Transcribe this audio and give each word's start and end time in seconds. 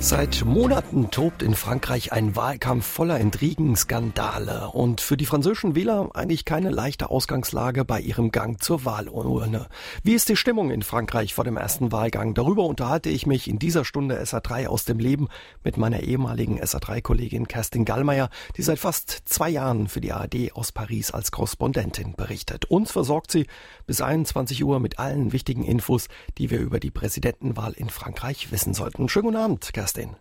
Seit 0.00 0.44
Monaten 0.44 1.10
tobt 1.10 1.42
in 1.42 1.56
Frankreich 1.56 2.12
ein 2.12 2.36
Wahlkampf 2.36 2.86
voller 2.86 3.18
Intrigen, 3.18 3.74
Skandale 3.74 4.68
und 4.68 5.00
für 5.00 5.16
die 5.16 5.26
französischen 5.26 5.74
Wähler 5.74 6.10
eigentlich 6.14 6.44
keine 6.44 6.70
leichte 6.70 7.10
Ausgangslage 7.10 7.84
bei 7.84 8.00
ihrem 8.00 8.30
Gang 8.30 8.62
zur 8.62 8.84
Wahlurne. 8.84 9.66
Wie 10.04 10.14
ist 10.14 10.28
die 10.28 10.36
Stimmung 10.36 10.70
in 10.70 10.82
Frankreich 10.82 11.34
vor 11.34 11.42
dem 11.42 11.56
ersten 11.56 11.90
Wahlgang? 11.90 12.34
Darüber 12.34 12.64
unterhalte 12.64 13.10
ich 13.10 13.26
mich 13.26 13.48
in 13.48 13.58
dieser 13.58 13.84
Stunde 13.84 14.22
SA3 14.22 14.68
aus 14.68 14.84
dem 14.84 15.00
Leben 15.00 15.26
mit 15.64 15.76
meiner 15.76 16.00
ehemaligen 16.00 16.62
SA3-Kollegin 16.62 17.48
Kerstin 17.48 17.84
Gallmeier, 17.84 18.30
die 18.56 18.62
seit 18.62 18.78
fast 18.78 19.10
zwei 19.24 19.50
Jahren 19.50 19.88
für 19.88 20.00
die 20.00 20.12
ARD 20.12 20.52
aus 20.54 20.70
Paris 20.70 21.10
als 21.10 21.32
Korrespondentin 21.32 22.14
berichtet. 22.14 22.66
Uns 22.66 22.92
versorgt 22.92 23.32
sie 23.32 23.48
bis 23.84 24.00
21 24.00 24.62
Uhr 24.62 24.78
mit 24.78 25.00
allen 25.00 25.32
wichtigen 25.32 25.64
Infos, 25.64 26.06
die 26.38 26.50
wir 26.50 26.60
über 26.60 26.78
die 26.78 26.92
Präsidentenwahl 26.92 27.72
in 27.72 27.90
Frankreich 27.90 28.52
wissen 28.52 28.74
sollten. 28.74 29.08
Schönen 29.08 29.24
guten 29.26 29.36
Abend, 29.36 29.72
Kerstin. 29.72 29.87
Kerstin. 29.88 30.16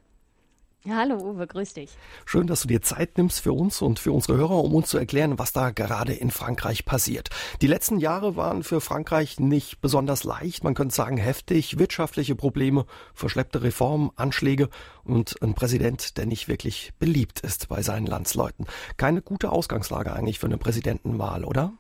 Hallo 0.88 1.18
Uwe, 1.18 1.46
grüß 1.46 1.74
dich. 1.74 1.90
Schön, 2.26 2.48
dass 2.48 2.62
du 2.62 2.70
dir 2.70 2.82
Zeit 2.82 3.18
nimmst 3.18 3.42
für 3.42 3.52
uns 3.52 3.82
und 3.82 4.00
für 4.00 4.14
unsere 4.14 4.38
Hörer, 4.38 4.64
um 4.64 4.74
uns 4.74 4.88
zu 4.88 4.98
erklären, 4.98 5.38
was 5.38 5.52
da 5.52 5.72
gerade 5.72 6.14
in 6.14 6.32
Frankreich 6.32 6.86
passiert. 6.86 7.32
Die 7.62 7.68
letzten 7.68 7.98
Jahre 7.98 8.38
waren 8.38 8.64
für 8.64 8.80
Frankreich 8.80 9.42
nicht 9.42 9.82
besonders 9.82 10.24
leicht, 10.24 10.64
man 10.64 10.74
könnte 10.74 10.96
sagen 10.96 11.18
heftig, 11.18 11.80
wirtschaftliche 11.80 12.36
Probleme, 12.36 12.86
verschleppte 13.14 13.62
Reformen, 13.62 14.12
Anschläge 14.16 14.70
und 15.04 15.36
ein 15.42 15.54
Präsident, 15.54 16.18
der 16.18 16.28
nicht 16.28 16.48
wirklich 16.48 16.94
beliebt 16.98 17.42
ist 17.42 17.68
bei 17.68 17.82
seinen 17.82 18.06
Landsleuten. 18.06 18.68
Keine 18.96 19.22
gute 19.22 19.52
Ausgangslage 19.52 20.14
eigentlich 20.14 20.40
für 20.40 20.48
eine 20.48 20.58
Präsidentenwahl, 20.58 21.44
oder? 21.44 21.74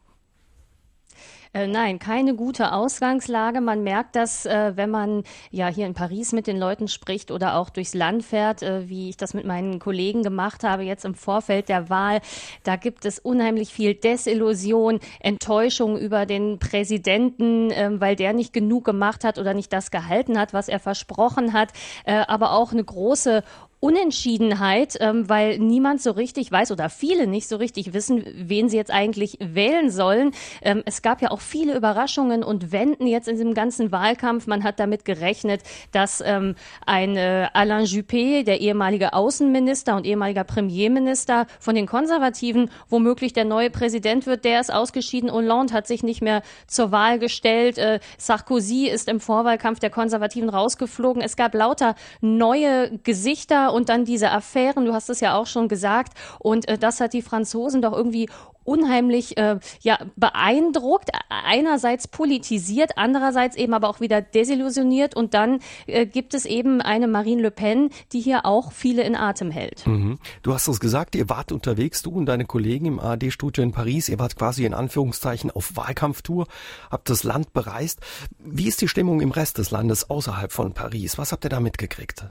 Äh, 1.53 1.67
nein, 1.67 1.99
keine 1.99 2.35
gute 2.35 2.73
Ausgangslage. 2.73 3.61
Man 3.61 3.83
merkt 3.83 4.15
das, 4.15 4.45
äh, 4.45 4.73
wenn 4.75 4.89
man 4.89 5.23
ja 5.51 5.67
hier 5.67 5.85
in 5.85 5.93
Paris 5.93 6.31
mit 6.31 6.47
den 6.47 6.57
Leuten 6.57 6.87
spricht 6.87 7.31
oder 7.31 7.55
auch 7.55 7.69
durchs 7.69 7.93
Land 7.93 8.23
fährt, 8.23 8.61
äh, 8.61 8.89
wie 8.89 9.09
ich 9.09 9.17
das 9.17 9.33
mit 9.33 9.45
meinen 9.45 9.79
Kollegen 9.79 10.23
gemacht 10.23 10.63
habe, 10.63 10.83
jetzt 10.83 11.05
im 11.05 11.15
Vorfeld 11.15 11.69
der 11.69 11.89
Wahl. 11.89 12.21
Da 12.63 12.75
gibt 12.75 13.05
es 13.05 13.19
unheimlich 13.19 13.73
viel 13.73 13.93
Desillusion, 13.93 14.99
Enttäuschung 15.19 15.97
über 15.97 16.25
den 16.25 16.59
Präsidenten, 16.59 17.71
äh, 17.71 17.89
weil 17.93 18.15
der 18.15 18.33
nicht 18.33 18.53
genug 18.53 18.85
gemacht 18.85 19.23
hat 19.23 19.37
oder 19.37 19.53
nicht 19.53 19.71
das 19.73 19.91
gehalten 19.91 20.37
hat, 20.39 20.53
was 20.53 20.67
er 20.67 20.79
versprochen 20.79 21.53
hat. 21.53 21.69
Äh, 22.05 22.23
aber 22.27 22.51
auch 22.51 22.71
eine 22.71 22.83
große 22.83 23.43
Unentschiedenheit, 23.79 24.97
ähm, 24.99 25.29
weil 25.29 25.59
niemand 25.59 26.01
so 26.01 26.11
richtig 26.11 26.51
weiß 26.51 26.71
oder 26.71 26.89
viele 26.89 27.27
nicht 27.27 27.47
so 27.47 27.57
richtig 27.57 27.93
wissen, 27.93 28.23
wen 28.35 28.69
sie 28.69 28.77
jetzt 28.77 28.89
eigentlich 28.89 29.37
wählen 29.39 29.91
sollen. 29.91 30.31
Ähm, 30.63 30.81
es 30.85 31.03
gab 31.03 31.21
ja 31.21 31.29
auch 31.29 31.41
viele 31.41 31.75
Überraschungen 31.75 32.43
und 32.43 32.71
Wenden 32.71 33.05
jetzt 33.05 33.27
in 33.27 33.35
diesem 33.35 33.53
ganzen 33.53 33.91
Wahlkampf. 33.91 34.47
Man 34.47 34.63
hat 34.63 34.79
damit 34.79 35.05
gerechnet, 35.05 35.61
dass 35.91 36.23
ähm, 36.25 36.55
ein 36.87 37.17
äh, 37.17 37.49
Alain 37.53 37.85
Juppé, 37.85 38.43
der 38.43 38.61
ehemalige 38.61 39.13
Außenminister 39.13 39.95
und 39.95 40.07
ehemaliger 40.07 40.43
Premierminister 40.43 41.45
von 41.59 41.75
den 41.75 41.85
Konservativen, 41.85 42.71
womöglich 42.89 43.33
der 43.33 43.45
neue 43.45 43.69
Präsident 43.69 44.25
wird. 44.25 44.43
Der 44.43 44.59
ist 44.59 44.73
ausgeschieden. 44.73 45.31
Hollande 45.31 45.73
hat 45.73 45.85
sich 45.85 46.01
nicht 46.01 46.23
mehr 46.23 46.41
zur 46.65 46.91
Wahl 46.91 47.19
gestellt. 47.19 47.77
Äh, 47.77 47.99
Sarkozy 48.17 48.87
ist 48.87 49.07
im 49.07 49.19
Vorwahlkampf 49.19 49.79
der 49.79 49.91
Konservativen 49.91 50.49
rausgeflogen. 50.49 51.21
Es 51.21 51.35
gab 51.35 51.53
lauter 51.53 51.93
neue 52.21 52.97
Gesichter 53.03 53.66
und 53.71 53.89
dann 53.89 54.05
diese 54.05 54.31
Affären, 54.31 54.85
du 54.85 54.93
hast 54.93 55.09
es 55.09 55.19
ja 55.19 55.35
auch 55.35 55.47
schon 55.47 55.67
gesagt. 55.67 56.13
Und 56.39 56.67
äh, 56.67 56.77
das 56.77 56.99
hat 56.99 57.13
die 57.13 57.21
Franzosen 57.21 57.81
doch 57.81 57.93
irgendwie 57.93 58.29
unheimlich 58.67 59.37
äh, 59.37 59.59
ja, 59.81 59.97
beeindruckt, 60.17 61.09
einerseits 61.29 62.07
politisiert, 62.07 62.91
andererseits 62.97 63.55
eben 63.55 63.73
aber 63.73 63.87
auch 63.89 64.01
wieder 64.01 64.21
desillusioniert 64.21 65.15
und 65.15 65.33
dann 65.33 65.59
äh, 65.87 66.05
gibt 66.05 66.33
es 66.33 66.45
eben 66.45 66.81
eine 66.81 67.07
Marine 67.07 67.43
Le 67.43 67.51
Pen, 67.51 67.89
die 68.11 68.19
hier 68.19 68.45
auch 68.45 68.73
viele 68.73 69.03
in 69.03 69.15
Atem 69.15 69.51
hält. 69.51 69.87
Mhm. 69.87 70.19
Du 70.41 70.53
hast 70.53 70.67
es 70.67 70.81
gesagt, 70.81 71.15
ihr 71.15 71.29
wart 71.29 71.53
unterwegs, 71.53 72.01
du 72.01 72.11
und 72.11 72.25
deine 72.25 72.43
Kollegen 72.43 72.85
im 72.85 72.99
ARD-Studio 72.99 73.63
in 73.63 73.71
Paris, 73.71 74.09
ihr 74.09 74.19
wart 74.19 74.35
quasi 74.35 74.65
in 74.65 74.73
Anführungszeichen 74.73 75.49
auf 75.49 75.77
Wahlkampftour, 75.77 76.47
habt 76.91 77.09
das 77.09 77.23
Land 77.23 77.53
bereist. 77.53 78.01
Wie 78.37 78.67
ist 78.67 78.81
die 78.81 78.89
Stimmung 78.89 79.21
im 79.21 79.31
Rest 79.31 79.59
des 79.59 79.71
Landes 79.71 80.09
außerhalb 80.09 80.51
von 80.51 80.73
Paris? 80.73 81.17
Was 81.17 81.31
habt 81.31 81.45
ihr 81.45 81.49
da 81.49 81.61
mitgekriegt? 81.61 82.25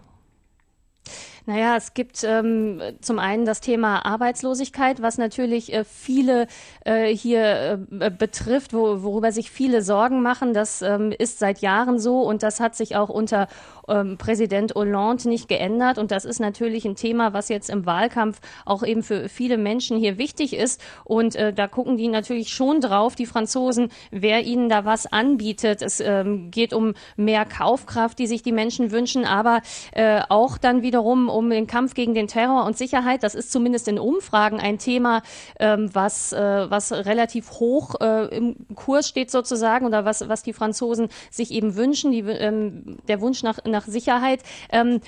Naja, 1.49 1.77
es 1.77 1.95
gibt 1.95 2.25
ähm, 2.25 2.83
zum 3.01 3.21
einen 3.21 3.45
das 3.45 3.61
Thema 3.61 4.05
Arbeitslosigkeit, 4.05 5.01
was 5.01 5.17
natürlich 5.17 5.73
äh, 5.73 5.85
viele 5.85 6.49
äh, 6.85 7.15
hier 7.15 7.87
äh, 8.01 8.11
betrifft, 8.11 8.75
wo, 8.75 9.05
worüber 9.05 9.31
sich 9.31 9.53
viele 9.53 9.83
Sorgen 9.83 10.23
machen. 10.23 10.55
Das 10.55 10.83
ähm, 10.83 11.13
ist 11.17 11.39
seit 11.39 11.61
Jahren 11.61 12.01
so 12.01 12.23
und 12.23 12.43
das 12.43 12.59
hat 12.59 12.75
sich 12.75 12.97
auch 12.97 13.11
unter 13.11 13.47
ähm, 13.89 14.17
Präsident 14.19 14.75
Hollande 14.75 15.29
nicht 15.29 15.49
geändert. 15.49 15.99
Und 15.99 16.11
das 16.11 16.25
ist 16.25 16.41
natürlich 16.41 16.85
ein 16.85 16.97
Thema, 16.97 17.33
was 17.33 17.49
jetzt 17.49 17.71
im 17.71 17.87
Wahlkampf 17.87 18.41
auch 18.65 18.83
eben 18.83 19.05
für 19.05 19.29
viele 19.29 19.57
Menschen 19.57 19.99
hier 19.99 20.19
wichtig 20.19 20.53
ist. 20.53 20.83
Und 21.05 21.37
äh, 21.37 21.53
da 21.53 21.69
gucken 21.69 21.97
die 21.97 22.09
natürlich 22.09 22.49
schon 22.49 22.81
drauf, 22.81 23.15
die 23.15 23.27
Franzosen, 23.27 23.91
wer 24.11 24.43
ihnen 24.43 24.69
da 24.69 24.85
was 24.85 25.07
anbietet. 25.07 25.83
Es 25.83 26.01
ähm, 26.01 26.51
geht 26.51 26.73
um 26.73 26.95
mehr 27.17 27.45
Kaufkraft, 27.45 28.19
die 28.19 28.27
sich 28.27 28.43
die 28.43 28.53
Menschen 28.53 28.91
wünschen, 28.91 29.25
aber 29.25 29.61
äh, 29.93 30.23
auch 30.29 30.59
dann 30.59 30.83
wiederum 30.83 31.29
um 31.37 31.51
den 31.51 31.67
Kampf 31.67 31.95
gegen 31.95 32.15
den 32.15 32.27
Terror 32.29 32.65
und 32.65 32.77
Sicherheit. 32.77 33.23
Das 33.23 33.35
ist 33.35 33.53
zumindest 33.53 33.89
in 33.89 33.99
Umfragen 33.99 34.59
ein 34.59 34.79
Thema, 34.79 35.23
ähm, 35.61 35.91
was, 35.93 36.33
äh, 36.33 36.71
was 36.71 36.93
relativ 36.93 37.51
hoch 37.53 37.95
äh, 38.01 38.35
im 38.37 38.57
Kurs 38.75 39.09
steht 39.09 39.31
sozusagen 39.31 39.87
oder 39.87 40.05
was, 40.05 40.29
was 40.29 40.43
die 40.43 40.53
Franzosen 40.53 41.09
sich 41.31 41.51
eben 41.51 41.77
wünschen. 41.77 42.13
Die, 42.13 42.21
ähm, 42.21 42.99
der 43.09 43.21
Wunsch 43.21 43.43
nach, 43.43 43.59
nach 43.65 43.87
Sicherheit. 43.87 44.43
Ähm, 44.71 45.01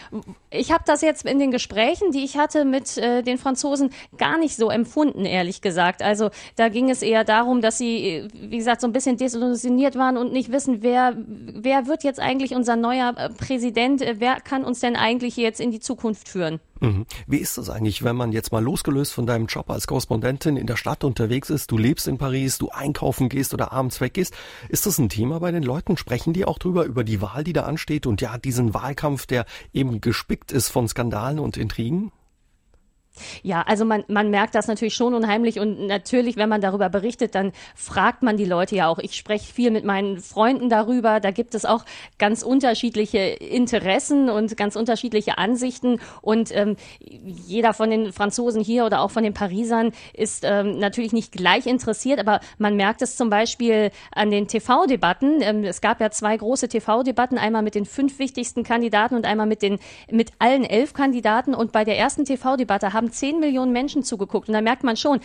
ich 0.51 0.73
habe 0.73 0.85
das 0.87 1.03
jetzt 1.03 1.25
in 1.25 1.39
den 1.39 1.51
Gesprächen, 1.51 2.13
die 2.13 2.25
ich 2.25 2.37
hatte 2.37 2.65
mit 2.65 2.97
äh, 2.99 3.23
den 3.23 3.39
Franzosen, 3.39 3.91
gar 4.17 4.39
nicht 4.39 4.57
so 4.57 4.71
empfunden, 4.71 5.25
ehrlich 5.25 5.61
gesagt. 5.61 6.03
Also 6.03 6.31
da 6.57 6.69
ging 6.69 6.91
es 6.91 7.03
eher 7.03 7.25
darum, 7.25 7.61
dass 7.61 7.79
sie, 7.79 8.29
wie 8.33 8.59
gesagt, 8.59 8.81
so 8.81 8.87
ein 8.87 8.93
bisschen 8.93 9.17
desillusioniert 9.17 9.97
waren 9.97 10.17
und 10.17 10.33
nicht 10.33 10.53
wissen, 10.53 10.83
wer, 10.83 11.17
wer 11.17 11.87
wird 11.87 12.05
jetzt 12.05 12.21
eigentlich 12.21 12.55
unser 12.55 12.77
neuer 12.77 13.15
äh, 13.17 13.29
Präsident, 13.31 14.03
äh, 14.03 14.17
wer 14.19 14.41
kann 14.41 14.65
uns 14.65 14.81
denn 14.81 14.97
eigentlich 14.97 15.37
jetzt 15.37 15.61
in 15.61 15.71
die 15.71 15.81
Zukunft 15.81 16.18
führen? 16.27 16.59
Mhm. 16.81 17.05
Wie 17.27 17.37
ist 17.37 17.59
das 17.59 17.69
eigentlich, 17.69 18.03
wenn 18.03 18.17
man 18.17 18.33
jetzt 18.33 18.51
mal 18.51 18.63
losgelöst 18.63 19.13
von 19.13 19.27
deinem 19.27 19.47
Job 19.47 19.71
als 19.71 19.87
Korrespondentin 19.87 20.57
in 20.57 20.67
der 20.67 20.77
Stadt 20.77 21.05
unterwegs 21.05 21.51
ist, 21.51 21.71
du 21.71 21.77
lebst 21.77 22.09
in 22.09 22.17
Paris, 22.17 22.57
du 22.57 22.71
einkaufen 22.71 23.29
gehst 23.29 23.53
oder 23.53 23.73
abends 23.73 24.01
weggehst? 24.01 24.35
Ist 24.69 24.87
das 24.87 24.99
ein 24.99 25.11
Thema 25.11 25.41
bei 25.41 25.53
den 25.53 25.63
Leuten? 25.63 25.99
Sprechen 25.99 26.33
die 26.33 26.47
auch 26.47 26.59
drüber, 26.59 26.85
über 26.85 27.05
die 27.05 27.21
Wahl, 27.21 27.45
die 27.45 27.53
da 27.53 27.65
ansteht 27.65 28.07
und 28.07 28.23
ja, 28.23 28.39
diesen 28.39 28.73
Wahlkampf, 28.73 29.27
der 29.27 29.45
eben 29.75 30.01
gespickt 30.01 30.51
ist 30.51 30.69
von 30.69 30.89
Skandalen 30.89 31.39
und 31.39 31.57
Intrigen? 31.57 32.11
Ja, 33.43 33.63
also 33.63 33.85
man, 33.85 34.05
man 34.09 34.31
merkt 34.31 34.55
das 34.55 34.69
natürlich 34.69 34.95
schon 34.95 35.15
unheimlich 35.15 35.59
und 35.59 35.87
natürlich, 35.87 36.37
wenn 36.37 36.49
man 36.49 36.61
darüber 36.61 36.89
berichtet, 36.89 37.35
dann 37.35 37.53
fragt 37.75 38.23
man 38.23 38.37
die 38.37 38.45
Leute 38.45 38.77
ja 38.77 38.89
auch. 38.89 38.99
Ich 38.99 39.17
spreche 39.17 39.53
viel 39.53 39.71
mit 39.71 39.85
meinen 39.85 40.19
Freunden 40.19 40.69
darüber. 40.69 41.21
Da 41.21 41.31
gibt 41.31 41.55
es 41.55 41.65
auch 41.65 41.85
ganz 42.19 42.43
unterschiedliche 42.43 43.19
Interessen 43.19 44.31
und 44.31 44.57
ganz 44.57 44.77
unterschiedliche 44.77 45.39
Ansichten 45.39 46.01
und 46.23 46.55
ähm, 46.55 46.77
jeder 47.01 47.75
von 47.75 47.91
den 47.91 48.13
Franzosen 48.13 48.63
hier 48.63 48.85
oder 48.85 49.01
auch 49.01 49.11
von 49.11 49.23
den 49.23 49.35
Parisern 49.35 49.93
ist 50.13 50.45
ähm, 50.45 50.79
natürlich 50.79 51.13
nicht 51.13 51.33
gleich 51.33 51.67
interessiert, 51.67 52.19
aber 52.21 52.41
man 52.59 52.77
merkt 52.77 53.03
es 53.03 53.17
zum 53.17 53.31
Beispiel 53.31 53.91
an 54.13 54.31
den 54.31 54.49
TV-Debatten. 54.49 55.41
Ähm, 55.43 55.65
es 55.65 55.81
gab 55.81 56.01
ja 56.01 56.11
zwei 56.11 56.37
große 56.37 56.69
TV-Debatten, 56.69 57.39
einmal 57.39 57.63
mit 57.63 57.75
den 57.75 57.85
fünf 57.85 58.19
wichtigsten 58.19 58.63
Kandidaten 58.63 59.15
und 59.15 59.25
einmal 59.25 59.47
mit 59.47 59.63
den 59.63 59.79
mit 60.11 60.33
allen 60.39 60.65
elf 60.65 60.93
Kandidaten 60.93 61.55
und 61.55 61.73
bei 61.73 61.85
der 61.85 61.99
ersten 61.99 62.25
TV-Debatte 62.25 62.93
haben 62.93 63.08
haben 63.09 63.13
zehn 63.13 63.41
Millionen 63.41 63.73
Menschen 63.73 64.03
zugeguckt. 64.03 64.49
Und 64.49 64.55
da 64.55 64.61
merkt 64.61 64.85
man 64.85 64.97
schon, 64.97 65.21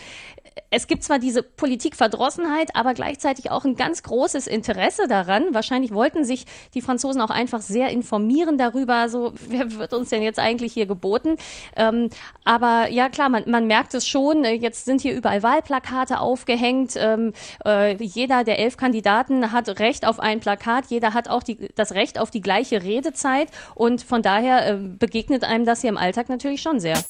es 0.70 0.86
gibt 0.86 1.02
zwar 1.02 1.18
diese 1.18 1.42
Politikverdrossenheit, 1.42 2.76
aber 2.76 2.94
gleichzeitig 2.94 3.50
auch 3.50 3.64
ein 3.64 3.76
ganz 3.76 4.02
großes 4.02 4.46
Interesse 4.46 5.08
daran. 5.08 5.52
Wahrscheinlich 5.52 5.92
wollten 5.92 6.24
sich 6.24 6.46
die 6.74 6.80
Franzosen 6.80 7.20
auch 7.20 7.30
einfach 7.30 7.60
sehr 7.60 7.88
informieren 7.88 8.58
darüber, 8.58 9.08
so 9.08 9.32
wer 9.48 9.72
wird 9.72 9.92
uns 9.92 10.10
denn 10.10 10.22
jetzt 10.22 10.38
eigentlich 10.38 10.72
hier 10.72 10.86
geboten. 10.86 11.36
Ähm, 11.76 12.10
aber 12.44 12.88
ja 12.90 13.08
klar, 13.08 13.28
man, 13.28 13.44
man 13.48 13.66
merkt 13.66 13.94
es 13.94 14.06
schon. 14.06 14.44
Jetzt 14.44 14.84
sind 14.84 15.00
hier 15.00 15.14
überall 15.14 15.42
Wahlplakate 15.42 16.20
aufgehängt. 16.20 16.94
Ähm, 16.96 17.32
äh, 17.64 17.94
jeder 18.02 18.44
der 18.44 18.58
elf 18.58 18.76
Kandidaten 18.76 19.52
hat 19.52 19.80
Recht 19.80 20.06
auf 20.06 20.20
ein 20.20 20.40
Plakat. 20.40 20.86
Jeder 20.88 21.14
hat 21.14 21.28
auch 21.28 21.42
die, 21.42 21.68
das 21.74 21.92
Recht 21.92 22.18
auf 22.18 22.30
die 22.30 22.40
gleiche 22.40 22.82
Redezeit. 22.82 23.48
Und 23.74 24.02
von 24.02 24.22
daher 24.22 24.68
äh, 24.68 24.76
begegnet 24.76 25.44
einem 25.44 25.64
das 25.64 25.80
hier 25.80 25.90
im 25.90 25.98
Alltag 25.98 26.28
natürlich 26.28 26.62
schon 26.62 26.80
sehr. 26.80 27.02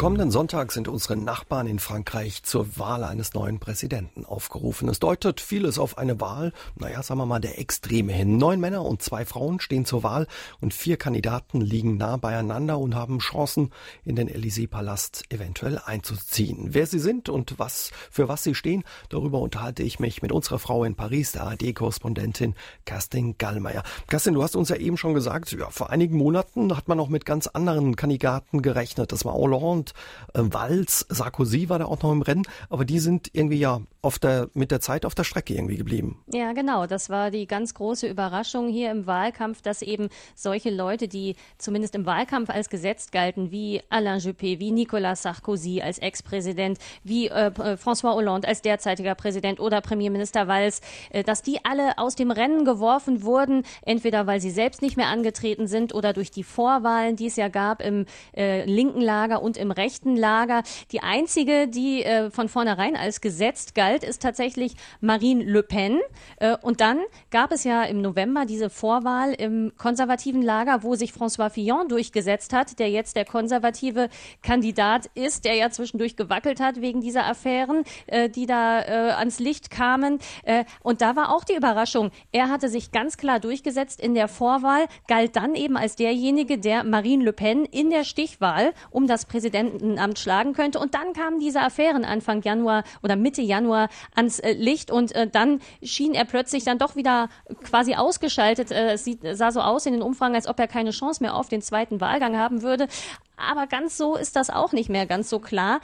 Kommenden 0.00 0.30
Sonntag 0.30 0.72
sind 0.72 0.88
unsere 0.88 1.14
Nachbarn 1.14 1.66
in 1.66 1.78
Frankreich 1.78 2.42
zur 2.42 2.78
Wahl 2.78 3.04
eines 3.04 3.34
neuen 3.34 3.58
Präsidenten 3.60 4.24
aufgerufen. 4.24 4.88
Es 4.88 4.98
deutet 4.98 5.42
vieles 5.42 5.78
auf 5.78 5.98
eine 5.98 6.22
Wahl, 6.22 6.54
naja, 6.74 7.02
sagen 7.02 7.20
wir 7.20 7.26
mal, 7.26 7.38
der 7.38 7.58
Extreme 7.58 8.10
hin. 8.10 8.38
Neun 8.38 8.60
Männer 8.60 8.82
und 8.82 9.02
zwei 9.02 9.26
Frauen 9.26 9.60
stehen 9.60 9.84
zur 9.84 10.02
Wahl 10.02 10.26
und 10.58 10.72
vier 10.72 10.96
Kandidaten 10.96 11.60
liegen 11.60 11.98
nah 11.98 12.16
beieinander 12.16 12.78
und 12.78 12.94
haben 12.94 13.18
Chancen, 13.18 13.72
in 14.02 14.16
den 14.16 14.30
Élysée-Palast 14.30 15.24
eventuell 15.28 15.78
einzuziehen. 15.84 16.68
Wer 16.70 16.86
sie 16.86 16.98
sind 16.98 17.28
und 17.28 17.58
was, 17.58 17.90
für 18.10 18.26
was 18.26 18.42
sie 18.42 18.54
stehen, 18.54 18.84
darüber 19.10 19.40
unterhalte 19.40 19.82
ich 19.82 20.00
mich 20.00 20.22
mit 20.22 20.32
unserer 20.32 20.58
Frau 20.58 20.82
in 20.84 20.94
Paris, 20.94 21.32
der 21.32 21.46
AD-Korrespondentin 21.46 22.54
Kerstin 22.86 23.36
Gallmeier. 23.36 23.82
Kerstin, 24.08 24.32
du 24.32 24.42
hast 24.42 24.56
uns 24.56 24.70
ja 24.70 24.76
eben 24.76 24.96
schon 24.96 25.12
gesagt, 25.12 25.52
ja, 25.52 25.68
vor 25.68 25.90
einigen 25.90 26.16
Monaten 26.16 26.74
hat 26.74 26.88
man 26.88 26.98
auch 27.00 27.10
mit 27.10 27.26
ganz 27.26 27.48
anderen 27.48 27.96
Kandidaten 27.96 28.62
gerechnet. 28.62 29.12
Das 29.12 29.26
war 29.26 29.34
Hollande, 29.34 29.89
äh, 30.34 30.40
Walz, 30.42 31.06
Sarkozy 31.08 31.68
war 31.68 31.78
da 31.78 31.86
auch 31.86 32.02
noch 32.02 32.12
im 32.12 32.22
Rennen, 32.22 32.44
aber 32.68 32.84
die 32.84 32.98
sind 32.98 33.30
irgendwie 33.32 33.58
ja 33.58 33.80
auf 34.02 34.18
der, 34.18 34.48
mit 34.54 34.70
der 34.70 34.80
Zeit 34.80 35.04
auf 35.04 35.14
der 35.14 35.24
Strecke 35.24 35.54
irgendwie 35.54 35.76
geblieben. 35.76 36.22
Ja, 36.32 36.52
genau. 36.52 36.86
Das 36.86 37.10
war 37.10 37.30
die 37.30 37.46
ganz 37.46 37.74
große 37.74 38.06
Überraschung 38.06 38.68
hier 38.68 38.90
im 38.90 39.06
Wahlkampf, 39.06 39.60
dass 39.60 39.82
eben 39.82 40.08
solche 40.34 40.70
Leute, 40.70 41.06
die 41.06 41.36
zumindest 41.58 41.94
im 41.94 42.06
Wahlkampf 42.06 42.48
als 42.48 42.70
gesetzt 42.70 43.12
galten, 43.12 43.50
wie 43.50 43.82
Alain 43.90 44.20
Juppé, 44.20 44.58
wie 44.58 44.70
Nicolas 44.70 45.22
Sarkozy 45.22 45.82
als 45.82 45.98
Ex-Präsident, 45.98 46.78
wie 47.04 47.28
äh, 47.28 47.48
äh, 47.48 47.76
François 47.76 48.14
Hollande 48.14 48.48
als 48.48 48.62
derzeitiger 48.62 49.14
Präsident 49.14 49.60
oder 49.60 49.82
Premierminister 49.82 50.48
Walz, 50.48 50.80
äh, 51.10 51.22
dass 51.22 51.42
die 51.42 51.64
alle 51.64 51.98
aus 51.98 52.14
dem 52.14 52.30
Rennen 52.30 52.64
geworfen 52.64 53.22
wurden, 53.22 53.64
entweder 53.82 54.26
weil 54.26 54.40
sie 54.40 54.50
selbst 54.50 54.80
nicht 54.80 54.96
mehr 54.96 55.08
angetreten 55.08 55.66
sind 55.66 55.94
oder 55.94 56.14
durch 56.14 56.30
die 56.30 56.44
Vorwahlen, 56.44 57.16
die 57.16 57.26
es 57.26 57.36
ja 57.36 57.48
gab 57.48 57.82
im 57.82 58.06
äh, 58.34 58.64
linken 58.64 59.00
Lager 59.00 59.42
und 59.42 59.58
im 59.58 59.70
rechten 59.80 60.14
Lager. 60.14 60.62
Die 60.92 61.00
einzige, 61.00 61.66
die 61.66 62.04
äh, 62.04 62.30
von 62.30 62.48
vornherein 62.48 62.96
als 62.96 63.22
gesetzt 63.22 63.74
galt, 63.74 64.04
ist 64.04 64.20
tatsächlich 64.20 64.74
Marine 65.00 65.42
Le 65.42 65.62
Pen. 65.62 66.00
Äh, 66.38 66.56
und 66.60 66.82
dann 66.82 66.98
gab 67.30 67.50
es 67.50 67.64
ja 67.64 67.82
im 67.84 68.02
November 68.02 68.44
diese 68.44 68.68
Vorwahl 68.68 69.32
im 69.32 69.72
konservativen 69.78 70.42
Lager, 70.42 70.82
wo 70.82 70.94
sich 70.94 71.12
François 71.12 71.48
Fillon 71.48 71.88
durchgesetzt 71.88 72.52
hat, 72.52 72.78
der 72.78 72.90
jetzt 72.90 73.16
der 73.16 73.24
konservative 73.24 74.10
Kandidat 74.42 75.06
ist, 75.14 75.46
der 75.46 75.54
ja 75.54 75.70
zwischendurch 75.70 76.16
gewackelt 76.16 76.60
hat 76.60 76.82
wegen 76.82 77.00
dieser 77.00 77.26
Affären, 77.26 77.84
äh, 78.06 78.28
die 78.28 78.44
da 78.44 78.80
äh, 78.82 79.12
ans 79.12 79.38
Licht 79.38 79.70
kamen. 79.70 80.18
Äh, 80.42 80.64
und 80.82 81.00
da 81.00 81.16
war 81.16 81.34
auch 81.34 81.44
die 81.44 81.54
Überraschung. 81.54 82.10
Er 82.32 82.50
hatte 82.50 82.68
sich 82.68 82.92
ganz 82.92 83.16
klar 83.16 83.40
durchgesetzt 83.40 84.00
in 84.00 84.14
der 84.14 84.28
Vorwahl, 84.28 84.86
galt 85.08 85.36
dann 85.36 85.54
eben 85.54 85.78
als 85.78 85.96
derjenige, 85.96 86.58
der 86.58 86.84
Marine 86.84 87.24
Le 87.24 87.32
Pen 87.32 87.64
in 87.64 87.88
der 87.88 88.04
Stichwahl 88.04 88.74
um 88.90 89.06
das 89.06 89.24
Präsidentenamt 89.70 90.18
schlagen 90.18 90.52
könnte. 90.52 90.78
Und 90.78 90.94
dann 90.94 91.12
kamen 91.12 91.40
diese 91.40 91.60
Affären 91.60 92.04
Anfang 92.04 92.42
Januar 92.42 92.84
oder 93.02 93.16
Mitte 93.16 93.42
Januar 93.42 93.88
ans 94.14 94.38
äh, 94.38 94.52
Licht 94.52 94.90
und 94.90 95.12
äh, 95.12 95.28
dann 95.28 95.60
schien 95.82 96.14
er 96.14 96.24
plötzlich 96.24 96.64
dann 96.64 96.78
doch 96.78 96.96
wieder 96.96 97.28
quasi 97.64 97.94
ausgeschaltet. 97.94 98.70
Äh, 98.70 98.92
es 98.92 99.04
sieht, 99.04 99.20
sah 99.32 99.50
so 99.52 99.60
aus 99.60 99.86
in 99.86 99.92
den 99.92 100.02
Umfragen, 100.02 100.34
als 100.34 100.46
ob 100.46 100.58
er 100.58 100.68
keine 100.68 100.90
Chance 100.90 101.22
mehr 101.22 101.34
auf 101.34 101.48
den 101.48 101.62
zweiten 101.62 102.00
Wahlgang 102.00 102.36
haben 102.36 102.62
würde. 102.62 102.88
Aber 103.36 103.66
ganz 103.66 103.96
so 103.96 104.16
ist 104.16 104.36
das 104.36 104.50
auch 104.50 104.72
nicht 104.72 104.90
mehr 104.90 105.06
ganz 105.06 105.30
so 105.30 105.38
klar. 105.38 105.80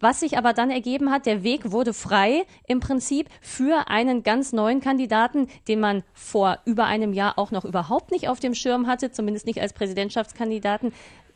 Was 0.00 0.20
sich 0.20 0.36
aber 0.36 0.52
dann 0.52 0.70
ergeben 0.70 1.10
hat, 1.10 1.24
der 1.24 1.42
Weg 1.42 1.72
wurde 1.72 1.94
frei 1.94 2.44
im 2.66 2.78
Prinzip 2.78 3.28
für 3.40 3.88
einen 3.88 4.22
ganz 4.22 4.52
neuen 4.52 4.80
Kandidaten, 4.80 5.48
den 5.66 5.80
man 5.80 6.02
vor 6.12 6.58
über 6.66 6.84
einem 6.84 7.14
Jahr 7.14 7.38
auch 7.38 7.52
noch 7.52 7.64
überhaupt 7.64 8.10
nicht 8.10 8.28
auf 8.28 8.38
dem 8.38 8.54
Schirm 8.54 8.86
hatte, 8.86 9.12
zumindest 9.12 9.46
nicht 9.46 9.62
als 9.62 9.72
Präsidentschaftskandidaten 9.72 10.92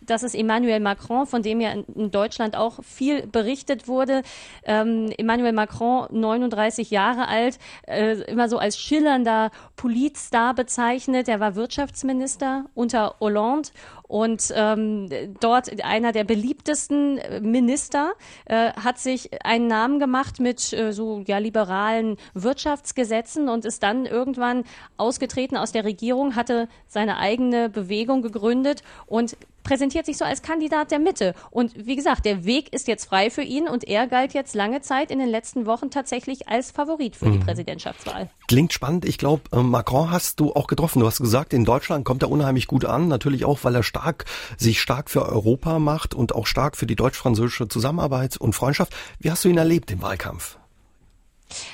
das 0.06 0.22
ist 0.22 0.34
Emmanuel 0.34 0.80
Macron, 0.80 1.26
von 1.26 1.42
dem 1.42 1.60
ja 1.60 1.72
in 1.72 2.10
Deutschland 2.10 2.56
auch 2.56 2.82
viel 2.82 3.26
berichtet 3.26 3.88
wurde. 3.88 4.22
Ähm, 4.64 5.12
Emmanuel 5.16 5.52
Macron, 5.52 6.06
39 6.10 6.90
Jahre 6.90 7.28
alt, 7.28 7.58
äh, 7.86 8.20
immer 8.22 8.48
so 8.48 8.58
als 8.58 8.78
schillernder 8.78 9.50
Politstar 9.76 10.54
bezeichnet. 10.54 11.28
Er 11.28 11.40
war 11.40 11.54
Wirtschaftsminister 11.54 12.66
unter 12.74 13.16
Hollande 13.20 13.70
und 14.12 14.52
ähm, 14.54 15.08
dort 15.40 15.82
einer 15.82 16.12
der 16.12 16.24
beliebtesten 16.24 17.18
Minister 17.40 18.12
äh, 18.44 18.72
hat 18.72 18.98
sich 18.98 19.30
einen 19.42 19.68
Namen 19.68 19.98
gemacht 19.98 20.38
mit 20.38 20.72
äh, 20.74 20.92
so 20.92 21.24
ja 21.26 21.38
liberalen 21.38 22.18
Wirtschaftsgesetzen 22.34 23.48
und 23.48 23.64
ist 23.64 23.82
dann 23.82 24.04
irgendwann 24.04 24.64
ausgetreten 24.98 25.56
aus 25.56 25.72
der 25.72 25.84
Regierung, 25.84 26.36
hatte 26.36 26.68
seine 26.88 27.16
eigene 27.16 27.70
Bewegung 27.70 28.20
gegründet 28.20 28.82
und 29.06 29.34
präsentiert 29.62 30.06
sich 30.06 30.16
so 30.16 30.24
als 30.24 30.42
Kandidat 30.42 30.90
der 30.90 30.98
Mitte. 30.98 31.34
Und 31.50 31.86
wie 31.86 31.96
gesagt, 31.96 32.24
der 32.24 32.44
Weg 32.44 32.72
ist 32.72 32.88
jetzt 32.88 33.06
frei 33.06 33.30
für 33.30 33.42
ihn 33.42 33.68
und 33.68 33.84
er 33.84 34.06
galt 34.06 34.34
jetzt 34.34 34.54
lange 34.54 34.80
Zeit 34.80 35.10
in 35.10 35.18
den 35.18 35.28
letzten 35.28 35.66
Wochen 35.66 35.90
tatsächlich 35.90 36.48
als 36.48 36.70
Favorit 36.70 37.16
für 37.16 37.26
mhm. 37.26 37.32
die 37.32 37.38
Präsidentschaftswahl. 37.38 38.28
Klingt 38.48 38.72
spannend. 38.72 39.04
Ich 39.04 39.18
glaube, 39.18 39.42
äh, 39.52 39.62
Macron 39.62 40.10
hast 40.10 40.40
du 40.40 40.52
auch 40.52 40.66
getroffen. 40.66 41.00
Du 41.00 41.06
hast 41.06 41.20
gesagt, 41.20 41.52
in 41.52 41.64
Deutschland 41.64 42.04
kommt 42.04 42.22
er 42.22 42.30
unheimlich 42.30 42.66
gut 42.66 42.84
an. 42.84 43.08
Natürlich 43.08 43.44
auch, 43.44 43.60
weil 43.62 43.74
er 43.74 43.82
stark, 43.82 44.24
sich 44.56 44.80
stark 44.80 45.10
für 45.10 45.26
Europa 45.26 45.78
macht 45.78 46.14
und 46.14 46.34
auch 46.34 46.46
stark 46.46 46.76
für 46.76 46.86
die 46.86 46.96
deutsch-französische 46.96 47.68
Zusammenarbeit 47.68 48.36
und 48.36 48.54
Freundschaft. 48.54 48.94
Wie 49.18 49.30
hast 49.30 49.44
du 49.44 49.48
ihn 49.48 49.58
erlebt 49.58 49.90
im 49.90 50.02
Wahlkampf? 50.02 50.58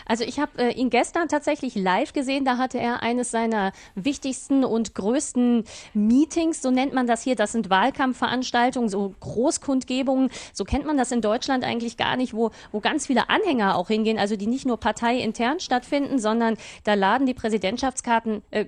Also 0.06 0.24
ich 0.24 0.38
habe 0.38 0.58
äh, 0.58 0.72
ihn 0.72 0.90
gestern 0.90 1.28
tatsächlich 1.28 1.74
live 1.74 2.12
gesehen. 2.12 2.44
Da 2.44 2.56
hatte 2.56 2.78
er 2.78 3.02
eines 3.02 3.30
seiner 3.30 3.72
wichtigsten 3.94 4.64
und 4.64 4.94
größten 4.94 5.64
Meetings, 5.94 6.62
so 6.62 6.70
nennt 6.70 6.94
man 6.94 7.06
das 7.06 7.22
hier. 7.22 7.36
Das 7.36 7.52
sind 7.52 7.70
Wahlkampfveranstaltungen, 7.70 8.88
so 8.88 9.14
Großkundgebungen. 9.20 10.30
So 10.52 10.64
kennt 10.64 10.86
man 10.86 10.96
das 10.96 11.12
in 11.12 11.20
Deutschland 11.20 11.64
eigentlich 11.64 11.96
gar 11.96 12.16
nicht, 12.16 12.34
wo, 12.34 12.50
wo 12.72 12.80
ganz 12.80 13.06
viele 13.06 13.28
Anhänger 13.30 13.76
auch 13.76 13.88
hingehen. 13.88 14.18
Also 14.18 14.36
die 14.36 14.46
nicht 14.46 14.66
nur 14.66 14.78
parteiintern 14.78 15.60
stattfinden, 15.60 16.18
sondern 16.18 16.56
da 16.84 16.94
laden 16.94 17.26
die 17.26 17.34
Präsidentschaftskarten 17.34 18.42
äh, 18.50 18.64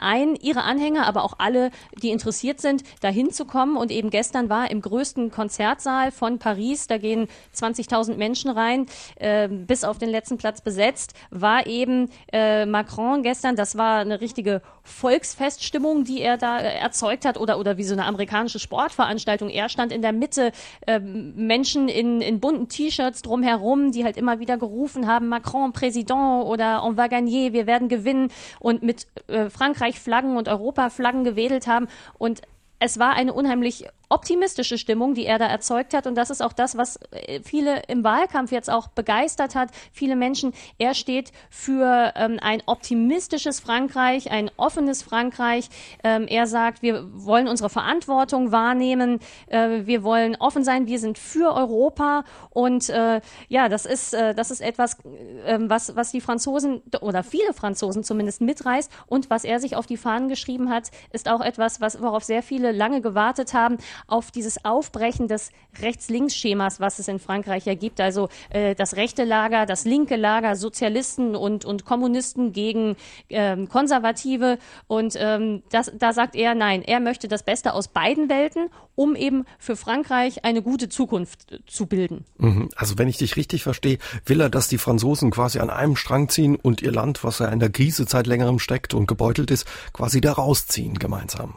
ein, 0.00 0.36
ihre 0.36 0.62
Anhänger, 0.62 1.06
aber 1.06 1.24
auch 1.24 1.34
alle, 1.38 1.70
die 2.02 2.10
interessiert 2.10 2.60
sind, 2.60 2.82
dahin 3.00 3.30
zu 3.30 3.44
kommen. 3.44 3.76
Und 3.76 3.90
eben 3.90 4.10
gestern 4.10 4.48
war 4.48 4.70
im 4.70 4.80
größten 4.80 5.30
Konzertsaal 5.30 6.10
von 6.10 6.38
Paris, 6.38 6.86
da 6.86 6.98
gehen 6.98 7.28
20.000 7.54 8.16
Menschen 8.16 8.50
rein, 8.50 8.86
äh, 9.16 9.48
bis 9.48 9.84
auf 9.84 9.98
den 9.98 10.08
letzten 10.08 10.38
Platz 10.42 10.60
besetzt, 10.60 11.14
war 11.30 11.68
eben 11.68 12.10
äh, 12.32 12.66
Macron 12.66 13.22
gestern. 13.22 13.54
Das 13.54 13.78
war 13.78 14.00
eine 14.00 14.20
richtige 14.20 14.60
Volksfeststimmung, 14.82 16.02
die 16.02 16.20
er 16.20 16.36
da 16.36 16.58
äh, 16.58 16.78
erzeugt 16.78 17.24
hat 17.24 17.38
oder, 17.38 17.60
oder 17.60 17.76
wie 17.76 17.84
so 17.84 17.94
eine 17.94 18.06
amerikanische 18.06 18.58
Sportveranstaltung. 18.58 19.48
Er 19.50 19.68
stand 19.68 19.92
in 19.92 20.02
der 20.02 20.12
Mitte, 20.12 20.50
äh, 20.88 20.98
Menschen 20.98 21.88
in, 21.88 22.20
in 22.20 22.40
bunten 22.40 22.68
T-Shirts 22.68 23.22
drumherum, 23.22 23.92
die 23.92 24.02
halt 24.02 24.16
immer 24.16 24.40
wieder 24.40 24.58
gerufen 24.58 25.06
haben, 25.06 25.28
Macron, 25.28 25.72
Präsident 25.72 26.44
oder 26.44 26.82
on 26.82 26.96
va 26.96 27.06
gagner, 27.06 27.52
wir 27.52 27.68
werden 27.68 27.88
gewinnen 27.88 28.32
und 28.58 28.82
mit 28.82 29.06
äh, 29.28 29.48
Frankreich-Flaggen 29.48 30.36
und 30.36 30.48
Europa-Flaggen 30.48 31.22
gewedelt 31.22 31.68
haben. 31.68 31.86
Und 32.18 32.42
es 32.80 32.98
war 32.98 33.12
eine 33.12 33.32
unheimlich 33.32 33.86
optimistische 34.12 34.76
Stimmung, 34.76 35.14
die 35.14 35.24
er 35.26 35.38
da 35.38 35.46
erzeugt 35.46 35.94
hat. 35.94 36.06
Und 36.06 36.14
das 36.14 36.30
ist 36.30 36.42
auch 36.42 36.52
das, 36.52 36.76
was 36.76 36.98
äh, 37.10 37.40
viele 37.42 37.82
im 37.88 38.04
Wahlkampf 38.04 38.52
jetzt 38.52 38.70
auch 38.70 38.88
begeistert 38.88 39.54
hat. 39.54 39.70
Viele 39.92 40.16
Menschen, 40.16 40.52
er 40.78 40.94
steht 40.94 41.32
für 41.50 42.12
ähm, 42.14 42.38
ein 42.42 42.62
optimistisches 42.66 43.58
Frankreich, 43.60 44.30
ein 44.30 44.50
offenes 44.56 45.02
Frankreich. 45.02 45.68
Ähm, 46.04 46.26
er 46.28 46.46
sagt, 46.46 46.82
wir 46.82 47.08
wollen 47.12 47.48
unsere 47.48 47.70
Verantwortung 47.70 48.52
wahrnehmen, 48.52 49.20
äh, 49.46 49.86
wir 49.86 50.02
wollen 50.02 50.36
offen 50.36 50.62
sein, 50.62 50.86
wir 50.86 50.98
sind 50.98 51.16
für 51.18 51.54
Europa. 51.54 52.24
Und 52.50 52.90
äh, 52.90 53.20
ja, 53.48 53.68
das 53.70 53.86
ist, 53.86 54.12
äh, 54.12 54.34
das 54.34 54.50
ist 54.50 54.60
etwas, 54.60 54.98
äh, 55.46 55.58
was, 55.60 55.96
was 55.96 56.12
die 56.12 56.20
Franzosen 56.20 56.82
oder 57.00 57.22
viele 57.22 57.54
Franzosen 57.54 58.04
zumindest 58.04 58.42
mitreißt. 58.42 58.92
Und 59.06 59.30
was 59.30 59.44
er 59.44 59.58
sich 59.58 59.74
auf 59.74 59.86
die 59.86 59.96
Fahnen 59.96 60.28
geschrieben 60.28 60.68
hat, 60.68 60.90
ist 61.12 61.28
auch 61.28 61.40
etwas, 61.40 61.80
was, 61.80 62.02
worauf 62.02 62.24
sehr 62.24 62.42
viele 62.42 62.72
lange 62.72 63.00
gewartet 63.00 63.54
haben 63.54 63.78
auf 64.06 64.30
dieses 64.30 64.64
Aufbrechen 64.64 65.28
des 65.28 65.50
Rechts-Links-Schemas, 65.80 66.80
was 66.80 66.98
es 66.98 67.08
in 67.08 67.18
Frankreich 67.18 67.66
ja 67.66 67.74
gibt. 67.74 68.00
Also 68.00 68.28
äh, 68.50 68.74
das 68.74 68.96
rechte 68.96 69.24
Lager, 69.24 69.66
das 69.66 69.84
linke 69.84 70.16
Lager, 70.16 70.56
Sozialisten 70.56 71.34
und, 71.34 71.64
und 71.64 71.84
Kommunisten 71.84 72.52
gegen 72.52 72.96
ähm, 73.28 73.68
Konservative. 73.68 74.58
Und 74.86 75.14
ähm, 75.18 75.62
das, 75.70 75.92
da 75.96 76.12
sagt 76.12 76.34
er, 76.36 76.54
nein, 76.54 76.82
er 76.82 77.00
möchte 77.00 77.28
das 77.28 77.42
Beste 77.42 77.72
aus 77.74 77.88
beiden 77.88 78.28
Welten, 78.28 78.68
um 78.94 79.16
eben 79.16 79.44
für 79.58 79.76
Frankreich 79.76 80.44
eine 80.44 80.62
gute 80.62 80.88
Zukunft 80.88 81.60
zu 81.66 81.86
bilden. 81.86 82.24
Mhm. 82.38 82.68
Also 82.76 82.98
wenn 82.98 83.08
ich 83.08 83.18
dich 83.18 83.36
richtig 83.36 83.62
verstehe, 83.62 83.98
will 84.26 84.40
er, 84.40 84.50
dass 84.50 84.68
die 84.68 84.78
Franzosen 84.78 85.30
quasi 85.30 85.58
an 85.58 85.70
einem 85.70 85.96
Strang 85.96 86.28
ziehen 86.28 86.56
und 86.56 86.82
ihr 86.82 86.92
Land, 86.92 87.24
was 87.24 87.40
er 87.40 87.52
in 87.52 87.60
der 87.60 87.70
Krise 87.70 88.04
seit 88.08 88.26
längerem 88.26 88.58
steckt 88.58 88.94
und 88.94 89.06
gebeutelt 89.06 89.50
ist, 89.50 89.66
quasi 89.92 90.20
da 90.20 90.32
rausziehen 90.32 90.98
gemeinsam. 90.98 91.54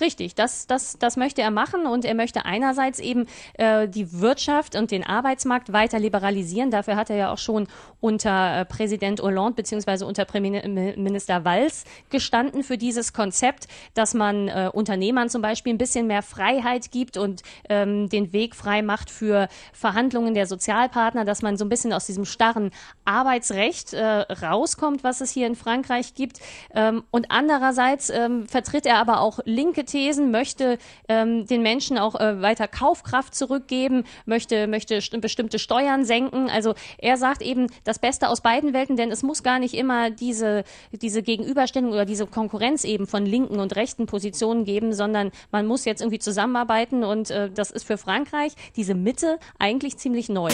Richtig, 0.00 0.34
das, 0.34 0.66
das, 0.66 0.98
das 0.98 1.16
möchte 1.16 1.40
er 1.40 1.52
machen 1.52 1.86
und 1.86 2.04
er 2.04 2.14
möchte 2.14 2.44
einerseits 2.44 2.98
eben 2.98 3.26
äh, 3.54 3.88
die 3.88 4.20
Wirtschaft 4.20 4.74
und 4.74 4.90
den 4.90 5.06
Arbeitsmarkt 5.06 5.72
weiter 5.72 6.00
liberalisieren. 6.00 6.72
Dafür 6.72 6.96
hat 6.96 7.10
er 7.10 7.16
ja 7.16 7.32
auch 7.32 7.38
schon 7.38 7.68
unter 8.00 8.60
äh, 8.60 8.64
Präsident 8.64 9.22
Hollande 9.22 9.52
beziehungsweise 9.54 10.04
unter 10.04 10.24
Premierminister 10.24 11.44
Valls 11.44 11.84
gestanden 12.10 12.64
für 12.64 12.76
dieses 12.76 13.12
Konzept, 13.12 13.68
dass 13.94 14.14
man 14.14 14.48
äh, 14.48 14.68
Unternehmern 14.72 15.28
zum 15.28 15.42
Beispiel 15.42 15.72
ein 15.72 15.78
bisschen 15.78 16.08
mehr 16.08 16.22
Freiheit 16.22 16.90
gibt 16.90 17.16
und 17.16 17.42
ähm, 17.68 18.08
den 18.08 18.32
Weg 18.32 18.56
frei 18.56 18.82
macht 18.82 19.10
für 19.10 19.48
Verhandlungen 19.72 20.34
der 20.34 20.48
Sozialpartner, 20.48 21.24
dass 21.24 21.40
man 21.42 21.56
so 21.56 21.64
ein 21.64 21.68
bisschen 21.68 21.92
aus 21.92 22.06
diesem 22.06 22.24
starren 22.24 22.72
Arbeitsrecht 23.04 23.92
äh, 23.92 24.04
rauskommt, 24.04 25.04
was 25.04 25.20
es 25.20 25.30
hier 25.30 25.46
in 25.46 25.54
Frankreich 25.54 26.14
gibt. 26.14 26.40
Ähm, 26.74 27.04
und 27.12 27.30
andererseits 27.30 28.10
ähm, 28.10 28.48
vertritt 28.48 28.86
er 28.86 28.96
aber 28.96 29.20
auch 29.20 29.38
linke 29.44 29.83
Thesen, 29.84 30.30
möchte 30.30 30.78
ähm, 31.08 31.46
den 31.46 31.62
Menschen 31.62 31.98
auch 31.98 32.14
äh, 32.14 32.40
weiter 32.42 32.68
Kaufkraft 32.68 33.34
zurückgeben, 33.34 34.04
möchte, 34.26 34.66
möchte 34.66 35.00
bestimmte 35.20 35.58
Steuern 35.58 36.04
senken. 36.04 36.50
Also 36.50 36.74
er 36.98 37.16
sagt 37.16 37.42
eben 37.42 37.68
das 37.84 37.98
Beste 37.98 38.28
aus 38.28 38.40
beiden 38.40 38.72
Welten, 38.72 38.96
denn 38.96 39.10
es 39.10 39.22
muss 39.22 39.42
gar 39.42 39.58
nicht 39.58 39.74
immer 39.74 40.10
diese, 40.10 40.64
diese 40.92 41.22
Gegenüberstellung 41.22 41.92
oder 41.92 42.04
diese 42.04 42.26
Konkurrenz 42.26 42.84
eben 42.84 43.06
von 43.06 43.26
linken 43.26 43.60
und 43.60 43.76
rechten 43.76 44.06
Positionen 44.06 44.64
geben, 44.64 44.92
sondern 44.92 45.30
man 45.50 45.66
muss 45.66 45.84
jetzt 45.84 46.00
irgendwie 46.00 46.18
zusammenarbeiten 46.18 47.04
und 47.04 47.30
äh, 47.30 47.50
das 47.50 47.70
ist 47.70 47.84
für 47.84 47.98
Frankreich 47.98 48.54
diese 48.76 48.94
Mitte 48.94 49.38
eigentlich 49.58 49.96
ziemlich 49.96 50.28
neu. 50.28 50.50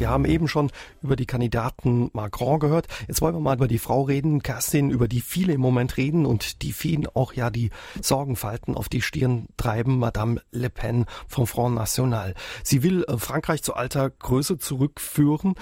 Wir 0.00 0.08
haben 0.08 0.24
eben 0.24 0.48
schon 0.48 0.70
über 1.02 1.14
die 1.14 1.26
Kandidaten 1.26 2.10
Macron 2.14 2.58
gehört. 2.58 2.86
Jetzt 3.06 3.20
wollen 3.20 3.34
wir 3.34 3.40
mal 3.40 3.56
über 3.56 3.68
die 3.68 3.78
Frau 3.78 4.02
reden, 4.02 4.42
Kerstin, 4.42 4.90
über 4.90 5.08
die 5.08 5.20
viele 5.20 5.52
im 5.52 5.60
Moment 5.60 5.98
reden 5.98 6.24
und 6.24 6.62
die 6.62 6.72
vielen 6.72 7.06
auch 7.06 7.34
ja 7.34 7.50
die 7.50 7.70
Sorgenfalten 8.00 8.74
auf 8.74 8.88
die 8.88 9.02
Stirn 9.02 9.46
treiben, 9.58 9.98
Madame 9.98 10.40
Le 10.52 10.70
Pen 10.70 11.04
vom 11.28 11.46
Front 11.46 11.74
National. 11.74 12.34
Sie 12.64 12.82
will 12.82 13.04
äh, 13.04 13.18
Frankreich 13.18 13.62
zu 13.62 13.74
alter 13.74 14.08
Größe 14.08 14.56
zurückführen. 14.56 15.54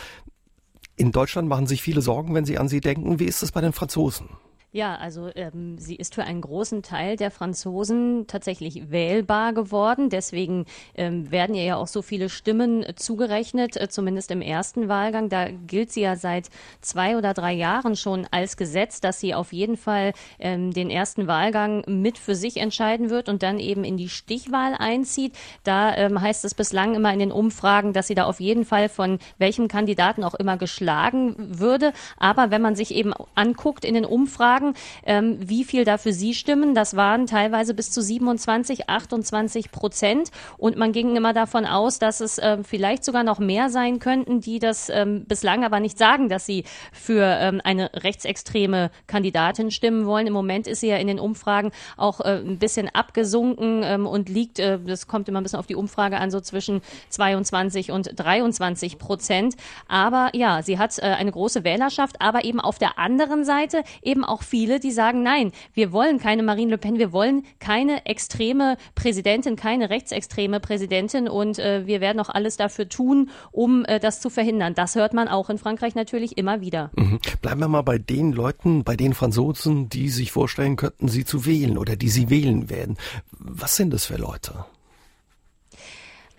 In 0.94 1.10
Deutschland 1.10 1.48
machen 1.48 1.66
sich 1.66 1.82
viele 1.82 2.00
Sorgen, 2.00 2.32
wenn 2.34 2.44
sie 2.44 2.58
an 2.58 2.68
sie 2.68 2.80
denken. 2.80 3.18
Wie 3.18 3.24
ist 3.24 3.42
es 3.42 3.50
bei 3.50 3.60
den 3.60 3.72
Franzosen? 3.72 4.28
Ja, 4.70 4.96
also 4.96 5.30
ähm, 5.34 5.78
sie 5.78 5.96
ist 5.96 6.14
für 6.14 6.24
einen 6.24 6.42
großen 6.42 6.82
Teil 6.82 7.16
der 7.16 7.30
Franzosen 7.30 8.26
tatsächlich 8.26 8.90
wählbar 8.90 9.54
geworden. 9.54 10.10
Deswegen 10.10 10.66
ähm, 10.94 11.30
werden 11.30 11.54
ihr 11.54 11.64
ja 11.64 11.76
auch 11.76 11.86
so 11.86 12.02
viele 12.02 12.28
Stimmen 12.28 12.82
äh, 12.82 12.94
zugerechnet, 12.94 13.80
äh, 13.80 13.88
zumindest 13.88 14.30
im 14.30 14.42
ersten 14.42 14.88
Wahlgang. 14.88 15.30
Da 15.30 15.48
gilt 15.48 15.90
sie 15.90 16.02
ja 16.02 16.16
seit 16.16 16.50
zwei 16.82 17.16
oder 17.16 17.32
drei 17.32 17.54
Jahren 17.54 17.96
schon 17.96 18.26
als 18.30 18.58
Gesetz, 18.58 19.00
dass 19.00 19.20
sie 19.20 19.34
auf 19.34 19.54
jeden 19.54 19.78
Fall 19.78 20.12
ähm, 20.38 20.70
den 20.74 20.90
ersten 20.90 21.26
Wahlgang 21.26 21.82
mit 21.86 22.18
für 22.18 22.34
sich 22.34 22.58
entscheiden 22.58 23.08
wird 23.08 23.30
und 23.30 23.42
dann 23.42 23.58
eben 23.58 23.84
in 23.84 23.96
die 23.96 24.10
Stichwahl 24.10 24.74
einzieht. 24.78 25.32
Da 25.64 25.96
ähm, 25.96 26.20
heißt 26.20 26.44
es 26.44 26.52
bislang 26.52 26.94
immer 26.94 27.10
in 27.14 27.20
den 27.20 27.32
Umfragen, 27.32 27.94
dass 27.94 28.08
sie 28.08 28.14
da 28.14 28.24
auf 28.24 28.38
jeden 28.38 28.66
Fall 28.66 28.90
von 28.90 29.18
welchem 29.38 29.66
Kandidaten 29.66 30.24
auch 30.24 30.34
immer 30.34 30.58
geschlagen 30.58 31.36
würde. 31.38 31.94
Aber 32.18 32.50
wenn 32.50 32.60
man 32.60 32.76
sich 32.76 32.94
eben 32.94 33.14
anguckt 33.34 33.86
in 33.86 33.94
den 33.94 34.04
Umfragen, 34.04 34.57
sagen, 34.58 34.74
ähm, 35.04 35.38
wie 35.40 35.64
viel 35.64 35.84
da 35.84 35.98
für 35.98 36.12
sie 36.12 36.34
stimmen. 36.34 36.74
Das 36.74 36.96
waren 36.96 37.26
teilweise 37.26 37.74
bis 37.74 37.90
zu 37.90 38.02
27, 38.02 38.88
28 38.88 39.70
Prozent. 39.70 40.30
Und 40.56 40.76
man 40.76 40.92
ging 40.92 41.16
immer 41.16 41.32
davon 41.32 41.64
aus, 41.64 41.98
dass 41.98 42.20
es 42.20 42.38
äh, 42.38 42.58
vielleicht 42.62 43.04
sogar 43.04 43.22
noch 43.22 43.38
mehr 43.38 43.70
sein 43.70 43.98
könnten, 43.98 44.40
die 44.40 44.58
das 44.58 44.88
ähm, 44.88 45.24
bislang 45.26 45.64
aber 45.64 45.80
nicht 45.80 45.98
sagen, 45.98 46.28
dass 46.28 46.46
sie 46.46 46.64
für 46.92 47.24
ähm, 47.24 47.60
eine 47.64 47.90
rechtsextreme 47.94 48.90
Kandidatin 49.06 49.70
stimmen 49.70 50.06
wollen. 50.06 50.26
Im 50.26 50.32
Moment 50.32 50.66
ist 50.66 50.80
sie 50.80 50.88
ja 50.88 50.96
in 50.96 51.06
den 51.06 51.20
Umfragen 51.20 51.70
auch 51.96 52.20
äh, 52.20 52.38
ein 52.38 52.58
bisschen 52.58 52.88
abgesunken 52.88 53.82
ähm, 53.84 54.06
und 54.06 54.28
liegt, 54.28 54.58
äh, 54.58 54.78
das 54.84 55.06
kommt 55.06 55.28
immer 55.28 55.40
ein 55.40 55.44
bisschen 55.44 55.58
auf 55.58 55.66
die 55.66 55.76
Umfrage 55.76 56.18
an, 56.18 56.30
so 56.30 56.40
zwischen 56.40 56.82
22 57.10 57.92
und 57.92 58.10
23 58.16 58.98
Prozent. 58.98 59.54
Aber 59.86 60.30
ja, 60.34 60.62
sie 60.62 60.78
hat 60.78 60.98
äh, 60.98 61.02
eine 61.02 61.30
große 61.30 61.64
Wählerschaft, 61.64 62.20
aber 62.20 62.44
eben 62.44 62.60
auf 62.60 62.78
der 62.78 62.98
anderen 62.98 63.44
Seite 63.44 63.82
eben 64.02 64.24
auch 64.24 64.42
viele, 64.48 64.80
die 64.80 64.90
sagen, 64.90 65.22
nein, 65.22 65.52
wir 65.74 65.92
wollen 65.92 66.18
keine 66.18 66.42
Marine 66.42 66.72
Le 66.72 66.78
Pen, 66.78 66.98
wir 66.98 67.12
wollen 67.12 67.44
keine 67.58 68.06
extreme 68.06 68.76
Präsidentin, 68.94 69.56
keine 69.56 69.90
rechtsextreme 69.90 70.60
Präsidentin 70.60 71.28
und 71.28 71.58
äh, 71.58 71.86
wir 71.86 72.00
werden 72.00 72.20
auch 72.20 72.30
alles 72.30 72.56
dafür 72.56 72.88
tun, 72.88 73.30
um 73.52 73.84
äh, 73.84 74.00
das 74.00 74.20
zu 74.20 74.30
verhindern. 74.30 74.74
Das 74.74 74.94
hört 74.94 75.12
man 75.14 75.28
auch 75.28 75.50
in 75.50 75.58
Frankreich 75.58 75.94
natürlich 75.94 76.38
immer 76.38 76.60
wieder. 76.60 76.90
Mhm. 76.96 77.20
Bleiben 77.42 77.60
wir 77.60 77.68
mal 77.68 77.82
bei 77.82 77.98
den 77.98 78.32
Leuten, 78.32 78.84
bei 78.84 78.96
den 78.96 79.14
Franzosen, 79.14 79.88
die 79.88 80.08
sich 80.08 80.32
vorstellen 80.32 80.76
könnten, 80.76 81.08
sie 81.08 81.24
zu 81.24 81.46
wählen 81.46 81.78
oder 81.78 81.96
die 81.96 82.08
sie 82.08 82.30
wählen 82.30 82.70
werden. 82.70 82.96
Was 83.30 83.76
sind 83.76 83.92
das 83.92 84.06
für 84.06 84.16
Leute? 84.16 84.64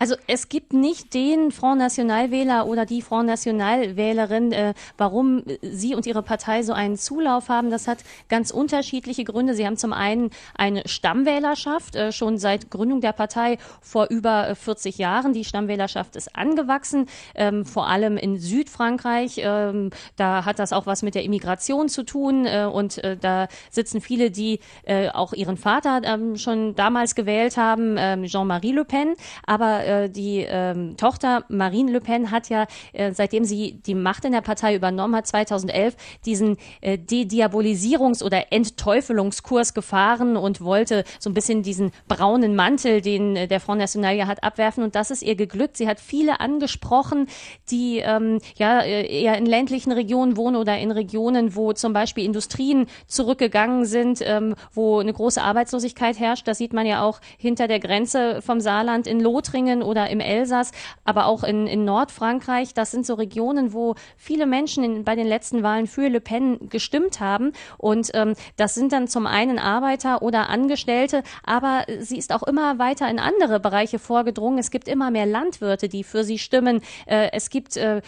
Also 0.00 0.14
es 0.26 0.48
gibt 0.48 0.72
nicht 0.72 1.12
den 1.12 1.52
Front 1.52 1.78
National 1.78 2.30
Wähler 2.30 2.66
oder 2.66 2.86
die 2.86 3.02
Front 3.02 3.26
National 3.26 3.96
Wählerin, 3.96 4.50
äh, 4.50 4.72
warum 4.96 5.42
Sie 5.60 5.94
und 5.94 6.06
Ihre 6.06 6.22
Partei 6.22 6.62
so 6.62 6.72
einen 6.72 6.96
Zulauf 6.96 7.50
haben. 7.50 7.68
Das 7.68 7.86
hat 7.86 7.98
ganz 8.30 8.50
unterschiedliche 8.50 9.24
Gründe. 9.24 9.52
Sie 9.52 9.66
haben 9.66 9.76
zum 9.76 9.92
einen 9.92 10.30
eine 10.56 10.88
Stammwählerschaft, 10.88 11.96
äh, 11.96 12.12
schon 12.12 12.38
seit 12.38 12.70
Gründung 12.70 13.02
der 13.02 13.12
Partei 13.12 13.58
vor 13.82 14.06
über 14.08 14.54
40 14.54 14.98
äh, 14.98 15.02
Jahren. 15.02 15.34
Die 15.34 15.44
Stammwählerschaft 15.44 16.16
ist 16.16 16.34
angewachsen, 16.34 17.04
ähm, 17.34 17.66
vor 17.66 17.86
allem 17.86 18.16
in 18.16 18.38
Südfrankreich. 18.38 19.42
Ähm, 19.44 19.90
da 20.16 20.46
hat 20.46 20.60
das 20.60 20.72
auch 20.72 20.86
was 20.86 21.02
mit 21.02 21.14
der 21.14 21.24
Immigration 21.24 21.90
zu 21.90 22.04
tun 22.04 22.46
äh, 22.46 22.64
und 22.64 23.04
äh, 23.04 23.18
da 23.18 23.48
sitzen 23.68 24.00
viele, 24.00 24.30
die 24.30 24.60
äh, 24.84 25.10
auch 25.10 25.34
ihren 25.34 25.58
Vater 25.58 26.00
ähm, 26.04 26.38
schon 26.38 26.74
damals 26.74 27.14
gewählt 27.14 27.58
haben, 27.58 27.96
ähm, 27.98 28.24
Jean-Marie 28.24 28.72
Le 28.72 28.86
Pen. 28.86 29.14
Aber 29.44 29.89
äh, 29.90 30.08
die 30.08 30.46
ähm, 30.48 30.96
Tochter 30.96 31.44
Marine 31.48 31.92
Le 31.92 32.00
Pen 32.00 32.30
hat 32.30 32.48
ja, 32.48 32.66
äh, 32.92 33.12
seitdem 33.12 33.44
sie 33.44 33.80
die 33.84 33.94
Macht 33.94 34.24
in 34.24 34.32
der 34.32 34.40
Partei 34.40 34.74
übernommen 34.74 35.16
hat, 35.16 35.26
2011, 35.26 35.96
diesen 36.24 36.56
äh, 36.80 36.96
Dediabolisierungs- 36.96 38.22
oder 38.22 38.52
Entteufelungskurs 38.52 39.74
gefahren 39.74 40.36
und 40.36 40.60
wollte 40.60 41.04
so 41.18 41.30
ein 41.30 41.34
bisschen 41.34 41.62
diesen 41.62 41.92
braunen 42.08 42.54
Mantel, 42.54 43.00
den 43.00 43.36
äh, 43.36 43.48
der 43.48 43.60
Front 43.60 43.80
National 43.80 44.16
ja 44.16 44.26
hat, 44.26 44.44
abwerfen. 44.44 44.84
Und 44.84 44.94
das 44.94 45.10
ist 45.10 45.22
ihr 45.22 45.34
geglückt. 45.34 45.76
Sie 45.76 45.88
hat 45.88 46.00
viele 46.00 46.40
angesprochen, 46.40 47.26
die 47.70 47.98
ähm, 47.98 48.38
ja 48.56 48.80
äh, 48.80 49.22
eher 49.22 49.36
in 49.36 49.46
ländlichen 49.46 49.92
Regionen 49.92 50.36
wohnen 50.36 50.56
oder 50.56 50.78
in 50.78 50.90
Regionen, 50.90 51.56
wo 51.56 51.72
zum 51.72 51.92
Beispiel 51.92 52.24
Industrien 52.24 52.86
zurückgegangen 53.06 53.84
sind, 53.84 54.20
ähm, 54.24 54.54
wo 54.72 54.98
eine 54.98 55.12
große 55.12 55.42
Arbeitslosigkeit 55.42 56.18
herrscht. 56.18 56.46
Das 56.46 56.58
sieht 56.58 56.72
man 56.72 56.86
ja 56.86 57.02
auch 57.02 57.20
hinter 57.38 57.68
der 57.68 57.80
Grenze 57.80 58.42
vom 58.42 58.60
Saarland 58.60 59.06
in 59.06 59.20
Lothringen 59.20 59.79
Thüringen 59.80 59.82
oder 59.82 60.10
im 60.10 60.20
Elsass, 60.20 60.72
aber 61.04 61.26
auch 61.26 61.44
in, 61.44 61.66
in 61.66 61.84
Nordfrankreich. 61.84 62.74
Das 62.74 62.90
sind 62.90 63.06
so 63.06 63.14
Regionen, 63.14 63.72
wo 63.72 63.94
viele 64.16 64.46
Menschen 64.46 64.84
in, 64.84 65.04
bei 65.04 65.16
den 65.16 65.26
letzten 65.26 65.62
Wahlen 65.62 65.86
für 65.86 66.08
Le 66.08 66.20
Pen 66.20 66.68
gestimmt 66.68 67.20
haben. 67.20 67.52
Und 67.78 68.10
ähm, 68.14 68.34
das 68.56 68.74
sind 68.74 68.92
dann 68.92 69.08
zum 69.08 69.26
einen 69.26 69.58
Arbeiter 69.58 70.22
oder 70.22 70.48
Angestellte, 70.48 71.22
aber 71.44 71.84
sie 72.00 72.18
ist 72.18 72.32
auch 72.32 72.42
immer 72.42 72.78
weiter 72.78 73.08
in 73.08 73.18
andere 73.18 73.60
Bereiche 73.60 73.98
vorgedrungen. 73.98 74.58
Es 74.58 74.70
gibt 74.70 74.88
immer 74.88 75.10
mehr 75.10 75.26
Landwirte, 75.26 75.88
die 75.88 76.04
für 76.04 76.24
sie 76.24 76.38
stimmen. 76.38 76.80
Äh, 77.06 77.30
es 77.32 77.50
gibt 77.50 77.76
äh, 77.76 78.02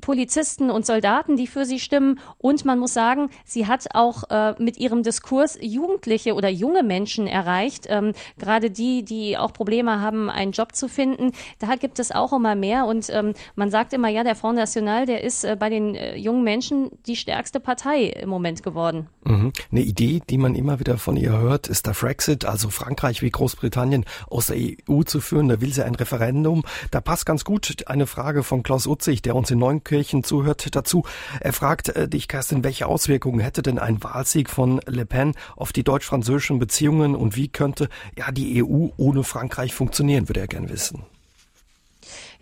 Polizisten 0.00 0.70
und 0.70 0.86
Soldaten, 0.86 1.36
die 1.36 1.46
für 1.46 1.64
sie 1.64 1.78
stimmen. 1.78 2.20
Und 2.38 2.64
man 2.64 2.78
muss 2.78 2.94
sagen, 2.94 3.30
sie 3.44 3.66
hat 3.66 3.86
auch 3.94 4.24
äh, 4.30 4.54
mit 4.58 4.78
ihrem 4.78 5.02
Diskurs 5.02 5.58
Jugendliche 5.60 6.34
oder 6.34 6.48
junge 6.48 6.82
Menschen 6.82 7.26
erreicht. 7.26 7.86
Ähm, 7.88 8.12
gerade 8.38 8.70
die, 8.70 9.04
die 9.04 9.36
auch 9.36 9.52
Probleme 9.52 10.00
haben, 10.00 10.30
einen 10.30 10.52
Job 10.52 10.74
zu 10.74 10.88
finden 10.88 11.13
finden. 11.14 11.32
Da 11.58 11.76
gibt 11.76 11.98
es 11.98 12.12
auch 12.12 12.32
immer 12.32 12.54
mehr 12.54 12.86
und 12.86 13.08
ähm, 13.10 13.34
man 13.54 13.70
sagt 13.70 13.92
immer, 13.92 14.08
ja, 14.08 14.24
der 14.24 14.34
Front 14.34 14.56
National, 14.56 15.06
der 15.06 15.22
ist 15.24 15.44
äh, 15.44 15.56
bei 15.58 15.70
den 15.70 15.94
äh, 15.94 16.16
jungen 16.16 16.44
Menschen 16.44 16.90
die 17.06 17.16
stärkste 17.16 17.60
Partei 17.60 18.04
im 18.04 18.28
Moment 18.28 18.62
geworden. 18.62 19.08
Mhm. 19.24 19.52
Eine 19.70 19.80
Idee, 19.80 20.20
die 20.28 20.38
man 20.38 20.54
immer 20.54 20.80
wieder 20.80 20.98
von 20.98 21.16
ihr 21.16 21.32
hört, 21.32 21.68
ist 21.68 21.86
der 21.86 21.94
Frexit, 21.94 22.44
also 22.44 22.70
Frankreich 22.70 23.22
wie 23.22 23.30
Großbritannien 23.30 24.04
aus 24.28 24.46
der 24.46 24.56
EU 24.56 25.02
zu 25.02 25.20
führen. 25.20 25.48
Da 25.48 25.60
will 25.60 25.72
sie 25.72 25.84
ein 25.84 25.94
Referendum. 25.94 26.62
Da 26.90 27.00
passt 27.00 27.26
ganz 27.26 27.44
gut 27.44 27.84
eine 27.86 28.06
Frage 28.06 28.42
von 28.42 28.62
Klaus 28.62 28.86
Utzig, 28.86 29.22
der 29.22 29.36
uns 29.36 29.50
in 29.50 29.58
Neunkirchen 29.58 30.24
zuhört, 30.24 30.74
dazu. 30.74 31.04
Er 31.40 31.52
fragt 31.52 31.90
äh, 31.90 32.08
dich, 32.08 32.28
Kerstin, 32.28 32.64
welche 32.64 32.86
Auswirkungen 32.86 33.40
hätte 33.40 33.62
denn 33.62 33.78
ein 33.78 34.02
Wahlsieg 34.02 34.50
von 34.50 34.80
Le 34.86 35.06
Pen 35.06 35.34
auf 35.56 35.72
die 35.72 35.84
deutsch-französischen 35.84 36.58
Beziehungen 36.58 37.14
und 37.14 37.36
wie 37.36 37.48
könnte 37.48 37.88
ja 38.16 38.30
die 38.32 38.62
EU 38.62 38.88
ohne 38.96 39.24
Frankreich 39.24 39.74
funktionieren, 39.74 40.28
würde 40.28 40.40
er 40.40 40.48
gern 40.48 40.68
wissen. 40.68 41.03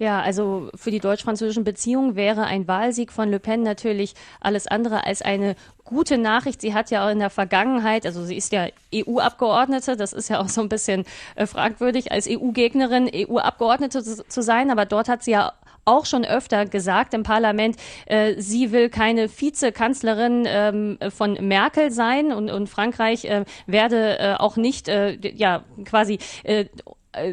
Ja, 0.02 0.20
also 0.20 0.68
für 0.74 0.90
die 0.90 0.98
deutsch-französischen 0.98 1.62
Beziehungen 1.62 2.16
wäre 2.16 2.42
ein 2.42 2.66
Wahlsieg 2.66 3.12
von 3.12 3.30
Le 3.30 3.38
Pen 3.38 3.62
natürlich 3.62 4.14
alles 4.40 4.66
andere 4.66 5.06
als 5.06 5.22
eine 5.22 5.54
gute 5.84 6.18
Nachricht. 6.18 6.60
Sie 6.60 6.74
hat 6.74 6.90
ja 6.90 7.06
auch 7.06 7.10
in 7.12 7.20
der 7.20 7.30
Vergangenheit, 7.30 8.04
also 8.04 8.24
sie 8.24 8.36
ist 8.36 8.50
ja 8.50 8.66
EU-Abgeordnete, 8.92 9.96
das 9.96 10.12
ist 10.12 10.28
ja 10.28 10.40
auch 10.40 10.48
so 10.48 10.60
ein 10.60 10.68
bisschen 10.68 11.04
äh, 11.36 11.46
fragwürdig, 11.46 12.10
als 12.10 12.26
EU-Gegnerin 12.28 13.08
EU-Abgeordnete 13.14 14.02
zu, 14.02 14.42
sein, 14.42 14.72
aber 14.72 14.86
dort 14.86 15.08
hat 15.08 15.22
sie 15.22 15.30
ja 15.30 15.52
auch 15.84 16.04
schon 16.04 16.24
öfter 16.24 16.66
gesagt 16.66 17.14
im 17.14 17.22
Parlament, 17.22 17.76
äh, 18.06 18.34
sie 18.40 18.72
will 18.72 18.90
keine 18.90 19.28
Vizekanzlerin 19.30 20.46
ähm, 20.48 20.98
von 21.10 21.34
Merkel 21.34 21.92
sein 21.92 22.32
und, 22.32 22.50
und 22.50 22.68
Frankreich 22.68 23.24
äh, 23.26 23.44
werde 23.68 24.18
äh, 24.18 24.34
auch 24.34 24.56
nicht 24.56 24.88
äh, 24.88 25.16
ja 25.32 25.62
quasi 25.84 26.18
äh, 26.42 26.64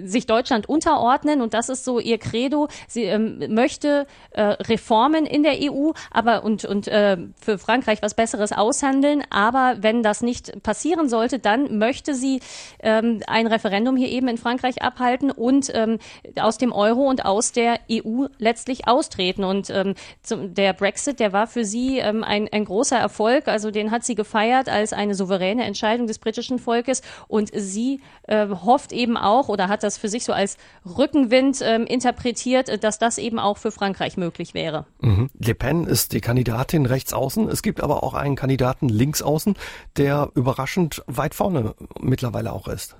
sich 0.03 0.25
Deutschland 0.25 0.67
unterordnen 0.67 1.41
und 1.41 1.53
das 1.53 1.69
ist 1.69 1.85
so 1.85 1.99
ihr 1.99 2.17
Credo. 2.17 2.67
Sie 2.87 3.03
ähm, 3.03 3.53
möchte 3.53 4.07
äh, 4.31 4.41
Reformen 4.41 5.25
in 5.25 5.43
der 5.43 5.53
EU, 5.61 5.91
aber 6.11 6.43
und 6.43 6.65
und 6.65 6.87
äh, 6.87 7.17
für 7.39 7.57
Frankreich 7.57 8.01
was 8.01 8.13
Besseres 8.13 8.51
aushandeln. 8.51 9.23
Aber 9.29 9.77
wenn 9.79 10.03
das 10.03 10.21
nicht 10.21 10.61
passieren 10.63 11.07
sollte, 11.07 11.39
dann 11.39 11.77
möchte 11.77 12.13
sie 12.13 12.41
ähm, 12.81 13.21
ein 13.27 13.47
Referendum 13.47 13.95
hier 13.95 14.09
eben 14.09 14.27
in 14.27 14.37
Frankreich 14.37 14.81
abhalten 14.81 15.31
und 15.31 15.71
ähm, 15.73 15.99
aus 16.39 16.57
dem 16.57 16.73
Euro 16.73 17.07
und 17.07 17.23
aus 17.23 17.53
der 17.53 17.79
EU 17.89 18.25
letztlich 18.37 18.87
austreten. 18.87 19.45
Und 19.45 19.69
ähm, 19.69 19.95
zum, 20.23 20.53
der 20.53 20.73
Brexit, 20.73 21.19
der 21.21 21.31
war 21.31 21.47
für 21.47 21.63
sie 21.63 21.99
ähm, 21.99 22.23
ein, 22.25 22.49
ein 22.51 22.65
großer 22.65 22.97
Erfolg. 22.97 23.47
Also 23.47 23.71
den 23.71 23.91
hat 23.91 24.03
sie 24.03 24.15
gefeiert 24.15 24.67
als 24.67 24.91
eine 24.91 25.15
souveräne 25.15 25.63
Entscheidung 25.63 26.07
des 26.07 26.19
britischen 26.19 26.59
Volkes 26.59 27.01
und 27.29 27.49
sie 27.53 28.01
äh, 28.27 28.47
hofft 28.49 28.91
eben 28.91 29.15
auch 29.15 29.47
oder 29.47 29.68
hat 29.69 29.83
das 29.83 29.97
für 29.97 30.09
sich 30.09 30.25
so 30.25 30.33
als 30.33 30.57
Rückenwind 30.85 31.59
ähm, 31.61 31.85
interpretiert, 31.85 32.69
äh, 32.69 32.77
dass 32.77 32.99
das 32.99 33.17
eben 33.17 33.39
auch 33.39 33.57
für 33.57 33.71
Frankreich 33.71 34.17
möglich 34.17 34.53
wäre. 34.53 34.85
Mhm. 34.99 35.29
Le 35.39 35.55
Pen 35.55 35.85
ist 35.85 36.13
die 36.13 36.21
Kandidatin 36.21 36.85
rechts 36.85 37.13
außen. 37.13 37.47
Es 37.47 37.61
gibt 37.61 37.81
aber 37.81 38.03
auch 38.03 38.13
einen 38.13 38.35
Kandidaten 38.35 38.89
links 38.89 39.21
außen, 39.21 39.55
der 39.97 40.31
überraschend 40.35 41.03
weit 41.07 41.35
vorne 41.35 41.75
mittlerweile 41.99 42.51
auch 42.51 42.67
ist. 42.67 42.95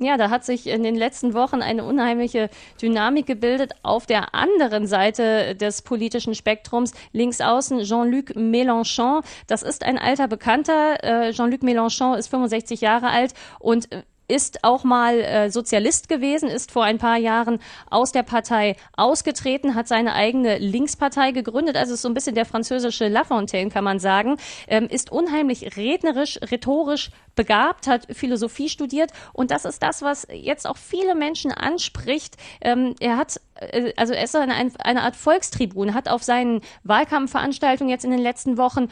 Ja, 0.00 0.16
da 0.16 0.28
hat 0.28 0.44
sich 0.44 0.66
in 0.66 0.82
den 0.82 0.96
letzten 0.96 1.34
Wochen 1.34 1.62
eine 1.62 1.84
unheimliche 1.84 2.50
Dynamik 2.82 3.26
gebildet. 3.26 3.74
Auf 3.84 4.06
der 4.06 4.34
anderen 4.34 4.88
Seite 4.88 5.54
des 5.54 5.82
politischen 5.82 6.34
Spektrums, 6.34 6.94
links 7.12 7.40
außen, 7.40 7.84
Jean-Luc 7.84 8.34
Mélenchon. 8.34 9.22
Das 9.46 9.62
ist 9.62 9.84
ein 9.84 9.96
alter 9.96 10.26
Bekannter. 10.26 11.04
Äh, 11.04 11.32
Jean-Luc 11.32 11.62
Mélenchon 11.62 12.16
ist 12.16 12.26
65 12.26 12.80
Jahre 12.80 13.10
alt 13.10 13.34
und 13.60 13.88
ist 14.28 14.64
auch 14.64 14.84
mal 14.84 15.20
äh, 15.20 15.50
Sozialist 15.50 16.08
gewesen, 16.08 16.48
ist 16.48 16.70
vor 16.70 16.84
ein 16.84 16.98
paar 16.98 17.16
Jahren 17.18 17.58
aus 17.90 18.12
der 18.12 18.22
Partei 18.22 18.76
ausgetreten, 18.96 19.74
hat 19.74 19.88
seine 19.88 20.14
eigene 20.14 20.58
Linkspartei 20.58 21.32
gegründet, 21.32 21.76
also 21.76 21.94
ist 21.94 22.02
so 22.02 22.08
ein 22.08 22.14
bisschen 22.14 22.34
der 22.34 22.46
französische 22.46 23.08
Lafontaine, 23.08 23.70
kann 23.70 23.84
man 23.84 23.98
sagen, 23.98 24.36
ähm, 24.66 24.86
ist 24.88 25.12
unheimlich 25.12 25.76
rednerisch, 25.76 26.38
rhetorisch 26.50 27.10
begabt, 27.34 27.86
hat 27.86 28.06
Philosophie 28.10 28.68
studiert 28.68 29.10
und 29.32 29.50
das 29.50 29.64
ist 29.64 29.82
das, 29.82 30.02
was 30.02 30.26
jetzt 30.32 30.66
auch 30.66 30.76
viele 30.76 31.14
Menschen 31.14 31.52
anspricht. 31.52 32.36
Ähm, 32.60 32.94
er 33.00 33.16
hat 33.16 33.40
äh, 33.54 33.92
also 33.96 34.12
er 34.12 34.24
ist 34.24 34.36
eine, 34.36 34.54
eine 34.54 35.02
Art 35.02 35.16
Volkstribun, 35.16 35.94
hat 35.94 36.08
auf 36.08 36.22
seinen 36.22 36.60
Wahlkampfveranstaltungen 36.84 37.90
jetzt 37.90 38.04
in 38.04 38.10
den 38.10 38.20
letzten 38.20 38.58
Wochen 38.58 38.88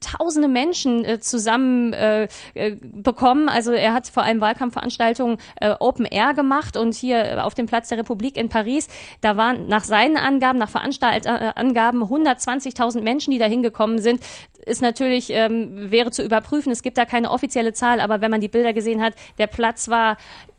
tausende 0.00 0.48
Menschen 0.48 1.04
äh, 1.04 1.20
zusammen 1.20 1.92
äh, 1.92 2.28
äh, 2.54 2.76
bekommen. 2.80 3.48
Also 3.48 3.72
er 3.72 3.92
hat 3.92 4.08
vor 4.08 4.22
allem 4.22 4.40
Wahlkampfveranstaltungen 4.40 5.38
äh, 5.60 5.74
Open 5.78 6.06
Air 6.06 6.34
gemacht 6.34 6.76
und 6.76 6.94
hier 6.94 7.44
auf 7.44 7.54
dem 7.54 7.66
Platz 7.66 7.88
der 7.88 7.98
Republik 7.98 8.36
in 8.36 8.48
Paris, 8.48 8.88
da 9.20 9.36
waren 9.36 9.66
nach 9.68 9.84
seinen 9.84 10.16
Angaben, 10.16 10.58
nach 10.58 10.70
Veranstaltangaben 10.70 12.02
120.000 12.02 13.02
Menschen, 13.02 13.30
die 13.30 13.38
da 13.38 13.46
hingekommen 13.46 13.98
sind. 13.98 14.20
Ist 14.68 14.82
natürlich, 14.82 15.30
ähm, 15.30 15.90
wäre 15.90 16.10
zu 16.10 16.22
überprüfen. 16.22 16.70
Es 16.70 16.82
gibt 16.82 16.98
da 16.98 17.04
keine 17.04 17.30
offizielle 17.30 17.72
Zahl, 17.72 18.00
aber 18.00 18.20
wenn 18.20 18.30
man 18.30 18.40
die 18.40 18.48
Bilder 18.48 18.72
gesehen 18.72 19.02
hat, 19.02 19.14
der 19.38 19.46
Platz 19.46 19.88
war 19.88 20.16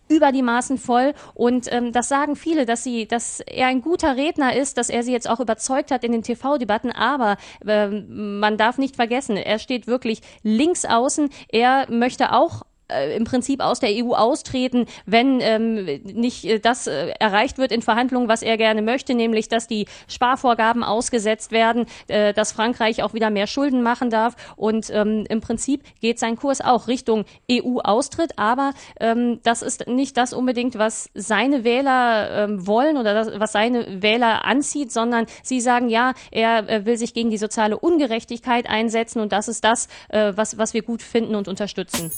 über 0.09 0.31
die 0.31 0.41
Maßen 0.41 0.77
voll. 0.77 1.13
Und 1.35 1.71
ähm, 1.71 1.93
das 1.93 2.09
sagen 2.09 2.35
viele, 2.35 2.65
dass 2.65 2.83
sie, 2.83 3.07
dass 3.07 3.39
er 3.39 3.67
ein 3.67 3.81
guter 3.81 4.17
Redner 4.17 4.55
ist, 4.55 4.77
dass 4.77 4.89
er 4.89 5.03
sie 5.03 5.13
jetzt 5.13 5.29
auch 5.29 5.39
überzeugt 5.39 5.91
hat 5.91 6.03
in 6.03 6.11
den 6.11 6.23
TV-Debatten. 6.23 6.91
Aber 6.91 7.37
ähm, 7.65 8.39
man 8.39 8.57
darf 8.57 8.77
nicht 8.77 8.95
vergessen, 8.95 9.37
er 9.37 9.59
steht 9.59 9.87
wirklich 9.87 10.21
links 10.43 10.83
außen. 10.83 11.29
Er 11.49 11.89
möchte 11.89 12.33
auch 12.33 12.63
äh, 12.89 13.15
im 13.15 13.23
Prinzip 13.23 13.61
aus 13.61 13.79
der 13.79 13.89
EU 13.91 14.13
austreten, 14.13 14.85
wenn 15.05 15.39
ähm, 15.41 15.85
nicht 16.03 16.45
äh, 16.45 16.59
das 16.59 16.87
äh, 16.87 17.09
erreicht 17.19 17.57
wird 17.57 17.71
in 17.71 17.81
Verhandlungen, 17.81 18.27
was 18.27 18.41
er 18.41 18.57
gerne 18.57 18.81
möchte, 18.81 19.13
nämlich 19.13 19.47
dass 19.47 19.67
die 19.67 19.85
Sparvorgaben 20.07 20.83
ausgesetzt 20.83 21.51
werden, 21.51 21.85
äh, 22.07 22.33
dass 22.33 22.51
Frankreich 22.51 23.03
auch 23.03 23.13
wieder 23.13 23.29
mehr 23.29 23.47
Schulden 23.47 23.81
machen 23.81 24.09
darf. 24.09 24.35
Und 24.55 24.89
ähm, 24.91 25.25
im 25.29 25.41
Prinzip 25.41 25.83
geht 26.01 26.19
sein 26.19 26.35
Kurs 26.35 26.61
auch 26.61 26.87
Richtung 26.87 27.25
EU-Austritt, 27.51 28.37
aber 28.37 28.73
ähm, 28.99 29.39
das 29.43 29.61
ist 29.61 29.87
nicht 29.87 30.17
das 30.17 30.33
unbedingt, 30.33 30.77
was 30.77 31.09
seine 31.13 31.63
Wähler 31.63 32.45
ähm, 32.45 32.67
wollen 32.67 32.97
oder 32.97 33.13
das, 33.13 33.39
was 33.39 33.51
seine 33.51 34.01
Wähler 34.01 34.45
anzieht, 34.45 34.91
sondern 34.91 35.25
sie 35.43 35.61
sagen, 35.61 35.89
ja, 35.89 36.13
er 36.31 36.69
äh, 36.69 36.85
will 36.85 36.97
sich 36.97 37.13
gegen 37.13 37.29
die 37.29 37.37
soziale 37.37 37.77
Ungerechtigkeit 37.77 38.69
einsetzen 38.69 39.19
und 39.19 39.31
das 39.31 39.47
ist 39.47 39.63
das, 39.63 39.87
äh, 40.09 40.33
was, 40.35 40.57
was 40.57 40.73
wir 40.73 40.81
gut 40.81 41.01
finden 41.01 41.35
und 41.35 41.47
unterstützen. 41.47 42.11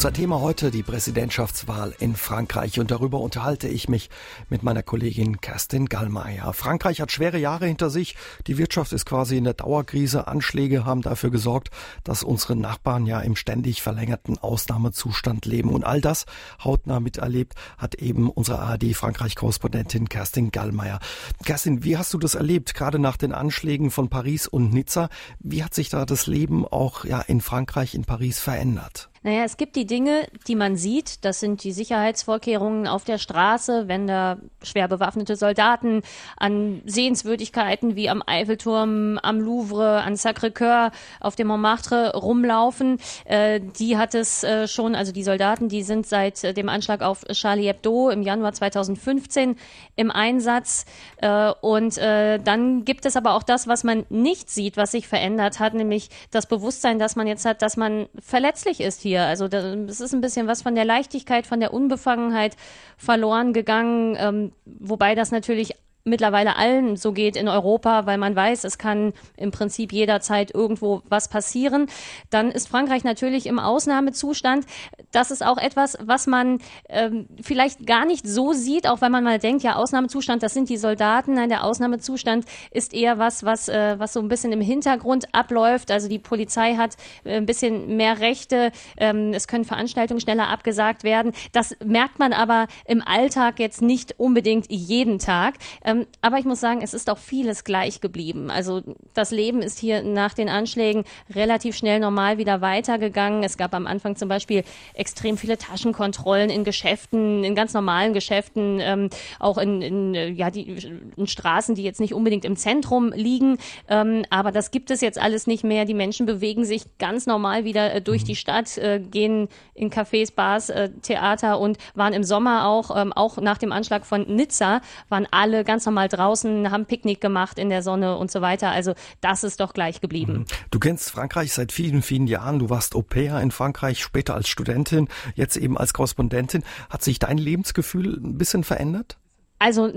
Unser 0.00 0.14
Thema 0.14 0.40
heute 0.40 0.70
die 0.70 0.82
Präsidentschaftswahl 0.82 1.94
in 1.98 2.16
Frankreich 2.16 2.80
und 2.80 2.90
darüber 2.90 3.20
unterhalte 3.20 3.68
ich 3.68 3.86
mich 3.86 4.08
mit 4.48 4.62
meiner 4.62 4.82
Kollegin 4.82 5.42
Kerstin 5.42 5.90
Gallmeier. 5.90 6.54
Frankreich 6.54 7.02
hat 7.02 7.12
schwere 7.12 7.36
Jahre 7.36 7.66
hinter 7.66 7.90
sich. 7.90 8.16
Die 8.46 8.56
Wirtschaft 8.56 8.94
ist 8.94 9.04
quasi 9.04 9.36
in 9.36 9.44
der 9.44 9.52
Dauerkrise. 9.52 10.26
Anschläge 10.26 10.86
haben 10.86 11.02
dafür 11.02 11.30
gesorgt, 11.30 11.68
dass 12.02 12.22
unsere 12.22 12.56
Nachbarn 12.56 13.04
ja 13.04 13.20
im 13.20 13.36
ständig 13.36 13.82
verlängerten 13.82 14.38
Ausnahmezustand 14.38 15.44
leben. 15.44 15.68
Und 15.68 15.84
all 15.84 16.00
das 16.00 16.24
hautnah 16.64 16.98
miterlebt 16.98 17.52
hat 17.76 17.94
eben 17.96 18.30
unsere 18.30 18.60
ARD 18.60 18.94
Frankreich-Korrespondentin 18.94 20.08
Kerstin 20.08 20.50
Gallmeier. 20.50 20.98
Kerstin, 21.44 21.84
wie 21.84 21.98
hast 21.98 22.14
du 22.14 22.18
das 22.18 22.36
erlebt, 22.36 22.72
gerade 22.72 22.98
nach 22.98 23.18
den 23.18 23.34
Anschlägen 23.34 23.90
von 23.90 24.08
Paris 24.08 24.46
und 24.46 24.72
Nizza? 24.72 25.10
Wie 25.40 25.62
hat 25.62 25.74
sich 25.74 25.90
da 25.90 26.06
das 26.06 26.26
Leben 26.26 26.66
auch 26.66 27.04
ja 27.04 27.20
in 27.20 27.42
Frankreich, 27.42 27.94
in 27.94 28.06
Paris 28.06 28.40
verändert? 28.40 29.09
Naja, 29.22 29.44
es 29.44 29.58
gibt 29.58 29.76
die 29.76 29.84
Dinge, 29.84 30.26
die 30.48 30.54
man 30.54 30.76
sieht. 30.76 31.26
Das 31.26 31.40
sind 31.40 31.62
die 31.62 31.72
Sicherheitsvorkehrungen 31.72 32.86
auf 32.86 33.04
der 33.04 33.18
Straße, 33.18 33.86
wenn 33.86 34.06
da 34.06 34.38
schwer 34.62 34.88
bewaffnete 34.88 35.36
Soldaten 35.36 36.00
an 36.38 36.80
Sehenswürdigkeiten 36.86 37.96
wie 37.96 38.08
am 38.08 38.22
Eiffelturm, 38.26 39.18
am 39.22 39.38
Louvre, 39.38 40.00
an 40.00 40.14
Sacré-Cœur, 40.14 40.90
auf 41.20 41.36
dem 41.36 41.48
Montmartre 41.48 42.14
rumlaufen. 42.16 42.96
Äh, 43.26 43.60
die 43.60 43.98
hat 43.98 44.14
es 44.14 44.42
äh, 44.42 44.66
schon, 44.66 44.94
also 44.94 45.12
die 45.12 45.22
Soldaten, 45.22 45.68
die 45.68 45.82
sind 45.82 46.06
seit 46.06 46.42
äh, 46.42 46.54
dem 46.54 46.70
Anschlag 46.70 47.02
auf 47.02 47.22
Charlie 47.32 47.66
Hebdo 47.66 48.08
im 48.08 48.22
Januar 48.22 48.54
2015 48.54 49.56
im 49.96 50.10
Einsatz. 50.10 50.86
Äh, 51.18 51.52
und 51.60 51.98
äh, 51.98 52.38
dann 52.38 52.86
gibt 52.86 53.04
es 53.04 53.16
aber 53.16 53.34
auch 53.34 53.42
das, 53.42 53.66
was 53.66 53.84
man 53.84 54.06
nicht 54.08 54.48
sieht, 54.48 54.78
was 54.78 54.92
sich 54.92 55.06
verändert 55.06 55.60
hat, 55.60 55.74
nämlich 55.74 56.08
das 56.30 56.46
Bewusstsein, 56.46 56.98
dass 56.98 57.16
man 57.16 57.26
jetzt 57.26 57.44
hat, 57.44 57.60
dass 57.60 57.76
man 57.76 58.06
verletzlich 58.18 58.80
ist 58.80 59.02
hier 59.02 59.09
hier. 59.10 59.24
Also 59.24 59.46
es 59.46 60.00
ist 60.00 60.14
ein 60.14 60.20
bisschen 60.20 60.46
was 60.46 60.62
von 60.62 60.74
der 60.74 60.84
Leichtigkeit, 60.84 61.46
von 61.46 61.60
der 61.60 61.74
Unbefangenheit 61.74 62.56
verloren 62.96 63.52
gegangen, 63.52 64.16
ähm, 64.18 64.52
wobei 64.64 65.14
das 65.14 65.32
natürlich 65.32 65.74
mittlerweile 66.04 66.56
allen 66.56 66.96
so 66.96 67.12
geht 67.12 67.36
in 67.36 67.48
Europa, 67.48 68.06
weil 68.06 68.18
man 68.18 68.34
weiß, 68.34 68.64
es 68.64 68.78
kann 68.78 69.12
im 69.36 69.50
Prinzip 69.50 69.92
jederzeit 69.92 70.54
irgendwo 70.54 71.02
was 71.08 71.28
passieren, 71.28 71.86
dann 72.30 72.50
ist 72.50 72.68
Frankreich 72.68 73.04
natürlich 73.04 73.46
im 73.46 73.58
Ausnahmezustand. 73.58 74.66
Das 75.12 75.30
ist 75.30 75.44
auch 75.44 75.58
etwas, 75.58 75.98
was 76.00 76.26
man 76.26 76.58
ähm, 76.88 77.26
vielleicht 77.42 77.86
gar 77.86 78.04
nicht 78.04 78.26
so 78.26 78.52
sieht, 78.52 78.88
auch 78.88 79.00
wenn 79.00 79.12
man 79.12 79.24
mal 79.24 79.38
denkt, 79.38 79.62
ja, 79.62 79.76
Ausnahmezustand, 79.76 80.42
das 80.42 80.54
sind 80.54 80.68
die 80.68 80.76
Soldaten. 80.76 81.34
Nein, 81.34 81.48
der 81.48 81.64
Ausnahmezustand 81.64 82.44
ist 82.70 82.94
eher 82.94 83.18
was, 83.18 83.44
was, 83.44 83.68
äh, 83.68 83.98
was 83.98 84.12
so 84.12 84.20
ein 84.20 84.28
bisschen 84.28 84.52
im 84.52 84.60
Hintergrund 84.60 85.34
abläuft. 85.34 85.90
Also 85.90 86.08
die 86.08 86.18
Polizei 86.18 86.74
hat 86.76 86.96
äh, 87.24 87.36
ein 87.36 87.46
bisschen 87.46 87.96
mehr 87.96 88.20
Rechte. 88.20 88.72
Ähm, 88.96 89.32
es 89.34 89.48
können 89.48 89.64
Veranstaltungen 89.64 90.20
schneller 90.20 90.48
abgesagt 90.48 91.04
werden. 91.04 91.32
Das 91.52 91.76
merkt 91.84 92.18
man 92.18 92.32
aber 92.32 92.66
im 92.86 93.02
Alltag 93.02 93.58
jetzt 93.58 93.82
nicht 93.82 94.18
unbedingt 94.18 94.70
jeden 94.70 95.18
Tag. 95.18 95.54
Ähm, 95.84 95.99
aber 96.22 96.38
ich 96.38 96.44
muss 96.44 96.60
sagen, 96.60 96.80
es 96.82 96.94
ist 96.94 97.10
auch 97.10 97.18
vieles 97.18 97.64
gleich 97.64 98.00
geblieben. 98.00 98.50
Also 98.50 98.82
das 99.14 99.30
Leben 99.30 99.62
ist 99.62 99.78
hier 99.78 100.02
nach 100.02 100.34
den 100.34 100.48
Anschlägen 100.48 101.04
relativ 101.34 101.76
schnell 101.76 102.00
normal 102.00 102.38
wieder 102.38 102.60
weitergegangen. 102.60 103.42
Es 103.42 103.56
gab 103.56 103.74
am 103.74 103.86
Anfang 103.86 104.16
zum 104.16 104.28
Beispiel 104.28 104.64
extrem 104.94 105.36
viele 105.36 105.58
Taschenkontrollen 105.58 106.50
in 106.50 106.64
Geschäften, 106.64 107.44
in 107.44 107.54
ganz 107.54 107.74
normalen 107.74 108.12
Geschäften, 108.12 108.78
ähm, 108.80 109.10
auch 109.38 109.58
in, 109.58 109.82
in, 109.82 110.36
ja, 110.36 110.50
die, 110.50 110.76
in 111.16 111.26
Straßen, 111.26 111.74
die 111.74 111.82
jetzt 111.82 112.00
nicht 112.00 112.14
unbedingt 112.14 112.44
im 112.44 112.56
Zentrum 112.56 113.12
liegen. 113.12 113.58
Ähm, 113.88 114.24
aber 114.30 114.52
das 114.52 114.70
gibt 114.70 114.90
es 114.90 115.00
jetzt 115.00 115.18
alles 115.18 115.46
nicht 115.46 115.64
mehr. 115.64 115.84
Die 115.84 115.94
Menschen 115.94 116.26
bewegen 116.26 116.64
sich 116.64 116.84
ganz 116.98 117.26
normal 117.26 117.64
wieder 117.64 117.94
äh, 117.94 118.02
durch 118.02 118.24
die 118.24 118.36
Stadt, 118.36 118.76
äh, 118.78 119.00
gehen 119.00 119.48
in 119.74 119.90
Cafés, 119.90 120.34
Bars, 120.34 120.70
äh, 120.70 120.90
Theater 121.02 121.58
und 121.58 121.78
waren 121.94 122.12
im 122.12 122.24
Sommer 122.24 122.66
auch, 122.66 122.96
ähm, 122.96 123.12
auch 123.12 123.38
nach 123.38 123.58
dem 123.58 123.72
Anschlag 123.72 124.06
von 124.06 124.22
Nizza, 124.22 124.80
waren 125.08 125.26
alle 125.30 125.64
ganz 125.64 125.79
ganz 125.80 125.86
normal 125.86 126.08
draußen, 126.08 126.70
haben 126.70 126.84
Picknick 126.84 127.22
gemacht 127.22 127.58
in 127.58 127.70
der 127.70 127.82
Sonne 127.82 128.18
und 128.18 128.30
so 128.30 128.42
weiter. 128.42 128.70
Also 128.70 128.92
das 129.22 129.44
ist 129.44 129.60
doch 129.60 129.72
gleich 129.72 130.02
geblieben. 130.02 130.40
Mhm. 130.40 130.44
Du 130.70 130.78
kennst 130.78 131.10
Frankreich 131.10 131.54
seit 131.54 131.72
vielen, 131.72 132.02
vielen 132.02 132.26
Jahren. 132.26 132.58
Du 132.58 132.68
warst 132.68 132.94
Au 132.94 133.00
pair 133.00 133.40
in 133.40 133.50
Frankreich, 133.50 134.02
später 134.02 134.34
als 134.34 134.48
Studentin, 134.48 135.08
jetzt 135.36 135.56
eben 135.56 135.78
als 135.78 135.94
Korrespondentin. 135.94 136.64
Hat 136.90 137.02
sich 137.02 137.18
dein 137.18 137.38
Lebensgefühl 137.38 138.20
ein 138.22 138.36
bisschen 138.36 138.62
verändert? 138.62 139.16
Also 139.62 139.92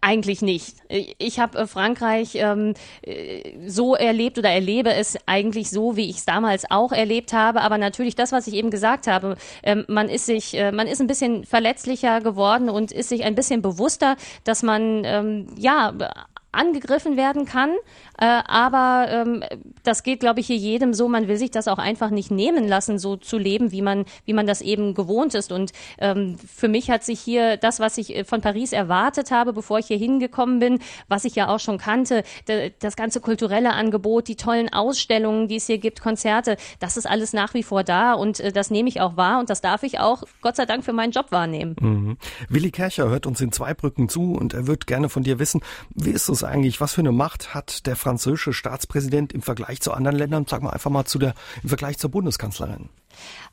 eigentlich 0.00 0.40
nicht. 0.40 0.76
Ich 0.88 1.38
habe 1.38 1.58
äh, 1.58 1.66
Frankreich 1.66 2.36
ähm, 2.36 2.72
äh, 3.02 3.52
so 3.68 3.94
erlebt 3.94 4.38
oder 4.38 4.48
erlebe 4.48 4.94
es 4.94 5.18
eigentlich 5.26 5.68
so, 5.68 5.94
wie 5.94 6.08
ich 6.08 6.16
es 6.16 6.24
damals 6.24 6.70
auch 6.70 6.90
erlebt 6.90 7.34
habe. 7.34 7.60
Aber 7.60 7.76
natürlich 7.76 8.16
das, 8.16 8.32
was 8.32 8.46
ich 8.46 8.54
eben 8.54 8.70
gesagt 8.70 9.06
habe, 9.06 9.36
ähm, 9.62 9.84
man 9.88 10.08
ist 10.08 10.24
sich, 10.24 10.54
äh, 10.56 10.72
man 10.72 10.86
ist 10.86 11.02
ein 11.02 11.06
bisschen 11.06 11.44
verletzlicher 11.44 12.22
geworden 12.22 12.70
und 12.70 12.92
ist 12.92 13.10
sich 13.10 13.24
ein 13.24 13.34
bisschen 13.34 13.60
bewusster, 13.60 14.16
dass 14.44 14.62
man 14.62 15.02
ähm, 15.04 15.48
ja 15.58 15.92
angegriffen 16.54 17.18
werden 17.18 17.44
kann. 17.44 17.72
Äh, 18.18 18.42
aber 18.46 19.06
ähm, 19.10 19.44
das 19.82 20.02
geht, 20.02 20.20
glaube 20.20 20.40
ich, 20.40 20.46
hier 20.46 20.56
jedem 20.56 20.94
so. 20.94 21.08
Man 21.08 21.28
will 21.28 21.36
sich 21.36 21.50
das 21.50 21.68
auch 21.68 21.78
einfach 21.78 22.10
nicht 22.10 22.30
nehmen 22.30 22.68
lassen, 22.68 22.98
so 22.98 23.16
zu 23.16 23.38
leben, 23.38 23.72
wie 23.72 23.82
man, 23.82 24.04
wie 24.24 24.32
man 24.32 24.46
das 24.46 24.60
eben 24.60 24.94
gewohnt 24.94 25.34
ist. 25.34 25.52
Und 25.52 25.72
ähm, 25.98 26.36
für 26.38 26.68
mich 26.68 26.90
hat 26.90 27.04
sich 27.04 27.20
hier 27.20 27.56
das, 27.56 27.80
was 27.80 27.98
ich 27.98 28.16
äh, 28.16 28.24
von 28.24 28.40
Paris 28.40 28.72
erwartet 28.72 29.30
habe, 29.30 29.52
bevor 29.52 29.78
ich 29.78 29.86
hier 29.86 29.98
hingekommen 29.98 30.58
bin, 30.58 30.78
was 31.08 31.24
ich 31.24 31.34
ja 31.34 31.48
auch 31.48 31.60
schon 31.60 31.78
kannte, 31.78 32.24
das 32.80 32.96
ganze 32.96 33.20
kulturelle 33.20 33.72
Angebot, 33.72 34.28
die 34.28 34.36
tollen 34.36 34.72
Ausstellungen, 34.72 35.48
die 35.48 35.56
es 35.56 35.66
hier 35.66 35.78
gibt, 35.78 36.00
Konzerte, 36.00 36.56
das 36.78 36.96
ist 36.96 37.06
alles 37.06 37.32
nach 37.32 37.54
wie 37.54 37.62
vor 37.62 37.84
da 37.84 38.14
und 38.14 38.40
äh, 38.40 38.52
das 38.52 38.70
nehme 38.70 38.88
ich 38.88 39.00
auch 39.00 39.16
wahr 39.16 39.40
und 39.40 39.50
das 39.50 39.60
darf 39.60 39.82
ich 39.82 39.98
auch, 39.98 40.22
Gott 40.40 40.56
sei 40.56 40.66
Dank, 40.66 40.84
für 40.84 40.92
meinen 40.92 41.12
Job 41.12 41.26
wahrnehmen. 41.30 41.76
Mhm. 41.80 42.16
Willi 42.48 42.70
Kercher 42.70 43.08
hört 43.08 43.26
uns 43.26 43.40
in 43.40 43.52
zwei 43.52 43.74
Brücken 43.74 44.08
zu 44.08 44.34
und 44.34 44.54
er 44.54 44.66
wird 44.66 44.86
gerne 44.86 45.08
von 45.08 45.22
dir 45.22 45.38
wissen, 45.38 45.60
wie 45.94 46.10
ist 46.10 46.28
es 46.28 46.44
eigentlich, 46.44 46.80
was 46.80 46.94
für 46.94 47.00
eine 47.00 47.12
Macht 47.12 47.54
hat 47.54 47.86
der 47.86 47.96
französische 48.04 48.52
Staatspräsident 48.52 49.32
im 49.32 49.40
Vergleich 49.40 49.80
zu 49.80 49.92
anderen 49.92 50.18
Ländern, 50.18 50.46
sagen 50.46 50.66
wir 50.66 50.74
einfach 50.74 50.90
mal 50.90 51.06
zu 51.06 51.18
der, 51.18 51.34
im 51.62 51.70
Vergleich 51.70 51.98
zur 51.98 52.10
Bundeskanzlerin? 52.10 52.90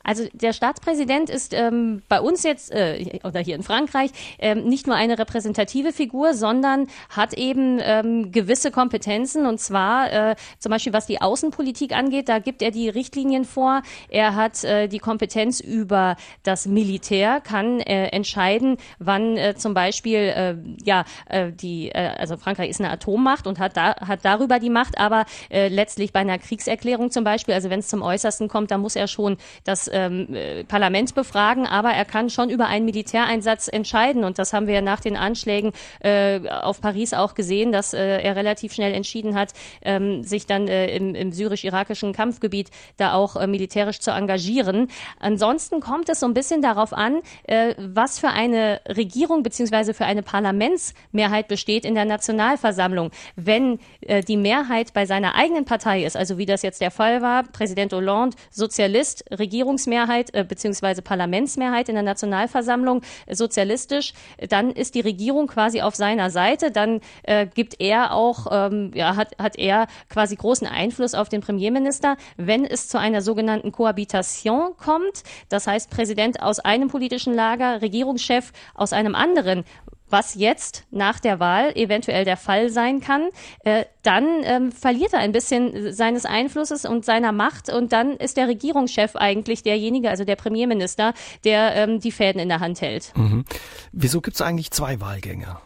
Also 0.03 0.25
der 0.33 0.53
Staatspräsident 0.53 1.29
ist 1.29 1.53
ähm, 1.53 2.01
bei 2.09 2.19
uns 2.19 2.43
jetzt 2.43 2.71
äh, 2.71 3.19
oder 3.23 3.39
hier 3.39 3.55
in 3.55 3.63
Frankreich 3.63 4.11
ähm, 4.39 4.63
nicht 4.65 4.87
nur 4.87 4.95
eine 4.95 5.19
repräsentative 5.19 5.93
Figur, 5.93 6.33
sondern 6.33 6.87
hat 7.09 7.33
eben 7.33 7.79
ähm, 7.81 8.31
gewisse 8.31 8.71
Kompetenzen 8.71 9.45
und 9.45 9.59
zwar 9.59 10.31
äh, 10.31 10.35
zum 10.59 10.71
Beispiel 10.71 10.93
was 10.93 11.05
die 11.05 11.21
Außenpolitik 11.21 11.95
angeht, 11.95 12.29
da 12.29 12.39
gibt 12.39 12.61
er 12.61 12.71
die 12.71 12.89
Richtlinien 12.89 13.45
vor. 13.45 13.81
Er 14.09 14.35
hat 14.35 14.63
äh, 14.63 14.87
die 14.87 14.99
Kompetenz 14.99 15.59
über 15.59 16.15
das 16.43 16.65
Militär, 16.65 17.39
kann 17.41 17.79
äh, 17.79 18.07
entscheiden, 18.07 18.77
wann 18.99 19.37
äh, 19.37 19.55
zum 19.55 19.73
Beispiel 19.73 20.17
äh, 20.17 20.55
ja 20.83 21.05
äh, 21.29 21.51
die 21.51 21.89
äh, 21.89 22.11
also 22.17 22.37
Frankreich 22.37 22.69
ist 22.69 22.79
eine 22.79 22.89
Atommacht 22.89 23.45
und 23.45 23.59
hat 23.59 23.77
da 23.77 23.95
hat 23.95 24.25
darüber 24.25 24.59
die 24.59 24.69
Macht, 24.69 24.97
aber 24.97 25.25
äh, 25.49 25.67
letztlich 25.67 26.11
bei 26.11 26.21
einer 26.21 26.39
Kriegserklärung 26.39 27.11
zum 27.11 27.23
Beispiel, 27.23 27.53
also 27.53 27.69
wenn 27.69 27.79
es 27.79 27.87
zum 27.87 28.01
Äußersten 28.01 28.47
kommt, 28.47 28.71
da 28.71 28.77
muss 28.77 28.95
er 28.95 29.07
schon 29.07 29.37
das 29.63 29.89
ähm, 29.91 30.33
äh, 30.33 30.63
Parlament 30.63 31.13
befragen, 31.15 31.65
aber 31.65 31.89
er 31.91 32.05
kann 32.05 32.29
schon 32.29 32.49
über 32.49 32.67
einen 32.67 32.85
Militäreinsatz 32.85 33.67
entscheiden. 33.67 34.23
Und 34.23 34.39
das 34.39 34.53
haben 34.53 34.67
wir 34.67 34.81
nach 34.81 34.99
den 34.99 35.17
Anschlägen 35.17 35.71
äh, 35.99 36.39
auf 36.49 36.81
Paris 36.81 37.13
auch 37.13 37.33
gesehen, 37.33 37.71
dass 37.71 37.93
äh, 37.93 38.21
er 38.21 38.35
relativ 38.35 38.73
schnell 38.73 38.93
entschieden 38.93 39.35
hat, 39.35 39.53
ähm, 39.81 40.23
sich 40.23 40.45
dann 40.45 40.67
äh, 40.67 40.95
im, 40.95 41.15
im 41.15 41.31
syrisch-irakischen 41.31 42.13
Kampfgebiet 42.13 42.69
da 42.97 43.13
auch 43.13 43.35
äh, 43.35 43.47
militärisch 43.47 43.99
zu 43.99 44.11
engagieren. 44.11 44.87
Ansonsten 45.19 45.79
kommt 45.79 46.09
es 46.09 46.19
so 46.19 46.25
ein 46.25 46.33
bisschen 46.33 46.61
darauf 46.61 46.93
an, 46.93 47.21
äh, 47.43 47.75
was 47.77 48.19
für 48.19 48.29
eine 48.29 48.81
Regierung 48.87 49.43
beziehungsweise 49.43 49.93
für 49.93 50.05
eine 50.05 50.23
Parlamentsmehrheit 50.23 51.47
besteht 51.47 51.85
in 51.85 51.95
der 51.95 52.05
Nationalversammlung. 52.05 53.11
Wenn 53.35 53.79
äh, 54.01 54.21
die 54.21 54.37
Mehrheit 54.37 54.93
bei 54.93 55.05
seiner 55.05 55.35
eigenen 55.35 55.65
Partei 55.65 56.03
ist, 56.03 56.17
also 56.17 56.37
wie 56.37 56.45
das 56.45 56.61
jetzt 56.61 56.81
der 56.81 56.91
Fall 56.91 57.21
war, 57.21 57.43
Präsident 57.43 57.93
Hollande, 57.93 58.37
Sozialist, 58.49 59.25
Regierungsmehrheit 59.41 60.33
äh, 60.33 60.45
bzw. 60.45 61.01
Parlamentsmehrheit 61.01 61.89
in 61.89 61.95
der 61.95 62.03
Nationalversammlung 62.03 63.01
äh, 63.25 63.35
sozialistisch, 63.35 64.13
dann 64.49 64.71
ist 64.71 64.95
die 64.95 65.01
Regierung 65.01 65.47
quasi 65.47 65.81
auf 65.81 65.95
seiner 65.95 66.29
Seite, 66.29 66.71
dann 66.71 67.01
äh, 67.23 67.45
gibt 67.45 67.81
er 67.81 68.13
auch, 68.13 68.47
ähm, 68.49 68.91
ja, 68.95 69.17
hat, 69.17 69.37
hat 69.37 69.57
er 69.57 69.87
quasi 70.09 70.35
großen 70.35 70.67
Einfluss 70.67 71.13
auf 71.13 71.27
den 71.27 71.41
Premierminister. 71.41 72.15
Wenn 72.37 72.65
es 72.65 72.87
zu 72.87 72.99
einer 72.99 73.21
sogenannten 73.21 73.71
Cohabitation 73.71 74.77
kommt, 74.77 75.23
das 75.49 75.67
heißt 75.67 75.89
Präsident 75.89 76.41
aus 76.41 76.59
einem 76.59 76.87
politischen 76.87 77.33
Lager, 77.33 77.81
Regierungschef 77.81 78.53
aus 78.75 78.93
einem 78.93 79.15
anderen, 79.15 79.65
was 80.11 80.35
jetzt 80.35 80.85
nach 80.91 81.19
der 81.19 81.39
Wahl 81.39 81.71
eventuell 81.75 82.25
der 82.25 82.37
Fall 82.37 82.69
sein 82.69 83.01
kann, 83.01 83.29
äh, 83.63 83.85
dann 84.03 84.25
ähm, 84.43 84.71
verliert 84.71 85.13
er 85.13 85.19
ein 85.19 85.31
bisschen 85.31 85.93
seines 85.93 86.25
Einflusses 86.25 86.85
und 86.85 87.05
seiner 87.05 87.31
Macht 87.31 87.71
und 87.71 87.93
dann 87.93 88.17
ist 88.17 88.37
der 88.37 88.47
Regierungschef 88.47 89.15
eigentlich 89.15 89.63
derjenige, 89.63 90.09
also 90.09 90.23
der 90.23 90.35
Premierminister, 90.35 91.13
der 91.43 91.75
ähm, 91.75 91.99
die 91.99 92.11
Fäden 92.11 92.41
in 92.41 92.49
der 92.49 92.59
Hand 92.59 92.81
hält. 92.81 93.13
Mhm. 93.15 93.45
Wieso 93.91 94.21
gibt 94.21 94.35
es 94.35 94.41
eigentlich 94.41 94.71
zwei 94.71 94.99
Wahlgänge? 94.99 95.57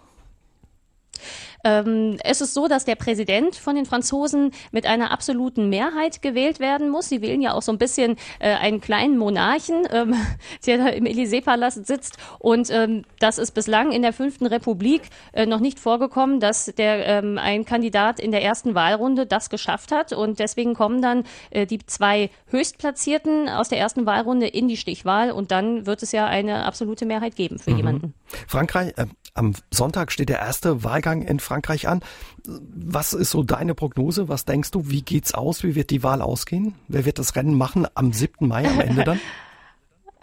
Ähm, 1.65 2.17
es 2.23 2.41
ist 2.41 2.54
so, 2.54 2.67
dass 2.67 2.86
der 2.86 2.95
Präsident 2.95 3.56
von 3.56 3.75
den 3.75 3.86
Franzosen 3.86 4.51
mit 4.71 4.86
einer 4.86 5.12
absoluten 5.12 5.67
Mehrheit 5.67 6.21
gewählt 6.21 6.60
werden 6.60 6.89
muss. 6.89 7.10
Sie 7.10 7.21
wählen 7.21 7.41
ja 7.41 7.54
auch 7.54 7.63
so 7.63 7.71
ein 7.71 7.80
bisschen 7.80 8.17
äh, 8.39 8.54
einen 8.54 8.80
kleinen 8.80 9.17
Monarchen, 9.17 9.88
ähm, 9.91 10.13
der 10.65 10.78
da 10.78 10.88
im 10.89 11.06
Élysée-Palast 11.06 11.88
sitzt. 11.88 12.17
Und 12.38 12.69
ähm, 12.69 13.04
das 13.19 13.39
ist 13.39 13.51
bislang 13.51 13.91
in 13.91 14.04
der 14.04 14.13
fünften 14.13 14.45
Republik 14.45 15.01
äh, 15.34 15.47
noch 15.47 15.60
nicht 15.60 15.80
vorgekommen, 15.80 16.39
dass 16.39 16.65
der 16.65 17.06
ähm, 17.08 17.39
ein 17.39 17.65
Kandidat 17.65 18.19
in 18.19 18.32
der 18.32 18.43
ersten 18.43 18.75
Wahlrunde 18.75 19.25
das 19.25 19.49
geschafft 19.49 19.91
hat. 19.91 20.13
Und 20.13 20.38
deswegen 20.38 20.75
kommen 20.75 21.01
dann 21.01 21.23
äh, 21.49 21.65
die 21.65 21.80
zwei 21.88 22.30
Höchstplatzierten 22.47 23.49
aus 23.49 23.69
der 23.69 23.80
ersten 23.80 24.06
Wahlrunde 24.06 24.45
in 24.45 24.67
die 24.67 24.78
Stichwahl. 24.78 25.32
Und 25.32 25.49
dann 25.49 25.88
wird 25.88 26.04
es 26.04 26.12
ja 26.12 26.28
eine 26.28 26.65
absolute 26.65 27.08
Mehrheit 27.08 27.36
geben 27.36 27.58
für 27.58 27.71
mhm. 27.71 27.78
jemanden. 27.78 28.13
Frankreich, 28.48 28.94
äh, 28.98 29.06
am 29.34 29.54
Sonntag 29.72 30.12
steht 30.12 30.30
der 30.30 30.40
erste 30.40 30.84
Wahlgang 30.84 31.22
in 31.22 31.40
Frankreich 31.40 31.88
an. 31.88 32.02
Was 32.46 33.14
ist 33.14 33.32
so 33.32 33.44
deine 33.44 33.76
Prognose? 33.76 34.30
Was 34.30 34.46
denkst 34.46 34.72
du? 34.72 34.90
Wie 34.90 35.02
geht's 35.02 35.34
aus? 35.34 35.64
Wie 35.64 35.76
wird 35.76 35.90
die 35.90 36.04
Wahl 36.04 36.22
ausgehen? 36.22 36.76
Wer 36.88 37.06
wird 37.06 37.20
das 37.20 37.36
Rennen 37.36 37.58
machen 37.58 37.86
am 37.96 38.14
7. 38.14 38.48
Mai 38.48 38.68
am 38.68 38.80
Ende 38.80 39.04
dann? 39.04 39.20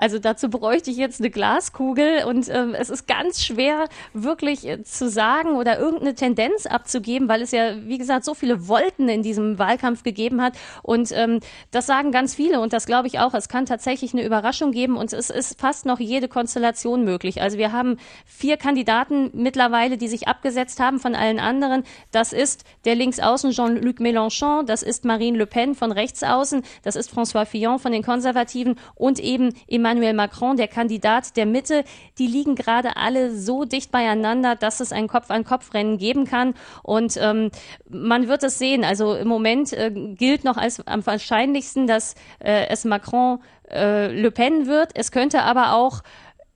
Also 0.03 0.19
dazu 0.19 0.51
bräuchte 0.51 0.91
ich 0.91 0.97
jetzt 0.97 1.21
eine 1.21 1.31
Glaskugel 1.31 2.25
und 2.25 2.49
ähm, 2.49 2.75
es 2.75 2.91
ist 2.91 3.07
ganz 3.07 3.41
schwer 3.41 3.85
wirklich 4.13 4.67
äh, 4.67 4.83
zu 4.83 5.09
sagen 5.09 5.51
oder 5.51 5.79
irgendeine 5.79 6.17
Tendenz 6.17 6.67
abzugeben, 6.67 7.29
weil 7.29 7.41
es 7.41 7.53
ja, 7.53 7.77
wie 7.87 7.99
gesagt, 7.99 8.25
so 8.25 8.35
viele 8.35 8.67
Wolken 8.67 9.09
in 9.09 9.23
diesem 9.23 9.61
Wahlkampf 9.61 10.03
gegeben 10.03 10.43
hat 10.43 10.55
und 10.83 11.13
ähm, 11.13 11.39
das 11.71 11.87
sagen 11.87 12.11
ganz 12.11 12.35
viele 12.35 12.61
und 12.61 12.73
das 12.73 12.87
glaube 12.87 13.07
ich 13.07 13.21
auch. 13.21 13.33
Es 13.33 13.49
kann 13.49 13.65
tatsächlich 13.65 14.13
eine 14.13 14.25
Überraschung 14.25 14.73
geben 14.73 14.97
und 14.97 15.13
es 15.13 15.31
ist 15.31 15.61
fast 15.61 15.87
noch 15.87 16.01
jede 16.01 16.27
Konstellation 16.27 17.05
möglich. 17.05 17.41
Also 17.41 17.57
wir 17.57 17.71
haben 17.71 17.97
vier 18.27 18.57
Kandidaten 18.57 19.31
mittlerweile, 19.35 19.99
die 19.99 20.09
sich 20.09 20.27
abgesetzt 20.27 20.81
haben 20.81 20.99
von 20.99 21.15
allen 21.15 21.39
anderen. 21.39 21.85
Das 22.11 22.33
ist 22.33 22.65
der 22.87 22.97
Linksaußen 22.97 23.53
Jean-Luc 23.53 24.01
Mélenchon, 24.01 24.65
das 24.65 24.83
ist 24.83 25.05
Marine 25.05 25.39
Le 25.39 25.47
Pen 25.47 25.77
von 25.77 25.93
Rechtsaußen, 25.93 26.65
das 26.83 26.97
ist 26.97 27.09
François 27.13 27.45
Fillon 27.45 27.79
von 27.79 27.93
den 27.93 28.03
Konservativen 28.03 28.81
und 28.97 29.21
eben 29.21 29.55
Emmanuel 29.69 29.92
Emmanuel 29.93 30.15
Macron, 30.15 30.57
der 30.57 30.69
Kandidat 30.69 31.37
der 31.37 31.45
Mitte, 31.45 31.85
die 32.19 32.27
liegen 32.27 32.55
gerade 32.55 32.97
alle 32.97 33.37
so 33.37 33.65
dicht 33.65 33.91
beieinander, 33.91 34.57
dass 34.57 34.81
es 34.81 34.91
ein 34.91 35.07
Kopf-an-Kopf-Rennen 35.07 35.99
geben 35.99 36.25
kann. 36.25 36.55
Und 36.83 37.19
ähm, 37.21 37.51
man 37.91 38.27
wird 38.27 38.43
es 38.43 38.59
sehen. 38.59 38.85
Also 38.85 39.15
im 39.15 39.29
Moment 39.29 39.73
äh, 39.75 39.91
gilt 39.91 40.45
noch 40.45 40.57
als 40.57 40.87
am 40.87 41.05
wahrscheinlichsten, 41.05 41.87
dass 41.87 42.15
äh, 42.39 42.69
es 42.69 42.87
Macron 42.87 43.41
äh, 43.71 44.09
Le 44.09 44.31
Pen 44.31 44.67
wird. 44.67 44.93
Es 44.95 45.13
könnte 45.13 45.43
aber 45.43 45.75
auch 45.75 46.03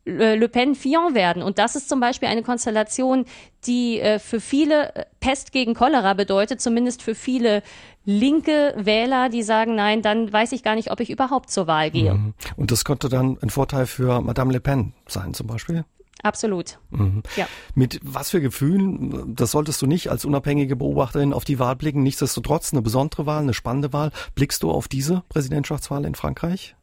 Le 0.07 0.49
Pen 0.49 0.77
Fillon 0.77 1.15
werden. 1.15 1.43
Und 1.43 1.59
das 1.59 1.75
ist 1.75 1.89
zum 1.89 1.99
Beispiel 1.99 2.29
eine 2.29 2.43
Konstellation, 2.43 3.25
die 3.67 4.01
äh, 4.01 4.21
für 4.21 4.41
viele 4.41 4.95
äh, 4.95 5.05
Pest 5.19 5.51
gegen 5.51 5.75
Cholera 5.75 6.15
bedeutet, 6.15 6.61
zumindest 6.61 7.03
für 7.03 7.17
viele 7.17 7.63
linke 8.05 8.75
Wähler, 8.77 9.29
die 9.29 9.43
sagen, 9.43 9.75
nein, 9.75 10.03
dann 10.03 10.33
weiß 10.33 10.53
ich 10.53 10.63
gar 10.63 10.77
nicht, 10.77 10.93
ob 10.93 11.01
ich 11.01 11.11
überhaupt 11.11 11.51
zur 11.51 11.67
Wahl 11.67 11.91
gehe. 11.91 12.15
Mhm. 12.15 12.35
Und 12.57 12.71
das 12.71 12.85
könnte 12.85 13.09
dann 13.09 13.37
ein 13.43 13.51
Vorteil 13.51 13.87
für 13.87 14.21
Madame 14.21 14.53
Le 14.53 14.61
Pen 14.61 14.93
sein, 15.09 15.35
zum 15.35 15.49
Beispiel? 15.49 15.85
Absolut. 16.23 16.79
Mhm. 16.91 17.25
Ja. 17.37 17.47
Mit 17.75 18.01
was 18.03 18.31
für 18.31 18.41
Gefühlen, 18.41 19.35
das 19.35 19.51
solltest 19.51 19.83
du 19.83 19.87
nicht 19.87 20.09
als 20.09 20.25
unabhängige 20.25 20.77
Beobachterin 20.77 21.33
auf 21.33 21.45
die 21.45 21.59
Wahl 21.59 21.77
blicken. 21.77 22.03
Nichtsdestotrotz 22.05 22.73
eine 22.73 22.83
besondere 22.83 23.27
Wahl, 23.27 23.43
eine 23.43 23.55
spannende 23.55 23.93
Wahl. 23.93 24.13
Blickst 24.37 24.63
du 24.63 24.71
auf 24.71 24.87
diese 24.87 25.25
Präsidentschaftswahl 25.29 26.05
in 26.05 26.15
Frankreich? 26.15 26.77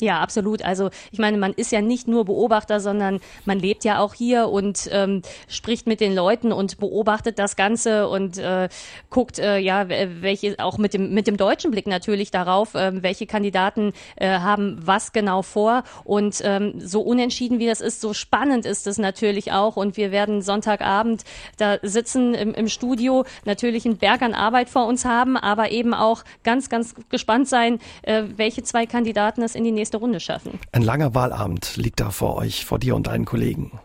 Ja, 0.00 0.20
absolut. 0.20 0.62
Also 0.62 0.90
ich 1.10 1.18
meine, 1.18 1.38
man 1.38 1.52
ist 1.52 1.72
ja 1.72 1.80
nicht 1.80 2.06
nur 2.06 2.24
Beobachter, 2.24 2.78
sondern 2.78 3.18
man 3.46 3.58
lebt 3.58 3.84
ja 3.84 3.98
auch 3.98 4.14
hier 4.14 4.48
und 4.48 4.88
ähm, 4.92 5.22
spricht 5.48 5.88
mit 5.88 6.00
den 6.00 6.14
Leuten 6.14 6.52
und 6.52 6.78
beobachtet 6.78 7.40
das 7.40 7.56
Ganze 7.56 8.06
und 8.08 8.38
äh, 8.38 8.68
guckt 9.10 9.40
äh, 9.40 9.58
ja 9.58 9.88
welche 9.88 10.54
auch 10.60 10.78
mit 10.78 10.94
dem 10.94 11.14
mit 11.14 11.26
dem 11.26 11.36
deutschen 11.36 11.72
Blick 11.72 11.88
natürlich 11.88 12.30
darauf, 12.30 12.76
äh, 12.76 13.02
welche 13.02 13.26
Kandidaten 13.26 13.92
äh, 14.14 14.38
haben 14.38 14.78
was 14.80 15.12
genau 15.12 15.42
vor 15.42 15.82
und 16.04 16.40
ähm, 16.44 16.74
so 16.78 17.00
unentschieden 17.00 17.58
wie 17.58 17.66
das 17.66 17.80
ist, 17.80 18.00
so 18.00 18.14
spannend 18.14 18.66
ist 18.66 18.86
es 18.86 18.98
natürlich 18.98 19.50
auch 19.50 19.74
und 19.74 19.96
wir 19.96 20.12
werden 20.12 20.42
Sonntagabend 20.42 21.24
da 21.56 21.78
sitzen 21.82 22.34
im, 22.34 22.54
im 22.54 22.68
Studio, 22.68 23.24
natürlich 23.44 23.84
einen 23.84 23.96
Berg 23.96 24.22
an 24.22 24.34
Arbeit 24.34 24.68
vor 24.68 24.86
uns 24.86 25.04
haben, 25.04 25.36
aber 25.36 25.72
eben 25.72 25.92
auch 25.92 26.22
ganz 26.44 26.68
ganz 26.68 26.94
gespannt 27.08 27.48
sein, 27.48 27.80
äh, 28.02 28.22
welche 28.36 28.62
zwei 28.62 28.86
Kandidaten 28.86 29.42
es 29.42 29.56
in 29.56 29.64
die 29.64 29.72
nächste 29.72 29.87
nächste 29.88 29.96
Runde 29.98 30.20
schaffen. 30.20 30.58
Ein 30.72 30.82
langer 30.82 31.14
Wahlabend 31.14 31.76
liegt 31.76 32.00
da 32.00 32.10
vor 32.10 32.36
euch, 32.36 32.66
vor 32.66 32.78
dir 32.78 32.94
und 32.94 33.06
deinen 33.06 33.24
Kollegen. 33.24 33.80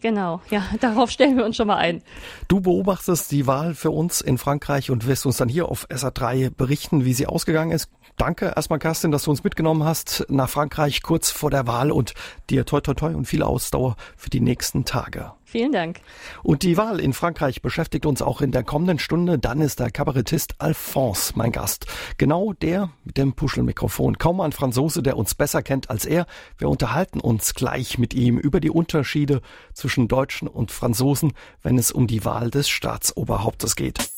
Genau, 0.00 0.40
ja, 0.50 0.62
darauf 0.80 1.10
stellen 1.10 1.36
wir 1.36 1.44
uns 1.44 1.56
schon 1.56 1.66
mal 1.66 1.76
ein. 1.76 2.02
Du 2.48 2.60
beobachtest 2.60 3.30
die 3.30 3.46
Wahl 3.46 3.74
für 3.74 3.90
uns 3.90 4.22
in 4.22 4.38
Frankreich 4.38 4.90
und 4.90 5.06
wirst 5.06 5.26
uns 5.26 5.36
dann 5.36 5.50
hier 5.50 5.68
auf 5.68 5.86
SA3 5.90 6.50
berichten, 6.50 7.04
wie 7.04 7.12
sie 7.12 7.26
ausgegangen 7.26 7.70
ist. 7.70 7.90
Danke 8.16 8.52
erstmal, 8.56 8.78
Kerstin, 8.78 9.10
dass 9.10 9.24
du 9.24 9.30
uns 9.30 9.44
mitgenommen 9.44 9.84
hast 9.84 10.24
nach 10.28 10.48
Frankreich 10.48 11.02
kurz 11.02 11.30
vor 11.30 11.50
der 11.50 11.66
Wahl 11.66 11.90
und 11.90 12.14
dir 12.48 12.64
toi 12.64 12.80
toi 12.80 12.94
toi 12.94 13.14
und 13.14 13.26
viel 13.26 13.42
Ausdauer 13.42 13.96
für 14.16 14.30
die 14.30 14.40
nächsten 14.40 14.84
Tage. 14.86 15.32
Vielen 15.54 15.70
Dank. 15.70 16.00
Und 16.42 16.64
die 16.64 16.76
Wahl 16.76 16.98
in 16.98 17.12
Frankreich 17.12 17.62
beschäftigt 17.62 18.06
uns 18.06 18.22
auch 18.22 18.40
in 18.40 18.50
der 18.50 18.64
kommenden 18.64 18.98
Stunde. 18.98 19.38
Dann 19.38 19.60
ist 19.60 19.78
der 19.78 19.92
Kabarettist 19.92 20.54
Alphonse 20.58 21.34
mein 21.36 21.52
Gast. 21.52 21.86
Genau 22.18 22.54
der 22.54 22.90
mit 23.04 23.18
dem 23.18 23.34
Puschelmikrofon. 23.34 24.18
Kaum 24.18 24.40
ein 24.40 24.50
Franzose, 24.50 25.00
der 25.00 25.16
uns 25.16 25.36
besser 25.36 25.62
kennt 25.62 25.90
als 25.90 26.06
er. 26.06 26.26
Wir 26.58 26.68
unterhalten 26.68 27.20
uns 27.20 27.54
gleich 27.54 27.98
mit 27.98 28.14
ihm 28.14 28.36
über 28.36 28.58
die 28.58 28.70
Unterschiede 28.70 29.42
zwischen 29.74 30.08
Deutschen 30.08 30.48
und 30.48 30.72
Franzosen, 30.72 31.34
wenn 31.62 31.78
es 31.78 31.92
um 31.92 32.08
die 32.08 32.24
Wahl 32.24 32.50
des 32.50 32.68
Staatsoberhauptes 32.68 33.76
geht. 33.76 34.10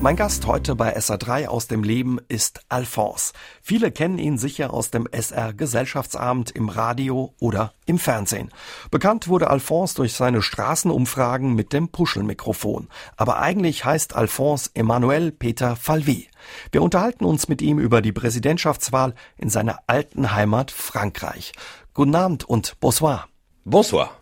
Mein 0.00 0.14
Gast 0.14 0.46
heute 0.46 0.76
bei 0.76 0.96
SA3 0.96 1.48
aus 1.48 1.66
dem 1.66 1.82
Leben 1.82 2.20
ist 2.28 2.60
Alphonse. 2.68 3.32
Viele 3.60 3.90
kennen 3.90 4.18
ihn 4.18 4.38
sicher 4.38 4.72
aus 4.72 4.92
dem 4.92 5.08
SR 5.10 5.52
Gesellschaftsabend 5.54 6.52
im 6.52 6.68
Radio 6.68 7.34
oder 7.40 7.72
im 7.84 7.98
Fernsehen. 7.98 8.50
Bekannt 8.92 9.26
wurde 9.26 9.50
Alphonse 9.50 9.96
durch 9.96 10.12
seine 10.12 10.40
Straßenumfragen 10.40 11.52
mit 11.52 11.72
dem 11.72 11.88
Puschelmikrofon. 11.88 12.86
Aber 13.16 13.40
eigentlich 13.40 13.84
heißt 13.84 14.14
Alphonse 14.14 14.70
Emmanuel 14.74 15.32
Peter 15.32 15.74
Falvi. 15.74 16.28
Wir 16.70 16.82
unterhalten 16.82 17.24
uns 17.24 17.48
mit 17.48 17.60
ihm 17.60 17.80
über 17.80 18.00
die 18.00 18.12
Präsidentschaftswahl 18.12 19.14
in 19.36 19.50
seiner 19.50 19.80
alten 19.88 20.32
Heimat 20.32 20.70
Frankreich. 20.70 21.52
Guten 21.92 22.14
Abend 22.14 22.44
und 22.44 22.78
bonsoir. 22.78 23.26
Bonsoir. 23.64 24.12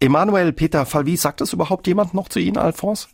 Emmanuel 0.00 0.54
Peter 0.54 0.86
Falvi, 0.86 1.18
sagt 1.18 1.42
es 1.42 1.52
überhaupt 1.52 1.86
jemand 1.86 2.14
noch 2.14 2.30
zu 2.30 2.38
Ihnen, 2.38 2.56
Alphonse? 2.56 3.08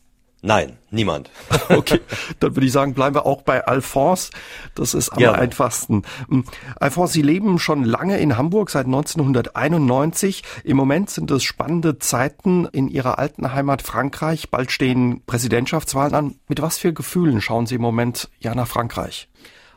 Nein, 0.47 0.77
niemand. 0.93 1.29
okay, 1.71 2.01
dann 2.39 2.55
würde 2.55 2.67
ich 2.67 2.73
sagen, 2.73 2.95
bleiben 2.95 3.17
wir 3.17 3.27
auch 3.27 3.43
bei 3.43 3.67
Alphonse. 3.67 4.31
Das 4.77 4.95
ist 4.95 5.11
am 5.11 5.19
Gerne. 5.19 5.39
einfachsten. 5.39 6.05
Hm, 6.29 6.45
Alphonse, 6.79 7.15
Sie 7.15 7.23
leben 7.23 7.59
schon 7.59 7.83
lange 7.83 8.19
in 8.19 8.37
Hamburg, 8.37 8.71
seit 8.71 8.87
1991. 8.87 10.45
Im 10.63 10.77
Moment 10.77 11.11
sind 11.11 11.33
es 11.33 11.43
spannende 11.43 11.99
Zeiten 11.99 12.65
in 12.67 12.87
Ihrer 12.87 13.19
alten 13.19 13.53
Heimat 13.53 13.83
Frankreich. 13.83 14.49
Bald 14.49 14.71
stehen 14.71 15.21
Präsidentschaftswahlen 15.27 16.15
an. 16.15 16.35
Mit 16.47 16.63
was 16.63 16.79
für 16.79 16.93
Gefühlen 16.93 17.41
schauen 17.41 17.67
Sie 17.67 17.75
im 17.75 17.83
Moment 17.83 18.31
ja 18.39 18.55
nach 18.55 18.69
Frankreich? 18.69 19.29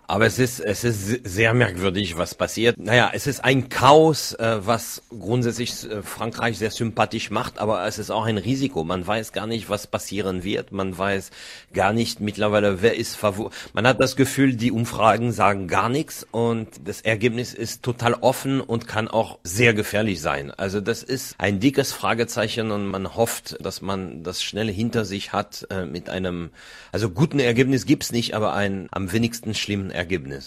Aber 0.09 0.25
es 0.25 0.39
ist, 0.39 0.59
es 0.59 0.83
ist 0.83 1.21
sehr 1.23 1.53
merkwürdig, 1.53 2.17
was 2.17 2.33
passiert. 2.33 2.79
Naja, 2.79 3.11
es 3.13 3.27
ist 3.27 3.45
ein 3.45 3.69
Chaos, 3.69 4.33
äh, 4.33 4.57
was 4.65 5.03
grundsätzlich 5.11 5.87
äh, 5.87 6.01
Frankreich 6.01 6.57
sehr 6.57 6.71
sympathisch 6.71 7.29
macht, 7.29 7.59
aber 7.59 7.85
es 7.85 7.99
ist 7.99 8.09
auch 8.09 8.25
ein 8.25 8.39
Risiko. 8.39 8.83
Man 8.83 9.05
weiß 9.05 9.33
gar 9.33 9.45
nicht, 9.45 9.69
was 9.69 9.85
passieren 9.85 10.43
wird. 10.43 10.71
Man 10.71 10.97
weiß 10.97 11.29
gar 11.75 11.93
nicht 11.93 12.21
mittlerweile, 12.21 12.81
wer 12.81 12.97
ist 12.97 13.17
favor. 13.17 13.51
Man 13.73 13.85
hat 13.85 13.99
das 13.99 14.15
Gefühl, 14.15 14.55
die 14.55 14.71
Umfragen 14.71 15.31
sagen 15.31 15.67
gar 15.67 15.89
nichts 15.89 16.25
und 16.31 16.69
das 16.85 17.01
Ergebnis 17.01 17.53
ist 17.53 17.83
total 17.83 18.15
offen 18.15 18.61
und 18.61 18.87
kann 18.87 19.09
auch 19.09 19.37
sehr 19.43 19.75
gefährlich 19.75 20.21
sein. 20.21 20.49
Also 20.49 20.81
das 20.81 21.03
ist 21.03 21.35
ein 21.37 21.59
dickes 21.59 21.93
Fragezeichen 21.93 22.71
und 22.71 22.87
man 22.87 23.15
hofft, 23.15 23.63
dass 23.63 23.83
man 23.83 24.23
das 24.23 24.41
schnell 24.41 24.71
hinter 24.73 25.05
sich 25.05 25.33
hat 25.33 25.67
äh, 25.69 25.85
mit 25.85 26.09
einem, 26.09 26.49
also 26.91 27.11
guten 27.11 27.39
Ergebnis 27.39 27.85
gibt's 27.85 28.11
nicht, 28.11 28.33
aber 28.33 28.53
ein 28.53 28.87
am 28.89 29.11
wenigsten 29.11 29.53
schlimmen 29.53 29.91
Ergebnis. 29.91 29.98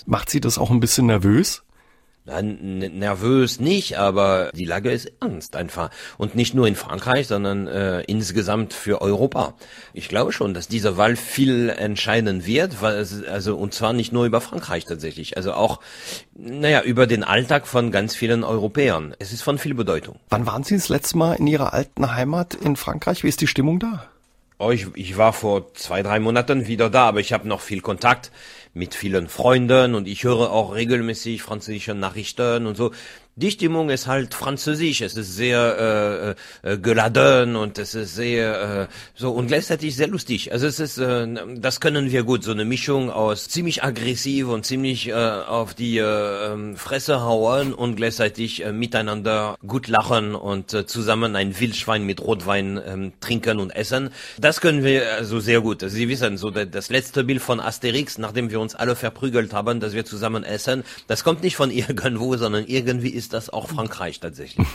Macht 0.07 0.31
Sie 0.31 0.41
das 0.41 0.59
auch 0.59 0.71
ein 0.71 0.81
bisschen 0.81 1.07
nervös? 1.07 1.63
nervös 2.25 3.59
nicht, 3.59 3.99
aber 3.99 4.51
die 4.55 4.65
Lage 4.65 4.93
ist 4.93 5.11
ernst 5.21 5.57
einfach. 5.57 5.91
Und 6.19 6.35
nicht 6.35 6.55
nur 6.55 6.69
in 6.69 6.77
Frankreich, 6.77 7.27
sondern 7.27 7.67
äh, 7.67 8.03
insgesamt 8.03 8.73
für 8.73 9.03
Europa. 9.03 9.55
Ich 9.93 10.09
glaube 10.09 10.33
schon, 10.33 10.55
dass 10.55 10.69
diese 10.69 10.97
Wahl 10.97 11.17
viel 11.17 11.69
entscheiden 11.69 12.47
wird, 12.47 12.81
weil 12.81 12.95
es, 12.95 13.25
also 13.25 13.57
und 13.57 13.75
zwar 13.75 13.93
nicht 13.93 14.13
nur 14.13 14.25
über 14.25 14.41
Frankreich 14.41 14.85
tatsächlich, 14.85 15.37
also 15.37 15.53
auch, 15.55 15.81
naja, 16.35 16.83
über 16.83 17.07
den 17.07 17.25
Alltag 17.25 17.67
von 17.67 17.91
ganz 17.91 18.15
vielen 18.15 18.45
Europäern. 18.45 19.15
Es 19.19 19.33
ist 19.33 19.43
von 19.43 19.59
viel 19.59 19.75
Bedeutung. 19.75 20.21
Wann 20.31 20.47
waren 20.47 20.63
Sie 20.63 20.77
das 20.77 20.89
letzte 20.89 21.19
Mal 21.19 21.35
in 21.35 21.49
Ihrer 21.49 21.73
alten 21.73 22.15
Heimat 22.15 22.55
in 22.55 22.77
Frankreich? 22.77 23.25
Wie 23.25 23.29
ist 23.29 23.41
die 23.41 23.49
Stimmung 23.49 23.81
da? 23.81 24.07
Oh, 24.59 24.71
ich, 24.71 24.87
ich 24.95 25.17
war 25.17 25.33
vor 25.33 25.75
zwei, 25.75 26.05
drei 26.05 26.21
Monaten 26.21 26.69
wieder 26.69 26.89
da, 26.89 27.09
aber 27.09 27.19
ich 27.19 27.33
habe 27.33 27.49
noch 27.49 27.61
viel 27.61 27.81
Kontakt 27.81 28.31
mit 28.75 28.95
vielen 28.95 29.29
Freunden 29.29 29.95
und 29.95 30.09
ich 30.09 30.25
höre 30.25 30.51
auch 30.51 30.75
regelmäßig 30.75 31.43
französische 31.43 31.95
Nachrichten 31.95 32.67
und 32.67 32.77
so 32.77 32.93
die 33.35 33.51
Stimmung 33.51 33.89
ist 33.89 34.07
halt 34.07 34.35
französisch. 34.35 35.01
Es 35.01 35.17
ist 35.17 35.35
sehr 35.37 36.37
äh, 36.63 36.73
äh, 36.73 36.79
geladen 36.79 37.57
und 37.57 37.79
es 37.79 37.95
ist 37.95 38.15
sehr 38.15 38.89
äh, 38.91 38.95
so 39.15 39.31
und 39.33 39.47
gleichzeitig 39.47 39.97
sehr 39.97 40.09
lustig. 40.09 40.53
Also 40.53 40.67
es 40.67 40.79
ist, 40.81 40.99
äh, 40.99 41.27
das 41.57 41.81
können 41.81 42.11
wir 42.11 42.25
gut. 42.25 42.45
So 42.45 42.53
eine 42.53 42.67
Mischung 42.67 43.11
aus 43.11 43.49
ziemlich 43.49 43.83
aggressiv 43.83 44.49
und 44.49 44.67
ziemlich 44.67 45.09
äh, 45.09 45.15
auf 45.15 45.73
die 45.73 45.97
äh, 45.97 46.53
ähm, 46.53 46.77
Fresse 46.77 47.23
hauen 47.23 47.73
und 47.73 47.97
gleichzeitig 47.97 48.65
äh, 48.65 48.73
miteinander 48.73 49.57
gut 49.67 49.89
lachen 49.89 50.35
und 50.35 50.75
äh, 50.75 50.87
zusammen 50.87 51.35
ein 51.35 51.59
Wildschwein 51.59 52.05
mit 52.05 52.21
Rotwein 52.21 52.77
äh, 52.77 53.11
trinken 53.21 53.61
und 53.61 53.71
essen. 53.71 54.11
Das 54.39 54.61
können 54.61 54.85
wir 54.85 55.11
also 55.15 55.41
sehr 55.41 55.63
gut. 55.63 55.83
Also 55.83 55.97
Sie 55.97 56.09
wissen, 56.11 56.37
so 56.37 56.51
das 56.51 56.91
letzte 56.91 57.25
Bild 57.25 57.41
von 57.41 57.61
Asterix, 57.61 58.19
nachdem 58.19 58.51
wir 58.51 58.61
uns 58.61 58.75
alle 58.75 58.95
verprügelt 58.95 59.55
haben, 59.55 59.81
dass 59.81 59.95
wir 59.95 60.05
zusammen 60.05 60.45
essen, 60.45 60.85
das 61.07 61.25
kommt 61.25 61.43
nicht 61.43 61.57
von 61.57 61.71
irgendwo, 61.71 62.37
sondern 62.37 62.67
irgendwie 62.67 63.22
ist 63.23 63.33
das 63.33 63.51
auch 63.51 63.69
Frankreich 63.75 64.21
tatsächlich. 64.21 64.67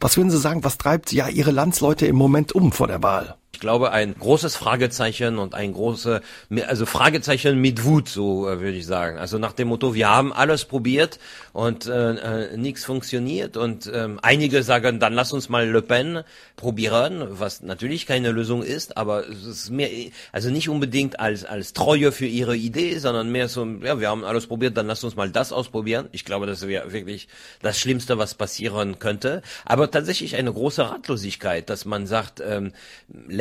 Was 0.00 0.16
würden 0.16 0.30
Sie 0.30 0.38
sagen, 0.38 0.64
was 0.64 0.78
treibt 0.78 1.12
ja 1.12 1.28
Ihre 1.28 1.50
Landsleute 1.50 2.06
im 2.06 2.16
Moment 2.16 2.52
um 2.52 2.72
vor 2.72 2.86
der 2.86 3.02
Wahl? 3.02 3.36
Ich 3.60 3.62
glaube, 3.62 3.92
ein 3.92 4.14
großes 4.18 4.56
Fragezeichen 4.56 5.36
und 5.36 5.54
ein 5.54 5.74
große, 5.74 6.22
also 6.66 6.86
Fragezeichen 6.86 7.60
mit 7.60 7.84
Wut, 7.84 8.08
so 8.08 8.48
äh, 8.48 8.58
würde 8.58 8.78
ich 8.78 8.86
sagen. 8.86 9.18
Also 9.18 9.36
nach 9.36 9.52
dem 9.52 9.68
Motto, 9.68 9.94
wir 9.94 10.08
haben 10.08 10.32
alles 10.32 10.64
probiert 10.64 11.18
und 11.52 11.84
äh, 11.84 12.52
äh, 12.52 12.56
nichts 12.56 12.86
funktioniert 12.86 13.58
und 13.58 13.86
äh, 13.86 14.08
einige 14.22 14.62
sagen, 14.62 14.98
dann 14.98 15.12
lass 15.12 15.34
uns 15.34 15.50
mal 15.50 15.68
Le 15.68 15.82
Pen 15.82 16.22
probieren, 16.56 17.22
was 17.32 17.60
natürlich 17.60 18.06
keine 18.06 18.30
Lösung 18.30 18.62
ist, 18.62 18.96
aber 18.96 19.28
es 19.28 19.44
ist 19.44 19.68
mehr, 19.68 19.90
also 20.32 20.48
nicht 20.48 20.70
unbedingt 20.70 21.20
als 21.20 21.44
als 21.44 21.74
Treue 21.74 22.12
für 22.12 22.24
ihre 22.24 22.56
Idee, 22.56 22.96
sondern 22.98 23.30
mehr 23.30 23.48
so, 23.48 23.66
ja, 23.82 24.00
wir 24.00 24.08
haben 24.08 24.24
alles 24.24 24.46
probiert, 24.46 24.78
dann 24.78 24.86
lass 24.86 25.04
uns 25.04 25.16
mal 25.16 25.28
das 25.28 25.52
ausprobieren. 25.52 26.08
Ich 26.12 26.24
glaube, 26.24 26.46
das 26.46 26.66
wäre 26.66 26.94
wirklich 26.94 27.28
das 27.60 27.78
Schlimmste, 27.78 28.16
was 28.16 28.34
passieren 28.34 28.98
könnte. 28.98 29.42
Aber 29.66 29.90
tatsächlich 29.90 30.36
eine 30.36 30.50
große 30.50 30.88
Ratlosigkeit, 30.88 31.68
dass 31.68 31.84
man 31.84 32.06
sagt, 32.06 32.40
ähm, 32.40 32.72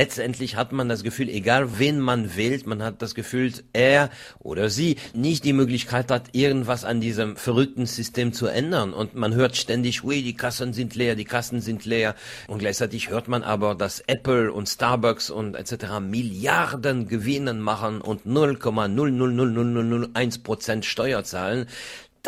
letztendlich 0.09 0.55
hat 0.55 0.71
man 0.71 0.89
das 0.89 1.03
Gefühl, 1.03 1.29
egal 1.29 1.77
wen 1.77 1.99
man 1.99 2.35
wählt, 2.35 2.65
man 2.65 2.81
hat 2.81 3.03
das 3.03 3.13
Gefühl, 3.13 3.53
er 3.73 4.09
oder 4.39 4.71
sie 4.71 4.95
nicht 5.13 5.45
die 5.45 5.53
Möglichkeit 5.53 6.09
hat, 6.09 6.29
irgendwas 6.31 6.83
an 6.83 6.99
diesem 6.99 7.35
verrückten 7.35 7.85
System 7.85 8.33
zu 8.33 8.47
ändern. 8.47 8.91
Und 8.91 9.13
man 9.13 9.35
hört 9.35 9.55
ständig, 9.55 10.03
ui, 10.03 10.23
die 10.23 10.33
Kassen 10.33 10.73
sind 10.73 10.95
leer, 10.95 11.15
die 11.15 11.25
Kassen 11.25 11.61
sind 11.61 11.85
leer. 11.85 12.15
Und 12.47 12.57
gleichzeitig 12.57 13.11
hört 13.11 13.27
man 13.27 13.43
aber, 13.43 13.75
dass 13.75 13.99
Apple 13.99 14.51
und 14.51 14.67
Starbucks 14.67 15.29
und 15.29 15.53
etc. 15.53 15.99
Milliarden 16.01 17.07
Gewinnen 17.07 17.61
machen 17.61 18.01
und 18.01 18.25
0,00001 18.25 20.41
Prozent 20.41 20.85
Steuer 20.85 21.23
zahlen 21.23 21.67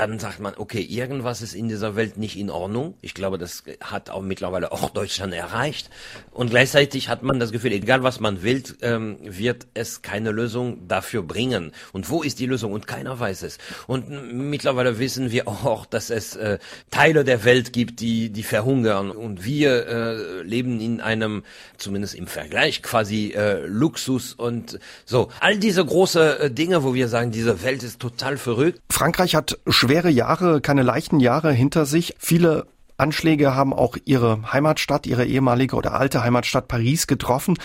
dann 0.08 0.18
sagt 0.18 0.40
man, 0.40 0.54
okay, 0.58 0.82
irgendwas 0.82 1.44
ist 1.44 1.54
in 1.54 1.70
dieser 1.70 1.96
Welt 1.96 2.18
nicht 2.18 2.36
in 2.36 2.50
Ordnung. 2.50 2.96
Ich 3.02 3.14
glaube, 3.14 3.38
das 3.38 3.64
hat 3.82 4.10
auch 4.10 4.24
mittlerweile 4.24 4.72
auch 4.72 4.90
Deutschland 4.90 5.32
erreicht. 5.32 5.92
Und 6.32 6.50
gleichzeitig 6.50 7.08
hat 7.08 7.22
man 7.22 7.40
das 7.40 7.52
Gefühl, 7.52 7.72
egal 7.72 8.02
was 8.02 8.20
man 8.20 8.42
will, 8.42 8.64
ähm, 8.82 9.18
wird 9.22 9.68
es 9.76 10.02
keine 10.02 10.32
Lösung 10.32 10.88
dafür 10.88 11.22
bringen. 11.22 11.72
Und 11.94 12.10
wo 12.10 12.24
ist 12.24 12.40
die 12.40 12.48
Lösung? 12.48 12.74
Und 12.74 12.88
keiner 12.88 13.20
weiß 13.20 13.44
es. 13.44 13.60
Und 13.86 14.10
mittlerweile 14.10 14.98
wissen 14.98 15.32
wir 15.32 15.48
auch, 15.48 15.86
dass 15.86 16.10
es 16.10 16.36
äh, 16.36 16.58
Teile 16.90 17.24
der 17.24 17.44
Welt 17.44 17.72
gibt, 17.72 18.00
die, 18.00 18.32
die 18.32 18.44
verhungern. 18.44 19.12
Und 19.12 19.46
wir 19.46 19.88
äh, 19.88 20.42
leben 20.42 20.80
in 20.80 21.00
einem, 21.00 21.44
zumindest 21.78 22.16
im 22.16 22.26
Vergleich, 22.26 22.82
quasi 22.82 23.34
äh, 23.36 23.66
Luxus 23.68 24.34
und 24.34 24.80
so. 25.06 25.30
All 25.42 25.58
diese 25.58 25.86
große 25.86 26.40
äh, 26.40 26.52
Dinge, 26.52 26.84
wo 26.84 26.96
wir 26.96 27.08
sagen, 27.08 27.32
diese 27.32 27.62
Welt 27.62 27.84
ist 27.84 28.00
total 28.00 28.38
verrückt. 28.38 28.80
Frankreich 28.90 29.36
hat 29.36 29.60
schwere 29.92 30.10
Jahre, 30.10 30.62
keine 30.62 30.84
leichten 30.84 31.20
Jahre 31.20 31.52
hinter 31.52 31.86
sich. 31.86 32.16
Viele 32.18 32.66
Anschläge 32.96 33.56
haben 33.56 33.74
auch 33.74 33.98
ihre 34.06 34.54
Heimatstadt, 34.54 35.06
ihre 35.06 35.26
ehemalige 35.26 35.76
oder 35.76 35.96
alte 35.96 36.24
Heimatstadt 36.24 36.70
Paris 36.70 37.08
getroffen. 37.08 37.58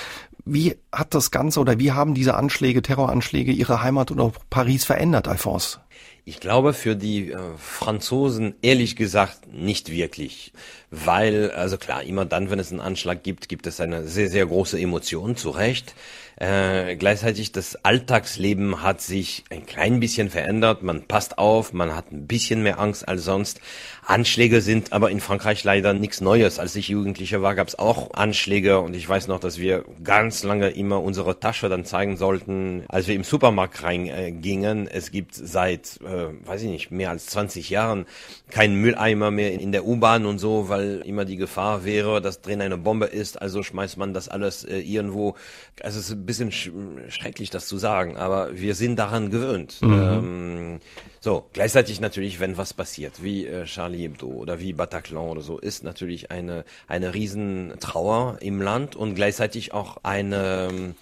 Wie 0.45 0.75
hat 0.91 1.15
das 1.15 1.31
Ganze 1.31 1.61
oder 1.61 1.79
wie 1.79 1.93
haben 1.93 2.15
diese 2.15 2.35
Anschläge, 2.35 2.83
Terroranschläge 2.83 3.53
ihre 3.53 3.81
Heimat 3.81 4.11
oder 4.11 4.33
Paris 4.51 4.85
verändert, 4.85 5.29
Alphonse? 5.29 5.79
Ich 6.25 6.41
glaube 6.41 6.73
für 6.73 6.97
die 6.97 7.31
äh, 7.31 7.39
Franzosen 7.59 8.57
ehrlich 8.61 8.97
gesagt 8.97 9.47
nicht 9.53 9.93
wirklich, 9.93 10.53
weil 10.91 11.53
also 11.53 11.79
klar 11.79 12.03
immer 12.03 12.25
dann, 12.25 12.51
wenn 12.51 12.59
es 12.59 12.73
einen 12.73 12.81
Anschlag 12.81 13.23
gibt, 13.23 13.49
gibt 13.49 13.69
es 13.69 13.79
eine 13.79 14.09
sehr 14.09 14.29
sehr 14.29 14.47
große 14.47 14.81
Emotion, 14.81 15.37
zu 15.37 15.51
Recht. 15.51 15.95
Äh, 16.39 16.97
gleichzeitig 16.97 17.53
das 17.53 17.83
Alltagsleben 17.83 18.83
hat 18.83 19.01
sich 19.01 19.45
ein 19.49 19.65
klein 19.65 20.01
bisschen 20.01 20.29
verändert. 20.29 20.83
Man 20.83 21.07
passt 21.07 21.39
auf, 21.39 21.73
man 21.73 21.97
hat 21.97 22.13
ein 22.13 22.27
bisschen 22.27 22.63
mehr 22.63 22.79
Angst 22.79 23.09
als 23.09 23.25
sonst. 23.25 23.61
Anschläge 24.07 24.61
sind 24.61 24.93
aber 24.93 25.11
in 25.11 25.21
Frankreich 25.21 25.65
leider 25.65 25.93
nichts 25.93 26.21
Neues. 26.21 26.61
Als 26.61 26.77
ich 26.77 26.87
Jugendlicher 26.87 27.43
war, 27.43 27.57
gab 27.57 27.67
es 27.67 27.77
auch 27.77 28.15
Anschläge 28.15 28.79
und 28.79 28.95
ich 28.95 29.09
weiß 29.09 29.27
noch, 29.27 29.41
dass 29.41 29.59
wir 29.59 29.85
ganz 30.05 30.45
lange 30.45 30.71
immer 30.71 31.03
unsere 31.03 31.41
Tasche 31.41 31.69
dann 31.69 31.85
zeigen 31.85 32.17
sollten, 32.17 32.85
als 32.87 33.09
wir 33.09 33.17
im 33.17 33.25
Supermarkt 33.25 33.83
reingingen. 33.83 34.87
Es 34.87 35.11
gibt 35.11 35.35
seit, 35.35 35.99
äh, 36.03 36.29
weiß 36.47 36.63
ich 36.63 36.69
nicht, 36.69 36.91
mehr 36.93 37.11
als 37.11 37.27
20 37.27 37.69
Jahren 37.69 38.07
keinen 38.49 38.77
Mülleimer 38.77 39.33
mehr 39.33 39.53
in 39.53 39.73
der 39.73 39.85
U-Bahn 39.85 40.25
und 40.25 40.39
so, 40.39 40.69
weil 40.69 41.03
immer 41.05 41.25
die 41.25 41.37
Gefahr 41.37 41.85
wäre, 41.85 42.23
dass 42.23 42.41
drin 42.41 42.63
eine 42.63 42.79
Bombe 42.79 43.07
ist. 43.07 43.43
Also 43.43 43.65
schmeißt 43.65 43.97
man 43.97 44.15
das 44.15 44.29
alles 44.29 44.63
äh, 44.63 44.79
irgendwo. 44.79 45.35
Also 45.83 45.99
es 45.99 46.07
ist 46.07 46.13
ein 46.13 46.27
bisschen 46.27 46.53
sch 46.53 46.71
schrecklich, 47.09 47.51
das 47.51 47.67
zu 47.67 47.77
sagen, 47.77 48.17
aber 48.17 48.57
wir 48.57 48.77
sind 48.77 49.01
daran 49.01 49.31
gewöhnt. 49.31 49.83
Mhm. 49.83 49.93
Ähm, 49.93 50.81
so, 51.21 51.45
gleichzeitig 51.53 52.01
natürlich, 52.01 52.39
wenn 52.39 52.57
was 52.57 52.73
passiert, 52.73 53.21
wie 53.21 53.47
äh, 53.47 53.65
Charlie 53.65 53.96
Hebdo 53.97 54.29
oder 54.29 54.61
wie 54.61 54.73
Bataclan 54.73 55.29
oder 55.29 55.41
so, 55.41 55.59
ist 55.59 55.85
natürlich 55.85 56.31
eine, 56.31 56.65
eine 56.87 57.15
Riesentrauer 57.15 58.39
im 58.41 58.61
Land 58.61 58.97
und 58.97 59.15
gleichzeitig 59.15 59.73
auch 59.73 59.99
eine, 60.03 60.95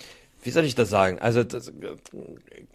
wie 0.44 0.50
soll 0.50 0.64
ich 0.64 0.74
das 0.74 0.90
sagen? 0.90 1.18
Also 1.18 1.42
das, 1.42 1.72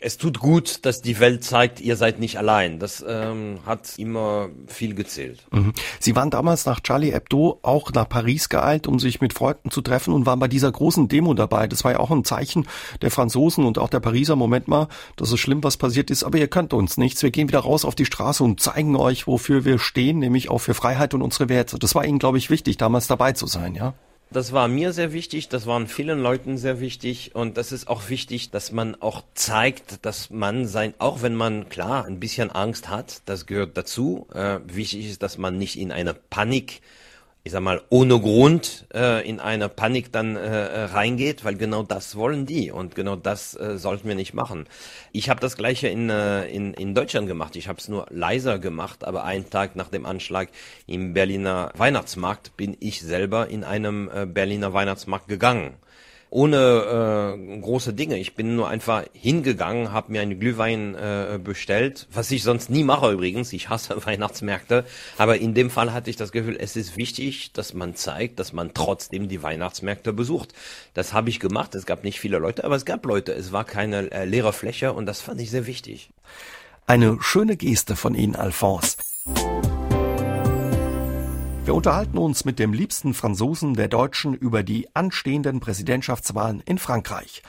es 0.02 0.18
tut 0.18 0.40
gut, 0.40 0.86
dass 0.86 1.02
die 1.02 1.20
Welt 1.20 1.44
zeigt, 1.44 1.80
ihr 1.80 1.96
seid 1.96 2.20
nicht 2.20 2.38
allein. 2.38 2.80
Das 2.80 3.04
ähm, 3.08 3.60
hat 3.66 3.94
immer 3.98 4.50
viel 4.68 4.96
gezählt. 4.96 5.44
Mhm. 5.52 5.74
Sie 6.00 6.16
waren 6.16 6.32
damals 6.32 6.66
nach 6.66 6.80
Charlie 6.80 7.12
Hebdo 7.12 7.60
auch 7.62 7.92
nach 7.94 8.10
Paris 8.10 8.50
geeilt, 8.50 8.88
um 8.88 9.00
sich 9.00 9.22
mit 9.22 9.34
Freunden 9.34 9.72
zu 9.72 9.82
treffen 9.82 10.14
und 10.14 10.26
waren 10.26 10.40
bei 10.40 10.48
dieser 10.48 10.72
großen 10.72 11.08
Demo 11.08 11.34
dabei. 11.34 11.68
Das 11.68 11.84
war 11.84 11.92
ja 11.92 12.00
auch 12.00 12.12
ein 12.12 12.24
Zeichen 12.24 12.68
der 13.02 13.12
Franzosen 13.12 13.66
und 13.66 13.78
auch 13.78 13.90
der 13.90 14.00
Pariser. 14.00 14.36
Moment 14.36 14.68
mal, 14.68 14.88
das 15.16 15.32
ist 15.32 15.40
schlimm, 15.40 15.64
was 15.64 15.78
passiert 15.78 16.10
ist, 16.10 16.24
aber 16.24 16.40
ihr 16.40 16.48
könnt 16.48 16.74
uns 16.74 16.98
nichts. 16.98 17.22
Wir 17.22 17.32
gehen 17.32 17.48
wieder 17.48 17.60
raus 17.60 17.86
auf 17.86 17.96
die 17.96 18.06
Straße 18.06 18.44
und 18.44 18.60
zeigen 18.60 18.96
euch, 18.96 19.28
wofür 19.28 19.64
wir 19.66 19.80
stehen, 19.80 20.20
nämlich 20.20 20.50
auch 20.50 20.60
für 20.60 20.74
Freiheit 20.74 21.14
und 21.14 21.22
unsere 21.22 21.50
Werte. 21.50 21.78
Das 21.78 21.94
war 21.94 22.06
Ihnen, 22.06 22.20
glaube 22.20 22.38
ich, 22.40 22.50
wichtig, 22.50 22.78
damals 22.78 23.08
dabei 23.08 23.34
zu 23.34 23.46
sein, 23.46 23.76
ja? 23.76 23.94
Das 24.32 24.54
war 24.54 24.68
mir 24.68 24.94
sehr 24.94 25.12
wichtig, 25.12 25.50
das 25.50 25.66
waren 25.66 25.88
vielen 25.88 26.20
Leuten 26.20 26.60
sehr 26.60 26.80
wichtig 26.80 27.34
und 27.34 27.58
das 27.58 27.72
ist 27.72 27.88
auch 27.88 28.10
wichtig, 28.10 28.52
dass 28.52 28.72
man 28.72 28.94
auch 29.02 29.24
zeigt, 29.34 30.06
dass 30.06 30.30
man 30.30 30.68
sein, 30.68 30.94
auch 31.00 31.24
wenn 31.24 31.34
man 31.34 31.68
klar 31.70 32.06
ein 32.06 32.20
bisschen 32.20 32.52
Angst 32.52 32.90
hat, 32.90 33.24
das 33.26 33.48
gehört 33.48 33.76
dazu. 33.76 34.28
Äh, 34.32 34.60
wichtig 34.66 35.10
ist, 35.10 35.24
dass 35.24 35.40
man 35.40 35.58
nicht 35.58 35.80
in 35.80 35.92
eine 35.92 36.14
Panik 36.14 36.82
ich 37.44 37.54
sag 37.54 37.62
mal, 37.62 37.82
ohne 37.90 38.20
Grund 38.20 38.86
äh, 38.94 39.28
in 39.28 39.40
eine 39.40 39.70
Panik 39.70 40.12
dann 40.12 40.36
äh, 40.36 40.40
äh, 40.42 40.84
reingeht, 40.86 41.46
weil 41.46 41.56
genau 41.56 41.84
das 41.84 42.16
wollen 42.16 42.46
die 42.46 42.70
und 42.70 42.96
genau 42.96 43.16
das 43.16 43.56
äh, 43.56 43.78
sollten 43.78 44.08
wir 44.08 44.16
nicht 44.16 44.34
machen. 44.34 44.68
Ich 45.14 45.30
habe 45.30 45.40
das 45.40 45.56
gleiche 45.56 45.88
in, 45.88 46.10
äh, 46.10 46.46
in, 46.48 46.74
in 46.74 46.94
Deutschland 46.94 47.28
gemacht. 47.28 47.56
Ich 47.56 47.68
habe 47.70 47.80
es 47.80 47.88
nur 47.88 48.08
leiser 48.10 48.60
gemacht, 48.60 49.06
aber 49.06 49.24
einen 49.24 49.50
Tag 49.50 49.76
nach 49.76 49.88
dem 49.88 50.06
Anschlag 50.06 50.50
im 50.86 51.14
Berliner 51.14 51.72
Weihnachtsmarkt 51.78 52.58
bin 52.58 52.76
ich 52.80 53.02
selber 53.02 53.48
in 53.48 53.64
einem 53.64 54.10
äh, 54.14 54.26
Berliner 54.26 54.74
Weihnachtsmarkt 54.74 55.28
gegangen 55.28 55.76
ohne 56.30 57.38
äh, 57.38 57.60
große 57.60 57.94
Dinge. 57.94 58.18
Ich 58.18 58.36
bin 58.36 58.56
nur 58.56 58.70
einfach 58.70 59.04
hingegangen, 59.14 59.92
habe 59.92 60.12
mir 60.12 60.22
einen 60.22 60.40
Glühwein 60.40 60.96
äh, 60.96 61.40
bestellt, 61.44 62.08
was 62.12 62.30
ich 62.32 62.44
sonst 62.44 62.70
nie 62.70 62.84
mache 62.84 63.12
übrigens. 63.12 63.52
Ich 63.54 63.70
hasse 63.70 64.06
Weihnachtsmärkte, 64.06 64.86
aber 65.18 65.38
in 65.38 65.54
dem 65.54 65.70
Fall 65.70 65.94
hatte 65.94 66.10
ich 66.10 66.16
das 66.16 66.32
Gefühl, 66.32 66.58
es 66.60 66.76
ist 66.76 66.98
wichtig, 66.98 67.52
dass 67.54 67.74
man 67.74 67.96
zeigt, 67.96 68.40
dass 68.40 68.54
man 68.54 68.74
trotzdem 68.74 69.28
die 69.28 69.42
Weihnachtsmärkte 69.42 70.14
besucht. 70.14 70.54
Das 70.94 71.14
habe 71.14 71.30
ich 71.30 71.40
gemacht. 71.40 71.74
Es 71.76 71.86
gab 71.86 72.04
nicht 72.04 72.20
viele 72.20 72.38
Leute, 72.38 72.64
aber 72.64 72.76
es 72.76 72.86
gab 72.86 73.06
Leute. 73.06 73.34
Es 73.34 73.52
war 73.52 73.64
keine 73.64 74.12
äh, 74.12 74.26
leere 74.26 74.54
Fläche 74.54 74.94
und 74.94 75.06
das 75.06 75.22
fand 75.22 75.42
ich 75.42 75.50
sehr 75.50 75.66
wichtig. 75.66 76.12
Eine 76.86 77.18
schöne 77.22 77.56
Geste 77.56 77.96
von 77.96 78.16
Ihnen, 78.16 78.36
Alphonse. 78.36 78.98
Wir 81.70 81.76
unterhalten 81.76 82.18
uns 82.18 82.46
mit 82.46 82.58
dem 82.58 82.74
liebsten 82.74 83.14
Franzosen 83.14 83.76
der 83.76 83.90
Deutschen 83.90 84.34
über 84.34 84.64
die 84.64 84.88
anstehenden 84.96 85.60
Präsidentschaftswahlen 85.60 86.62
in 86.66 86.80
Frankreich. 86.80 87.44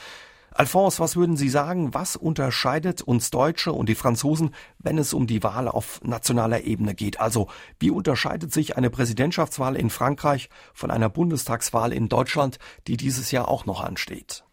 Alphonse, 0.50 0.98
was 0.98 1.16
würden 1.16 1.38
Sie 1.38 1.48
sagen, 1.48 1.94
was 1.94 2.16
unterscheidet 2.16 3.00
uns 3.00 3.30
Deutsche 3.30 3.72
und 3.72 3.88
die 3.88 3.94
Franzosen, 3.94 4.50
wenn 4.78 4.98
es 4.98 5.14
um 5.14 5.26
die 5.26 5.42
Wahl 5.42 5.68
auf 5.68 6.02
nationaler 6.04 6.64
Ebene 6.64 6.94
geht? 6.94 7.18
Also, 7.18 7.48
wie 7.78 7.90
unterscheidet 7.90 8.52
sich 8.52 8.76
eine 8.76 8.90
Präsidentschaftswahl 8.90 9.74
in 9.74 9.88
Frankreich 9.88 10.50
von 10.74 10.90
einer 10.90 11.08
Bundestagswahl 11.08 11.90
in 11.90 12.10
Deutschland, 12.10 12.58
die 12.88 12.98
dieses 12.98 13.30
Jahr 13.30 13.48
auch 13.48 13.64
noch 13.64 13.82
ansteht? 13.82 14.44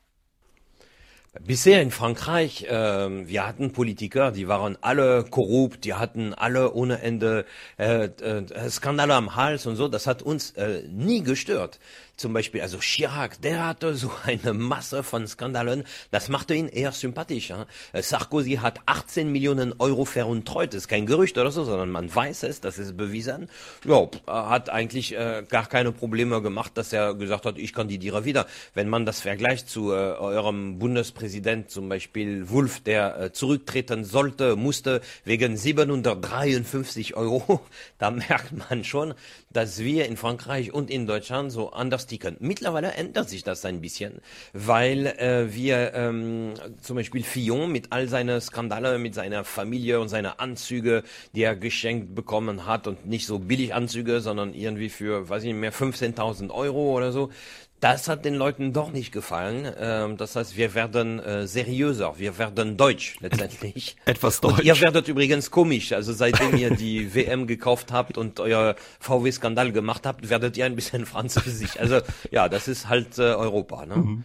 Bisher 1.45 1.81
in 1.81 1.91
Frankreich, 1.91 2.63
äh, 2.63 3.27
wir 3.27 3.47
hatten 3.47 3.71
Politiker, 3.71 4.31
die 4.31 4.47
waren 4.47 4.77
alle 4.81 5.23
korrupt, 5.23 5.85
die 5.85 5.93
hatten 5.93 6.33
alle 6.33 6.73
ohne 6.73 7.01
Ende 7.01 7.45
äh, 7.77 8.05
äh, 8.05 8.69
Skandale 8.69 9.13
am 9.13 9.35
Hals 9.35 9.65
und 9.65 9.75
so. 9.75 9.87
Das 9.87 10.07
hat 10.07 10.21
uns 10.21 10.51
äh, 10.51 10.83
nie 10.89 11.23
gestört 11.23 11.79
zum 12.17 12.33
Beispiel, 12.33 12.61
also 12.61 12.79
Chirac, 12.79 13.39
der 13.41 13.65
hatte 13.65 13.93
so 13.95 14.11
eine 14.25 14.53
Masse 14.53 15.03
von 15.03 15.27
Skandalen, 15.27 15.83
das 16.11 16.29
machte 16.29 16.55
ihn 16.55 16.67
eher 16.67 16.91
sympathisch. 16.91 17.51
Hein? 17.51 17.65
Äh, 17.93 18.01
Sarkozy 18.01 18.55
hat 18.55 18.81
18 18.87 19.31
Millionen 19.31 19.73
Euro 19.79 20.03
veruntreut, 20.03 20.73
das 20.73 20.83
ist 20.83 20.87
kein 20.87 21.05
Gerücht 21.05 21.37
oder 21.37 21.51
so, 21.51 21.63
sondern 21.63 21.91
man 21.91 22.13
weiß 22.13 22.43
es, 22.43 22.59
das 22.59 22.79
ist 22.79 22.97
bewiesen. 22.97 23.49
Ja, 23.85 24.09
hat 24.25 24.69
eigentlich 24.69 25.15
äh, 25.15 25.43
gar 25.47 25.67
keine 25.67 25.91
Probleme 25.91 26.41
gemacht, 26.41 26.71
dass 26.75 26.91
er 26.91 27.13
gesagt 27.13 27.45
hat, 27.45 27.57
ich 27.57 27.73
kandidiere 27.73 28.25
wieder. 28.25 28.47
Wenn 28.73 28.89
man 28.89 29.05
das 29.05 29.21
vergleicht 29.21 29.69
zu 29.69 29.91
äh, 29.91 29.95
eurem 29.95 30.79
Bundespräsident, 30.79 31.69
zum 31.69 31.87
Beispiel 31.87 32.49
Wulff, 32.49 32.79
der 32.79 33.19
äh, 33.19 33.31
zurücktreten 33.31 34.03
sollte, 34.03 34.55
musste 34.55 35.01
wegen 35.23 35.55
753 35.55 37.15
Euro, 37.15 37.61
da 37.99 38.09
merkt 38.09 38.53
man 38.69 38.83
schon, 38.83 39.13
dass 39.57 39.79
wir 39.79 40.05
in 40.05 40.17
Frankreich 40.17 40.71
und 40.71 40.91
in 40.91 41.07
Deutschland 41.07 41.51
so 41.51 41.71
anders 41.71 42.05
ticken. 42.05 42.37
Mittlerweile 42.39 42.91
ändert 42.91 43.27
sich 43.27 43.41
das 43.41 43.65
ein 43.65 43.81
bisschen, 43.81 44.21
weil 44.53 45.07
äh, 45.07 45.51
wir 45.51 45.95
ähm, 45.95 46.53
zum 46.79 46.95
Beispiel 46.95 47.23
Fillon 47.23 47.71
mit 47.71 47.91
all 47.91 48.07
seinen 48.07 48.39
Skandale, 48.39 48.99
mit 48.99 49.15
seiner 49.15 49.43
Familie 49.43 49.99
und 49.99 50.09
seiner 50.09 50.39
Anzüge, 50.39 51.01
die 51.33 51.41
er 51.41 51.55
geschenkt 51.55 52.13
bekommen 52.13 52.67
hat 52.67 52.85
und 52.85 53.07
nicht 53.07 53.25
so 53.25 53.39
billig 53.39 53.73
Anzüge, 53.73 54.21
sondern 54.21 54.53
irgendwie 54.53 54.89
für, 54.89 55.27
weiß 55.27 55.41
ich 55.41 55.47
nicht 55.47 55.59
mehr, 55.59 55.73
15.000 55.73 56.51
Euro 56.51 56.95
oder 56.95 57.11
so, 57.11 57.31
das 57.79 58.07
hat 58.07 58.25
den 58.25 58.35
Leuten 58.35 58.73
doch 58.73 58.91
nicht 58.91 59.11
gefallen. 59.11 59.71
Ähm, 59.79 60.17
das 60.17 60.35
heißt, 60.35 60.57
wir 60.57 60.73
werden 60.73 61.19
äh, 61.19 61.47
seriöser, 61.47 62.17
wir 62.17 62.37
werden 62.37 62.75
deutsch 62.75 63.17
letztendlich. 63.19 63.97
Etwas 64.05 64.41
deutsch. 64.41 64.59
Und 64.59 64.65
ihr 64.65 64.79
werdet 64.81 65.07
übrigens 65.07 65.51
komisch. 65.51 65.93
Also 65.93 66.13
seitdem 66.13 66.57
ihr 66.57 66.71
die 66.71 67.13
WM 67.15 67.45
gekauft 67.45 67.91
habt 67.91 68.17
und 68.17 68.39
euer 68.39 68.75
VW-Skandal 68.99 69.71
gemacht 69.71 70.05
habt, 70.05 70.29
werdet 70.29 70.57
ihr 70.57 70.65
ein 70.65 70.75
bisschen 70.75 71.05
französisch. 71.05 71.77
Also 71.77 71.99
ja, 72.31 72.49
das 72.49 72.67
ist 72.67 72.89
halt 72.89 73.19
äh, 73.19 73.21
Europa. 73.21 73.85
Ne? 73.85 73.95
Mhm. 73.97 74.23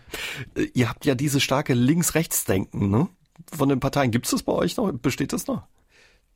Äh, 0.55 0.69
ihr 0.73 0.89
habt 0.89 1.05
ja 1.05 1.15
dieses 1.15 1.43
starke 1.43 1.75
Links-Rechts-Denken 1.75 2.91
ne? 2.91 3.09
von 3.53 3.69
den 3.69 3.81
Parteien. 3.81 4.11
Gibt 4.11 4.27
es 4.27 4.31
das 4.31 4.43
bei 4.43 4.53
euch 4.53 4.77
noch? 4.77 4.91
Besteht 4.93 5.33
das 5.33 5.47
noch? 5.47 5.67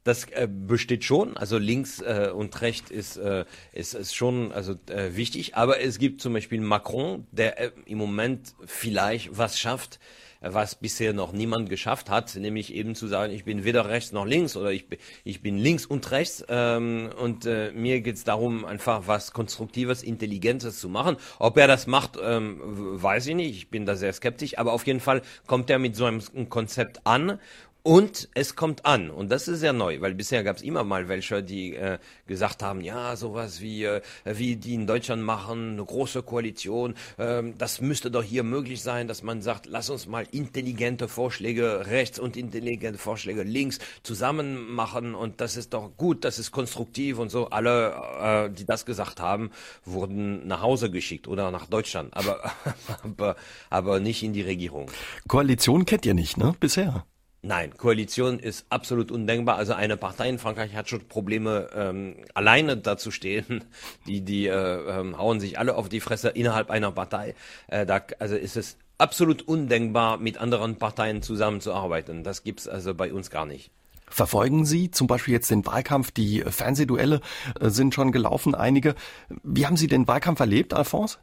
Das 0.07 0.23
äh, 0.31 0.47
besteht 0.49 1.03
schon, 1.03 1.37
also 1.37 1.59
links 1.59 2.01
äh, 2.01 2.31
und 2.33 2.61
rechts 2.61 2.93
ist, 2.93 3.17
äh, 3.17 3.45
ist, 3.73 3.93
ist 3.93 4.15
schon 4.15 4.53
also 4.53 4.77
äh, 4.89 5.17
wichtig, 5.17 5.57
aber 5.57 5.81
es 5.81 5.99
gibt 5.99 6.21
zum 6.21 6.33
Beispiel 6.33 6.61
Macron, 6.61 7.27
der 7.33 7.59
äh, 7.59 7.71
im 7.87 7.99
Moment 7.99 8.55
vielleicht 8.67 9.37
was 9.37 9.59
schafft, 9.59 9.99
was 10.41 10.75
bisher 10.77 11.13
noch 11.13 11.33
niemand 11.33 11.69
geschafft 11.69 12.11
hat, 12.11 12.37
nämlich 12.37 12.73
eben 12.73 12.95
zu 12.95 13.07
sagen, 13.07 13.33
ich 13.33 13.45
bin 13.45 13.65
weder 13.65 13.89
rechts 13.89 14.13
noch 14.13 14.27
links 14.27 14.57
oder 14.57 14.71
ich, 14.71 14.87
ich 15.25 15.43
bin 15.43 15.59
links 15.59 15.87
und 15.87 16.11
rechts. 16.11 16.45
Ähm, 16.49 17.11
und 17.21 17.47
äh, 17.47 17.73
mir 17.73 18.01
geht 18.01 18.17
es 18.17 18.25
darum, 18.25 18.65
einfach 18.65 19.07
was 19.07 19.33
Konstruktives, 19.33 20.03
Intelligentes 20.03 20.79
zu 20.79 20.89
machen. 20.89 21.17
Ob 21.39 21.57
er 21.57 21.67
das 21.67 21.87
macht, 21.87 22.19
ähm, 22.23 22.61
weiß 22.63 23.27
ich 23.29 23.35
nicht, 23.35 23.57
ich 23.57 23.71
bin 23.71 23.87
da 23.87 23.97
sehr 23.97 24.13
skeptisch, 24.13 24.59
aber 24.59 24.73
auf 24.73 24.87
jeden 24.87 25.01
Fall 25.01 25.23
kommt 25.47 25.71
er 25.71 25.79
mit 25.79 25.97
so 25.97 26.05
einem 26.05 26.23
Konzept 26.49 27.07
an 27.07 27.39
und 27.87 28.29
es 28.35 28.57
kommt 28.57 28.85
an, 28.85 29.11
und 29.11 29.31
das 29.31 29.47
ist 29.47 29.61
sehr 29.61 29.73
neu, 29.73 30.01
weil 30.01 30.13
bisher 30.13 30.43
gab 30.43 30.57
es 30.57 30.63
immer 30.63 30.83
mal 30.83 31.09
welche, 31.09 31.41
die 31.41 31.77
äh, 31.77 31.99
gesagt 32.27 32.61
haben, 32.61 32.81
ja, 32.81 33.15
sowas 33.15 33.61
wie, 33.61 33.85
äh, 33.85 34.01
wie 34.25 34.57
die 34.57 34.75
in 34.75 34.89
Deutschland 34.89 35.23
machen, 35.23 35.75
eine 35.75 35.85
große 35.85 36.25
Koalition, 36.25 36.97
ähm, 37.17 37.55
das 37.59 37.81
müsste 37.81 38.11
doch 38.11 38.25
hier 38.25 38.43
möglich 38.43 38.83
sein, 38.83 39.07
dass 39.07 39.23
man 39.23 39.41
sagt, 39.41 39.67
lass 39.67 39.89
uns 39.89 40.09
mal 40.09 40.27
intelligente 40.33 41.07
Vorschläge 41.07 41.87
rechts 41.87 42.19
und 42.19 42.37
intelligente 42.37 42.99
Vorschläge 42.99 43.45
links 43.45 43.79
zusammen 44.03 44.69
machen 44.69 45.15
und 45.15 45.41
das 45.41 45.57
ist 45.57 45.73
doch 45.73 45.97
gut, 45.97 46.25
das 46.25 46.41
ist 46.41 46.51
konstruktiv 46.51 47.21
und 47.21 47.31
so. 47.31 47.51
Alle, 47.51 47.95
äh, 48.21 48.51
die 48.51 48.65
das 48.65 48.85
gesagt 48.85 49.21
haben, 49.21 49.53
wurden 49.85 50.45
nach 50.49 50.61
Hause 50.61 50.91
geschickt 50.91 51.29
oder 51.29 51.53
nach 51.53 51.67
Deutschland, 51.67 52.17
aber, 52.17 52.51
aber, 53.05 53.37
aber 53.71 54.01
nicht 54.01 54.25
in 54.25 54.33
die 54.33 54.43
Regierung. 54.43 54.91
Koalition 55.29 55.85
kennt 55.85 56.05
ihr 56.05 56.15
nicht, 56.15 56.37
ne, 56.37 56.53
bisher? 56.59 57.07
Nein, 57.47 57.77
Koalition 57.77 58.41
ist 58.41 58.67
absolut 58.71 59.13
undenkbar. 59.13 59.57
Also 59.57 59.73
eine 59.73 59.97
Partei 59.97 60.29
in 60.29 60.41
Frankreich 60.41 60.75
hat 60.75 60.89
schon 60.89 61.07
Probleme, 61.07 61.69
ähm, 61.77 62.17
alleine 62.35 62.77
dazu 62.77 63.13
stehen. 63.13 63.63
Die, 64.09 64.21
die 64.21 64.49
äh, 64.49 64.53
ähm, 64.53 65.17
hauen 65.17 65.39
sich 65.39 65.57
alle 65.57 65.77
auf 65.77 65.89
die 65.89 66.01
Fresse 66.01 66.31
innerhalb 66.31 66.71
einer 66.71 66.91
Partei. 66.91 67.37
Äh, 67.69 67.87
da, 67.87 68.01
also 68.19 68.35
ist 68.35 68.57
es 68.57 68.77
absolut 68.99 69.43
undenkbar, 69.43 70.19
mit 70.19 70.39
anderen 70.39 70.77
Parteien 70.77 71.23
zusammenzuarbeiten. 71.23 72.25
Das 72.25 72.43
gibt's 72.43 72.67
also 72.67 72.95
bei 72.95 73.13
uns 73.13 73.31
gar 73.31 73.47
nicht. 73.47 73.71
Verfolgen 74.09 74.65
Sie 74.65 74.91
zum 74.91 75.07
Beispiel 75.07 75.35
jetzt 75.35 75.51
den 75.51 75.65
Wahlkampf? 75.67 76.11
Die 76.11 76.41
Fernsehduelle 76.41 77.21
äh, 77.61 77.71
sind 77.71 77.95
schon 77.95 78.11
gelaufen, 78.11 78.57
einige. 78.57 78.97
Wie 79.45 79.67
haben 79.67 79.77
Sie 79.77 79.87
den 79.87 80.09
Wahlkampf 80.09 80.41
erlebt, 80.41 80.75
Alphonse? 80.75 81.19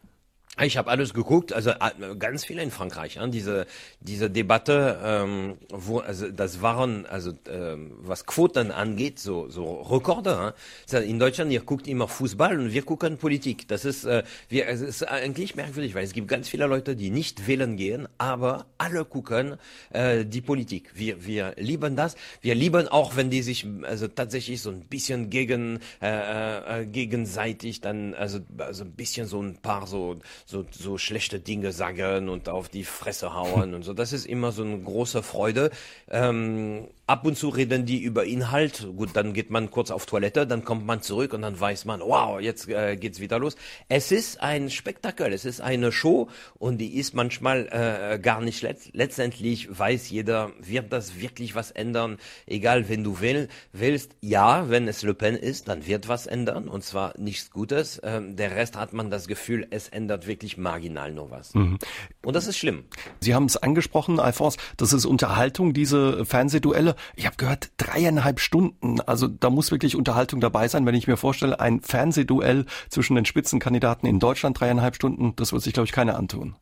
Ich 0.62 0.78
habe 0.78 0.92
alles 0.92 1.16
geguckt, 1.16 1.52
also 1.52 1.72
äh, 1.72 2.16
ganz 2.20 2.46
viele 2.46 2.62
in 2.62 2.70
Frankreich. 2.70 3.16
Ja, 3.16 3.26
diese 3.26 3.66
diese 4.00 4.30
Debatte, 4.30 5.00
ähm, 5.04 5.58
wo 5.70 5.98
also 5.98 6.30
das 6.30 6.62
waren 6.62 7.08
also 7.08 7.34
ähm, 7.50 7.94
was 7.98 8.28
Quoten 8.28 8.70
angeht, 8.70 9.18
so 9.18 9.50
so 9.50 9.82
Rekorde. 9.82 10.54
Ja. 10.92 11.00
In 11.00 11.18
Deutschland 11.18 11.52
ihr 11.52 11.62
guckt 11.62 11.88
immer 11.88 12.08
Fußball 12.08 12.60
und 12.60 12.72
wir 12.72 12.84
gucken 12.84 13.18
Politik. 13.18 13.68
Das 13.68 13.84
ist 13.84 14.06
äh, 14.06 14.22
wir 14.48 14.68
es 14.68 14.82
ist 14.82 15.02
eigentlich 15.02 15.56
merkwürdig, 15.56 15.96
weil 15.96 16.04
es 16.04 16.14
gibt 16.14 16.28
ganz 16.28 16.50
viele 16.50 16.68
Leute, 16.68 16.96
die 16.96 17.10
nicht 17.10 17.48
wählen 17.48 17.76
gehen, 17.76 18.08
aber 18.20 18.68
alle 18.78 19.06
gucken 19.06 19.58
äh, 19.90 20.24
die 20.24 20.42
Politik. 20.42 20.92
Wir 20.94 21.26
wir 21.26 21.56
lieben 21.58 21.96
das. 21.96 22.16
Wir 22.42 22.54
lieben 22.54 22.88
auch, 22.90 23.16
wenn 23.16 23.32
die 23.32 23.42
sich 23.42 23.66
also 23.82 24.08
tatsächlich 24.08 24.62
so 24.62 24.70
ein 24.70 24.82
bisschen 24.82 25.32
gegen 25.32 25.80
äh, 26.00 26.82
äh, 26.82 26.86
gegenseitig 26.86 27.82
dann 27.82 28.14
also 28.14 28.42
also 28.60 28.84
ein 28.84 28.92
bisschen 28.92 29.26
so 29.26 29.42
ein 29.42 29.58
paar 29.58 29.88
so 29.88 30.20
so, 30.46 30.66
so 30.72 30.98
schlechte 30.98 31.40
Dinge 31.40 31.72
sagen 31.72 32.30
und 32.30 32.50
auf 32.50 32.70
die 32.70 32.84
Fresse 32.84 33.34
hauen 33.34 33.74
und 33.74 33.84
so. 33.84 33.94
Das 33.94 34.14
ist 34.14 34.26
immer 34.26 34.52
so 34.52 34.64
eine 34.64 34.80
große 34.80 35.24
Freude. 35.24 35.72
Ähm, 36.10 36.88
ab 37.06 37.26
und 37.26 37.38
zu 37.38 37.50
reden 37.50 37.86
die 37.86 38.02
über 38.02 38.24
Inhalt. 38.24 38.88
Gut, 38.96 39.10
dann 39.14 39.34
geht 39.34 39.50
man 39.50 39.72
kurz 39.72 39.92
auf 39.92 40.06
Toilette, 40.06 40.48
dann 40.48 40.64
kommt 40.64 40.86
man 40.86 41.02
zurück 41.02 41.34
und 41.34 41.42
dann 41.42 41.60
weiß 41.60 41.86
man, 41.86 42.00
wow, 42.00 42.40
jetzt 42.40 42.70
äh, 42.70 42.96
geht's 42.96 43.20
wieder 43.20 43.40
los. 43.40 43.56
Es 43.90 44.12
ist 44.12 44.42
ein 44.42 44.70
Spektakel, 44.70 45.34
es 45.34 45.44
ist 45.44 45.60
eine 45.60 45.92
Show 45.92 46.30
und 46.58 46.78
die 46.78 46.96
ist 46.96 47.14
manchmal 47.14 47.68
äh, 47.72 48.20
gar 48.20 48.42
nicht 48.42 48.62
let 48.62 48.78
letztendlich 48.94 49.68
weiß 49.78 50.10
jeder, 50.10 50.52
wird 50.60 50.94
das 50.94 51.20
wirklich 51.20 51.56
was 51.56 51.72
ändern, 51.72 52.18
egal 52.48 52.88
wenn 52.88 53.04
du 53.04 53.20
will, 53.20 53.50
willst. 53.74 54.16
Ja, 54.22 54.70
wenn 54.70 54.88
es 54.88 55.04
Le 55.04 55.14
Pen 55.14 55.36
ist, 55.36 55.68
dann 55.68 55.86
wird 55.86 56.08
was 56.08 56.26
ändern 56.26 56.68
und 56.70 56.84
zwar 56.84 57.18
nichts 57.20 57.52
Gutes. 57.52 58.00
Ähm, 58.04 58.38
der 58.38 58.56
Rest 58.56 58.78
hat 58.78 58.94
man 58.94 59.12
das 59.12 59.28
Gefühl, 59.28 59.68
es 59.72 59.90
ändert 59.90 60.26
wirklich 60.26 60.58
marginal 60.58 61.12
nur 61.12 61.32
was. 61.32 61.54
Mhm. 61.54 61.80
Und 62.24 62.36
das 62.36 62.48
ist 62.48 62.58
schlimm. 62.58 62.86
Sie 63.20 63.36
haben 63.36 63.46
es 63.46 63.58
angesprochen, 63.58 64.20
Alphonse, 64.20 64.58
das 64.78 64.94
ist 64.94 65.06
Unterhaltung, 65.06 65.74
diese 65.74 66.26
Fernsehduelle 66.26 66.93
ich 67.16 67.26
habe 67.26 67.38
gehört, 67.38 67.72
dreieinhalb 67.78 68.40
Stunden. 68.40 69.02
Also 69.02 69.28
da 69.28 69.50
muss 69.50 69.72
wirklich 69.72 69.96
Unterhaltung 69.96 70.40
dabei 70.40 70.68
sein. 70.68 70.86
Wenn 70.86 70.96
ich 70.96 71.08
mir 71.08 71.18
vorstelle, 71.18 71.60
ein 71.60 71.82
Fernsehduell 71.82 72.66
zwischen 72.90 73.16
den 73.16 73.26
Spitzenkandidaten 73.26 74.08
in 74.08 74.20
Deutschland, 74.20 74.60
dreieinhalb 74.60 74.96
Stunden, 74.96 75.36
das 75.36 75.54
wird 75.54 75.64
sich, 75.64 75.74
glaube 75.74 75.86
ich, 75.86 75.92
keiner 75.92 76.18
antun. 76.18 76.56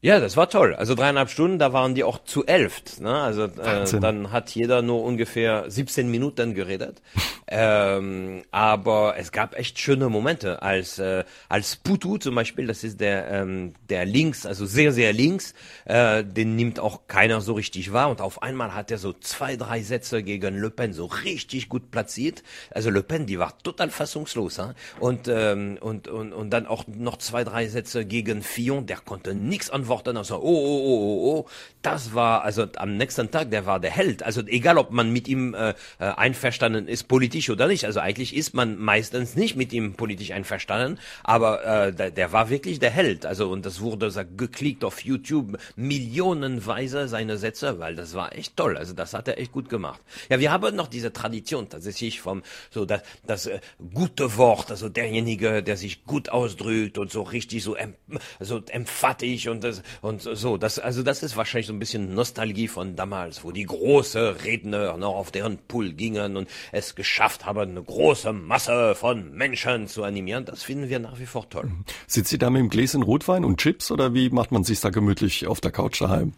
Ja, 0.00 0.20
das 0.20 0.36
war 0.36 0.48
toll. 0.48 0.76
Also 0.76 0.94
dreieinhalb 0.94 1.28
Stunden, 1.28 1.58
da 1.58 1.72
waren 1.72 1.96
die 1.96 2.04
auch 2.04 2.22
zu 2.22 2.46
elft. 2.46 3.00
Ne? 3.00 3.12
Also 3.12 3.44
äh, 3.44 3.84
dann 4.00 4.30
hat 4.30 4.50
jeder 4.50 4.80
nur 4.80 5.02
ungefähr 5.02 5.64
17 5.68 6.08
Minuten 6.08 6.54
geredet. 6.54 7.02
ähm, 7.48 8.42
aber 8.52 9.16
es 9.18 9.32
gab 9.32 9.58
echt 9.58 9.80
schöne 9.80 10.08
Momente, 10.08 10.62
als 10.62 11.00
äh, 11.00 11.24
als 11.48 11.74
Putu 11.74 12.18
zum 12.18 12.36
Beispiel, 12.36 12.68
das 12.68 12.84
ist 12.84 13.00
der 13.00 13.28
ähm, 13.28 13.74
der 13.88 14.04
links, 14.04 14.46
also 14.46 14.66
sehr 14.66 14.92
sehr 14.92 15.12
links, 15.12 15.54
äh, 15.84 16.22
den 16.22 16.54
nimmt 16.54 16.78
auch 16.78 17.08
keiner 17.08 17.40
so 17.40 17.54
richtig 17.54 17.92
wahr. 17.92 18.10
Und 18.10 18.20
auf 18.20 18.40
einmal 18.40 18.76
hat 18.76 18.92
er 18.92 18.98
so 18.98 19.12
zwei 19.14 19.56
drei 19.56 19.82
Sätze 19.82 20.22
gegen 20.22 20.58
Le 20.60 20.70
Pen 20.70 20.92
so 20.92 21.06
richtig 21.06 21.68
gut 21.68 21.90
platziert. 21.90 22.44
Also 22.70 22.90
Le 22.90 23.02
Pen, 23.02 23.26
die 23.26 23.40
war 23.40 23.58
total 23.64 23.90
fassungslos. 23.90 24.60
Hein? 24.60 24.74
Und 25.00 25.26
ähm, 25.26 25.76
und 25.80 26.06
und 26.06 26.32
und 26.32 26.50
dann 26.50 26.68
auch 26.68 26.84
noch 26.86 27.16
zwei 27.16 27.42
drei 27.42 27.66
Sätze 27.66 28.04
gegen 28.04 28.42
Fillon, 28.42 28.86
der 28.86 28.98
konnte 28.98 29.34
nichts 29.34 29.70
an 29.70 29.87
antworten 29.88 30.16
und 30.16 30.24
so, 30.24 30.36
oh, 30.36 30.40
oh, 30.42 30.80
oh, 30.84 30.98
oh, 30.98 31.38
oh, 31.38 31.48
das 31.82 32.14
war, 32.14 32.42
also 32.42 32.66
am 32.76 32.96
nächsten 32.96 33.30
Tag, 33.30 33.50
der 33.50 33.66
war 33.66 33.80
der 33.80 33.90
Held. 33.90 34.22
Also 34.22 34.42
egal, 34.46 34.78
ob 34.78 34.90
man 34.90 35.10
mit 35.12 35.28
ihm 35.28 35.54
äh, 35.54 35.70
äh, 35.70 35.74
einverstanden 35.98 36.88
ist, 36.88 37.04
politisch 37.08 37.50
oder 37.50 37.66
nicht. 37.66 37.84
Also 37.84 38.00
eigentlich 38.00 38.36
ist 38.36 38.54
man 38.54 38.78
meistens 38.78 39.36
nicht 39.36 39.56
mit 39.56 39.72
ihm 39.72 39.94
politisch 39.94 40.32
einverstanden, 40.32 40.98
aber 41.22 41.64
äh, 41.64 41.92
der, 41.92 42.10
der 42.10 42.32
war 42.32 42.50
wirklich 42.50 42.78
der 42.78 42.90
Held. 42.90 43.24
Also 43.24 43.50
und 43.50 43.64
das 43.64 43.80
wurde 43.80 44.10
so 44.10 44.20
geklickt 44.36 44.84
auf 44.84 45.04
YouTube 45.04 45.58
millionenweise 45.76 47.08
seine 47.08 47.38
Sätze, 47.38 47.78
weil 47.78 47.94
das 47.94 48.14
war 48.14 48.34
echt 48.34 48.56
toll. 48.56 48.76
Also 48.76 48.92
das 48.92 49.14
hat 49.14 49.28
er 49.28 49.38
echt 49.38 49.52
gut 49.52 49.68
gemacht. 49.68 50.00
Ja, 50.28 50.40
wir 50.40 50.50
haben 50.50 50.76
noch 50.76 50.88
diese 50.88 51.12
Tradition 51.12 51.68
tatsächlich 51.68 52.20
vom 52.20 52.42
so 52.70 52.84
das, 52.84 53.02
das 53.26 53.46
äh, 53.46 53.60
gute 53.94 54.36
Wort, 54.36 54.70
also 54.70 54.88
derjenige, 54.88 55.62
der 55.62 55.76
sich 55.76 56.04
gut 56.04 56.28
ausdrückt 56.28 56.98
und 56.98 57.10
so 57.10 57.22
richtig 57.22 57.62
so, 57.62 57.74
em, 57.76 57.94
so 58.40 58.60
emphatisch 58.68 59.46
und 59.46 59.64
das 59.64 59.77
und 60.00 60.22
so. 60.22 60.56
Das, 60.56 60.78
also 60.78 61.02
das 61.02 61.22
ist 61.22 61.36
wahrscheinlich 61.36 61.66
so 61.66 61.72
ein 61.72 61.78
bisschen 61.78 62.14
Nostalgie 62.14 62.68
von 62.68 62.96
damals, 62.96 63.44
wo 63.44 63.52
die 63.52 63.64
große 63.64 64.44
Redner 64.44 64.96
noch 64.96 65.14
auf 65.14 65.30
deren 65.30 65.58
Pool 65.58 65.92
gingen 65.92 66.36
und 66.36 66.48
es 66.72 66.94
geschafft 66.94 67.46
haben, 67.46 67.70
eine 67.70 67.82
große 67.82 68.32
Masse 68.32 68.94
von 68.94 69.32
Menschen 69.32 69.88
zu 69.88 70.04
animieren. 70.04 70.44
Das 70.44 70.62
finden 70.62 70.88
wir 70.88 70.98
nach 70.98 71.18
wie 71.18 71.26
vor 71.26 71.48
toll. 71.48 71.70
Sitzt 72.06 72.30
Sie 72.30 72.38
da 72.38 72.50
mit 72.50 72.60
dem 72.60 72.68
Gläschen 72.68 73.02
Rotwein 73.02 73.44
und 73.44 73.58
Chips 73.58 73.90
oder 73.90 74.14
wie 74.14 74.30
macht 74.30 74.52
man 74.52 74.64
sich 74.64 74.80
da 74.80 74.90
gemütlich 74.90 75.46
auf 75.46 75.60
der 75.60 75.70
Couch 75.70 76.00
daheim? 76.00 76.32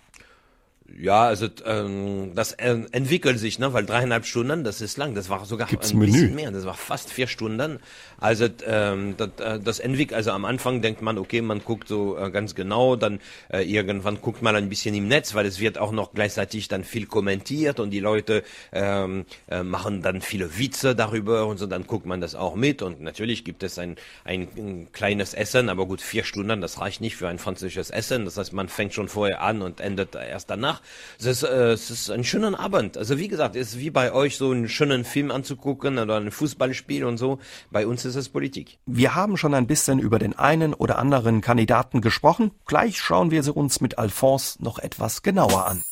Ja, 0.99 1.23
also 1.23 1.47
ähm, 1.65 2.33
das 2.35 2.53
äh, 2.53 2.77
entwickelt 2.91 3.39
sich, 3.39 3.59
ne, 3.59 3.73
weil 3.73 3.87
dreieinhalb 3.87 4.27
Stunden, 4.27 4.65
das 4.65 4.81
ist 4.81 4.97
lang. 4.99 5.15
Das 5.15 5.29
war 5.29 5.45
sogar 5.47 5.69
Gibt's 5.69 5.93
ein 5.93 5.99
Menü? 5.99 6.13
bisschen 6.13 6.35
mehr. 6.35 6.51
Das 6.51 6.65
war 6.65 6.75
fast 6.75 7.13
vier 7.13 7.27
Stunden. 7.27 7.79
Also 8.19 8.49
ähm, 8.67 9.15
das, 9.17 9.31
äh, 9.39 9.61
das 9.61 9.79
entwickelt. 9.79 10.17
Also 10.17 10.33
am 10.33 10.45
Anfang 10.45 10.83
denkt 10.83 11.01
man, 11.01 11.17
okay, 11.17 11.43
man 11.43 11.63
guckt 11.65 11.89
so 11.89 12.19
äh, 12.19 12.31
ganz 12.31 12.55
genau, 12.55 12.97
dann 12.97 13.21
äh, 13.53 13.63
irgendwann 13.63 14.21
guckt 14.21 14.43
man 14.43 14.57
ein 14.57 14.69
bisschen 14.69 14.95
im 14.95 15.07
Netz, 15.09 15.35
weil 15.35 15.47
es 15.47 15.61
wird 15.61 15.79
auch 15.79 15.93
noch 15.93 16.13
gleichzeitig 16.13 16.69
dann 16.69 16.85
viel 16.85 17.07
kommentiert 17.07 17.79
und 17.81 17.91
die 17.91 18.01
Leute 18.01 18.43
ähm, 18.73 19.27
äh, 19.49 19.63
machen 19.63 20.03
dann 20.03 20.21
viele 20.21 20.59
Witze 20.59 20.95
darüber 20.95 21.47
und 21.47 21.59
so. 21.59 21.67
Dann 21.67 21.87
guckt 21.87 22.05
man 22.05 22.21
das 22.21 22.35
auch 22.35 22.57
mit 22.57 22.83
und 22.83 23.01
natürlich 23.01 23.45
gibt 23.45 23.63
es 23.63 23.79
ein, 23.79 23.97
ein, 24.25 24.49
ein 24.57 24.89
kleines 24.93 25.35
Essen, 25.35 25.69
aber 25.69 25.87
gut, 25.87 26.03
vier 26.03 26.25
Stunden, 26.25 26.61
das 26.61 26.81
reicht 26.81 27.01
nicht 27.01 27.17
für 27.17 27.29
ein 27.29 27.39
französisches 27.39 27.91
Essen. 27.91 28.25
Das 28.25 28.37
heißt, 28.37 28.53
man 28.53 28.69
fängt 28.69 28.93
schon 28.93 29.09
vorher 29.09 29.41
an 29.43 29.63
und 29.63 29.81
endet 29.81 30.15
erst 30.15 30.51
danach. 30.51 30.80
Es 31.19 31.27
ist, 31.27 31.43
äh, 31.43 31.73
es 31.73 31.91
ist 31.91 32.11
ein 32.11 32.25
schöner 32.25 32.59
Abend. 32.59 32.97
Also 32.97 33.19
wie 33.19 33.29
gesagt, 33.29 33.57
es 33.57 33.75
ist 33.75 33.79
wie 33.79 33.91
bei 33.91 34.13
euch 34.13 34.37
so 34.37 34.51
einen 34.51 34.69
schönen 34.69 35.05
Film 35.05 35.31
anzugucken 35.31 35.99
oder 35.99 36.17
ein 36.17 36.31
Fußballspiel 36.31 37.05
und 37.05 37.19
so. 37.19 37.39
Bei 37.71 37.87
uns 37.87 38.05
ist 38.05 38.17
es 38.17 38.29
Politik. 38.29 38.79
Wir 38.87 39.15
haben 39.15 39.37
schon 39.37 39.55
ein 39.55 39.67
bisschen 39.67 39.99
über 39.99 40.19
den 40.19 40.39
einen 40.39 40.75
oder 40.75 40.99
anderen 40.99 41.41
Kandidaten 41.41 42.01
gesprochen. 42.01 42.53
Gleich 42.67 42.99
schauen 42.99 43.31
wir 43.31 43.43
sie 43.43 43.53
uns 43.53 43.81
mit 43.81 43.99
Alphonse 43.99 44.63
noch 44.63 44.79
etwas 44.79 45.23
genauer 45.23 45.67
an. 45.67 45.83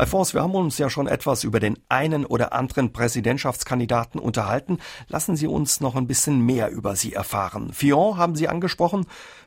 Alphonse, 0.00 0.32
wir 0.32 0.40
haben 0.40 0.54
uns 0.54 0.78
ja 0.78 0.88
schon 0.88 1.06
etwas 1.06 1.44
über 1.44 1.60
den 1.60 1.78
einen 1.90 2.24
oder 2.24 2.54
anderen 2.54 2.90
Präsidentschaftskandidaten 2.90 4.18
unterhalten. 4.18 4.78
Lassen 5.08 5.36
Sie 5.36 5.46
uns 5.46 5.80
noch 5.80 5.94
ein 5.94 6.06
bisschen 6.06 6.40
mehr 6.40 6.70
über 6.70 6.96
Sie 6.96 7.12
erfahren. 7.12 7.74
Fillon 7.74 8.16
haben 8.16 8.34
Sie 8.34 8.48
angesprochen, 8.48 9.04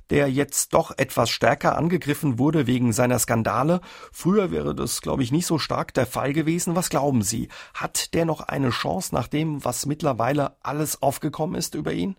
der 0.10 0.30
jetzt 0.30 0.74
doch 0.74 0.92
etwas 0.98 1.30
stärker 1.30 1.78
angegriffen 1.78 2.40
wurde 2.40 2.68
wegen 2.68 2.94
seiner 2.94 3.20
Skandale. 3.20 3.82
Früher 4.12 4.52
wäre 4.52 4.76
das, 4.76 5.02
glaube 5.02 5.24
ich, 5.24 5.32
nicht 5.32 5.46
so 5.46 5.60
stark 5.60 5.94
der 5.94 6.06
Fall 6.06 6.34
gewesen. 6.34 6.76
Was 6.76 6.90
glauben 6.90 7.22
Sie? 7.22 7.50
Hat 7.74 8.14
der 8.14 8.26
noch 8.26 8.42
eine 8.42 8.70
Chance 8.70 9.14
nach 9.14 9.28
dem, 9.28 9.64
was 9.64 9.86
mittlerweile 9.86 10.56
alles 10.62 11.02
aufgekommen 11.02 11.56
ist 11.56 11.76
über 11.76 11.94
ihn? 11.94 12.16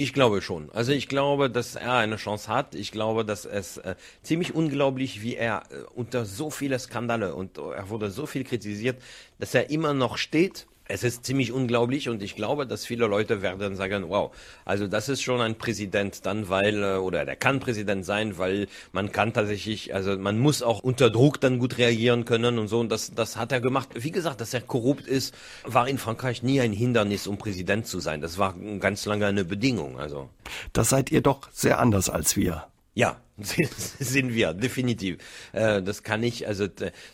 Ich 0.00 0.12
glaube 0.12 0.42
schon. 0.42 0.70
Also 0.70 0.92
ich 0.92 1.08
glaube, 1.08 1.50
dass 1.50 1.74
er 1.74 1.94
eine 1.94 2.16
Chance 2.16 2.48
hat. 2.48 2.76
Ich 2.76 2.92
glaube, 2.92 3.24
dass 3.24 3.44
es 3.44 3.78
äh, 3.78 3.96
ziemlich 4.22 4.54
unglaublich, 4.54 5.22
wie 5.22 5.34
er 5.34 5.64
äh, 5.70 5.82
unter 5.92 6.24
so 6.24 6.50
viele 6.50 6.78
Skandale 6.78 7.34
und 7.34 7.58
er 7.58 7.88
wurde 7.88 8.08
so 8.10 8.24
viel 8.24 8.44
kritisiert, 8.44 9.02
dass 9.40 9.54
er 9.54 9.70
immer 9.70 9.94
noch 9.94 10.16
steht 10.16 10.68
es 10.88 11.04
ist 11.04 11.24
ziemlich 11.24 11.52
unglaublich 11.52 12.08
und 12.08 12.22
ich 12.22 12.34
glaube, 12.34 12.66
dass 12.66 12.86
viele 12.86 13.06
Leute 13.06 13.42
werden 13.42 13.76
sagen, 13.76 14.08
wow, 14.08 14.34
also 14.64 14.86
das 14.86 15.08
ist 15.10 15.22
schon 15.22 15.40
ein 15.40 15.56
Präsident 15.56 16.24
dann, 16.24 16.48
weil, 16.48 16.82
äh, 16.82 16.96
oder 16.96 17.26
der 17.26 17.36
kann 17.36 17.60
Präsident 17.60 18.06
sein, 18.06 18.38
weil 18.38 18.68
man 18.92 19.12
kann 19.12 19.34
tatsächlich, 19.34 19.94
also 19.94 20.16
man 20.16 20.38
muss 20.38 20.62
auch 20.62 20.80
unter 20.80 21.10
Druck 21.10 21.40
dann 21.40 21.58
gut 21.58 21.76
reagieren 21.76 22.24
können 22.24 22.58
und 22.58 22.68
so 22.68 22.80
und 22.80 22.90
das, 22.90 23.14
das 23.14 23.36
hat 23.36 23.52
er 23.52 23.60
gemacht. 23.60 23.90
Wie 23.94 24.10
gesagt, 24.10 24.40
dass 24.40 24.54
er 24.54 24.62
korrupt 24.62 25.06
ist, 25.06 25.34
war 25.64 25.86
in 25.88 25.98
Frankreich 25.98 26.42
nie 26.42 26.60
ein 26.60 26.72
Hindernis, 26.72 27.26
um 27.26 27.36
Präsident 27.36 27.86
zu 27.86 28.00
sein. 28.00 28.22
Das 28.22 28.38
war 28.38 28.54
ganz 28.80 29.04
lange 29.04 29.26
eine 29.26 29.44
Bedingung, 29.44 29.98
also. 29.98 30.30
Das 30.72 30.88
seid 30.88 31.12
ihr 31.12 31.20
doch 31.20 31.50
sehr 31.52 31.78
anders 31.78 32.08
als 32.08 32.34
wir. 32.36 32.66
Ja, 32.94 33.20
sind 33.98 34.34
wir, 34.34 34.52
definitiv. 34.52 35.18
Äh, 35.52 35.82
das 35.82 36.02
kann 36.02 36.22
ich, 36.22 36.46
also 36.46 36.66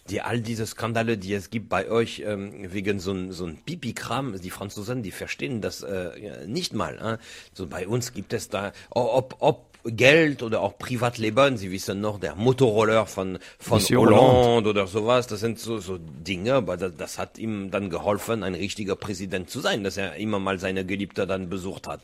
die 0.09 0.21
all 0.21 0.41
diese 0.41 0.67
Skandale, 0.67 1.19
die 1.19 1.35
es 1.35 1.51
gibt 1.51 1.69
bei 1.69 1.89
euch 1.91 2.23
ähm, 2.25 2.73
wegen 2.73 2.99
so 2.99 3.13
ein 3.13 3.33
so 3.33 3.51
Pipi-Kram, 3.67 4.41
die 4.41 4.51
Franzosen, 4.51 5.03
die 5.03 5.11
verstehen 5.11 5.61
das 5.61 5.83
äh, 5.83 6.47
nicht 6.47 6.73
mal. 6.73 7.19
Äh? 7.21 7.25
So 7.53 7.67
bei 7.67 7.87
uns 7.87 8.13
gibt 8.13 8.33
es 8.33 8.49
da, 8.49 8.73
ob 8.91 9.37
ob 9.41 9.74
Geld 9.85 10.43
oder 10.43 10.61
auch 10.63 10.79
Privatleben. 10.79 11.57
Sie 11.57 11.71
wissen 11.71 12.01
noch, 12.01 12.19
der 12.19 12.35
Motorroller 12.35 13.07
von, 13.07 13.39
von 13.59 13.79
Monsieur 13.79 14.01
Hollande, 14.01 14.21
Hollande. 14.21 14.71
oder 14.71 14.87
sowas. 14.87 15.27
Das 15.27 15.41
sind 15.41 15.59
so, 15.59 15.79
so 15.79 15.99
Dinge, 15.99 16.55
aber 16.55 16.77
das, 16.77 16.93
das 16.97 17.19
hat 17.19 17.39
ihm 17.39 17.71
dann 17.71 17.91
geholfen, 17.91 18.43
ein 18.43 18.55
richtiger 18.55 18.97
Präsident 18.97 19.51
zu 19.51 19.61
sein, 19.61 19.85
dass 19.85 19.97
er 19.97 20.17
immer 20.17 20.39
mal 20.39 20.59
seine 20.59 20.85
Geliebte 20.87 21.27
dann 21.27 21.49
besucht 21.49 21.87
hat. 21.87 22.01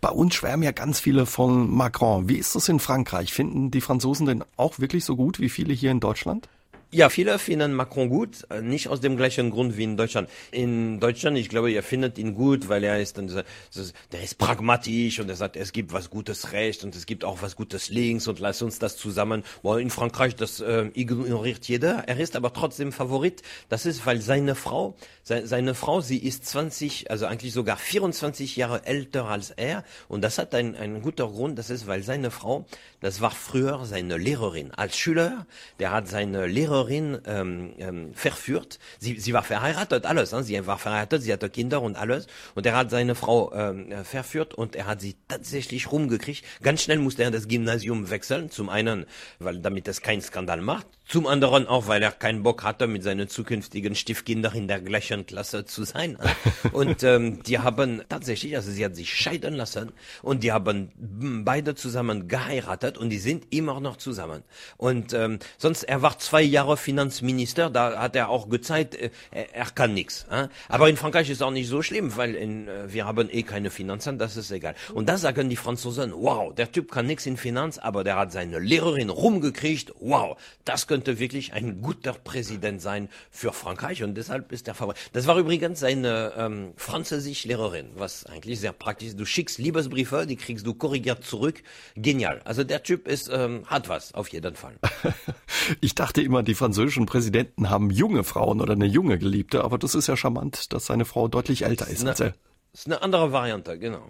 Bei 0.00 0.10
uns 0.10 0.34
schwärmen 0.34 0.62
ja 0.62 0.72
ganz 0.72 1.00
viele 1.00 1.26
von 1.26 1.70
Macron. 1.70 2.28
Wie 2.28 2.36
ist 2.36 2.54
das 2.54 2.68
in 2.68 2.80
Frankreich? 2.80 3.32
Finden 3.32 3.70
die 3.70 3.80
Franzosen 3.80 4.26
denn 4.26 4.44
auch 4.56 4.78
wirklich 4.78 5.04
so 5.04 5.16
gut 5.16 5.40
wie 5.40 5.48
viele 5.48 5.74
hier 5.74 5.90
in 5.90 6.00
Deutschland? 6.00 6.48
Ja, 6.92 7.08
viele 7.08 7.38
finden 7.38 7.72
Macron 7.72 8.08
gut, 8.08 8.48
äh, 8.50 8.62
nicht 8.62 8.88
aus 8.88 9.00
dem 9.00 9.16
gleichen 9.16 9.50
Grund 9.50 9.76
wie 9.76 9.84
in 9.84 9.96
Deutschland. 9.96 10.28
In 10.50 10.98
Deutschland, 10.98 11.38
ich 11.38 11.48
glaube, 11.48 11.70
ihr 11.70 11.84
findet 11.84 12.18
ihn 12.18 12.34
gut, 12.34 12.68
weil 12.68 12.82
er 12.82 13.00
ist 13.00 13.16
der 13.16 14.22
ist 14.24 14.38
pragmatisch 14.38 15.20
und 15.20 15.28
er 15.28 15.36
sagt, 15.36 15.54
es 15.54 15.70
gibt 15.70 15.92
was 15.92 16.10
Gutes 16.10 16.50
rechts 16.50 16.82
und 16.82 16.96
es 16.96 17.06
gibt 17.06 17.24
auch 17.24 17.42
was 17.42 17.54
Gutes 17.54 17.90
links 17.90 18.26
und 18.26 18.40
lass 18.40 18.60
uns 18.60 18.80
das 18.80 18.96
zusammen. 18.96 19.44
In 19.62 19.90
Frankreich, 19.90 20.34
das 20.34 20.58
äh, 20.58 20.90
ignoriert 20.94 21.68
jeder. 21.68 22.08
Er 22.08 22.18
ist 22.18 22.34
aber 22.34 22.52
trotzdem 22.52 22.90
Favorit. 22.90 23.42
Das 23.68 23.86
ist, 23.86 24.04
weil 24.04 24.20
seine 24.20 24.56
Frau, 24.56 24.96
se, 25.22 25.46
seine 25.46 25.76
Frau, 25.76 26.00
sie 26.00 26.18
ist 26.18 26.44
20, 26.46 27.08
also 27.08 27.26
eigentlich 27.26 27.52
sogar 27.52 27.76
24 27.76 28.56
Jahre 28.56 28.84
älter 28.84 29.26
als 29.26 29.50
er 29.50 29.84
und 30.08 30.22
das 30.22 30.38
hat 30.38 30.56
einen, 30.56 30.74
einen 30.74 31.02
guter 31.02 31.28
Grund. 31.28 31.56
Das 31.56 31.70
ist, 31.70 31.86
weil 31.86 32.02
seine 32.02 32.32
Frau, 32.32 32.66
das 33.00 33.20
war 33.20 33.30
früher 33.30 33.84
seine 33.84 34.18
Lehrerin. 34.18 34.72
Als 34.72 34.96
Schüler, 34.96 35.46
der 35.78 35.92
hat 35.92 36.08
seine 36.08 36.46
Lehrerin 36.46 37.18
ähm, 37.26 37.72
ähm, 37.78 38.14
verführt. 38.14 38.78
Sie, 38.98 39.18
sie 39.18 39.32
war 39.32 39.42
verheiratet, 39.42 40.06
alles. 40.06 40.32
Hein? 40.32 40.42
Sie 40.44 40.66
war 40.66 40.78
verheiratet, 40.78 41.22
sie 41.22 41.32
hatte 41.32 41.48
Kinder 41.48 41.82
und 41.82 41.96
alles. 41.96 42.26
Und 42.54 42.66
er 42.66 42.76
hat 42.76 42.90
seine 42.90 43.14
Frau 43.14 43.52
ähm, 43.54 43.90
äh, 43.90 44.04
verführt 44.04 44.54
und 44.54 44.76
er 44.76 44.86
hat 44.86 45.00
sie 45.00 45.16
tatsächlich 45.28 45.90
rumgekriegt. 45.90 46.44
Ganz 46.62 46.82
schnell 46.82 46.98
musste 46.98 47.22
er 47.22 47.30
das 47.30 47.48
Gymnasium 47.48 48.10
wechseln. 48.10 48.50
Zum 48.50 48.68
einen, 48.68 49.06
weil 49.38 49.58
damit 49.58 49.88
es 49.88 50.02
keinen 50.02 50.20
Skandal 50.20 50.60
macht. 50.60 50.86
Zum 51.10 51.26
anderen 51.26 51.66
auch, 51.66 51.88
weil 51.88 52.00
er 52.04 52.12
keinen 52.12 52.44
Bock 52.44 52.62
hatte, 52.62 52.86
mit 52.86 53.02
seinen 53.02 53.28
zukünftigen 53.28 53.96
Stiefkindern 53.96 54.54
in 54.54 54.68
der 54.68 54.80
gleichen 54.80 55.26
Klasse 55.26 55.64
zu 55.64 55.82
sein. 55.82 56.16
Und 56.72 57.02
ähm, 57.02 57.42
die 57.42 57.58
haben 57.58 58.02
tatsächlich, 58.08 58.54
also 58.54 58.70
sie 58.70 58.84
hat 58.84 58.94
sich 58.94 59.12
scheiden 59.12 59.54
lassen 59.54 59.90
und 60.22 60.44
die 60.44 60.52
haben 60.52 60.92
beide 61.44 61.74
zusammen 61.74 62.28
geheiratet 62.28 62.96
und 62.96 63.10
die 63.10 63.18
sind 63.18 63.52
immer 63.52 63.80
noch 63.80 63.96
zusammen. 63.96 64.44
Und 64.76 65.12
ähm, 65.12 65.40
sonst, 65.58 65.82
er 65.82 66.00
war 66.02 66.18
zwei 66.20 66.42
Jahre 66.42 66.76
Finanzminister, 66.76 67.70
da 67.70 67.98
hat 67.98 68.14
er 68.14 68.28
auch 68.28 68.48
gezeigt, 68.48 68.94
äh, 68.94 69.10
er, 69.30 69.64
kann 69.66 69.94
nichts. 69.94 70.26
Äh? 70.30 70.46
Aber 70.68 70.88
in 70.88 70.96
Frankreich 70.96 71.28
ist 71.28 71.42
auch 71.42 71.50
nicht 71.50 71.68
so 71.68 71.82
schlimm, 71.82 72.16
weil 72.16 72.36
in, 72.36 72.68
äh, 72.68 72.92
wir 72.92 73.06
haben 73.06 73.28
eh 73.30 73.42
keine 73.42 73.70
Finanzen, 73.70 74.16
das 74.16 74.36
ist 74.36 74.52
egal. 74.52 74.76
Und 74.94 75.08
da 75.08 75.18
sagen 75.18 75.48
die 75.48 75.56
Franzosen, 75.56 76.12
wow, 76.14 76.54
der 76.54 76.70
Typ 76.70 76.92
kann 76.92 77.06
nichts 77.06 77.26
in 77.26 77.36
Finanz, 77.36 77.78
aber 77.78 78.04
der 78.04 78.16
hat 78.16 78.30
seine 78.30 78.60
Lehrerin 78.60 79.10
rumgekriegt, 79.10 79.92
wow, 79.98 80.38
das 80.64 80.86
könnte 81.00 81.18
wirklich 81.18 81.54
ein 81.54 81.80
guter 81.80 82.12
Präsident 82.12 82.82
sein 82.82 83.08
für 83.30 83.54
Frankreich 83.54 84.02
und 84.02 84.16
deshalb 84.16 84.52
ist 84.52 84.68
er 84.68 84.74
Favorit. 84.74 84.98
Das 85.14 85.26
war 85.26 85.38
übrigens 85.38 85.80
seine 85.80 86.34
ähm, 86.36 86.74
Französisch-Lehrerin, 86.76 87.92
was 87.94 88.26
eigentlich 88.26 88.60
sehr 88.60 88.74
praktisch 88.74 89.08
ist. 89.08 89.18
Du 89.18 89.24
schickst 89.24 89.56
Liebesbriefe, 89.56 90.26
die 90.26 90.36
kriegst 90.36 90.66
du 90.66 90.74
korrigiert 90.74 91.24
zurück. 91.24 91.62
Genial. 91.96 92.42
Also 92.44 92.64
der 92.64 92.82
Typ 92.82 93.08
ist, 93.08 93.30
ähm, 93.32 93.62
hat 93.64 93.88
was, 93.88 94.12
auf 94.12 94.28
jeden 94.28 94.56
Fall. 94.56 94.74
Ich 95.80 95.94
dachte 95.94 96.22
immer, 96.22 96.42
die 96.42 96.54
französischen 96.54 97.06
Präsidenten 97.06 97.70
haben 97.70 97.90
junge 97.90 98.24
Frauen 98.24 98.60
oder 98.60 98.72
eine 98.72 98.86
junge 98.86 99.18
Geliebte, 99.18 99.62
aber 99.62 99.78
das 99.78 99.94
ist 99.94 100.06
ja 100.06 100.16
charmant, 100.16 100.72
dass 100.72 100.86
seine 100.86 101.04
Frau 101.04 101.28
deutlich 101.28 101.64
älter 101.64 101.86
ist 101.86 102.04
als 102.06 102.20
er. 102.20 102.34
Ist 102.72 102.86
eine 102.86 103.02
andere 103.02 103.32
Variante, 103.32 103.78
genau. 103.80 104.06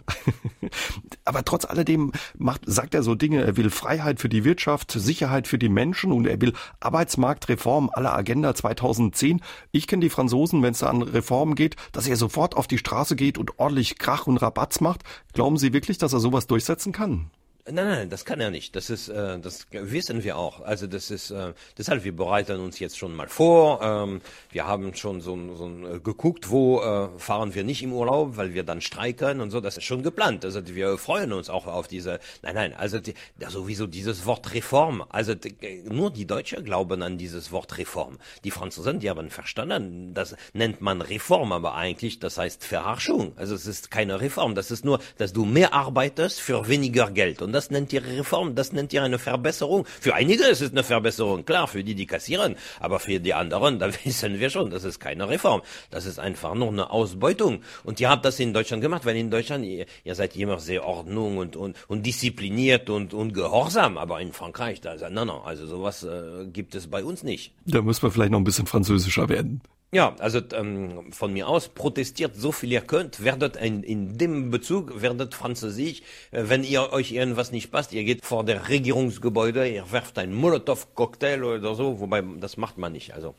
Aber 1.25 1.45
trotz 1.45 1.65
alledem 1.65 2.13
macht, 2.37 2.63
sagt 2.67 2.95
er 2.95 3.03
so 3.03 3.15
Dinge, 3.15 3.43
er 3.43 3.57
will 3.57 3.71
Freiheit 3.71 4.21
für 4.21 4.29
die 4.29 4.45
Wirtschaft, 4.45 4.93
Sicherheit 4.93 5.49
für 5.49 5.59
die 5.59 5.71
Menschen 5.71 6.13
und 6.13 6.27
er 6.27 6.41
will 6.43 6.53
Arbeitsmarktreform 6.79 7.91
aller 7.93 8.15
Agenda 8.15 8.55
2010. 8.55 9.41
Ich 9.73 9.87
kenne 9.87 10.03
die 10.03 10.11
Franzosen, 10.11 10.63
wenn 10.63 10.73
es 10.73 10.81
da 10.81 10.89
an 10.89 11.01
Reformen 11.01 11.55
geht, 11.55 11.77
dass 11.93 12.07
er 12.07 12.17
sofort 12.17 12.55
auf 12.55 12.67
die 12.67 12.79
Straße 12.79 13.17
geht 13.17 13.39
und 13.39 13.59
ordentlich 13.59 13.99
Krach 13.99 14.27
und 14.27 14.37
Rabatz 14.37 14.81
macht. 14.81 15.05
Glauben 15.33 15.57
Sie 15.57 15.73
wirklich, 15.73 15.97
dass 15.97 16.13
er 16.13 16.21
sowas 16.21 16.47
durchsetzen 16.47 16.93
kann? 16.93 17.31
Nein, 17.73 17.87
nein, 17.87 18.11
das 18.11 18.25
kann 18.25 18.41
er 18.41 18.51
nicht. 18.51 18.75
Das 18.77 18.91
ist, 18.91 19.09
äh, 19.09 19.39
das 19.39 19.67
wissen 19.71 20.25
wir 20.25 20.37
auch. 20.37 20.61
Also 20.63 20.87
das 20.87 21.11
ist, 21.11 21.31
äh, 21.31 21.53
deshalb 21.79 22.05
wir 22.05 22.15
bereiten 22.15 22.61
uns 22.61 22.79
jetzt 22.79 22.99
schon 22.99 23.15
mal 23.15 23.29
vor. 23.29 23.81
Ähm, 23.83 24.21
wir 24.51 24.67
haben 24.67 24.95
schon 24.95 25.21
so, 25.21 25.39
so 25.55 25.69
äh, 25.69 26.01
geguckt, 26.01 26.51
wo 26.51 26.81
äh, 26.81 27.09
fahren 27.19 27.55
wir 27.55 27.65
nicht 27.65 27.83
im 27.83 27.93
Urlaub, 27.93 28.37
weil 28.37 28.55
wir 28.55 28.63
dann 28.65 28.81
streiken 28.81 29.41
und 29.41 29.51
so. 29.51 29.61
Das 29.61 29.77
ist 29.77 29.85
schon 29.85 30.03
geplant. 30.03 30.45
Also 30.45 30.61
wir 30.67 30.99
freuen 30.99 31.33
uns 31.33 31.51
auch 31.51 31.67
auf 31.67 31.89
diese. 31.89 32.19
Nein, 32.43 32.55
nein. 32.55 32.75
Also 32.75 32.99
die, 32.99 33.15
sowieso 33.49 33.87
dieses 33.87 34.27
Wort 34.27 34.55
Reform. 34.55 35.05
Also 35.09 35.35
die, 35.35 35.55
nur 35.89 36.11
die 36.11 36.27
Deutschen 36.27 36.65
glauben 36.65 37.03
an 37.03 37.19
dieses 37.19 37.53
Wort 37.53 37.79
Reform. 37.79 38.19
Die 38.45 38.51
Franzosen, 38.51 39.01
die 39.01 39.11
haben 39.11 39.31
verstanden. 39.31 40.15
Das 40.15 40.37
nennt 40.53 40.81
man 40.81 41.03
Reform, 41.03 41.53
aber 41.53 41.75
eigentlich 41.75 42.19
das 42.19 42.39
heißt 42.39 42.65
Verarschung. 42.65 43.33
Also 43.37 43.55
es 43.55 43.67
ist 43.67 43.91
keine 43.91 44.21
Reform. 44.21 44.55
Das 44.55 44.71
ist 44.71 44.85
nur, 44.85 45.01
dass 45.19 45.33
du 45.33 45.45
mehr 45.45 45.75
arbeitest 45.75 46.41
für 46.41 46.69
weniger 46.69 47.11
Geld. 47.11 47.43
Und 47.43 47.53
das 47.61 47.71
nennt 47.71 47.93
ihr 47.93 48.03
Reform, 48.03 48.55
das 48.55 48.73
nennt 48.73 48.91
ihr 48.95 49.03
eine 49.03 49.19
Verbesserung. 49.19 49.85
Für 50.01 50.15
einige 50.15 50.45
ist 50.45 50.63
es 50.63 50.71
eine 50.71 50.83
Verbesserung, 50.83 51.45
klar, 51.45 51.69
für 51.69 51.85
die, 51.85 51.95
die 51.95 52.07
kassieren. 52.07 52.57
Aber 52.79 52.99
für 52.99 53.21
die 53.21 53.35
anderen, 53.35 53.79
da 53.83 53.91
wissen 54.03 54.41
wir 54.41 54.49
schon, 54.49 54.71
das 54.71 54.85
ist 54.85 54.99
keine 54.99 55.29
Reform. 55.29 55.61
Das 55.91 56.07
ist 56.07 56.19
einfach 56.19 56.55
nur 56.55 56.69
eine 56.69 56.89
Ausbeutung. 56.89 57.61
Und 57.85 58.01
ihr 58.01 58.09
habt 58.09 58.25
das 58.25 58.41
in 58.41 58.55
Deutschland 58.55 58.83
gemacht, 58.83 59.05
weil 59.05 59.17
in 59.17 59.31
Deutschland, 59.31 59.67
ihr, 59.67 59.85
ihr 60.05 60.15
seid 60.15 60.35
immer 60.37 60.59
sehr 60.59 60.87
Ordnung 60.87 61.37
und, 61.37 61.55
und, 61.55 61.77
und 61.87 62.07
diszipliniert 62.07 62.89
und, 62.89 63.13
und 63.13 63.35
gehorsam. 63.35 63.99
Aber 63.99 64.23
in 64.23 64.33
Frankreich, 64.33 64.81
da 64.81 64.97
sagt, 64.97 65.13
nein, 65.13 65.27
nein, 65.27 65.41
also 65.45 65.67
sowas 65.67 66.03
äh, 66.03 66.47
gibt 66.47 66.75
es 66.75 66.87
bei 66.87 67.05
uns 67.05 67.23
nicht. 67.23 67.53
Da 67.67 67.83
müssen 67.83 68.03
wir 68.05 68.11
vielleicht 68.11 68.33
noch 68.33 68.41
ein 68.41 68.45
bisschen 68.45 68.67
französischer 68.67 69.29
werden. 69.29 69.61
Ja, 69.93 70.15
also 70.21 70.41
ähm, 70.53 71.13
von 71.13 71.33
mir 71.33 71.49
aus 71.49 71.69
protestiert 71.69 72.37
so 72.37 72.53
viel 72.53 72.71
ihr 72.71 72.81
könnt, 72.81 73.25
werdet 73.25 73.57
in, 73.57 73.83
in 73.83 74.17
dem 74.19 74.53
Bezug, 74.53 75.03
werdet 75.03 75.35
französisch. 75.35 76.03
Äh, 76.31 76.45
wenn 76.47 76.63
ihr 76.63 76.93
euch 76.93 77.11
irgendwas 77.11 77.51
nicht 77.51 77.73
passt, 77.73 77.93
ihr 77.93 78.05
geht 78.05 78.25
vor 78.25 78.45
der 78.45 78.69
Regierungsgebäude, 78.69 79.69
ihr 79.69 79.91
werft 79.91 80.17
einen 80.19 80.33
Molotow-Cocktail 80.35 81.43
oder 81.43 81.75
so, 81.75 81.99
wobei 81.99 82.23
das 82.39 82.57
macht 82.57 82.79
man 82.79 82.93
nicht. 82.93 83.15
Also 83.15 83.35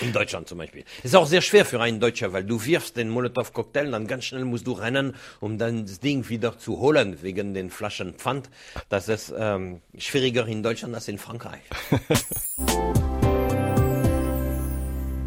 in 0.00 0.12
Deutschland 0.12 0.48
zum 0.48 0.58
Beispiel. 0.58 0.84
Ist 1.04 1.14
auch 1.14 1.26
sehr 1.26 1.42
schwer 1.42 1.64
für 1.64 1.80
einen 1.80 2.00
Deutscher, 2.00 2.32
weil 2.32 2.44
du 2.44 2.64
wirfst 2.64 2.96
den 2.96 3.08
Molotow-Cocktail, 3.08 3.92
dann 3.92 4.08
ganz 4.08 4.24
schnell 4.24 4.44
musst 4.44 4.66
du 4.66 4.72
rennen, 4.72 5.14
um 5.38 5.58
dann 5.58 5.86
das 5.86 6.00
Ding 6.00 6.28
wieder 6.28 6.58
zu 6.58 6.80
holen, 6.80 7.22
wegen 7.22 7.54
den 7.54 7.70
Flaschen 7.70 8.14
Pfand. 8.14 8.50
Das 8.88 9.08
ist 9.08 9.32
ähm, 9.38 9.80
schwieriger 9.96 10.44
in 10.48 10.64
Deutschland 10.64 10.96
als 10.96 11.06
in 11.06 11.18
Frankreich. 11.18 11.62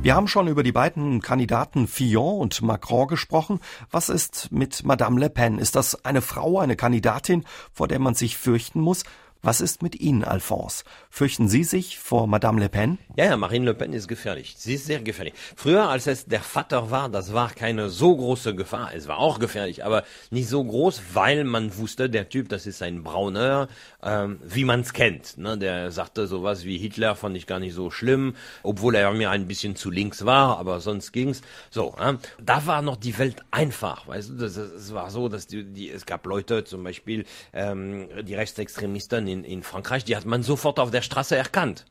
Wir 0.04 0.16
haben 0.16 0.28
schon 0.28 0.47
über 0.47 0.64
die 0.64 0.72
beiden 0.72 1.22
Kandidaten 1.22 1.88
Fillon 1.88 2.39
und 2.39 2.64
Macron 2.64 3.08
gesprochen. 3.08 3.60
Was 3.91 4.10
ist 4.10 4.52
mit 4.52 4.84
Madame 4.84 5.20
Le 5.20 5.30
Pen? 5.30 5.60
Ist 5.60 5.76
das 5.76 6.04
eine 6.04 6.24
Frau, 6.24 6.58
eine 6.58 6.76
Kandidatin, 6.76 7.45
vor 7.72 7.88
der 7.88 7.99
man 7.99 8.16
sich 8.16 8.36
fürchten 8.36 8.82
muss? 8.82 9.04
Was 9.43 9.62
ist 9.62 9.84
mit 9.84 9.99
Ihnen, 9.99 10.24
Alphonse? 10.24 10.86
Fürchten 11.14 11.49
Sie 11.49 11.66
sich 11.66 11.99
vor 11.99 12.26
Madame 12.26 12.62
Le 12.62 12.70
Pen? 12.70 12.97
Ja, 13.18 13.26
ja, 13.26 13.36
Marine 13.36 13.66
Le 13.66 13.74
Pen 13.74 13.91
ist 13.91 14.07
gefährlich. 14.07 14.55
Sie 14.57 14.76
ist 14.76 14.86
sehr 14.86 15.01
gefährlich. 15.01 15.34
Früher, 15.57 15.89
als 15.89 16.07
es 16.07 16.26
der 16.26 16.39
Vater 16.39 16.89
war, 16.89 17.09
das 17.09 17.34
war 17.34 17.49
keine 17.49 17.89
so 17.89 18.16
große 18.16 18.55
Gefahr. 18.55 18.91
Es 18.95 19.09
war 19.09 19.18
auch 19.18 19.38
gefährlich, 19.38 19.84
aber 19.84 20.05
nicht 20.30 20.47
so 20.47 20.64
groß, 20.64 21.01
weil 21.14 21.43
man 21.43 21.78
wusste, 21.78 22.09
der 22.09 22.30
Typ, 22.30 22.47
das 22.47 22.66
ist 22.66 22.82
ein 22.82 23.03
Brauner, 23.03 23.68
ähm, 24.01 24.39
wie 24.41 24.64
man 24.64 24.80
es 24.80 24.93
kennt. 24.93 25.38
Ne? 25.38 25.57
Der 25.57 25.91
sagte 25.91 26.28
sowas 26.28 26.64
wie 26.64 26.78
Hitler, 26.78 27.14
fand 27.16 27.36
ich 27.36 27.45
gar 27.45 27.59
nicht 27.59 27.74
so 27.74 27.91
schlimm, 27.91 28.34
obwohl 28.64 28.95
er 28.95 29.12
mir 29.12 29.32
ein 29.32 29.47
bisschen 29.47 29.76
zu 29.76 29.91
links 29.91 30.24
war, 30.24 30.59
aber 30.59 30.80
sonst 30.80 31.12
ging's. 31.12 31.41
So, 31.72 31.93
äh? 31.99 32.14
da 32.41 32.66
war 32.68 32.82
noch 32.82 32.95
die 32.95 33.18
Welt 33.20 33.43
einfach. 33.51 34.07
Weißt 34.07 34.30
du, 34.30 34.45
es 34.45 34.93
war 34.93 35.12
so, 35.12 35.28
dass 35.28 35.45
die, 35.45 35.66
die, 35.66 35.89
es 35.89 36.05
gab 36.05 36.26
Leute, 36.26 36.64
zum 36.64 36.86
Beispiel 36.86 37.26
ähm, 37.51 38.07
die 38.24 38.34
Rechtsextremisten 38.34 39.28
in, 39.28 39.43
in 39.43 39.62
Frankreich, 39.62 40.05
die 40.05 40.16
hat 40.16 40.26
man 40.26 40.41
sofort 40.41 40.80
auf 40.80 40.89
der 40.89 41.01
Straße 41.02 41.36
erkannt. 41.36 41.86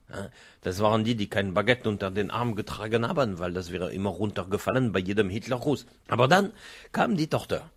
Das 0.63 0.81
waren 0.81 1.05
die, 1.05 1.15
die 1.15 1.29
kein 1.29 1.55
Baguette 1.55 1.89
unter 1.89 2.11
den 2.11 2.31
Arm 2.31 2.55
getragen 2.55 3.07
haben, 3.09 3.39
weil 3.39 3.53
das 3.53 3.71
wäre 3.73 3.93
immer 3.93 4.11
runtergefallen 4.11 4.93
bei 4.93 5.01
jedem 5.01 5.31
Hitlergruß. 5.31 5.87
Aber 6.09 6.29
dann 6.29 6.53
kam 6.93 7.17
die 7.17 7.29
Tochter. 7.29 7.71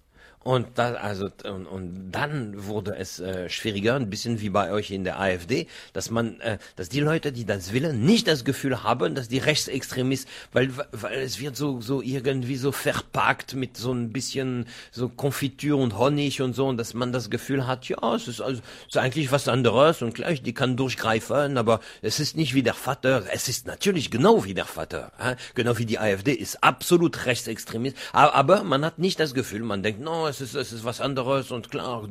Und 0.43 0.67
da, 0.75 0.95
also 0.95 1.29
und, 1.45 1.65
und 1.65 2.11
dann 2.11 2.65
wurde 2.67 2.95
es 2.97 3.19
äh, 3.19 3.49
schwieriger, 3.49 3.95
ein 3.95 4.09
bisschen 4.09 4.41
wie 4.41 4.49
bei 4.49 4.71
euch 4.71 4.91
in 4.91 5.05
der 5.05 5.19
AfD, 5.19 5.67
dass 5.93 6.11
man, 6.11 6.41
äh, 6.41 6.57
dass 6.75 6.89
die 6.89 6.99
Leute, 6.99 7.31
die 7.31 7.45
das 7.45 7.71
willen, 7.71 8.03
nicht 8.03 8.27
das 8.27 8.43
Gefühl 8.43 8.83
haben, 8.83 9.15
dass 9.15 9.29
die 9.29 9.37
Rechtsextremisten, 9.37 10.29
weil 10.51 10.71
weil 10.91 11.19
es 11.19 11.39
wird 11.39 11.55
so 11.55 11.79
so 11.79 12.01
irgendwie 12.01 12.57
so 12.57 12.73
verpackt 12.73 13.53
mit 13.55 13.77
so 13.77 13.93
ein 13.93 14.11
bisschen 14.11 14.65
so 14.91 15.07
Konfitüre 15.07 15.77
und 15.77 15.97
Honig 15.97 16.41
und 16.41 16.53
so, 16.53 16.67
und 16.67 16.77
dass 16.77 16.93
man 16.93 17.13
das 17.13 17.29
Gefühl 17.29 17.65
hat, 17.65 17.87
ja, 17.87 18.15
es 18.15 18.27
ist 18.27 18.41
also 18.41 18.61
es 18.81 18.95
ist 18.95 18.97
eigentlich 18.97 19.31
was 19.31 19.47
anderes 19.47 20.01
und 20.01 20.13
gleich 20.13 20.43
die 20.43 20.53
kann 20.53 20.75
durchgreifen, 20.75 21.57
aber 21.57 21.79
es 22.01 22.19
ist 22.19 22.35
nicht 22.35 22.53
wie 22.53 22.63
der 22.63 22.73
Vater, 22.73 23.23
es 23.31 23.47
ist 23.47 23.65
natürlich 23.65 24.11
genau 24.11 24.43
wie 24.43 24.53
der 24.53 24.65
Vater, 24.65 25.13
äh? 25.19 25.37
genau 25.55 25.77
wie 25.77 25.85
die 25.85 25.99
AfD 25.99 26.33
ist 26.33 26.61
absolut 26.63 27.25
rechtsextremist, 27.25 27.95
aber, 28.11 28.35
aber 28.35 28.63
man 28.63 28.83
hat 28.83 28.99
nicht 28.99 29.21
das 29.21 29.33
Gefühl, 29.33 29.61
man 29.61 29.83
denkt, 29.83 30.01
no, 30.01 30.32
es 30.33 30.41
ist, 30.41 30.55
es 30.55 30.73
ist 30.73 30.85
was 30.85 31.01
anderes 31.01 31.51
und 31.51 31.69
klar, 31.69 32.07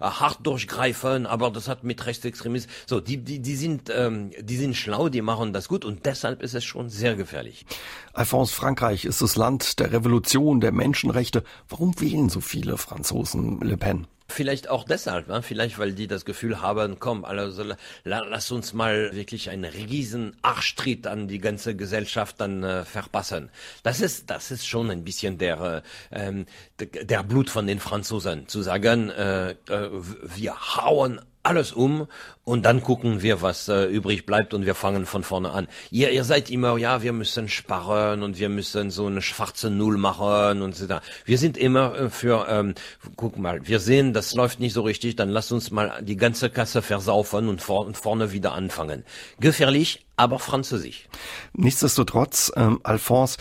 hart 0.00 0.38
durchgreifen, 0.42 1.26
aber 1.26 1.50
das 1.50 1.68
hat 1.68 1.84
mit 1.84 2.04
Rechtsextremismus, 2.04 2.72
so, 2.86 3.00
die, 3.00 3.18
die, 3.18 3.40
die 3.40 3.56
sind, 3.56 3.90
ähm, 3.94 4.30
die 4.40 4.56
sind 4.56 4.74
schlau, 4.74 5.08
die 5.08 5.22
machen 5.22 5.52
das 5.52 5.68
gut 5.68 5.84
und 5.84 6.04
deshalb 6.04 6.42
ist 6.42 6.54
es 6.54 6.64
schon 6.64 6.90
sehr 6.90 7.16
gefährlich. 7.16 7.64
Alphonse, 8.12 8.54
Frankreich 8.54 9.04
ist 9.04 9.22
das 9.22 9.36
Land 9.36 9.78
der 9.80 9.92
Revolution, 9.92 10.60
der 10.60 10.72
Menschenrechte. 10.72 11.44
Warum 11.68 11.98
wählen 12.00 12.28
so 12.28 12.40
viele 12.40 12.76
Franzosen 12.76 13.60
Le 13.60 13.76
Pen? 13.76 14.06
Vielleicht 14.34 14.68
auch 14.68 14.82
deshalb, 14.82 15.28
ne? 15.28 15.42
vielleicht 15.42 15.78
weil 15.78 15.92
die 15.92 16.08
das 16.08 16.24
Gefühl 16.24 16.60
haben, 16.60 16.98
komm, 16.98 17.24
also 17.24 17.62
lass 18.02 18.50
uns 18.50 18.72
mal 18.72 19.14
wirklich 19.14 19.48
einen 19.48 19.64
riesen 19.64 20.36
Arschtritt 20.42 21.06
an 21.06 21.28
die 21.28 21.38
ganze 21.38 21.76
Gesellschaft 21.76 22.40
dann 22.40 22.64
äh, 22.64 22.84
verpassen. 22.84 23.48
Das 23.84 24.00
ist, 24.00 24.30
das 24.30 24.50
ist 24.50 24.66
schon 24.66 24.90
ein 24.90 25.04
bisschen 25.04 25.38
der, 25.38 25.84
äh, 26.10 26.26
ähm, 26.26 26.46
der 26.80 27.22
Blut 27.22 27.48
von 27.48 27.68
den 27.68 27.78
Franzosen, 27.78 28.48
zu 28.48 28.62
sagen, 28.62 29.08
äh, 29.10 29.52
äh, 29.52 29.56
wir 29.92 30.56
hauen 30.78 31.20
alles 31.44 31.72
um 31.72 32.08
und 32.44 32.64
dann 32.64 32.82
gucken 32.82 33.22
wir, 33.22 33.42
was 33.42 33.68
äh, 33.68 33.84
übrig 33.84 34.26
bleibt 34.26 34.54
und 34.54 34.66
wir 34.66 34.74
fangen 34.74 35.06
von 35.06 35.22
vorne 35.22 35.50
an. 35.50 35.68
Ihr, 35.90 36.10
ihr 36.10 36.24
seid 36.24 36.50
immer, 36.50 36.76
ja, 36.78 37.02
wir 37.02 37.12
müssen 37.12 37.48
sparen 37.48 38.22
und 38.22 38.38
wir 38.38 38.48
müssen 38.48 38.90
so 38.90 39.06
eine 39.06 39.22
schwarze 39.22 39.70
Null 39.70 39.98
machen 39.98 40.62
und 40.62 40.74
so 40.74 40.86
da. 40.86 41.02
Wir 41.24 41.38
sind 41.38 41.56
immer 41.56 41.94
äh, 41.94 42.10
für, 42.10 42.46
ähm, 42.48 42.74
guck 43.16 43.38
mal, 43.38 43.66
wir 43.68 43.78
sehen, 43.78 44.14
das 44.14 44.34
läuft 44.34 44.58
nicht 44.58 44.72
so 44.72 44.82
richtig, 44.82 45.16
dann 45.16 45.28
lass 45.28 45.52
uns 45.52 45.70
mal 45.70 46.02
die 46.02 46.16
ganze 46.16 46.50
Kasse 46.50 46.82
versaufen 46.82 47.48
und, 47.48 47.60
vor, 47.60 47.86
und 47.86 47.96
vorne 47.96 48.32
wieder 48.32 48.52
anfangen. 48.52 49.04
Gefährlich, 49.38 50.06
aber 50.16 50.38
französisch. 50.38 51.08
Nichtsdestotrotz, 51.52 52.52
ähm, 52.56 52.80
Alphonse, 52.82 53.36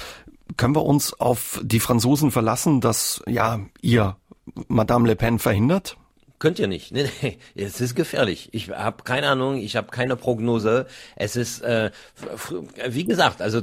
können 0.57 0.75
wir 0.75 0.83
uns 0.83 1.13
auf 1.19 1.59
die 1.63 1.79
Franzosen 1.79 2.31
verlassen, 2.31 2.81
dass 2.81 3.23
ja 3.27 3.61
ihr 3.81 4.17
Madame 4.67 5.07
Le 5.07 5.15
Pen 5.15 5.39
verhindert? 5.39 5.97
Könnt 6.43 6.59
ihr 6.59 6.67
nicht. 6.67 6.91
Nee, 7.03 7.09
nee, 7.21 7.37
es 7.55 7.79
ist 7.79 7.95
gefährlich. 7.95 8.49
Ich 8.51 8.69
habe 8.69 9.03
keine 9.03 9.29
Ahnung, 9.29 9.57
ich 9.57 9.77
habe 9.77 9.89
keine 9.91 10.17
Prognose. 10.17 10.87
Es 11.15 11.37
ist, 11.37 11.61
äh, 11.61 11.91
wie 12.85 13.05
gesagt, 13.05 13.41
also 13.41 13.61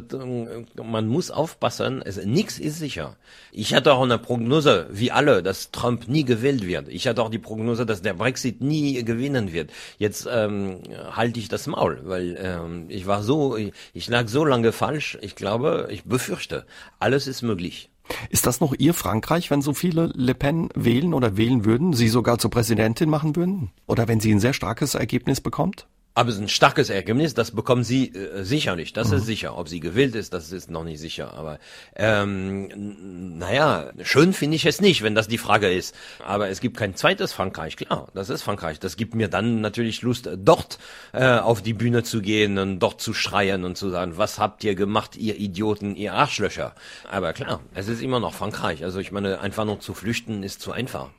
man 0.82 1.06
muss 1.06 1.30
aufpassen. 1.30 2.00
Es, 2.02 2.16
nix 2.24 2.58
ist 2.58 2.78
sicher. 2.78 3.16
Ich 3.52 3.74
hatte 3.74 3.92
auch 3.92 4.02
eine 4.02 4.16
Prognose, 4.18 4.86
wie 4.90 5.10
alle, 5.10 5.42
dass 5.42 5.72
Trump 5.72 6.08
nie 6.08 6.24
gewählt 6.24 6.66
wird. 6.66 6.88
Ich 6.88 7.06
hatte 7.06 7.22
auch 7.22 7.30
die 7.30 7.38
Prognose, 7.38 7.84
dass 7.84 8.00
der 8.00 8.14
Brexit 8.14 8.62
nie 8.62 9.04
gewinnen 9.04 9.52
wird. 9.52 9.70
Jetzt 9.98 10.26
ähm, 10.30 10.80
halte 11.12 11.38
ich 11.38 11.48
das 11.48 11.66
Maul, 11.66 12.00
weil 12.04 12.38
ähm, 12.40 12.86
ich 12.88 13.06
war 13.06 13.22
so, 13.22 13.58
ich, 13.58 13.72
ich 13.92 14.08
lag 14.08 14.26
so 14.28 14.42
lange 14.46 14.72
falsch. 14.72 15.18
Ich 15.20 15.34
glaube, 15.36 15.88
ich 15.90 16.04
befürchte, 16.04 16.64
alles 16.98 17.26
ist 17.26 17.42
möglich. 17.42 17.90
Ist 18.28 18.46
das 18.46 18.60
noch 18.60 18.74
Ihr 18.76 18.94
Frankreich, 18.94 19.50
wenn 19.50 19.62
so 19.62 19.72
viele 19.72 20.12
Le 20.14 20.34
Pen 20.34 20.68
wählen 20.74 21.14
oder 21.14 21.36
wählen 21.36 21.64
würden, 21.64 21.92
Sie 21.92 22.08
sogar 22.08 22.38
zur 22.38 22.50
Präsidentin 22.50 23.10
machen 23.10 23.36
würden? 23.36 23.70
Oder 23.86 24.08
wenn 24.08 24.20
sie 24.20 24.32
ein 24.32 24.40
sehr 24.40 24.52
starkes 24.52 24.94
Ergebnis 24.94 25.40
bekommt? 25.40 25.86
Aber 26.12 26.28
es 26.28 26.36
ist 26.36 26.40
ein 26.40 26.48
starkes 26.48 26.90
Ergebnis, 26.90 27.34
das 27.34 27.52
bekommen 27.52 27.84
sie 27.84 28.12
äh, 28.12 28.42
sicher 28.42 28.74
nicht. 28.74 28.96
Das 28.96 29.10
mhm. 29.10 29.18
ist 29.18 29.26
sicher. 29.26 29.56
Ob 29.56 29.68
sie 29.68 29.78
gewillt 29.78 30.16
ist, 30.16 30.34
das 30.34 30.50
ist 30.50 30.68
noch 30.68 30.82
nicht 30.82 30.98
sicher. 30.98 31.34
Aber 31.34 31.58
ähm, 31.94 33.38
naja, 33.38 33.92
schön 34.02 34.32
finde 34.32 34.56
ich 34.56 34.66
es 34.66 34.80
nicht, 34.80 35.02
wenn 35.02 35.14
das 35.14 35.28
die 35.28 35.38
Frage 35.38 35.70
ist. 35.72 35.94
Aber 36.24 36.48
es 36.48 36.60
gibt 36.60 36.76
kein 36.76 36.96
zweites 36.96 37.32
Frankreich, 37.32 37.76
klar, 37.76 38.08
das 38.12 38.28
ist 38.28 38.42
Frankreich. 38.42 38.80
Das 38.80 38.96
gibt 38.96 39.14
mir 39.14 39.28
dann 39.28 39.60
natürlich 39.60 40.02
Lust, 40.02 40.28
dort 40.36 40.78
äh, 41.12 41.38
auf 41.38 41.62
die 41.62 41.74
Bühne 41.74 42.02
zu 42.02 42.20
gehen 42.20 42.58
und 42.58 42.80
dort 42.80 43.00
zu 43.00 43.14
schreien 43.14 43.64
und 43.64 43.76
zu 43.76 43.88
sagen, 43.88 44.14
was 44.16 44.40
habt 44.40 44.64
ihr 44.64 44.74
gemacht, 44.74 45.16
ihr 45.16 45.36
Idioten, 45.36 45.94
ihr 45.94 46.14
Arschlöcher. 46.14 46.74
Aber 47.08 47.32
klar, 47.32 47.60
es 47.72 47.86
ist 47.86 48.02
immer 48.02 48.18
noch 48.18 48.34
Frankreich. 48.34 48.82
Also 48.82 48.98
ich 48.98 49.12
meine, 49.12 49.40
einfach 49.40 49.64
nur 49.64 49.78
zu 49.78 49.94
flüchten 49.94 50.42
ist 50.42 50.60
zu 50.60 50.72
einfach. 50.72 51.10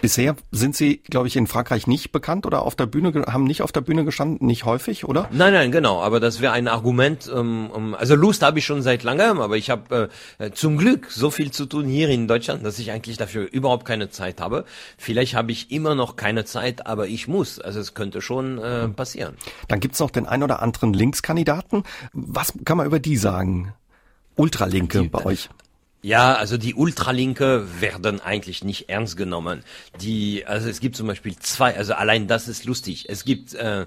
Bisher 0.00 0.36
sind 0.50 0.76
Sie, 0.76 0.98
glaube 0.98 1.28
ich, 1.28 1.36
in 1.36 1.46
Frankreich 1.46 1.86
nicht 1.86 2.12
bekannt 2.12 2.46
oder 2.46 2.62
auf 2.62 2.74
der 2.76 2.86
Bühne, 2.86 3.12
haben 3.26 3.44
nicht 3.44 3.62
auf 3.62 3.72
der 3.72 3.80
Bühne 3.80 4.04
gestanden, 4.04 4.46
nicht 4.46 4.64
häufig, 4.64 5.04
oder? 5.04 5.28
Nein, 5.32 5.52
nein, 5.52 5.72
genau. 5.72 6.00
Aber 6.00 6.20
das 6.20 6.40
wäre 6.40 6.52
ein 6.52 6.68
Argument. 6.68 7.28
Um, 7.28 7.70
um, 7.70 7.94
also 7.94 8.14
Lust 8.14 8.42
habe 8.42 8.58
ich 8.58 8.66
schon 8.66 8.82
seit 8.82 9.02
langem, 9.02 9.40
aber 9.40 9.56
ich 9.56 9.70
habe 9.70 10.10
äh, 10.38 10.50
zum 10.50 10.78
Glück 10.78 11.10
so 11.10 11.30
viel 11.30 11.50
zu 11.50 11.66
tun 11.66 11.86
hier 11.86 12.08
in 12.08 12.28
Deutschland, 12.28 12.64
dass 12.64 12.78
ich 12.78 12.90
eigentlich 12.90 13.16
dafür 13.16 13.48
überhaupt 13.50 13.84
keine 13.84 14.10
Zeit 14.10 14.40
habe. 14.40 14.64
Vielleicht 14.96 15.34
habe 15.34 15.52
ich 15.52 15.70
immer 15.70 15.94
noch 15.94 16.16
keine 16.16 16.44
Zeit, 16.44 16.86
aber 16.86 17.06
ich 17.08 17.28
muss. 17.28 17.58
Also 17.58 17.80
es 17.80 17.94
könnte 17.94 18.20
schon 18.20 18.58
äh, 18.58 18.88
passieren. 18.88 19.34
Dann 19.68 19.80
gibt's 19.80 20.00
noch 20.00 20.10
den 20.10 20.26
ein 20.26 20.42
oder 20.42 20.62
anderen 20.62 20.92
Linkskandidaten. 20.92 21.82
Was 22.12 22.52
kann 22.64 22.76
man 22.76 22.86
über 22.86 22.98
die 22.98 23.16
sagen? 23.16 23.74
Ultralinke 24.36 25.04
bei 25.04 25.24
euch? 25.24 25.50
Ja, 26.08 26.36
also 26.36 26.56
die 26.56 26.74
Ultralinke 26.74 27.68
werden 27.82 28.18
eigentlich 28.22 28.64
nicht 28.64 28.88
ernst 28.88 29.18
genommen. 29.18 29.62
Die, 30.00 30.46
also 30.46 30.66
es 30.66 30.80
gibt 30.80 30.96
zum 30.96 31.06
Beispiel 31.06 31.36
zwei, 31.36 31.76
also 31.76 31.92
allein 31.92 32.26
das 32.26 32.48
ist 32.48 32.64
lustig. 32.64 33.10
Es 33.10 33.26
gibt 33.26 33.52
äh, 33.52 33.84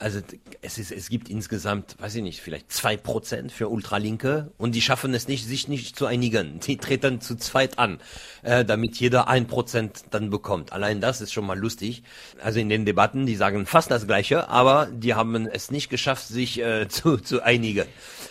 also 0.00 0.20
es 0.62 0.78
ist, 0.78 0.90
es 0.90 1.10
gibt 1.10 1.28
insgesamt, 1.28 1.96
weiß 2.00 2.14
ich 2.14 2.22
nicht, 2.22 2.40
vielleicht 2.40 2.72
zwei 2.72 2.96
Prozent 2.96 3.52
für 3.52 3.68
Ultralinke 3.68 4.50
und 4.56 4.74
die 4.74 4.80
schaffen 4.80 5.12
es 5.12 5.28
nicht, 5.28 5.46
sich 5.46 5.68
nicht 5.68 5.94
zu 5.96 6.06
einigen. 6.06 6.58
Die 6.70 6.78
treten 6.78 7.20
zu 7.20 7.36
zweit 7.36 7.78
an, 7.78 8.00
äh, 8.42 8.64
damit 8.64 8.96
jeder 8.96 9.28
ein 9.28 9.46
Prozent 9.46 10.04
dann 10.10 10.30
bekommt. 10.30 10.72
Allein 10.72 11.00
das 11.00 11.20
ist 11.20 11.32
schon 11.32 11.44
mal 11.44 11.58
lustig. 11.58 12.02
Also 12.42 12.60
in 12.60 12.70
den 12.70 12.86
Debatten, 12.86 13.26
die 13.26 13.36
sagen 13.36 13.66
fast 13.66 13.90
das 13.90 14.06
Gleiche, 14.06 14.48
aber 14.48 14.88
die 14.90 15.14
haben 15.14 15.46
es 15.46 15.70
nicht 15.70 15.90
geschafft, 15.90 16.28
sich 16.28 16.60
äh, 16.60 16.88
zu, 16.88 17.18
zu 17.18 17.42
einigen. 17.42 17.86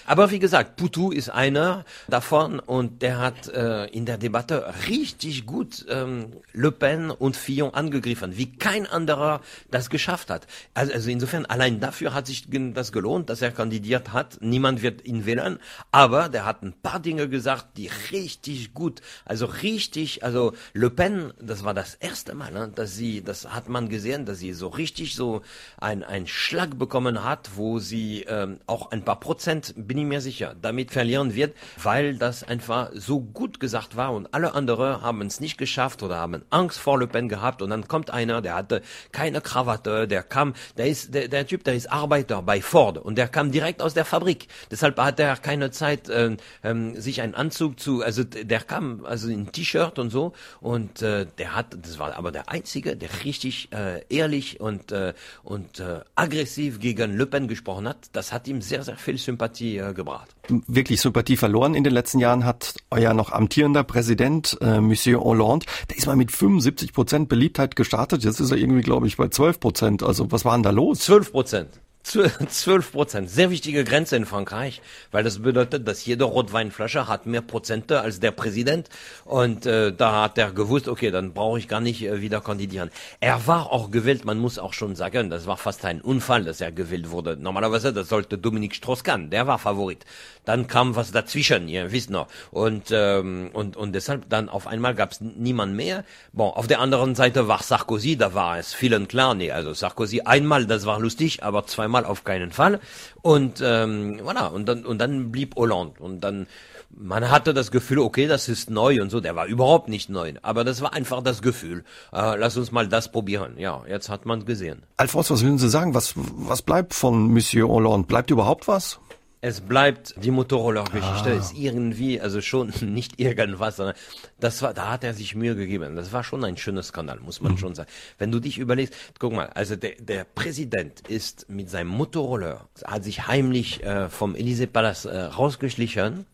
Aber 0.09 0.31
wie 0.31 0.39
gesagt, 0.39 0.75
Poutou 0.75 1.11
ist 1.11 1.29
einer 1.29 1.85
davon 2.07 2.59
und 2.59 3.03
der 3.03 3.19
hat 3.19 3.47
äh, 3.49 3.85
in 3.85 4.07
der 4.07 4.17
Debatte 4.17 4.73
richtig 4.87 5.45
gut 5.45 5.85
ähm, 5.87 6.31
Le 6.51 6.71
Pen 6.71 7.11
und 7.11 7.35
Fillon 7.35 7.75
angegriffen, 7.75 8.35
wie 8.35 8.51
kein 8.51 8.87
anderer 8.87 9.41
das 9.69 9.91
geschafft 9.91 10.31
hat. 10.31 10.47
Also, 10.73 10.93
also 10.93 11.11
insofern 11.11 11.45
allein 11.59 11.81
dafür 11.81 12.13
hat 12.13 12.25
sich 12.25 12.45
das 12.49 12.93
gelohnt, 12.93 13.29
dass 13.29 13.41
er 13.41 13.51
kandidiert 13.51 14.13
hat. 14.13 14.37
Niemand 14.39 14.81
wird 14.81 15.05
ihn 15.05 15.25
wählen, 15.25 15.59
aber 15.91 16.29
der 16.29 16.45
hat 16.45 16.63
ein 16.63 16.71
paar 16.71 17.01
Dinge 17.01 17.27
gesagt, 17.27 17.77
die 17.77 17.89
richtig 18.11 18.73
gut, 18.73 19.01
also 19.25 19.45
richtig, 19.45 20.23
also 20.23 20.53
Le 20.71 20.89
Pen, 20.89 21.33
das 21.37 21.65
war 21.65 21.73
das 21.73 21.95
erste 21.95 22.33
Mal, 22.33 22.53
ne, 22.53 22.71
dass 22.73 22.95
sie, 22.95 23.21
das 23.21 23.53
hat 23.53 23.67
man 23.67 23.89
gesehen, 23.89 24.25
dass 24.25 24.39
sie 24.39 24.53
so 24.53 24.69
richtig 24.69 25.15
so 25.15 25.41
ein, 25.77 26.05
ein 26.05 26.27
Schlag 26.27 26.79
bekommen 26.79 27.25
hat, 27.25 27.49
wo 27.55 27.79
sie 27.79 28.21
ähm, 28.21 28.59
auch 28.65 28.91
ein 28.91 29.03
paar 29.03 29.19
Prozent, 29.19 29.73
bin 29.75 29.97
ich 29.97 30.05
mir 30.05 30.21
sicher, 30.21 30.55
damit 30.61 30.91
verlieren 30.91 31.35
wird, 31.35 31.57
weil 31.83 32.17
das 32.17 32.43
einfach 32.43 32.91
so 32.93 33.19
gut 33.19 33.59
gesagt 33.59 33.97
war 33.97 34.13
und 34.13 34.33
alle 34.33 34.53
anderen 34.53 35.01
haben 35.01 35.21
es 35.23 35.41
nicht 35.41 35.57
geschafft 35.57 36.03
oder 36.03 36.19
haben 36.19 36.45
Angst 36.51 36.79
vor 36.79 36.97
Le 36.97 37.07
Pen 37.07 37.27
gehabt 37.27 37.61
und 37.61 37.69
dann 37.69 37.89
kommt 37.89 38.11
einer, 38.11 38.41
der 38.41 38.55
hatte 38.55 38.81
keine 39.11 39.41
Krawatte, 39.41 40.07
der 40.07 40.23
kam, 40.23 40.53
der 40.77 40.87
ist, 40.87 41.13
der, 41.13 41.27
der 41.27 41.48
Typ, 41.49 41.63
der 41.63 41.73
ist 41.73 41.91
Arbeiter 41.91 42.43
bei 42.43 42.61
Ford 42.61 42.99
und 42.99 43.17
der 43.17 43.27
kam 43.27 43.51
direkt 43.51 43.81
aus 43.81 43.95
der 43.95 44.05
Fabrik. 44.05 44.47
Deshalb 44.69 44.99
hat 44.99 45.19
er 45.19 45.35
keine 45.35 45.71
Zeit, 45.71 46.07
äh, 46.07 46.37
äh, 46.61 47.01
sich 47.01 47.21
einen 47.21 47.33
Anzug 47.33 47.79
zu, 47.79 48.03
also 48.03 48.23
der 48.23 48.59
kam 48.61 49.03
also 49.03 49.29
in 49.29 49.51
T-Shirt 49.51 49.97
und 49.97 50.11
so 50.11 50.33
und 50.61 51.01
äh, 51.01 51.25
der 51.39 51.55
hat, 51.55 51.75
das 51.81 51.97
war 51.97 52.15
aber 52.15 52.31
der 52.31 52.49
einzige, 52.49 52.95
der 52.95 53.09
richtig 53.23 53.69
äh, 53.73 54.03
ehrlich 54.09 54.59
und 54.61 54.91
äh, 54.91 55.15
und 55.41 55.79
äh, 55.79 56.01
aggressiv 56.13 56.79
gegen 56.79 57.17
Le 57.17 57.25
Pen 57.25 57.47
gesprochen 57.47 57.87
hat. 57.87 58.09
Das 58.13 58.31
hat 58.31 58.47
ihm 58.47 58.61
sehr 58.61 58.83
sehr 58.83 58.97
viel 58.97 59.17
Sympathie 59.17 59.79
äh, 59.79 59.93
gebracht. 59.93 60.38
Wirklich 60.67 61.01
Sympathie 61.01 61.37
verloren 61.37 61.75
in 61.75 61.83
den 61.83 61.93
letzten 61.93 62.19
Jahren 62.19 62.45
hat 62.45 62.75
euer 62.91 63.13
noch 63.13 63.31
amtierender 63.31 63.83
Präsident 63.83 64.57
äh, 64.61 64.79
Monsieur 64.81 65.21
Hollande. 65.21 65.65
Der 65.89 65.97
ist 65.97 66.07
mal 66.07 66.15
mit 66.15 66.31
75 66.31 66.93
Prozent 66.93 67.29
Beliebtheit 67.29 67.75
gestartet. 67.75 68.23
Jetzt 68.23 68.39
ist 68.39 68.51
er 68.51 68.57
irgendwie, 68.57 68.81
glaube 68.81 69.07
ich, 69.07 69.17
bei 69.17 69.27
12 69.27 69.59
Prozent. 69.59 70.03
Also 70.03 70.31
was 70.31 70.45
war 70.45 70.53
denn 70.53 70.63
da 70.63 70.71
los? 70.71 70.99
12 71.01 71.31
Prozent. 71.31 71.81
12 72.03 72.91
Prozent. 72.91 73.29
Sehr 73.29 73.51
wichtige 73.51 73.83
Grenze 73.83 74.15
in 74.15 74.25
Frankreich, 74.25 74.81
weil 75.11 75.23
das 75.23 75.39
bedeutet, 75.39 75.87
dass 75.87 76.05
jede 76.05 76.23
Rotweinflasche 76.23 77.07
hat 77.07 77.25
mehr 77.25 77.41
Prozente 77.41 78.01
als 78.01 78.19
der 78.19 78.31
Präsident. 78.31 78.89
Und 79.25 79.65
äh, 79.65 79.93
da 79.93 80.23
hat 80.23 80.37
er 80.37 80.51
gewusst, 80.51 80.87
okay, 80.87 81.11
dann 81.11 81.33
brauche 81.33 81.59
ich 81.59 81.67
gar 81.67 81.81
nicht 81.81 82.01
äh, 82.03 82.21
wieder 82.21 82.41
kandidieren. 82.41 82.89
Er 83.19 83.45
war 83.47 83.71
auch 83.71 83.91
gewählt, 83.91 84.25
man 84.25 84.39
muss 84.39 84.57
auch 84.57 84.73
schon 84.73 84.95
sagen, 84.95 85.29
das 85.29 85.45
war 85.45 85.57
fast 85.57 85.85
ein 85.85 86.01
Unfall, 86.01 86.45
dass 86.45 86.61
er 86.61 86.71
gewählt 86.71 87.11
wurde. 87.11 87.37
Normalerweise, 87.37 87.93
das 87.93 88.09
sollte 88.09 88.37
Dominik 88.37 88.75
Strauss-Kahn, 88.75 89.29
der 89.29 89.45
war 89.45 89.59
Favorit. 89.59 90.05
Dann 90.45 90.67
kam 90.67 90.95
was 90.95 91.11
dazwischen, 91.11 91.67
ihr 91.67 91.91
wisst 91.91 92.09
noch. 92.09 92.27
Und, 92.49 92.87
ähm, 92.91 93.51
und, 93.53 93.77
und 93.77 93.93
deshalb 93.93 94.29
dann 94.29 94.49
auf 94.49 94.65
einmal 94.65 94.95
gab 94.95 95.11
es 95.11 95.21
niemand 95.21 95.75
mehr. 95.75 96.05
Bon, 96.33 96.49
auf 96.49 96.65
der 96.65 96.79
anderen 96.79 97.13
Seite 97.13 97.47
war 97.47 97.61
Sarkozy, 97.61 98.17
da 98.17 98.33
war 98.33 98.57
es 98.57 98.73
vielen 98.73 99.07
klar, 99.07 99.35
nee, 99.35 99.51
also 99.51 99.73
Sarkozy 99.73 100.21
einmal, 100.21 100.65
das 100.65 100.85
war 100.85 100.99
lustig, 100.99 101.43
aber 101.43 101.67
zweimal 101.67 101.88
Mal 101.89 102.05
auf 102.05 102.23
keinen 102.23 102.51
Fall. 102.51 102.79
Und 103.21 103.61
ähm, 103.61 104.21
voilà, 104.23 104.47
und 104.47 104.67
dann 104.67 104.85
und 104.85 104.99
dann 104.99 105.31
blieb 105.31 105.55
Hollande 105.55 105.99
und 105.99 106.21
dann 106.21 106.47
man 106.89 107.29
hatte 107.29 107.53
das 107.53 107.71
Gefühl, 107.71 107.99
okay, 107.99 108.27
das 108.27 108.49
ist 108.49 108.69
neu 108.69 109.01
und 109.01 109.09
so. 109.09 109.19
Der 109.19 109.35
war 109.35 109.45
überhaupt 109.45 109.89
nicht 109.89 110.09
neu, 110.09 110.33
aber 110.41 110.63
das 110.63 110.81
war 110.81 110.93
einfach 110.93 111.21
das 111.21 111.41
Gefühl. 111.41 111.83
Äh, 112.11 112.35
lass 112.37 112.57
uns 112.57 112.71
mal 112.71 112.87
das 112.87 113.11
probieren. 113.11 113.57
Ja, 113.57 113.83
jetzt 113.87 114.09
hat 114.09 114.25
man 114.25 114.45
gesehen. 114.45 114.83
Alphonse, 114.97 115.33
was 115.33 115.43
würden 115.43 115.59
Sie 115.59 115.69
sagen? 115.69 115.93
Was 115.93 116.13
was 116.15 116.61
bleibt 116.61 116.93
von 116.93 117.31
Monsieur 117.31 117.67
Hollande? 117.67 118.07
Bleibt 118.07 118.31
überhaupt 118.31 118.67
was? 118.67 118.99
Es 119.41 119.61
bleibt 119.61 120.15
die 120.21 120.31
Motorroller-Geschichte, 120.31 121.31
ah. 121.31 121.33
ist 121.33 121.57
irgendwie, 121.57 122.19
also 122.19 122.41
schon 122.41 122.73
nicht 122.81 123.19
irgendwas, 123.19 123.77
sondern 123.77 123.95
das 124.39 124.61
war, 124.61 124.73
da 124.73 124.91
hat 124.91 125.03
er 125.03 125.13
sich 125.13 125.35
Mühe 125.35 125.55
gegeben. 125.55 125.95
Das 125.95 126.11
war 126.11 126.23
schon 126.23 126.43
ein 126.43 126.57
schöner 126.57 126.83
Skandal, 126.83 127.19
muss 127.19 127.41
man 127.41 127.53
mhm. 127.53 127.57
schon 127.57 127.75
sagen. 127.75 127.89
Wenn 128.17 128.31
du 128.31 128.39
dich 128.39 128.57
überlegst, 128.57 128.93
guck 129.17 129.33
mal, 129.33 129.47
also 129.47 129.75
der, 129.75 129.95
der 129.99 130.25
Präsident 130.25 131.07
ist 131.07 131.49
mit 131.49 131.69
seinem 131.69 131.87
Motorroller, 131.89 132.67
hat 132.83 133.03
sich 133.03 133.27
heimlich 133.27 133.83
äh, 133.83 134.09
vom 134.09 134.35
Élysée-Palast 134.35 135.05
äh, 135.05 135.17
rausgeschlichen 135.21 136.25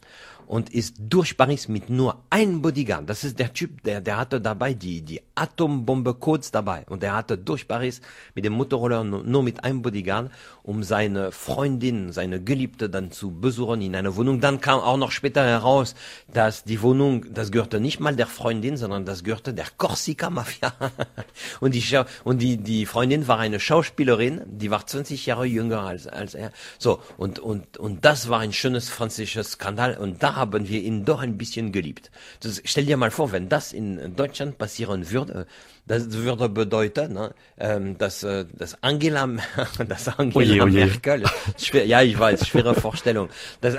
und 0.47 0.69
ist 0.69 0.95
durch 0.99 1.37
Paris 1.37 1.67
mit 1.67 1.89
nur 1.89 2.23
einem 2.29 2.61
Bodyguard. 2.61 3.09
Das 3.09 3.23
ist 3.23 3.39
der 3.39 3.53
Typ, 3.53 3.83
der, 3.83 4.01
der 4.01 4.17
hatte 4.17 4.41
dabei 4.41 4.73
die, 4.73 5.01
die 5.01 5.21
Atombombe 5.35 6.13
kurz 6.13 6.51
dabei. 6.51 6.85
Und 6.89 7.03
der 7.03 7.15
hatte 7.15 7.37
durch 7.37 7.67
Paris 7.67 8.01
mit 8.33 8.45
dem 8.45 8.53
Motorroller 8.53 9.03
nur, 9.03 9.23
nur 9.23 9.43
mit 9.43 9.63
einem 9.63 9.81
Bodyguard, 9.81 10.31
um 10.63 10.83
seine 10.83 11.31
Freundin, 11.31 12.11
seine 12.11 12.41
Geliebte 12.41 12.89
dann 12.89 13.11
zu 13.11 13.31
besuchen 13.31 13.81
in 13.81 13.95
einer 13.95 14.15
Wohnung. 14.15 14.39
Dann 14.39 14.61
kam 14.61 14.79
auch 14.79 14.97
noch 14.97 15.11
später 15.11 15.43
heraus, 15.43 15.95
dass 16.31 16.63
die 16.63 16.81
Wohnung, 16.81 17.33
das 17.33 17.51
gehörte 17.51 17.79
nicht 17.79 17.99
mal 17.99 18.15
der 18.15 18.27
Freundin, 18.27 18.77
sondern 18.77 19.05
das 19.05 19.23
gehörte 19.23 19.53
der 19.53 19.67
Corsica-Mafia. 19.77 20.73
und 21.59 21.75
die, 21.75 21.83
und 22.23 22.41
die, 22.41 22.57
die 22.57 22.85
Freundin 22.85 23.27
war 23.27 23.39
eine 23.39 23.59
Schauspielerin, 23.59 24.41
die 24.45 24.71
war 24.71 24.85
20 24.85 25.25
Jahre 25.25 25.45
jünger 25.45 25.81
als, 25.81 26.07
als 26.07 26.33
er. 26.33 26.51
So, 26.77 26.99
und, 27.17 27.39
und, 27.39 27.77
und 27.77 28.05
das 28.05 28.29
war 28.29 28.39
ein 28.39 28.53
schönes 28.53 28.89
französisches 28.89 29.51
Skandal. 29.51 29.97
Und 29.97 30.23
da 30.23 30.34
haben 30.35 30.67
wir 30.69 30.81
ihn 30.81 31.05
doch 31.05 31.21
ein 31.21 31.37
bisschen 31.37 31.71
geliebt. 31.71 32.11
Das, 32.41 32.61
stell 32.65 32.85
dir 32.85 32.97
mal 32.97 33.11
vor, 33.11 33.31
wenn 33.31 33.49
das 33.49 33.73
in 33.73 34.15
Deutschland 34.15 34.57
passieren 34.57 35.11
würde, 35.11 35.47
das 35.87 36.11
würde 36.11 36.49
bedeuten, 36.49 37.13
ne, 37.13 37.33
ähm, 37.57 37.97
dass, 37.97 38.23
äh, 38.23 38.45
dass 38.51 38.81
Angela, 38.81 39.27
dass 39.87 40.07
Angela 40.07 40.63
oje, 40.63 40.63
oje. 40.63 40.85
Merkel, 40.85 41.23
schwer, 41.57 41.85
ja, 41.85 42.01
ich 42.01 42.17
weiß, 42.17 42.47
schwere 42.47 42.73
Vorstellung, 42.73 43.29
dass, 43.61 43.75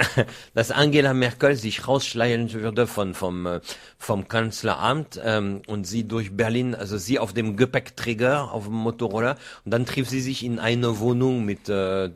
dass 0.54 0.70
Angela 0.70 1.14
Merkel 1.14 1.56
sich 1.56 1.86
rausschleichen 1.88 2.52
würde 2.52 2.86
von, 2.86 3.14
vom, 3.14 3.46
äh, 3.46 3.60
vom 3.98 4.28
Kanzleramt 4.28 5.20
ähm, 5.24 5.62
und 5.66 5.86
sie 5.86 6.06
durch 6.06 6.36
Berlin, 6.36 6.74
also 6.74 6.96
sie 6.96 7.18
auf 7.18 7.32
dem 7.32 7.56
Gepäckträger, 7.56 8.52
auf 8.52 8.64
dem 8.64 8.74
Motorroller, 8.74 9.36
und 9.64 9.72
dann 9.72 9.84
trifft 9.84 10.10
sie 10.10 10.20
sich 10.20 10.44
in 10.44 10.58
eine 10.60 11.00
Wohnung 11.00 11.44
mit, 11.44 11.68
äh, 11.68 12.10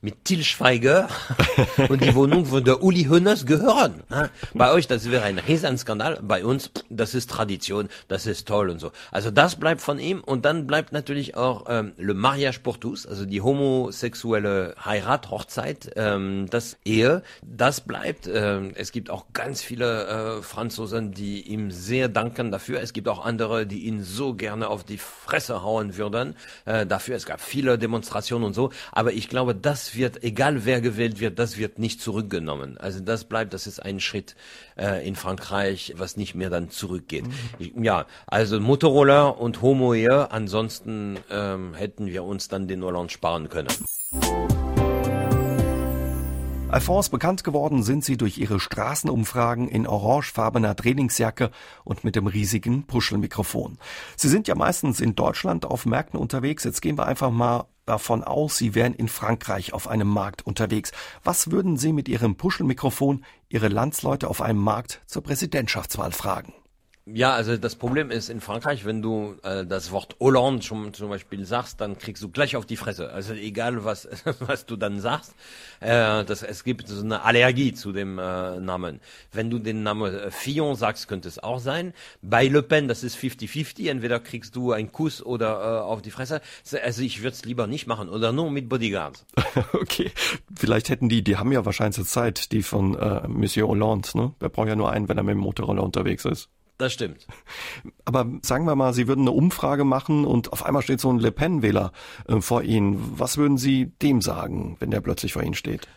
mit 0.00 0.24
Til 0.24 0.42
Schweiger 0.42 1.08
und 1.88 2.02
die 2.02 2.14
Wohnung 2.14 2.50
würde 2.50 2.78
Uli 2.78 3.04
Hoeneß 3.04 3.46
gehören. 3.46 4.02
Ne? 4.10 4.30
Bei 4.54 4.72
euch, 4.72 4.88
das 4.88 5.10
wäre 5.10 5.22
ein 5.22 5.38
Riesenskandal, 5.38 6.18
bei 6.22 6.44
uns, 6.44 6.70
das 6.90 7.14
ist 7.14 7.30
Tradition, 7.30 7.88
das 8.08 8.26
ist 8.26 8.48
toll 8.48 8.70
und 8.70 8.80
so. 8.80 8.90
Also 9.12 9.27
also 9.28 9.34
das 9.34 9.56
bleibt 9.56 9.82
von 9.82 9.98
ihm 9.98 10.22
und 10.24 10.46
dann 10.46 10.66
bleibt 10.66 10.94
natürlich 10.94 11.36
auch 11.36 11.66
ähm, 11.68 11.92
le 11.98 12.14
mariage 12.14 12.60
pour 12.60 12.80
tous, 12.80 13.04
also 13.04 13.26
die 13.26 13.42
homosexuelle 13.42 14.74
Heirat, 14.82 15.30
Hochzeit, 15.30 15.90
ähm, 15.96 16.46
das 16.48 16.78
Ehe, 16.86 17.22
das 17.42 17.82
bleibt. 17.82 18.26
Ähm, 18.26 18.72
es 18.74 18.90
gibt 18.90 19.10
auch 19.10 19.26
ganz 19.34 19.60
viele 19.60 20.38
äh, 20.38 20.42
Franzosen, 20.42 21.12
die 21.12 21.42
ihm 21.42 21.70
sehr 21.70 22.08
danken 22.08 22.50
dafür. 22.50 22.80
Es 22.80 22.94
gibt 22.94 23.06
auch 23.06 23.22
andere, 23.22 23.66
die 23.66 23.80
ihn 23.80 24.02
so 24.02 24.32
gerne 24.32 24.68
auf 24.68 24.82
die 24.82 24.96
Fresse 24.96 25.62
hauen 25.62 25.98
würden 25.98 26.34
äh, 26.64 26.86
dafür. 26.86 27.14
Es 27.14 27.26
gab 27.26 27.42
viele 27.42 27.76
Demonstrationen 27.76 28.46
und 28.46 28.54
so, 28.54 28.70
aber 28.92 29.12
ich 29.12 29.28
glaube, 29.28 29.54
das 29.54 29.94
wird, 29.94 30.24
egal 30.24 30.64
wer 30.64 30.80
gewählt 30.80 31.20
wird, 31.20 31.38
das 31.38 31.58
wird 31.58 31.78
nicht 31.78 32.00
zurückgenommen. 32.00 32.78
Also 32.78 33.00
das 33.00 33.24
bleibt, 33.24 33.52
das 33.52 33.66
ist 33.66 33.80
ein 33.80 34.00
Schritt 34.00 34.36
äh, 34.78 35.06
in 35.06 35.16
Frankreich, 35.16 35.92
was 35.98 36.16
nicht 36.16 36.34
mehr 36.34 36.48
dann 36.48 36.70
zurückgeht. 36.70 37.26
Mhm. 37.58 37.84
Ja, 37.84 38.06
also 38.26 38.58
Motorola 38.58 39.17
und 39.26 39.62
Homo-Ehe. 39.62 40.30
Ansonsten 40.30 41.18
ähm, 41.30 41.74
hätten 41.74 42.06
wir 42.06 42.24
uns 42.24 42.48
dann 42.48 42.68
den 42.68 42.84
Hollande 42.84 43.12
sparen 43.12 43.48
können. 43.48 43.68
Alphonse 46.70 47.10
bekannt 47.10 47.44
geworden 47.44 47.82
sind 47.82 48.04
sie 48.04 48.18
durch 48.18 48.36
ihre 48.36 48.60
Straßenumfragen 48.60 49.68
in 49.68 49.86
orangefarbener 49.86 50.76
Trainingsjacke 50.76 51.50
und 51.82 52.04
mit 52.04 52.14
dem 52.14 52.26
riesigen 52.26 52.82
Puschelmikrofon. 52.82 53.78
Sie 54.16 54.28
sind 54.28 54.48
ja 54.48 54.54
meistens 54.54 55.00
in 55.00 55.14
Deutschland 55.14 55.64
auf 55.64 55.86
Märkten 55.86 56.20
unterwegs. 56.20 56.64
Jetzt 56.64 56.82
gehen 56.82 56.98
wir 56.98 57.06
einfach 57.06 57.30
mal 57.30 57.64
davon 57.86 58.22
aus, 58.22 58.58
Sie 58.58 58.74
wären 58.74 58.92
in 58.92 59.08
Frankreich 59.08 59.72
auf 59.72 59.88
einem 59.88 60.08
Markt 60.08 60.46
unterwegs. 60.46 60.92
Was 61.24 61.50
würden 61.50 61.78
Sie 61.78 61.94
mit 61.94 62.06
Ihrem 62.06 62.36
Puschelmikrofon 62.36 63.24
Ihre 63.48 63.68
Landsleute 63.68 64.28
auf 64.28 64.42
einem 64.42 64.60
Markt 64.60 65.00
zur 65.06 65.22
Präsidentschaftswahl 65.22 66.12
fragen? 66.12 66.52
Ja, 67.14 67.32
also 67.32 67.56
das 67.56 67.76
Problem 67.76 68.10
ist 68.10 68.28
in 68.28 68.40
Frankreich, 68.40 68.84
wenn 68.84 69.00
du 69.00 69.36
äh, 69.42 69.64
das 69.64 69.92
Wort 69.92 70.16
Hollande 70.20 70.62
schon 70.62 70.92
zum 70.92 71.08
Beispiel 71.08 71.44
sagst, 71.46 71.80
dann 71.80 71.96
kriegst 71.96 72.22
du 72.22 72.28
gleich 72.28 72.54
auf 72.54 72.66
die 72.66 72.76
Fresse. 72.76 73.10
Also 73.10 73.32
egal 73.32 73.84
was 73.84 74.08
was 74.40 74.66
du 74.66 74.76
dann 74.76 75.00
sagst, 75.00 75.34
äh, 75.80 76.24
das, 76.24 76.42
es 76.42 76.64
gibt 76.64 76.88
so 76.88 77.02
eine 77.02 77.22
Allergie 77.22 77.72
zu 77.72 77.92
dem 77.92 78.18
äh, 78.18 78.60
Namen. 78.60 79.00
Wenn 79.32 79.48
du 79.48 79.58
den 79.58 79.82
Namen 79.82 80.14
äh, 80.14 80.30
Fillon 80.30 80.76
sagst, 80.76 81.08
könnte 81.08 81.28
es 81.28 81.42
auch 81.42 81.60
sein. 81.60 81.94
Bei 82.20 82.46
Le 82.46 82.62
Pen, 82.62 82.88
das 82.88 83.02
ist 83.02 83.16
50-50. 83.16 83.88
Entweder 83.88 84.20
kriegst 84.20 84.54
du 84.54 84.72
einen 84.72 84.92
Kuss 84.92 85.22
oder 85.22 85.60
äh, 85.60 85.80
auf 85.80 86.02
die 86.02 86.10
Fresse. 86.10 86.42
Also 86.82 87.02
ich 87.02 87.22
würde 87.22 87.34
es 87.34 87.44
lieber 87.44 87.66
nicht 87.66 87.86
machen 87.86 88.10
oder 88.10 88.32
nur 88.32 88.50
mit 88.50 88.68
Bodyguards. 88.68 89.24
okay, 89.72 90.10
vielleicht 90.54 90.90
hätten 90.90 91.08
die, 91.08 91.22
die 91.24 91.36
haben 91.36 91.52
ja 91.52 91.64
wahrscheinlich 91.64 92.06
Zeit, 92.06 92.52
die 92.52 92.62
von 92.62 92.96
äh, 92.96 93.26
Monsieur 93.28 93.68
Hollande. 93.68 94.08
Ne? 94.14 94.34
Der 94.42 94.50
braucht 94.50 94.68
ja 94.68 94.76
nur 94.76 94.90
einen, 94.90 95.08
wenn 95.08 95.16
er 95.16 95.22
mit 95.22 95.34
dem 95.34 95.40
Motorroller 95.40 95.82
unterwegs 95.82 96.26
ist. 96.26 96.50
Das 96.78 96.92
stimmt. 96.92 97.26
Aber 98.04 98.26
sagen 98.42 98.64
wir 98.64 98.76
mal, 98.76 98.94
Sie 98.94 99.08
würden 99.08 99.22
eine 99.22 99.32
Umfrage 99.32 99.84
machen 99.84 100.24
und 100.24 100.52
auf 100.52 100.64
einmal 100.64 100.82
steht 100.82 101.00
so 101.00 101.12
ein 101.12 101.18
Le 101.18 101.32
Pen-Wähler 101.32 101.92
äh, 102.28 102.40
vor 102.40 102.62
Ihnen. 102.62 103.18
Was 103.18 103.36
würden 103.36 103.58
Sie 103.58 103.86
dem 104.00 104.22
sagen, 104.22 104.76
wenn 104.78 104.92
der 104.92 105.00
plötzlich 105.00 105.32
vor 105.32 105.42
Ihnen 105.42 105.54
steht? 105.54 105.88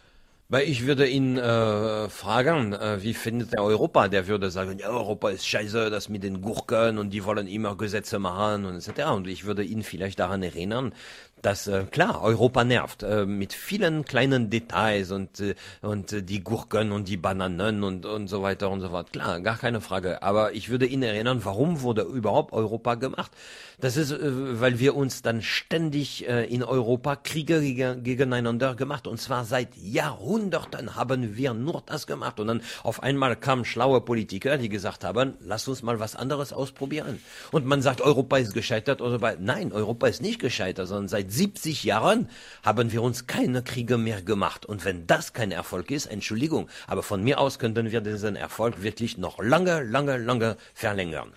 Weil 0.51 0.67
ich 0.67 0.85
würde 0.85 1.07
ihn 1.07 1.37
äh, 1.37 2.09
fragen, 2.09 2.73
äh, 2.73 3.01
wie 3.01 3.13
findet 3.13 3.53
er 3.53 3.63
Europa? 3.63 4.09
Der 4.09 4.27
würde 4.27 4.51
sagen, 4.51 4.79
ja, 4.79 4.89
Europa 4.89 5.29
ist 5.29 5.47
scheiße, 5.47 5.89
das 5.89 6.09
mit 6.09 6.23
den 6.23 6.41
Gurken 6.41 6.97
und 6.97 7.11
die 7.11 7.23
wollen 7.23 7.47
immer 7.47 7.77
Gesetze 7.77 8.19
machen 8.19 8.65
und 8.65 8.75
etc. 8.75 9.11
Und 9.11 9.27
ich 9.29 9.45
würde 9.45 9.63
ihn 9.63 9.81
vielleicht 9.81 10.19
daran 10.19 10.43
erinnern, 10.43 10.93
dass 11.41 11.67
äh, 11.67 11.85
klar 11.89 12.21
Europa 12.21 12.63
nervt 12.63 13.03
äh, 13.03 13.25
mit 13.25 13.53
vielen 13.53 14.05
kleinen 14.05 14.49
Details 14.49 15.11
und 15.11 15.39
äh, 15.39 15.55
und 15.81 16.13
äh, 16.13 16.23
die 16.23 16.43
Gurken 16.43 16.91
und 16.91 17.07
die 17.07 17.17
Bananen 17.17 17.83
und 17.83 18.05
und 18.05 18.27
so 18.27 18.41
weiter 18.41 18.69
und 18.69 18.81
so 18.81 18.89
fort. 18.89 19.11
Klar, 19.11 19.39
gar 19.41 19.57
keine 19.57 19.81
Frage. 19.81 20.21
Aber 20.23 20.53
ich 20.53 20.69
würde 20.69 20.85
ihn 20.85 21.03
erinnern, 21.03 21.41
warum 21.43 21.81
wurde 21.81 22.03
überhaupt 22.03 22.53
Europa 22.53 22.95
gemacht? 22.95 23.31
Das 23.79 23.97
ist, 23.97 24.11
äh, 24.11 24.61
weil 24.61 24.79
wir 24.79 24.95
uns 24.95 25.21
dann 25.21 25.41
ständig 25.41 26.27
äh, 26.27 26.45
in 26.45 26.63
Europa 26.63 27.15
Kriege 27.15 27.61
gegen, 27.61 28.03
gegeneinander 28.03 28.75
gemacht 28.75 29.07
und 29.07 29.19
zwar 29.19 29.43
seit 29.45 29.75
Jahrhunderten 29.75 30.95
haben 30.95 31.35
wir 31.35 31.53
nur 31.53 31.81
das 31.85 32.05
gemacht 32.05 32.39
und 32.39 32.47
dann 32.47 32.61
auf 32.83 33.01
einmal 33.01 33.35
kamen 33.35 33.65
schlaue 33.65 34.01
Politiker, 34.01 34.57
die 34.57 34.69
gesagt 34.69 35.03
haben, 35.03 35.33
lass 35.41 35.67
uns 35.67 35.81
mal 35.81 35.99
was 35.99 36.15
anderes 36.15 36.53
ausprobieren. 36.53 37.19
Und 37.51 37.65
man 37.65 37.81
sagt, 37.81 38.01
Europa 38.01 38.37
ist 38.37 38.53
gescheitert 38.53 39.01
oder 39.01 39.35
nein, 39.39 39.71
Europa 39.71 40.07
ist 40.07 40.21
nicht 40.21 40.39
gescheitert, 40.39 40.87
sondern 40.87 41.07
seit 41.07 41.30
70 41.31 41.83
Jahren 41.83 42.29
haben 42.63 42.91
wir 42.91 43.01
uns 43.01 43.27
keine 43.27 43.63
Kriege 43.63 43.97
mehr 43.97 44.21
gemacht. 44.21 44.65
Und 44.65 44.85
wenn 44.85 45.07
das 45.07 45.33
kein 45.33 45.51
Erfolg 45.51 45.91
ist, 45.91 46.05
Entschuldigung, 46.05 46.67
aber 46.87 47.03
von 47.03 47.23
mir 47.23 47.39
aus 47.39 47.59
könnten 47.59 47.91
wir 47.91 48.01
diesen 48.01 48.35
Erfolg 48.35 48.83
wirklich 48.83 49.17
noch 49.17 49.41
lange, 49.41 49.83
lange, 49.83 50.17
lange 50.17 50.57
verlängern. 50.73 51.31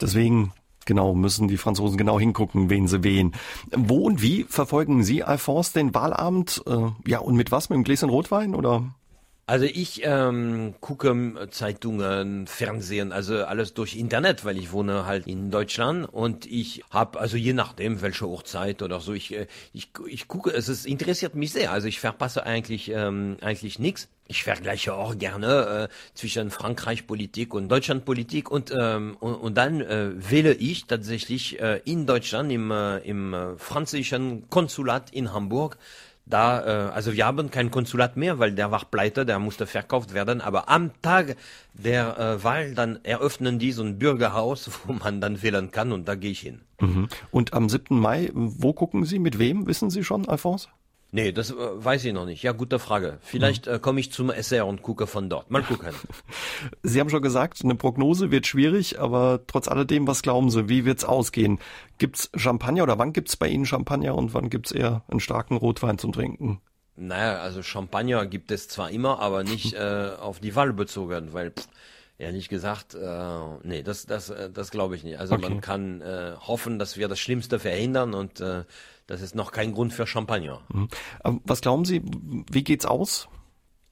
Deswegen 0.00 0.52
Genau, 0.86 1.14
müssen 1.14 1.48
die 1.48 1.56
Franzosen 1.56 1.98
genau 1.98 2.18
hingucken, 2.18 2.70
wen 2.70 2.86
sie 2.86 3.02
wählen. 3.02 3.32
Wo 3.72 4.06
und 4.06 4.22
wie 4.22 4.44
verfolgen 4.44 5.02
Sie, 5.02 5.24
Alphonse, 5.24 5.72
den 5.72 5.94
Wahlabend? 5.94 6.62
Äh, 6.64 7.10
ja, 7.10 7.18
und 7.18 7.34
mit 7.34 7.50
was? 7.50 7.68
Mit 7.68 7.74
einem 7.74 7.82
Gläschen 7.84 8.08
Rotwein 8.08 8.54
oder? 8.54 8.94
Also 9.48 9.64
ich 9.64 10.00
ähm, 10.02 10.74
gucke 10.80 11.48
Zeitungen, 11.52 12.48
Fernsehen, 12.48 13.12
also 13.12 13.44
alles 13.44 13.74
durch 13.74 13.94
Internet, 13.94 14.44
weil 14.44 14.58
ich 14.58 14.72
wohne 14.72 15.06
halt 15.06 15.28
in 15.28 15.52
Deutschland 15.52 16.12
und 16.12 16.46
ich 16.46 16.82
habe 16.90 17.20
also 17.20 17.36
je 17.36 17.52
nachdem 17.52 18.02
welche 18.02 18.26
Uhrzeit 18.26 18.82
oder 18.82 18.98
so, 18.98 19.12
ich 19.12 19.32
äh, 19.32 19.46
ich 19.72 19.90
ich 20.08 20.26
gucke, 20.26 20.50
es 20.50 20.68
ist, 20.68 20.84
interessiert 20.84 21.36
mich 21.36 21.52
sehr. 21.52 21.70
Also 21.70 21.86
ich 21.86 22.00
verpasse 22.00 22.44
eigentlich 22.44 22.90
ähm, 22.90 23.36
eigentlich 23.40 23.78
nichts. 23.78 24.08
Ich 24.26 24.42
vergleiche 24.42 24.94
auch 24.94 25.16
gerne 25.16 25.88
äh, 25.90 26.14
zwischen 26.14 26.50
Frankreich 26.50 27.06
Politik 27.06 27.54
und 27.54 27.68
Deutschland 27.68 28.04
Politik 28.04 28.50
und 28.50 28.72
ähm, 28.76 29.16
und, 29.20 29.34
und 29.34 29.54
dann 29.56 29.80
äh, 29.80 30.10
wähle 30.28 30.54
ich 30.54 30.86
tatsächlich 30.86 31.60
äh, 31.60 31.80
in 31.84 32.04
Deutschland 32.06 32.50
im 32.50 32.72
äh, 32.72 32.98
im 32.98 33.32
äh, 33.32 33.56
französischen 33.58 34.50
Konsulat 34.50 35.10
in 35.12 35.32
Hamburg 35.32 35.78
da, 36.26 36.88
äh, 36.88 36.90
also 36.90 37.12
wir 37.12 37.24
haben 37.24 37.50
kein 37.50 37.70
Konsulat 37.70 38.16
mehr, 38.16 38.38
weil 38.40 38.52
der 38.52 38.72
war 38.72 38.84
pleite, 38.84 39.24
der 39.24 39.38
musste 39.38 39.66
verkauft 39.66 40.12
werden. 40.12 40.40
Aber 40.40 40.68
am 40.68 40.90
Tag 41.00 41.36
der 41.72 42.18
äh, 42.18 42.44
Wahl, 42.44 42.74
dann 42.74 42.98
eröffnen 43.04 43.58
die 43.60 43.72
so 43.72 43.82
ein 43.84 43.98
Bürgerhaus, 43.98 44.70
wo 44.86 44.92
man 44.92 45.20
dann 45.20 45.42
wählen 45.42 45.70
kann 45.70 45.92
und 45.92 46.08
da 46.08 46.16
gehe 46.16 46.32
ich 46.32 46.40
hin. 46.40 46.60
Mhm. 46.80 47.08
Und 47.30 47.54
am 47.54 47.68
7. 47.68 47.98
Mai, 47.98 48.30
wo 48.34 48.72
gucken 48.72 49.04
Sie, 49.04 49.18
mit 49.18 49.38
wem, 49.38 49.66
wissen 49.66 49.88
Sie 49.88 50.04
schon, 50.04 50.28
Alphonse? 50.28 50.68
Nee, 51.12 51.32
das 51.32 51.50
äh, 51.50 51.54
weiß 51.56 52.04
ich 52.04 52.12
noch 52.12 52.26
nicht. 52.26 52.42
Ja, 52.42 52.52
gute 52.52 52.78
Frage. 52.78 53.18
Vielleicht 53.22 53.66
äh, 53.68 53.78
komme 53.78 54.00
ich 54.00 54.12
zum 54.12 54.30
SR 54.30 54.66
und 54.66 54.82
gucke 54.82 55.06
von 55.06 55.30
dort. 55.30 55.50
Mal 55.50 55.62
gucken. 55.62 55.88
Sie 56.82 57.00
haben 57.00 57.08
schon 57.10 57.22
gesagt, 57.22 57.60
eine 57.62 57.74
Prognose 57.76 58.30
wird 58.30 58.46
schwierig, 58.46 58.98
aber 58.98 59.40
trotz 59.46 59.68
alledem, 59.68 60.06
was 60.06 60.22
glauben 60.22 60.50
Sie, 60.50 60.68
wie 60.68 60.84
wird's 60.84 61.04
ausgehen? 61.04 61.58
Gibt's 61.98 62.30
Champagner 62.34 62.82
oder 62.82 62.98
wann 62.98 63.12
gibt's 63.12 63.36
bei 63.36 63.48
Ihnen 63.48 63.66
Champagner 63.66 64.14
und 64.14 64.34
wann 64.34 64.50
gibt's 64.50 64.72
eher 64.72 65.04
einen 65.08 65.20
starken 65.20 65.56
Rotwein 65.56 65.98
zum 65.98 66.12
Trinken? 66.12 66.60
Naja, 66.96 67.38
also 67.40 67.62
Champagner 67.62 68.26
gibt 68.26 68.50
es 68.50 68.68
zwar 68.68 68.90
immer, 68.90 69.20
aber 69.20 69.44
nicht 69.44 69.72
äh, 69.74 70.10
auf 70.20 70.40
die 70.40 70.56
Wahl 70.56 70.72
bezogen, 70.72 71.32
weil 71.32 71.50
pff, 71.52 71.68
ehrlich 72.18 72.48
gesagt, 72.48 72.94
äh, 72.94 73.38
nee, 73.62 73.82
das, 73.82 74.06
das, 74.06 74.30
äh, 74.30 74.50
das 74.50 74.70
glaube 74.70 74.96
ich 74.96 75.04
nicht. 75.04 75.18
Also 75.18 75.34
Okay. 75.34 75.48
man 75.50 75.60
kann 75.60 76.00
äh, 76.00 76.32
hoffen, 76.40 76.78
dass 76.78 76.96
wir 76.96 77.08
das 77.08 77.20
Schlimmste 77.20 77.58
verhindern 77.58 78.12
und 78.14 78.40
äh, 78.40 78.64
das 79.06 79.20
ist 79.20 79.34
noch 79.34 79.52
kein 79.52 79.72
Grund 79.72 79.92
für 79.92 80.06
Champagner. 80.06 80.60
Ähm, 81.24 81.40
Was 81.44 81.60
glauben 81.60 81.84
Sie, 81.84 82.02
wie 82.50 82.64
geht's 82.64 82.86
aus? 82.86 83.28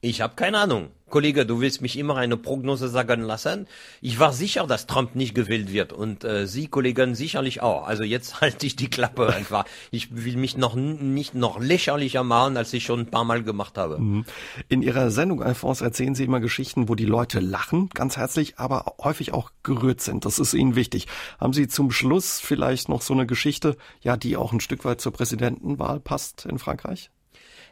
Ich 0.05 0.21
habe 0.21 0.35
keine 0.35 0.59
Ahnung. 0.59 0.89
Kollege, 1.09 1.47
du 1.47 1.61
willst 1.61 1.81
mich 1.81 1.97
immer 1.97 2.15
eine 2.15 2.37
Prognose 2.37 2.89
sagen 2.89 3.21
lassen. 3.21 3.65
Ich 4.01 4.19
war 4.19 4.33
sicher, 4.33 4.67
dass 4.67 4.85
Trump 4.85 5.15
nicht 5.15 5.33
gewählt 5.33 5.73
wird 5.73 5.93
und 5.93 6.23
äh, 6.23 6.45
Sie, 6.45 6.67
Kollegen, 6.67 7.15
sicherlich 7.15 7.61
auch. 7.63 7.87
Also 7.87 8.03
jetzt 8.03 8.39
halte 8.41 8.67
ich 8.67 8.75
die 8.75 8.87
Klappe 8.87 9.33
einfach. 9.33 9.65
Ich 9.89 10.15
will 10.15 10.37
mich 10.37 10.57
noch 10.57 10.75
nicht 10.75 11.33
noch 11.33 11.59
lächerlicher 11.59 12.23
machen, 12.23 12.55
als 12.55 12.71
ich 12.71 12.83
schon 12.83 12.99
ein 12.99 13.05
paar 13.07 13.23
Mal 13.23 13.41
gemacht 13.41 13.79
habe. 13.79 14.23
In 14.69 14.81
Ihrer 14.83 15.09
Sendung, 15.09 15.41
Alphonse, 15.41 15.83
erzählen 15.83 16.13
Sie 16.13 16.25
immer 16.25 16.39
Geschichten, 16.39 16.87
wo 16.87 16.93
die 16.93 17.05
Leute 17.05 17.39
lachen, 17.39 17.89
ganz 17.91 18.15
herzlich, 18.15 18.59
aber 18.59 18.93
häufig 19.03 19.33
auch 19.33 19.49
gerührt 19.63 20.01
sind. 20.01 20.23
Das 20.25 20.37
ist 20.37 20.53
Ihnen 20.53 20.75
wichtig. 20.75 21.07
Haben 21.39 21.53
Sie 21.53 21.67
zum 21.67 21.89
Schluss 21.89 22.39
vielleicht 22.39 22.89
noch 22.89 23.01
so 23.01 23.15
eine 23.15 23.25
Geschichte, 23.25 23.75
ja, 24.01 24.17
die 24.17 24.37
auch 24.37 24.53
ein 24.53 24.59
Stück 24.59 24.85
weit 24.85 25.01
zur 25.01 25.13
Präsidentenwahl 25.13 25.99
passt 25.99 26.45
in 26.45 26.59
Frankreich? 26.59 27.09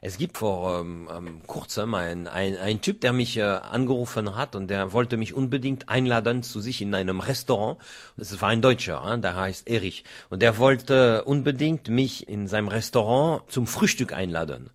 Es 0.05 0.17
gibt 0.17 0.37
vor 0.37 0.81
ähm, 0.81 1.07
ähm, 1.15 1.41
kurzem 1.47 1.95
ein, 1.95 2.27
ein, 2.27 2.81
Typ, 2.81 2.99
der 2.99 3.13
mich 3.13 3.37
äh, 3.37 3.43
angerufen 3.43 4.35
hat 4.35 4.53
und 4.53 4.67
der 4.67 4.91
wollte 4.91 5.15
mich 5.15 5.33
unbedingt 5.33 5.87
einladen 5.87 6.43
zu 6.43 6.59
sich 6.59 6.81
in 6.81 6.93
einem 6.93 7.21
Restaurant. 7.21 7.77
Das 8.17 8.41
war 8.41 8.49
ein 8.49 8.61
Deutscher, 8.61 9.01
äh, 9.09 9.17
der 9.17 9.37
heißt 9.37 9.65
Erich. 9.65 10.03
Und 10.29 10.41
der 10.41 10.57
wollte 10.57 11.23
unbedingt 11.23 11.87
mich 11.87 12.27
in 12.27 12.49
seinem 12.49 12.67
Restaurant 12.67 13.49
zum 13.49 13.65
Frühstück 13.65 14.11
einladen. 14.11 14.71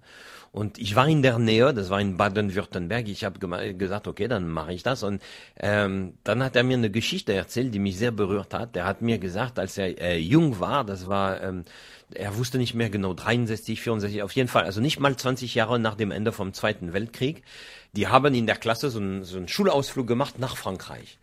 Und 0.51 0.79
ich 0.79 0.97
war 0.97 1.07
in 1.07 1.23
der 1.23 1.39
Nähe, 1.39 1.75
das 1.75 1.91
war 1.91 2.01
in 2.01 2.17
Baden-Württemberg. 2.17 3.09
Ich 3.09 3.25
habe 3.25 3.39
gesagt, 3.75 4.09
okay, 4.09 4.29
dann 4.29 4.49
mache 4.49 4.73
ich 4.73 4.83
das. 4.83 5.03
Und 5.03 5.23
ähm, 5.59 6.15
dann 6.25 6.43
hat 6.43 6.57
er 6.57 6.63
mir 6.63 6.77
eine 6.77 6.91
Geschichte 6.91 7.35
erzählt, 7.35 7.75
die 7.75 7.79
mich 7.79 7.99
sehr 7.99 8.11
berührt 8.11 8.55
hat. 8.55 8.75
Der 8.75 8.85
hat 8.85 9.03
mir 9.03 9.19
gesagt, 9.19 9.59
als 9.59 9.77
er 9.77 10.01
äh, 10.01 10.19
jung 10.19 10.59
war, 10.59 10.85
das 10.85 11.07
war, 11.07 11.43
ähm, 11.43 11.65
er 12.15 12.37
wusste 12.37 12.59
nicht 12.59 12.75
mehr 12.75 12.89
genau, 12.89 13.15
63, 13.15 13.81
64, 13.81 14.23
auf 14.23 14.33
jeden 14.33 14.49
Fall, 14.49 14.65
also 14.65 14.81
nicht 14.81 14.99
mal 15.01 15.15
20 15.15 15.55
Jahre 15.55 15.79
nach 15.79 15.95
dem 15.95 16.11
Ende 16.11 16.33
vom 16.33 16.53
Zweiten 16.55 16.93
Weltkrieg. 16.93 17.43
Die 17.93 18.09
haben 18.09 18.35
in 18.35 18.47
der 18.47 18.57
Klasse 18.57 18.91
so 18.91 19.01
einen, 19.01 19.25
so 19.25 19.37
einen 19.37 19.49
Schulausflug 19.49 20.07
gemacht 20.07 20.39
nach 20.39 20.57
Frankreich. 20.57 21.19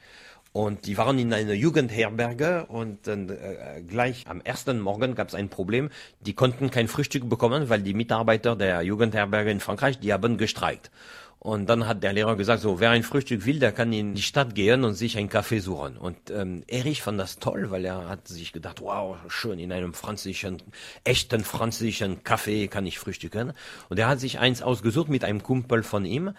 Und 0.56 0.86
die 0.86 0.98
waren 0.98 1.20
in 1.20 1.34
einer 1.34 1.52
Jugendherberge 1.52 2.68
und 2.68 3.10
äh, 3.10 3.84
gleich 3.86 4.24
am 4.26 4.40
ersten 4.40 4.80
Morgen 4.80 5.14
gab 5.14 5.28
es 5.28 5.36
ein 5.36 5.50
Problem. 5.50 5.90
Die 6.22 6.32
konnten 6.32 6.72
kein 6.72 6.88
Frühstück 6.88 7.28
bekommen, 7.28 7.68
weil 7.68 7.82
die 7.82 7.94
Mitarbeiter 7.94 8.56
der 8.56 8.82
Jugendherberge 8.82 9.52
in 9.52 9.60
Frankreich, 9.60 10.00
die 10.00 10.14
haben 10.14 10.38
gestreikt. 10.38 10.92
Und 11.40 11.68
dann 11.70 11.88
hat 11.88 12.02
der 12.02 12.14
Lehrer 12.14 12.36
gesagt, 12.38 12.62
so, 12.62 12.80
wer 12.80 12.90
ein 12.90 13.04
Frühstück 13.04 13.46
will, 13.46 13.60
der 13.60 13.72
kann 13.72 13.94
in 13.94 14.16
die 14.16 14.24
Stadt 14.24 14.56
gehen 14.56 14.84
und 14.84 14.96
sich 14.96 15.18
einen 15.18 15.30
Kaffee 15.30 15.60
suchen. 15.60 15.98
Und 15.98 16.32
ähm, 16.32 16.64
Erich 16.68 17.04
fand 17.04 17.20
das 17.20 17.38
toll, 17.38 17.70
weil 17.70 17.86
er 17.86 18.10
hat 18.10 18.28
sich 18.28 18.52
gedacht, 18.52 18.82
wow, 18.82 19.18
schön, 19.28 19.60
in 19.60 19.72
einem 19.72 19.94
französischen, 19.94 20.64
echten 21.04 21.44
französischen 21.44 22.24
Kaffee 22.24 22.68
kann 22.68 22.88
ich 22.88 22.98
frühstücken. 22.98 23.54
Und 23.90 24.00
er 24.00 24.08
hat 24.08 24.22
sich 24.22 24.40
eins 24.40 24.64
ausgesucht 24.64 25.10
mit 25.10 25.24
einem 25.24 25.44
Kumpel 25.44 25.84
von 25.84 26.06
ihm 26.06 26.32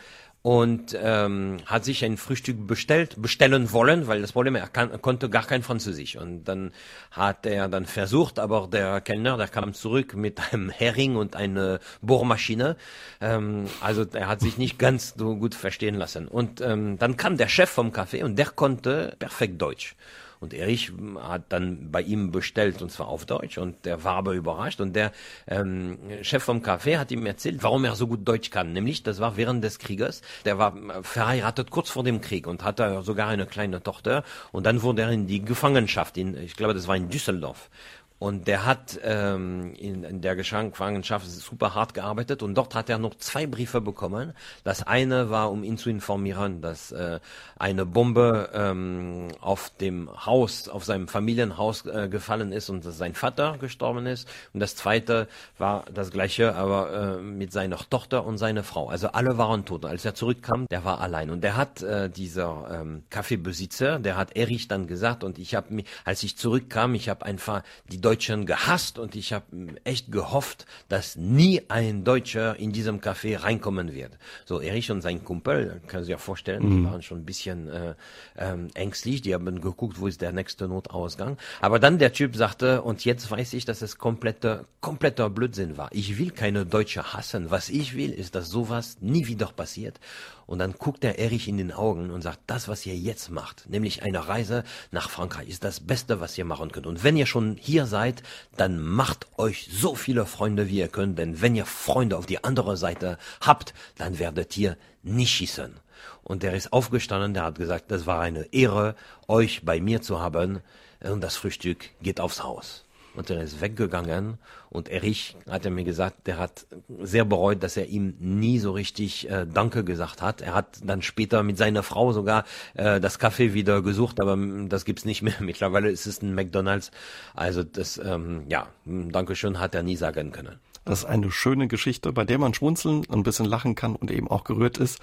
und 0.46 0.96
ähm, 1.02 1.56
hat 1.66 1.84
sich 1.84 2.04
ein 2.04 2.16
Frühstück 2.16 2.68
bestellt, 2.68 3.20
bestellen 3.20 3.72
wollen, 3.72 4.06
weil 4.06 4.20
das 4.20 4.30
Problem, 4.30 4.54
er, 4.54 4.68
kann, 4.68 5.02
konnte 5.02 5.28
gar 5.28 5.42
kein 5.42 5.64
Französisch. 5.64 6.14
Und 6.14 6.44
dann 6.44 6.70
hat 7.10 7.46
er 7.46 7.66
dann 7.68 7.84
versucht, 7.84 8.38
aber 8.38 8.68
der 8.68 9.00
Kellner, 9.00 9.36
der 9.38 9.48
kam 9.48 9.74
zurück 9.74 10.14
mit 10.14 10.40
einem 10.52 10.70
Hering 10.70 11.16
und 11.16 11.34
einer 11.34 11.80
Bohrmaschine. 12.00 12.76
Ähm, 13.20 13.64
also 13.80 14.06
er 14.12 14.28
hat 14.28 14.38
sich 14.38 14.56
nicht 14.56 14.78
ganz 14.78 15.14
so 15.18 15.34
gut 15.34 15.56
verstehen 15.56 15.96
lassen. 15.96 16.28
Und 16.28 16.60
ähm, 16.60 16.96
dann 16.96 17.16
kam 17.16 17.36
der 17.36 17.48
Chef 17.48 17.68
vom 17.68 17.90
Café 17.90 18.22
und 18.22 18.38
der 18.38 18.46
konnte 18.46 19.16
perfekt 19.18 19.60
Deutsch. 19.60 19.96
Und 20.40 20.54
Erich 20.54 20.92
hat 21.20 21.44
dann 21.50 21.90
bei 21.90 22.02
ihm 22.02 22.30
bestellt, 22.30 22.82
und 22.82 22.90
zwar 22.90 23.08
auf 23.08 23.24
Deutsch, 23.26 23.58
und 23.58 23.84
der 23.84 24.04
war 24.04 24.16
aber 24.16 24.32
überrascht. 24.32 24.80
Und 24.80 24.94
der 24.94 25.12
ähm, 25.46 25.98
Chef 26.22 26.42
vom 26.42 26.60
Café 26.60 26.98
hat 26.98 27.10
ihm 27.10 27.26
erzählt, 27.26 27.62
warum 27.62 27.84
er 27.84 27.94
so 27.94 28.06
gut 28.06 28.26
Deutsch 28.26 28.50
kann. 28.50 28.72
Nämlich, 28.72 29.02
das 29.02 29.20
war 29.20 29.36
während 29.36 29.64
des 29.64 29.78
Krieges. 29.78 30.22
Der 30.44 30.58
war 30.58 30.76
äh, 30.76 31.02
verheiratet 31.02 31.70
kurz 31.70 31.90
vor 31.90 32.04
dem 32.04 32.20
Krieg 32.20 32.46
und 32.46 32.64
hatte 32.64 33.02
sogar 33.02 33.28
eine 33.28 33.46
kleine 33.46 33.82
Tochter. 33.82 34.24
Und 34.52 34.66
dann 34.66 34.82
wurde 34.82 35.02
er 35.02 35.10
in 35.10 35.26
die 35.26 35.44
Gefangenschaft, 35.44 36.16
in, 36.16 36.36
ich 36.36 36.56
glaube, 36.56 36.74
das 36.74 36.88
war 36.88 36.96
in 36.96 37.08
Düsseldorf. 37.08 37.70
Und 38.18 38.48
der 38.48 38.64
hat 38.64 38.98
ähm, 39.02 39.74
in, 39.74 40.02
in 40.02 40.20
der 40.22 40.36
Gefangenschaft 40.36 41.28
super 41.28 41.74
hart 41.74 41.92
gearbeitet 41.92 42.42
und 42.42 42.54
dort 42.54 42.74
hat 42.74 42.88
er 42.88 42.96
noch 42.98 43.14
zwei 43.16 43.46
Briefe 43.46 43.82
bekommen. 43.82 44.32
Das 44.64 44.82
eine 44.82 45.28
war, 45.28 45.50
um 45.50 45.62
ihn 45.62 45.76
zu 45.76 45.90
informieren, 45.90 46.62
dass 46.62 46.92
äh, 46.92 47.20
eine 47.58 47.84
Bombe 47.84 48.50
ähm, 48.54 49.28
auf 49.40 49.70
dem 49.80 50.08
Haus, 50.24 50.68
auf 50.68 50.84
seinem 50.84 51.08
Familienhaus 51.08 51.84
äh, 51.84 52.08
gefallen 52.08 52.52
ist 52.52 52.70
und 52.70 52.86
dass 52.86 52.96
sein 52.96 53.14
Vater 53.14 53.58
gestorben 53.58 54.06
ist. 54.06 54.26
Und 54.54 54.60
das 54.60 54.76
zweite 54.76 55.28
war 55.58 55.84
das 55.92 56.10
gleiche, 56.10 56.54
aber 56.54 57.18
äh, 57.18 57.22
mit 57.22 57.52
seiner 57.52 57.76
Tochter 57.76 58.24
und 58.24 58.38
seiner 58.38 58.64
Frau. 58.64 58.88
Also 58.88 59.08
alle 59.08 59.36
waren 59.36 59.66
tot. 59.66 59.84
Als 59.84 60.06
er 60.06 60.14
zurückkam, 60.14 60.66
der 60.68 60.86
war 60.86 61.02
allein. 61.02 61.28
Und 61.28 61.44
der 61.44 61.56
hat 61.56 61.82
äh, 61.82 62.08
dieser 62.08 62.80
ähm, 62.80 63.02
Kaffeebesitzer, 63.10 63.98
der 63.98 64.16
hat 64.16 64.36
Erich 64.36 64.68
dann 64.68 64.86
gesagt 64.86 65.22
und 65.22 65.38
ich 65.38 65.54
habe 65.54 65.74
mich, 65.74 65.86
als 66.06 66.22
ich 66.22 66.38
zurückkam, 66.38 66.94
ich 66.94 67.10
habe 67.10 67.26
einfach 67.26 67.62
die 67.90 68.00
Deutschen 68.06 68.46
gehasst 68.46 69.00
und 69.00 69.16
ich 69.16 69.32
habe 69.32 69.46
echt 69.82 70.12
gehofft, 70.12 70.64
dass 70.88 71.16
nie 71.16 71.62
ein 71.66 72.04
Deutscher 72.04 72.56
in 72.56 72.70
diesem 72.70 73.00
Café 73.00 73.42
reinkommen 73.42 73.92
wird. 73.92 74.12
So 74.44 74.60
Erich 74.60 74.92
und 74.92 75.00
sein 75.02 75.24
Kumpel, 75.24 75.80
kann 75.88 76.04
sich 76.04 76.12
ja 76.12 76.18
vorstellen, 76.18 76.70
die 76.70 76.84
waren 76.84 77.02
schon 77.02 77.18
ein 77.18 77.24
bisschen 77.24 77.68
äh, 77.68 77.94
ähm, 78.38 78.68
ängstlich, 78.74 79.22
die 79.22 79.34
haben 79.34 79.60
geguckt, 79.60 79.98
wo 79.98 80.06
ist 80.06 80.20
der 80.20 80.30
nächste 80.30 80.68
Notausgang. 80.68 81.36
Aber 81.60 81.80
dann 81.80 81.98
der 81.98 82.12
Typ 82.12 82.36
sagte, 82.36 82.82
und 82.82 83.04
jetzt 83.04 83.28
weiß 83.28 83.54
ich, 83.54 83.64
dass 83.64 83.82
es 83.82 83.98
kompletter, 83.98 84.66
kompletter 84.80 85.28
Blödsinn 85.28 85.76
war. 85.76 85.88
Ich 85.90 86.16
will 86.16 86.30
keine 86.30 86.64
Deutsche 86.64 87.12
hassen. 87.12 87.50
Was 87.50 87.68
ich 87.70 87.96
will, 87.96 88.12
ist, 88.12 88.36
dass 88.36 88.48
sowas 88.48 88.98
nie 89.00 89.26
wieder 89.26 89.46
passiert. 89.46 89.98
Und 90.46 90.60
dann 90.60 90.72
guckt 90.72 91.02
der 91.02 91.18
Erich 91.18 91.48
in 91.48 91.56
den 91.56 91.72
Augen 91.72 92.10
und 92.10 92.22
sagt, 92.22 92.38
das, 92.46 92.68
was 92.68 92.86
ihr 92.86 92.94
jetzt 92.94 93.30
macht, 93.30 93.68
nämlich 93.68 94.02
eine 94.02 94.28
Reise 94.28 94.62
nach 94.92 95.10
Frankreich, 95.10 95.48
ist 95.48 95.64
das 95.64 95.80
Beste, 95.80 96.20
was 96.20 96.38
ihr 96.38 96.44
machen 96.44 96.70
könnt. 96.70 96.86
Und 96.86 97.02
wenn 97.02 97.16
ihr 97.16 97.26
schon 97.26 97.56
hier 97.60 97.86
seid, 97.86 98.22
dann 98.56 98.78
macht 98.78 99.26
euch 99.38 99.68
so 99.72 99.96
viele 99.96 100.24
Freunde, 100.24 100.68
wie 100.68 100.78
ihr 100.78 100.88
könnt. 100.88 101.18
Denn 101.18 101.40
wenn 101.40 101.56
ihr 101.56 101.66
Freunde 101.66 102.16
auf 102.16 102.26
die 102.26 102.44
andere 102.44 102.76
Seite 102.76 103.18
habt, 103.40 103.74
dann 103.96 104.20
werdet 104.20 104.56
ihr 104.56 104.76
nicht 105.02 105.32
schießen. 105.32 105.74
Und 106.22 106.42
der 106.42 106.54
ist 106.54 106.72
aufgestanden, 106.72 107.34
der 107.34 107.44
hat 107.44 107.58
gesagt, 107.58 107.90
das 107.90 108.06
war 108.06 108.20
eine 108.20 108.52
Ehre, 108.52 108.94
euch 109.26 109.64
bei 109.64 109.80
mir 109.80 110.00
zu 110.00 110.20
haben. 110.20 110.60
Und 111.00 111.20
das 111.20 111.36
Frühstück 111.36 111.90
geht 112.02 112.20
aufs 112.20 112.42
Haus. 112.42 112.85
Und 113.16 113.30
er 113.30 113.42
ist 113.42 113.60
weggegangen 113.60 114.38
und 114.68 114.88
Erich 114.88 115.36
hat 115.48 115.64
er 115.64 115.70
mir 115.70 115.84
gesagt, 115.84 116.26
der 116.26 116.38
hat 116.38 116.66
sehr 117.00 117.24
bereut, 117.24 117.62
dass 117.62 117.76
er 117.76 117.86
ihm 117.86 118.14
nie 118.18 118.58
so 118.58 118.72
richtig 118.72 119.30
äh, 119.30 119.46
Danke 119.46 119.84
gesagt 119.84 120.20
hat. 120.22 120.42
Er 120.42 120.54
hat 120.54 120.80
dann 120.84 121.02
später 121.02 121.42
mit 121.42 121.56
seiner 121.56 121.82
Frau 121.82 122.12
sogar 122.12 122.44
äh, 122.74 123.00
das 123.00 123.18
Café 123.18 123.54
wieder 123.54 123.80
gesucht, 123.82 124.20
aber 124.20 124.36
mm, 124.36 124.68
das 124.68 124.84
gibt's 124.84 125.04
nicht 125.04 125.22
mehr. 125.22 125.34
Mittlerweile 125.40 125.90
ist 125.90 126.06
es 126.06 126.20
ein 126.20 126.34
McDonald's. 126.34 126.90
Also 127.34 127.62
das, 127.62 127.98
ähm, 127.98 128.44
ja, 128.48 128.68
Dankeschön 128.84 129.58
hat 129.58 129.74
er 129.74 129.82
nie 129.82 129.96
sagen 129.96 130.30
können. 130.32 130.58
Das 130.84 131.00
ist 131.00 131.04
eine 131.06 131.32
schöne 131.32 131.66
Geschichte, 131.66 132.12
bei 132.12 132.24
der 132.24 132.38
man 132.38 132.54
schmunzeln, 132.54 133.02
ein 133.10 133.24
bisschen 133.24 133.46
lachen 133.46 133.74
kann 133.74 133.96
und 133.96 134.10
eben 134.10 134.28
auch 134.28 134.44
gerührt 134.44 134.78
ist. 134.78 135.00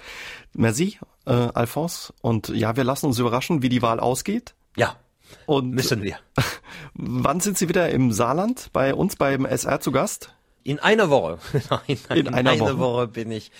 Merci, 0.54 0.98
äh, 1.26 1.32
Alphonse. 1.32 2.14
Und 2.22 2.48
ja, 2.48 2.76
wir 2.76 2.84
lassen 2.84 3.06
uns 3.06 3.18
überraschen, 3.18 3.60
wie 3.60 3.68
die 3.68 3.82
Wahl 3.82 4.00
ausgeht. 4.00 4.54
Ja, 4.76 4.96
Und 5.46 5.70
müssen 5.70 6.02
wir. 6.02 6.16
wann 6.94 7.40
sind 7.40 7.58
Sie 7.58 7.68
wieder 7.68 7.90
im 7.90 8.12
Saarland 8.12 8.70
bei 8.72 8.94
uns 8.94 9.16
beim 9.16 9.44
SR 9.44 9.80
zu 9.80 9.92
Gast? 9.92 10.34
In 10.62 10.78
einer 10.78 11.10
Woche. 11.10 11.38
Nein, 11.70 11.98
In 12.14 12.28
einer 12.28 12.50
einer 12.50 12.60
Woche. 12.60 12.78
Woche 12.78 13.08
bin 13.08 13.30
ich 13.30 13.50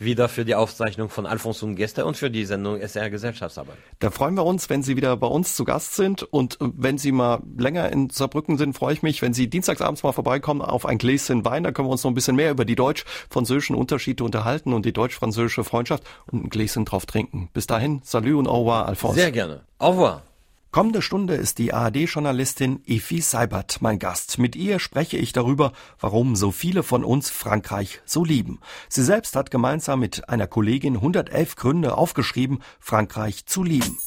wieder 0.00 0.28
für 0.28 0.44
die 0.44 0.54
Aufzeichnung 0.54 1.10
von 1.10 1.26
Alphonse 1.26 1.64
und 1.66 1.76
Gäste 1.76 2.06
und 2.06 2.16
für 2.16 2.30
die 2.30 2.46
Sendung 2.46 2.80
SR 2.80 3.10
Gesellschaftsarbeit. 3.10 3.76
Da 3.98 4.10
freuen 4.10 4.34
wir 4.34 4.44
uns, 4.44 4.70
wenn 4.70 4.82
Sie 4.82 4.96
wieder 4.96 5.16
bei 5.16 5.26
uns 5.26 5.54
zu 5.54 5.64
Gast 5.64 5.94
sind. 5.94 6.22
Und 6.22 6.56
wenn 6.60 6.96
Sie 6.98 7.12
mal 7.12 7.42
länger 7.58 7.90
in 7.92 8.08
Saarbrücken 8.08 8.56
sind, 8.56 8.72
freue 8.72 8.94
ich 8.94 9.02
mich, 9.02 9.20
wenn 9.20 9.34
Sie 9.34 9.48
dienstagsabends 9.48 10.02
mal 10.02 10.12
vorbeikommen 10.12 10.62
auf 10.62 10.86
ein 10.86 10.98
Gläschen 10.98 11.44
Wein. 11.44 11.64
Da 11.64 11.72
können 11.72 11.88
wir 11.88 11.92
uns 11.92 12.02
noch 12.02 12.10
ein 12.10 12.14
bisschen 12.14 12.36
mehr 12.36 12.50
über 12.50 12.64
die 12.64 12.76
deutsch-französischen 12.76 13.76
Unterschiede 13.76 14.24
unterhalten 14.24 14.72
und 14.72 14.86
die 14.86 14.92
deutsch-französische 14.92 15.64
Freundschaft 15.64 16.02
und 16.32 16.44
ein 16.44 16.50
Gläschen 16.50 16.86
drauf 16.86 17.04
trinken. 17.04 17.50
Bis 17.52 17.66
dahin, 17.66 18.00
salut 18.02 18.38
und 18.38 18.48
au 18.48 18.60
revoir, 18.60 18.86
Alphonse. 18.86 19.20
Sehr 19.20 19.32
gerne. 19.32 19.60
Au 19.78 19.90
revoir. 19.90 20.22
Kommende 20.70 21.02
Stunde 21.02 21.34
ist 21.34 21.58
die 21.58 21.74
ARD-Journalistin 21.74 22.80
Efi 22.86 23.20
Seibert 23.20 23.78
mein 23.82 23.98
Gast. 23.98 24.38
Mit 24.38 24.54
ihr 24.54 24.78
spreche 24.78 25.16
ich 25.16 25.32
darüber, 25.32 25.72
warum 25.98 26.36
so 26.36 26.52
viele 26.52 26.84
von 26.84 27.02
uns 27.02 27.28
Frankreich 27.28 28.00
so 28.04 28.24
lieben. 28.24 28.60
Sie 28.88 29.02
selbst 29.02 29.34
hat 29.34 29.50
gemeinsam 29.50 29.98
mit 29.98 30.28
einer 30.28 30.46
Kollegin 30.46 30.94
111 30.94 31.56
Gründe 31.56 31.98
aufgeschrieben, 31.98 32.62
Frankreich 32.78 33.46
zu 33.46 33.64
lieben. 33.64 33.98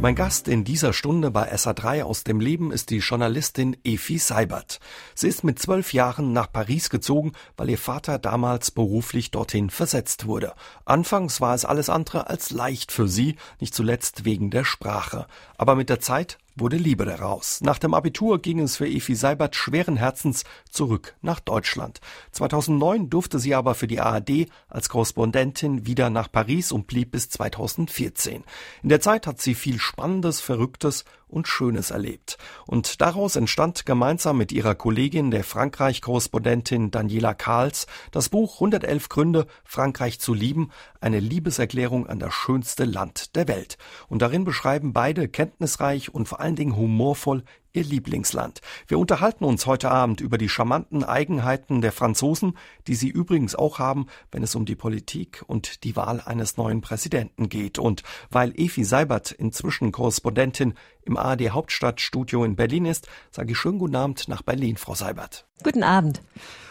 Mein 0.00 0.14
Gast 0.14 0.46
in 0.46 0.62
dieser 0.62 0.92
Stunde 0.92 1.32
bei 1.32 1.52
SA3 1.52 2.04
aus 2.04 2.22
dem 2.22 2.38
Leben 2.38 2.70
ist 2.70 2.90
die 2.90 2.98
Journalistin 2.98 3.76
Efi 3.82 4.18
Seibert. 4.18 4.78
Sie 5.16 5.26
ist 5.26 5.42
mit 5.42 5.58
zwölf 5.58 5.92
Jahren 5.92 6.32
nach 6.32 6.52
Paris 6.52 6.88
gezogen, 6.88 7.32
weil 7.56 7.68
ihr 7.68 7.78
Vater 7.78 8.20
damals 8.20 8.70
beruflich 8.70 9.32
dorthin 9.32 9.70
versetzt 9.70 10.26
wurde. 10.26 10.54
Anfangs 10.84 11.40
war 11.40 11.52
es 11.56 11.64
alles 11.64 11.90
andere 11.90 12.30
als 12.30 12.50
leicht 12.50 12.92
für 12.92 13.08
sie, 13.08 13.34
nicht 13.58 13.74
zuletzt 13.74 14.24
wegen 14.24 14.52
der 14.52 14.64
Sprache. 14.64 15.26
Aber 15.56 15.74
mit 15.74 15.88
der 15.88 15.98
Zeit 15.98 16.38
wurde 16.60 16.76
Liebe 16.76 17.04
daraus. 17.04 17.60
Nach 17.60 17.78
dem 17.78 17.94
Abitur 17.94 18.40
ging 18.40 18.60
es 18.60 18.76
für 18.76 18.88
Efi 18.88 19.14
Seibert 19.14 19.56
schweren 19.56 19.96
Herzens 19.96 20.44
zurück 20.70 21.16
nach 21.22 21.40
Deutschland. 21.40 22.00
2009 22.32 23.10
durfte 23.10 23.38
sie 23.38 23.54
aber 23.54 23.74
für 23.74 23.86
die 23.86 24.00
ARD 24.00 24.46
als 24.68 24.88
Korrespondentin 24.88 25.86
wieder 25.86 26.10
nach 26.10 26.30
Paris 26.30 26.72
und 26.72 26.86
blieb 26.86 27.12
bis 27.12 27.28
2014. 27.30 28.44
In 28.82 28.88
der 28.88 29.00
Zeit 29.00 29.26
hat 29.26 29.40
sie 29.40 29.54
viel 29.54 29.78
Spannendes, 29.78 30.40
Verrücktes 30.40 31.04
und 31.28 31.46
Schönes 31.46 31.90
erlebt. 31.90 32.38
Und 32.66 33.00
daraus 33.00 33.36
entstand 33.36 33.86
gemeinsam 33.86 34.38
mit 34.38 34.50
ihrer 34.50 34.74
Kollegin, 34.74 35.30
der 35.30 35.44
Frankreich-Korrespondentin 35.44 36.90
Daniela 36.90 37.34
Karls, 37.34 37.86
das 38.10 38.30
Buch 38.30 38.54
111 38.54 39.08
Gründe, 39.08 39.46
Frankreich 39.64 40.18
zu 40.18 40.34
lieben, 40.34 40.70
eine 41.00 41.20
Liebeserklärung 41.20 42.06
an 42.06 42.18
das 42.18 42.34
schönste 42.34 42.84
Land 42.84 43.36
der 43.36 43.46
Welt. 43.48 43.78
Und 44.08 44.22
darin 44.22 44.44
beschreiben 44.44 44.92
beide 44.92 45.28
kenntnisreich 45.28 46.12
und 46.14 46.26
vor 46.26 46.40
allen 46.48 46.56
Dingen 46.56 46.76
humorvoll 46.76 47.44
Ihr 47.74 47.84
Lieblingsland. 47.84 48.62
Wir 48.86 48.98
unterhalten 48.98 49.44
uns 49.44 49.66
heute 49.66 49.90
Abend 49.90 50.22
über 50.22 50.38
die 50.38 50.48
charmanten 50.48 51.04
Eigenheiten 51.04 51.82
der 51.82 51.92
Franzosen, 51.92 52.56
die 52.86 52.94
sie 52.94 53.10
übrigens 53.10 53.54
auch 53.54 53.78
haben, 53.78 54.06
wenn 54.32 54.42
es 54.42 54.54
um 54.54 54.64
die 54.64 54.74
Politik 54.74 55.44
und 55.46 55.84
die 55.84 55.94
Wahl 55.94 56.22
eines 56.24 56.56
neuen 56.56 56.80
Präsidenten 56.80 57.50
geht. 57.50 57.78
Und 57.78 58.02
weil 58.30 58.58
Efi 58.58 58.84
Seibert 58.84 59.30
inzwischen 59.32 59.92
Korrespondentin 59.92 60.72
im 61.02 61.18
ARD 61.18 61.50
Hauptstadtstudio 61.50 62.42
in 62.44 62.56
Berlin 62.56 62.86
ist, 62.86 63.06
sage 63.30 63.52
ich 63.52 63.58
schönen 63.58 63.78
guten 63.78 63.96
Abend 63.96 64.26
nach 64.28 64.40
Berlin, 64.40 64.78
Frau 64.78 64.94
Seibert. 64.94 65.46
Guten 65.62 65.82
Abend. 65.82 66.22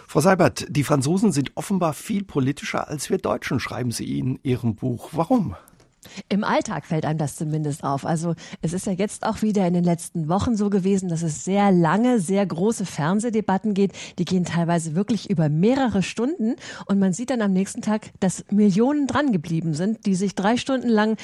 Frau 0.08 0.22
Seibert, 0.22 0.66
die 0.70 0.84
Franzosen 0.84 1.32
sind 1.32 1.52
offenbar 1.54 1.94
viel 1.94 2.24
politischer 2.24 2.88
als 2.88 3.12
wir 3.12 3.20
Deutschen, 3.20 3.60
schreiben 3.60 3.92
Sie 3.92 4.18
in 4.18 4.40
Ihrem 4.42 4.76
Buch. 4.76 5.10
Warum? 5.12 5.56
Im 6.30 6.44
Alltag 6.44 6.86
fällt 6.86 7.06
einem 7.06 7.18
das 7.18 7.36
zumindest 7.36 7.84
auf. 7.84 8.06
Also 8.06 8.36
es 8.62 8.74
ist 8.74 8.86
ja 8.86 8.94
jetzt 8.94 9.26
auch 9.26 9.42
wieder 9.42 9.68
in 9.68 9.74
den 9.74 9.84
letzten 9.84 10.30
Wochen 10.30 10.56
so 10.56 10.70
gewesen, 10.70 11.10
dass 11.10 11.22
es 11.22 11.46
sehr 11.46 11.72
lange, 11.72 12.20
sehr 12.20 12.46
große 12.46 12.86
Fernsehdebatten 12.86 13.74
geht. 13.74 13.94
Die 14.20 14.26
gehen 14.26 14.46
teilweise 14.46 14.96
wirklich 14.96 15.30
über 15.30 15.50
mehrere 15.50 16.04
Stunden 16.04 16.56
und 16.86 17.00
man 17.00 17.14
sieht 17.14 17.30
dann 17.30 17.42
am 17.42 17.54
nächsten 17.54 17.82
Tag, 17.82 18.12
dass 18.20 18.46
Millionen 18.52 19.08
dran 19.08 19.32
geblieben 19.32 19.74
sind, 19.74 20.06
die 20.06 20.16
sich 20.16 20.36
drei 20.36 20.58
Stunden 20.58 20.90
lang 20.90 21.18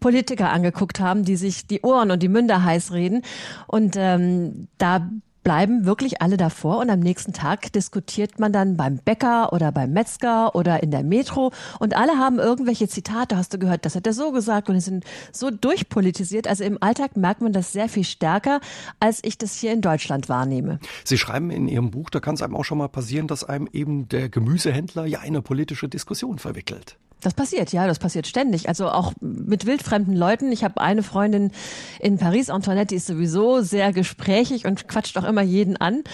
Politiker 0.00 0.50
angeguckt 0.50 1.00
haben, 1.00 1.24
die 1.24 1.36
sich 1.36 1.66
die 1.66 1.80
Ohren 1.80 2.10
und 2.10 2.22
die 2.22 2.28
Münder 2.28 2.64
heiß 2.64 2.92
reden. 2.92 3.22
Und 3.66 3.96
ähm, 3.96 4.68
da 4.78 5.10
bleiben 5.46 5.84
wirklich 5.84 6.20
alle 6.22 6.36
davor 6.36 6.78
und 6.78 6.90
am 6.90 6.98
nächsten 6.98 7.32
Tag 7.32 7.72
diskutiert 7.72 8.40
man 8.40 8.52
dann 8.52 8.76
beim 8.76 8.98
Bäcker 8.98 9.52
oder 9.52 9.70
beim 9.70 9.92
Metzger 9.92 10.56
oder 10.56 10.82
in 10.82 10.90
der 10.90 11.04
Metro 11.04 11.52
und 11.78 11.96
alle 11.96 12.18
haben 12.18 12.40
irgendwelche 12.40 12.88
Zitate, 12.88 13.36
hast 13.36 13.54
du 13.54 13.58
gehört, 13.60 13.86
das 13.86 13.94
hat 13.94 14.08
er 14.08 14.12
so 14.12 14.32
gesagt 14.32 14.68
und 14.68 14.80
sind 14.80 15.04
so 15.30 15.52
durchpolitisiert. 15.52 16.48
Also 16.48 16.64
im 16.64 16.82
Alltag 16.82 17.16
merkt 17.16 17.42
man 17.42 17.52
das 17.52 17.70
sehr 17.70 17.88
viel 17.88 18.02
stärker, 18.02 18.60
als 18.98 19.20
ich 19.22 19.38
das 19.38 19.54
hier 19.54 19.72
in 19.72 19.82
Deutschland 19.82 20.28
wahrnehme. 20.28 20.80
Sie 21.04 21.16
schreiben 21.16 21.52
in 21.52 21.68
Ihrem 21.68 21.92
Buch, 21.92 22.10
da 22.10 22.18
kann 22.18 22.34
es 22.34 22.42
einem 22.42 22.56
auch 22.56 22.64
schon 22.64 22.78
mal 22.78 22.88
passieren, 22.88 23.28
dass 23.28 23.44
einem 23.44 23.68
eben 23.72 24.08
der 24.08 24.28
Gemüsehändler 24.28 25.06
ja 25.06 25.20
eine 25.20 25.42
politische 25.42 25.88
Diskussion 25.88 26.40
verwickelt. 26.40 26.98
Das 27.22 27.32
passiert, 27.32 27.72
ja, 27.72 27.86
das 27.86 27.98
passiert 27.98 28.26
ständig. 28.26 28.68
Also 28.68 28.88
auch 28.90 29.14
mit 29.20 29.64
wildfremden 29.64 30.14
Leuten. 30.14 30.52
Ich 30.52 30.62
habe 30.62 30.80
eine 30.82 31.02
Freundin 31.02 31.50
in 31.98 32.18
Paris, 32.18 32.50
Antoinette, 32.50 32.88
die 32.88 32.96
ist 32.96 33.06
sowieso 33.06 33.62
sehr 33.62 33.94
gesprächig 33.94 34.66
und 34.66 34.86
quatscht 34.86 35.16
auch 35.16 35.24
immer 35.24 35.40
jeden 35.40 35.78
an. 35.78 36.04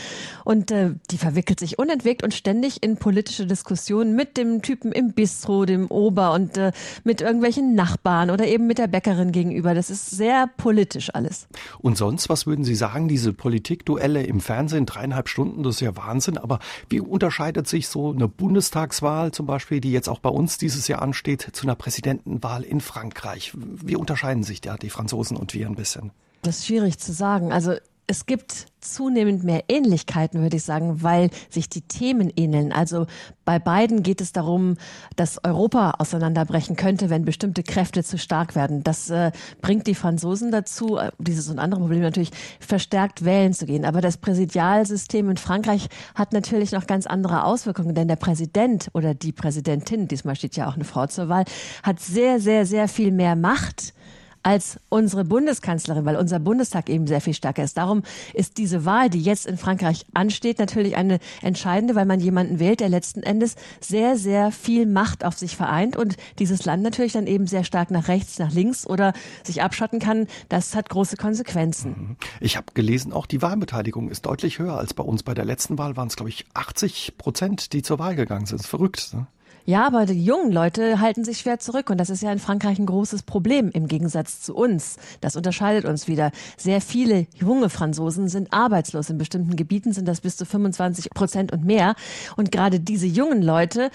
Und 0.45 0.71
äh, 0.71 0.93
die 1.11 1.19
verwickelt 1.19 1.59
sich 1.59 1.79
unentwegt 1.79 2.23
und 2.23 2.35
ständig 2.35 2.85
in 2.85 2.99
politische 2.99 3.47
Diskussionen 3.47 4.15
mit 4.15 4.37
dem 4.37 4.63
Typen 4.63 4.93
im 4.93 5.13
Bistro, 5.13 5.65
dem 5.65 5.91
Ober 5.91 6.33
und 6.33 6.57
äh, 6.57 6.71
mit 7.03 7.21
irgendwelchen 7.21 7.75
Nachbarn 7.75 8.31
oder 8.31 8.47
eben 8.47 8.69
mit 8.69 8.79
der 8.79 8.87
Bäckerin 8.87 9.33
gegenüber. 9.33 9.75
Das 9.75 9.91
ist 9.91 10.11
sehr 10.11 10.49
politisch 10.57 11.13
alles. 11.13 11.49
Und 11.81 11.99
sonst, 11.99 12.29
was 12.29 12.47
würden 12.47 12.65
Sie 12.65 12.77
sagen, 12.77 13.09
diese 13.09 13.33
Politikduelle 13.33 14.23
im 14.23 14.41
Fernsehen, 14.41 14.87
dreieinhalb 14.87 15.29
Stunden, 15.29 15.65
das 15.65 15.77
ist 15.77 15.81
ja 15.81 15.97
Wahnsinn. 15.97 16.39
Aber 16.39 16.61
wie 16.89 17.01
unterscheidet 17.01 17.67
sich 17.67 17.89
so 17.89 18.13
eine 18.13 18.29
Bundestagswahl 18.29 19.33
zum 19.33 19.47
Beispiel, 19.47 19.81
die 19.81 19.91
jetzt 19.91 20.09
auch 20.09 20.21
bei 20.21 20.31
uns 20.31 20.59
dieses 20.59 20.87
Jahr 20.87 20.93
ja 20.93 20.99
ansteht, 21.03 21.49
zu 21.53 21.67
einer 21.67 21.75
Präsidentenwahl 21.75 22.63
in 22.63 22.81
Frankreich. 22.81 23.53
Wie 23.55 23.97
unterscheiden 23.97 24.43
sich 24.43 24.61
da 24.61 24.77
die 24.77 24.91
Franzosen 24.91 25.37
und 25.37 25.53
wir 25.55 25.67
ein 25.67 25.75
bisschen? 25.75 26.13
Das 26.43 26.59
ist 26.59 26.67
schwierig 26.67 26.99
zu 26.99 27.13
sagen. 27.13 27.53
Also 27.53 27.77
es 28.13 28.27
gibt 28.27 28.67
zunehmend 28.83 29.43
mehr 29.43 29.65
Ähnlichkeiten, 29.69 30.43
würde 30.43 30.59
ich 30.59 30.65
sagen, 30.65 31.03
weil 31.03 31.31
sich 31.49 31.71
die 31.71 31.81
Themen 31.81 32.31
ähneln. 32.37 32.71
Also 32.71 33.07
bei 33.47 33.59
beiden 33.59 34.03
geht 34.03 34.21
es 34.21 34.33
darum, 34.33 34.77
dass 35.17 35.43
Europa 35.43 35.95
auseinanderbrechen 35.97 36.77
könnte, 36.77 37.09
wenn 37.09 37.25
bestimmte 37.25 37.63
Kräfte 37.63 38.05
zu 38.05 38.19
stark 38.19 38.55
werden. 38.55 38.85
Das 38.85 39.09
äh, 39.09 39.33
bringt 39.63 39.87
die 39.87 39.95
Franzosen 39.95 40.51
dazu, 40.51 40.99
äh, 40.99 41.11
dieses 41.19 41.49
und 41.49 41.59
andere 41.59 41.81
Problem 41.81 42.03
natürlich, 42.03 42.33
verstärkt 42.61 43.25
wählen 43.25 43.55
zu 43.55 43.65
gehen. 43.65 43.87
Aber 43.87 44.03
das 44.03 44.19
Präsidialsystem 44.19 45.31
in 45.31 45.39
Frankreich 45.39 45.89
hat 46.15 46.35
natürlich 46.35 46.73
noch 46.73 46.87
ganz 46.87 47.07
andere 47.07 47.45
Auswirkungen, 47.45 47.95
denn 47.95 48.09
der 48.09 48.17
Präsident 48.17 48.91
oder 48.93 49.15
die 49.15 49.33
Präsidentin, 49.33 50.07
diesmal 50.07 50.37
steht 50.37 50.55
ja 50.57 50.69
auch 50.69 50.75
eine 50.75 50.85
Frau 50.85 51.07
zur 51.07 51.31
Wahl, 51.31 51.47
hat 51.83 51.99
sehr, 51.99 52.41
sehr, 52.41 52.67
sehr 52.67 52.89
viel 52.89 53.11
mehr 53.11 53.37
Macht 53.37 53.95
als 54.43 54.78
unsere 54.88 55.24
Bundeskanzlerin, 55.24 56.05
weil 56.05 56.16
unser 56.16 56.38
Bundestag 56.38 56.88
eben 56.88 57.07
sehr 57.07 57.20
viel 57.20 57.34
stärker 57.34 57.62
ist. 57.62 57.76
Darum 57.76 58.03
ist 58.34 58.59
diese 58.59 58.84
Wahl, 58.84 59.11
die 59.11 59.22
jetzt 59.22 59.47
in 59.47 59.57
Frankreich 59.57 60.07
ansteht, 60.14 60.59
natürlich 60.59 60.97
eine 60.97 61.18
entscheidende, 61.43 61.95
weil 61.95 62.07
man 62.07 62.20
jemanden 62.20 62.59
wählt, 62.59 62.80
der 62.80 62.88
letzten 62.88 63.22
Endes 63.22 63.57
sehr, 63.80 64.16
sehr 64.16 64.51
viel 64.51 64.86
Macht 64.86 65.24
auf 65.24 65.38
sich 65.38 65.57
vereint 65.57 65.97
und 65.97 66.16
dieses 66.38 66.64
Land 66.64 66.82
natürlich 66.82 67.12
dann 67.12 67.26
eben 67.26 67.47
sehr 67.47 67.64
stark 67.64 67.90
nach 67.90 68.09
rechts, 68.09 68.38
nach 68.38 68.53
links 68.53 68.86
oder 68.86 69.12
sich 69.45 69.62
abschotten 69.62 69.99
kann. 69.99 70.26
Das 70.49 70.74
hat 70.74 70.88
große 70.88 71.16
Konsequenzen. 71.16 71.90
Mhm. 71.90 72.16
Ich 72.40 72.57
habe 72.57 72.66
gelesen, 72.74 73.12
auch 73.12 73.26
die 73.26 73.43
Wahlbeteiligung 73.43 74.11
ist 74.11 74.26
deutlich 74.26 74.59
höher 74.59 74.76
als 74.76 74.95
bei 74.95 75.05
uns. 75.05 75.22
Bei 75.22 75.34
der 75.34 75.45
letzten 75.45 75.78
Wahl 75.78 75.97
waren 75.97 76.09
es, 76.09 76.16
glaube 76.16 76.30
ich, 76.30 76.47
80 76.55 77.14
Prozent, 77.18 77.72
die 77.72 77.82
zur 77.82 77.99
Wahl 77.99 78.16
gegangen 78.16 78.47
sind. 78.47 78.66
Verrückt. 78.66 79.14
Ne? 79.14 79.26
Ja, 79.65 79.87
aber 79.87 80.07
die 80.07 80.25
jungen 80.25 80.51
Leute 80.51 81.01
halten 81.01 81.25
sich 81.25 81.39
schwer 81.39 81.61
zurück 81.61 81.89
und 81.91 81.99
das 81.99 82.11
ist 82.11 82.23
ja 82.23 82.33
in 82.33 82.41
Frankreich 82.41 82.81
ein 82.81 82.87
großes 82.87 83.23
Problem 83.23 83.71
im 83.73 83.87
Gegensatz 83.87 84.41
zu 84.41 84.57
uns. 84.57 84.97
Das 85.21 85.37
unterscheidet 85.37 85.85
uns 85.85 86.09
wieder. 86.09 86.33
Sehr 86.57 86.81
viele 86.81 87.27
junge 87.37 87.71
Franzosen 87.71 88.29
sind 88.29 88.53
arbeitslos. 88.53 89.09
In 89.09 89.19
bestimmten 89.19 89.55
Gebieten 89.55 89.93
sind 89.93 90.09
das 90.09 90.21
bis 90.21 90.37
zu 90.37 90.45
25 90.47 91.11
Prozent 91.11 91.53
und 91.53 91.65
mehr. 91.65 91.95
Und 92.37 92.51
gerade 92.51 92.81
diese 92.81 93.07
jungen 93.07 93.41
Leute 93.41 93.91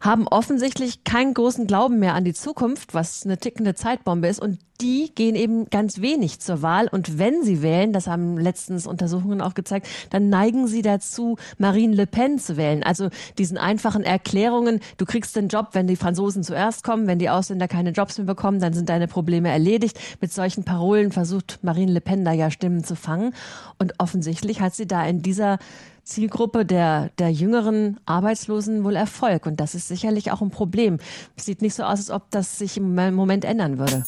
haben 0.00 0.28
offensichtlich 0.28 1.04
keinen 1.04 1.34
großen 1.34 1.66
Glauben 1.66 1.98
mehr 1.98 2.14
an 2.14 2.24
die 2.24 2.34
Zukunft, 2.34 2.94
was 2.94 3.24
eine 3.24 3.38
tickende 3.38 3.74
Zeitbombe 3.74 4.28
ist. 4.28 4.40
Und 4.40 4.58
die 4.80 5.10
gehen 5.14 5.34
eben 5.34 5.68
ganz 5.70 6.00
wenig 6.00 6.38
zur 6.38 6.62
Wahl. 6.62 6.86
Und 6.88 7.18
wenn 7.18 7.42
sie 7.42 7.62
wählen, 7.62 7.92
das 7.92 8.06
haben 8.06 8.38
letztens 8.38 8.86
Untersuchungen 8.86 9.40
auch 9.40 9.54
gezeigt, 9.54 9.88
dann 10.10 10.28
neigen 10.28 10.68
sie 10.68 10.82
dazu, 10.82 11.36
Marine 11.58 11.96
Le 11.96 12.06
Pen 12.06 12.38
zu 12.38 12.56
wählen. 12.56 12.84
Also 12.84 13.08
diesen 13.38 13.58
einfachen 13.58 14.04
Erklärungen, 14.04 14.80
du 14.96 15.04
kriegst 15.04 15.34
den 15.34 15.48
Job, 15.48 15.70
wenn 15.72 15.88
die 15.88 15.96
Franzosen 15.96 16.44
zuerst 16.44 16.84
kommen, 16.84 17.08
wenn 17.08 17.18
die 17.18 17.30
Ausländer 17.30 17.66
keine 17.66 17.90
Jobs 17.90 18.18
mehr 18.18 18.26
bekommen, 18.26 18.60
dann 18.60 18.72
sind 18.72 18.88
deine 18.88 19.08
Probleme 19.08 19.50
erledigt. 19.50 19.98
Mit 20.20 20.32
solchen 20.32 20.64
Parolen 20.64 21.10
versucht 21.10 21.58
Marine 21.62 21.92
Le 21.92 22.00
Pen 22.00 22.24
da 22.24 22.32
ja 22.32 22.50
Stimmen 22.50 22.84
zu 22.84 22.94
fangen. 22.94 23.34
Und 23.78 23.94
offensichtlich 23.98 24.60
hat 24.60 24.74
sie 24.74 24.86
da 24.86 25.04
in 25.04 25.22
dieser 25.22 25.58
Zielgruppe 26.08 26.64
der, 26.64 27.10
der 27.18 27.30
jüngeren 27.30 28.00
Arbeitslosen 28.06 28.82
wohl 28.82 28.96
Erfolg. 28.96 29.46
Und 29.46 29.60
das 29.60 29.74
ist 29.74 29.88
sicherlich 29.88 30.32
auch 30.32 30.40
ein 30.40 30.50
Problem. 30.50 30.98
Es 31.36 31.44
sieht 31.44 31.62
nicht 31.62 31.74
so 31.74 31.82
aus, 31.82 31.98
als 31.98 32.10
ob 32.10 32.30
das 32.30 32.58
sich 32.58 32.78
im 32.78 32.94
Moment 33.14 33.44
ändern 33.44 33.78
würde. 33.78 34.04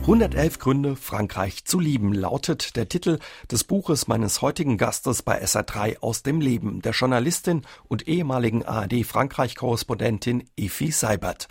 111 0.00 0.58
Gründe, 0.60 0.96
Frankreich 0.96 1.64
zu 1.64 1.80
lieben, 1.80 2.12
lautet 2.12 2.76
der 2.76 2.88
Titel 2.88 3.18
des 3.50 3.64
Buches 3.64 4.06
meines 4.06 4.40
heutigen 4.40 4.78
Gastes 4.78 5.22
bei 5.22 5.42
SA3 5.42 5.98
aus 5.98 6.22
dem 6.22 6.40
Leben, 6.40 6.80
der 6.80 6.92
Journalistin 6.92 7.62
und 7.88 8.06
ehemaligen 8.06 8.64
ARD-Frankreich-Korrespondentin 8.64 10.44
Efi 10.56 10.92
Seibert. 10.92 11.48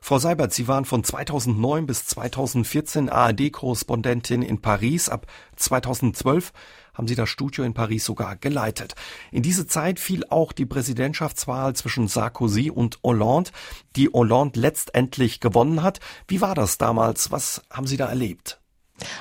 Frau 0.00 0.20
Seibert, 0.20 0.54
Sie 0.54 0.68
waren 0.68 0.84
von 0.84 1.02
2009 1.02 1.84
bis 1.84 2.06
2014 2.06 3.08
ARD-Korrespondentin 3.08 4.42
in 4.42 4.62
Paris. 4.62 5.08
Ab 5.08 5.26
2012 5.56 6.52
haben 6.96 7.08
sie 7.08 7.14
das 7.14 7.28
Studio 7.28 7.64
in 7.64 7.74
Paris 7.74 8.04
sogar 8.04 8.36
geleitet. 8.36 8.94
In 9.30 9.42
diese 9.42 9.66
Zeit 9.66 10.00
fiel 10.00 10.24
auch 10.28 10.52
die 10.52 10.66
Präsidentschaftswahl 10.66 11.74
zwischen 11.74 12.08
Sarkozy 12.08 12.70
und 12.70 12.98
Hollande, 13.02 13.50
die 13.96 14.08
Hollande 14.08 14.60
letztendlich 14.60 15.40
gewonnen 15.40 15.82
hat. 15.82 16.00
Wie 16.28 16.40
war 16.40 16.54
das 16.54 16.78
damals? 16.78 17.30
Was 17.30 17.62
haben 17.70 17.86
Sie 17.86 17.96
da 17.96 18.06
erlebt? 18.06 18.60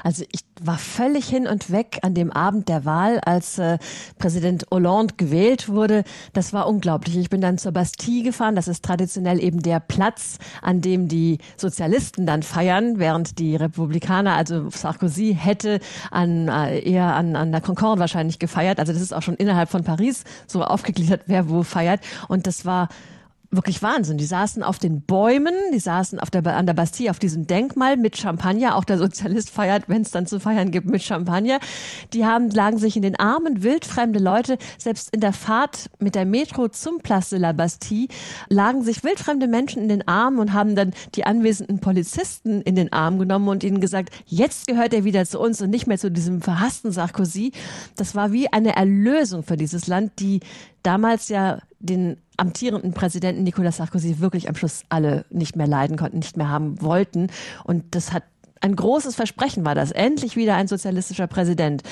Also 0.03 0.23
ich 0.31 0.41
war 0.61 0.77
völlig 0.77 1.27
hin 1.27 1.47
und 1.47 1.71
weg 1.71 1.99
an 2.01 2.13
dem 2.13 2.31
Abend 2.31 2.69
der 2.69 2.85
Wahl, 2.85 3.19
als 3.19 3.59
äh, 3.59 3.77
Präsident 4.17 4.65
Hollande 4.71 5.15
gewählt 5.17 5.69
wurde. 5.69 6.03
Das 6.33 6.53
war 6.53 6.67
unglaublich. 6.67 7.17
Ich 7.17 7.29
bin 7.29 7.41
dann 7.41 7.57
zur 7.57 7.71
Bastille 7.71 8.23
gefahren. 8.23 8.55
Das 8.55 8.67
ist 8.67 8.83
traditionell 8.83 9.43
eben 9.43 9.61
der 9.61 9.79
Platz, 9.79 10.37
an 10.61 10.81
dem 10.81 11.07
die 11.07 11.39
Sozialisten 11.57 12.25
dann 12.25 12.43
feiern, 12.43 12.99
während 12.99 13.39
die 13.39 13.55
Republikaner, 13.55 14.35
also 14.35 14.69
Sarkozy, 14.69 15.37
hätte 15.39 15.79
an 16.11 16.47
äh, 16.47 16.79
eher 16.79 17.15
an, 17.15 17.35
an 17.35 17.51
der 17.51 17.61
Concorde 17.61 17.99
wahrscheinlich 17.99 18.39
gefeiert. 18.39 18.79
Also 18.79 18.93
das 18.93 19.01
ist 19.01 19.13
auch 19.13 19.21
schon 19.21 19.35
innerhalb 19.35 19.69
von 19.69 19.83
Paris 19.83 20.23
so 20.47 20.63
aufgegliedert, 20.63 21.23
wer 21.27 21.49
wo 21.49 21.63
feiert. 21.63 22.01
Und 22.27 22.47
das 22.47 22.65
war 22.65 22.89
wirklich 23.55 23.81
Wahnsinn. 23.81 24.17
Die 24.17 24.25
saßen 24.25 24.63
auf 24.63 24.79
den 24.79 25.01
Bäumen, 25.01 25.53
die 25.73 25.79
saßen 25.79 26.19
auf 26.19 26.29
der, 26.29 26.45
an 26.45 26.65
der 26.65 26.73
Bastille 26.73 27.09
auf 27.09 27.19
diesem 27.19 27.47
Denkmal 27.47 27.97
mit 27.97 28.17
Champagner. 28.17 28.75
Auch 28.75 28.83
der 28.83 28.97
Sozialist 28.97 29.49
feiert, 29.49 29.87
wenn 29.87 30.01
es 30.01 30.11
dann 30.11 30.27
zu 30.27 30.39
feiern 30.39 30.71
gibt, 30.71 30.87
mit 30.87 31.03
Champagner. 31.03 31.59
Die 32.13 32.25
haben, 32.25 32.49
lagen 32.49 32.77
sich 32.77 32.95
in 32.95 33.01
den 33.01 33.17
Armen, 33.17 33.63
wildfremde 33.63 34.19
Leute. 34.19 34.57
Selbst 34.77 35.13
in 35.13 35.21
der 35.21 35.33
Fahrt 35.33 35.89
mit 35.99 36.15
der 36.15 36.25
Metro 36.25 36.67
zum 36.67 36.99
Place 36.99 37.29
de 37.29 37.39
la 37.39 37.51
Bastille 37.51 38.07
lagen 38.49 38.83
sich 38.83 39.03
wildfremde 39.03 39.47
Menschen 39.47 39.81
in 39.81 39.89
den 39.89 40.07
Armen 40.07 40.39
und 40.39 40.53
haben 40.53 40.75
dann 40.75 40.93
die 41.15 41.25
anwesenden 41.25 41.79
Polizisten 41.79 42.61
in 42.61 42.75
den 42.75 42.93
Arm 42.93 43.19
genommen 43.19 43.47
und 43.47 43.63
ihnen 43.63 43.81
gesagt, 43.81 44.09
jetzt 44.25 44.67
gehört 44.67 44.93
er 44.93 45.03
wieder 45.03 45.25
zu 45.25 45.39
uns 45.39 45.61
und 45.61 45.69
nicht 45.69 45.87
mehr 45.87 45.97
zu 45.97 46.11
diesem 46.11 46.41
verhassten 46.41 46.91
Sarkozy. 46.91 47.51
Das 47.95 48.15
war 48.15 48.31
wie 48.31 48.51
eine 48.51 48.75
Erlösung 48.75 49.43
für 49.43 49.57
dieses 49.57 49.87
Land, 49.87 50.13
die 50.19 50.41
damals 50.83 51.29
ja 51.29 51.59
den 51.79 52.17
amtierenden 52.37 52.93
Präsidenten 52.93 53.43
Nicolas 53.43 53.77
Sarkozy 53.77 54.19
wirklich 54.19 54.49
am 54.49 54.55
Schluss 54.55 54.83
alle 54.89 55.25
nicht 55.29 55.55
mehr 55.55 55.67
leiden 55.67 55.97
konnten, 55.97 56.19
nicht 56.19 56.37
mehr 56.37 56.49
haben 56.49 56.81
wollten. 56.81 57.27
Und 57.63 57.95
das 57.95 58.11
hat 58.13 58.23
ein 58.61 58.75
großes 58.75 59.15
Versprechen 59.15 59.63
war 59.65 59.75
das. 59.75 59.91
Endlich 59.91 60.35
wieder 60.35 60.55
ein 60.55 60.67
sozialistischer 60.67 61.27
Präsident. 61.27 61.83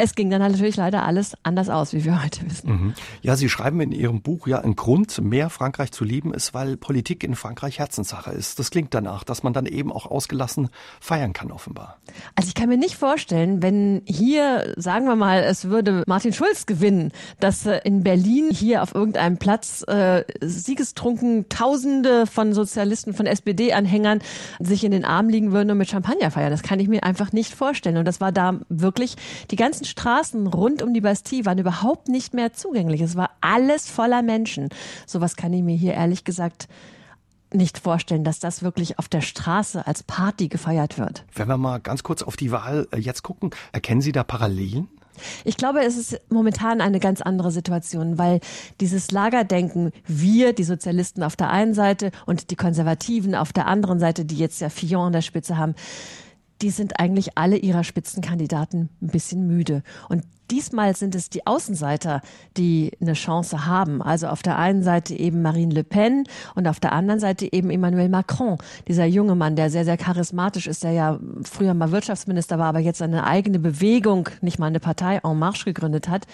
Es 0.00 0.14
ging 0.14 0.30
dann 0.30 0.40
natürlich 0.40 0.76
leider 0.76 1.04
alles 1.04 1.36
anders 1.42 1.68
aus, 1.68 1.92
wie 1.92 2.04
wir 2.04 2.22
heute 2.22 2.48
wissen. 2.48 2.70
Mhm. 2.70 2.94
Ja, 3.20 3.34
Sie 3.34 3.48
schreiben 3.48 3.80
in 3.80 3.90
Ihrem 3.90 4.22
Buch 4.22 4.46
ja, 4.46 4.60
ein 4.60 4.76
Grund, 4.76 5.20
mehr 5.20 5.50
Frankreich 5.50 5.90
zu 5.90 6.04
lieben, 6.04 6.32
ist, 6.32 6.54
weil 6.54 6.76
Politik 6.76 7.24
in 7.24 7.34
Frankreich 7.34 7.80
Herzenssache 7.80 8.30
ist. 8.30 8.60
Das 8.60 8.70
klingt 8.70 8.94
danach, 8.94 9.24
dass 9.24 9.42
man 9.42 9.52
dann 9.52 9.66
eben 9.66 9.90
auch 9.90 10.06
ausgelassen 10.06 10.68
feiern 11.00 11.32
kann, 11.32 11.50
offenbar. 11.50 11.98
Also 12.36 12.46
ich 12.46 12.54
kann 12.54 12.68
mir 12.68 12.76
nicht 12.76 12.94
vorstellen, 12.94 13.60
wenn 13.60 14.02
hier, 14.06 14.72
sagen 14.76 15.06
wir 15.06 15.16
mal, 15.16 15.40
es 15.40 15.64
würde 15.64 16.04
Martin 16.06 16.32
Schulz 16.32 16.66
gewinnen, 16.66 17.10
dass 17.40 17.66
äh, 17.66 17.80
in 17.82 18.04
Berlin 18.04 18.50
hier 18.52 18.84
auf 18.84 18.94
irgendeinem 18.94 19.38
Platz 19.38 19.82
äh, 19.88 20.22
siegestrunken 20.40 21.48
Tausende 21.48 22.26
von 22.26 22.52
Sozialisten, 22.52 23.14
von 23.14 23.26
SPD-Anhängern 23.26 24.20
sich 24.60 24.84
in 24.84 24.92
den 24.92 25.04
Arm 25.04 25.28
liegen 25.28 25.50
würden 25.50 25.72
und 25.72 25.78
mit 25.78 25.90
Champagner 25.90 26.30
feiern. 26.30 26.52
Das 26.52 26.62
kann 26.62 26.78
ich 26.78 26.86
mir 26.86 27.02
einfach 27.02 27.32
nicht 27.32 27.52
vorstellen. 27.52 27.96
Und 27.96 28.04
das 28.04 28.20
war 28.20 28.30
da 28.30 28.60
wirklich 28.68 29.16
die 29.50 29.56
ganzen 29.56 29.87
Straßen 29.88 30.46
rund 30.46 30.82
um 30.82 30.94
die 30.94 31.00
Bastille 31.00 31.44
waren 31.44 31.58
überhaupt 31.58 32.08
nicht 32.08 32.34
mehr 32.34 32.52
zugänglich. 32.52 33.00
Es 33.00 33.16
war 33.16 33.30
alles 33.40 33.88
voller 33.88 34.22
Menschen. 34.22 34.68
Sowas 35.06 35.36
kann 35.36 35.52
ich 35.52 35.62
mir 35.62 35.76
hier 35.76 35.94
ehrlich 35.94 36.24
gesagt 36.24 36.68
nicht 37.52 37.78
vorstellen, 37.78 38.24
dass 38.24 38.40
das 38.40 38.62
wirklich 38.62 38.98
auf 38.98 39.08
der 39.08 39.22
Straße 39.22 39.86
als 39.86 40.02
Party 40.02 40.48
gefeiert 40.48 40.98
wird. 40.98 41.24
Wenn 41.34 41.48
wir 41.48 41.56
mal 41.56 41.78
ganz 41.80 42.02
kurz 42.02 42.22
auf 42.22 42.36
die 42.36 42.52
Wahl 42.52 42.86
äh, 42.92 42.98
jetzt 42.98 43.22
gucken, 43.22 43.50
erkennen 43.72 44.00
Sie 44.00 44.12
da 44.12 44.22
Parallelen? 44.22 44.88
Ich 45.44 45.56
glaube, 45.56 45.80
es 45.80 45.96
ist 45.96 46.20
momentan 46.30 46.80
eine 46.80 47.00
ganz 47.00 47.20
andere 47.20 47.50
Situation, 47.50 48.18
weil 48.18 48.40
dieses 48.80 49.10
Lagerdenken, 49.10 49.90
wir, 50.06 50.52
die 50.52 50.64
Sozialisten 50.64 51.22
auf 51.22 51.34
der 51.34 51.50
einen 51.50 51.74
Seite 51.74 52.12
und 52.26 52.50
die 52.50 52.56
Konservativen 52.56 53.34
auf 53.34 53.52
der 53.52 53.66
anderen 53.66 53.98
Seite, 53.98 54.24
die 54.24 54.36
jetzt 54.36 54.60
ja 54.60 54.68
Fillon 54.68 55.06
an 55.06 55.12
der 55.12 55.22
Spitze 55.22 55.56
haben, 55.56 55.74
die 56.62 56.70
sind 56.70 56.98
eigentlich 56.98 57.38
alle 57.38 57.56
ihrer 57.56 57.84
Spitzenkandidaten 57.84 58.88
ein 59.00 59.08
bisschen 59.08 59.46
müde. 59.46 59.82
Und 60.08 60.24
diesmal 60.50 60.96
sind 60.96 61.14
es 61.14 61.30
die 61.30 61.46
Außenseiter, 61.46 62.20
die 62.56 62.92
eine 63.00 63.12
Chance 63.12 63.66
haben. 63.66 64.02
Also 64.02 64.28
auf 64.28 64.42
der 64.42 64.58
einen 64.58 64.82
Seite 64.82 65.14
eben 65.14 65.42
Marine 65.42 65.74
Le 65.74 65.84
Pen 65.84 66.24
und 66.54 66.66
auf 66.66 66.80
der 66.80 66.92
anderen 66.92 67.20
Seite 67.20 67.52
eben 67.52 67.70
Emmanuel 67.70 68.08
Macron, 68.08 68.58
dieser 68.86 69.04
junge 69.04 69.34
Mann, 69.34 69.56
der 69.56 69.70
sehr, 69.70 69.84
sehr 69.84 69.96
charismatisch 69.96 70.66
ist, 70.66 70.84
der 70.84 70.92
ja 70.92 71.18
früher 71.44 71.74
mal 71.74 71.92
Wirtschaftsminister 71.92 72.58
war, 72.58 72.66
aber 72.66 72.80
jetzt 72.80 73.02
eine 73.02 73.26
eigene 73.26 73.58
Bewegung, 73.58 74.28
nicht 74.40 74.58
mal 74.58 74.66
eine 74.66 74.80
Partei 74.80 75.20
En 75.22 75.38
Marche 75.38 75.64
gegründet 75.64 76.08
hat. 76.08 76.26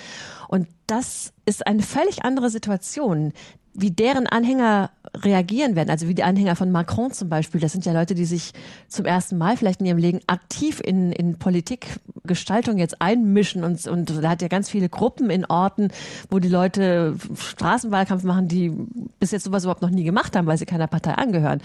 Und 0.49 0.68
das 0.87 1.33
ist 1.45 1.66
eine 1.66 1.83
völlig 1.83 2.25
andere 2.25 2.51
Situation 2.51 3.33
wie 3.75 3.91
deren 3.91 4.27
Anhänger 4.27 4.91
reagieren 5.16 5.77
werden, 5.77 5.91
also 5.91 6.09
wie 6.09 6.14
die 6.14 6.22
Anhänger 6.22 6.57
von 6.57 6.70
Macron 6.70 7.12
zum 7.12 7.29
Beispiel, 7.29 7.61
das 7.61 7.72
sind 7.72 7.85
ja 7.85 7.93
Leute, 7.93 8.14
die 8.14 8.25
sich 8.25 8.53
zum 8.89 9.05
ersten 9.05 9.39
Mal 9.39 9.57
vielleicht 9.57 9.81
in 9.81 9.87
ihrem 9.87 9.99
Leben 9.99 10.20
aktiv 10.27 10.81
in, 10.85 11.12
in 11.12 11.39
Politikgestaltung 11.39 12.79
jetzt 12.79 13.01
einmischen. 13.01 13.64
Und, 13.64 13.87
und 13.87 14.22
da 14.22 14.31
hat 14.31 14.43
ja 14.43 14.49
ganz 14.49 14.70
viele 14.70 14.89
Gruppen 14.89 15.31
in 15.31 15.45
Orten, 15.45 15.89
wo 16.31 16.39
die 16.39 16.49
Leute 16.49 17.16
Straßenwahlkampf 17.37 18.25
machen, 18.25 18.49
die 18.49 18.72
bis 19.18 19.31
jetzt 19.31 19.45
sowas 19.45 19.64
überhaupt 19.64 19.83
noch 19.83 19.91
nie 19.91 20.05
gemacht 20.05 20.37
haben, 20.37 20.47
weil 20.47 20.59
sie 20.59 20.66
keiner 20.66 20.87
Partei 20.87 21.12
angehören. 21.12 21.61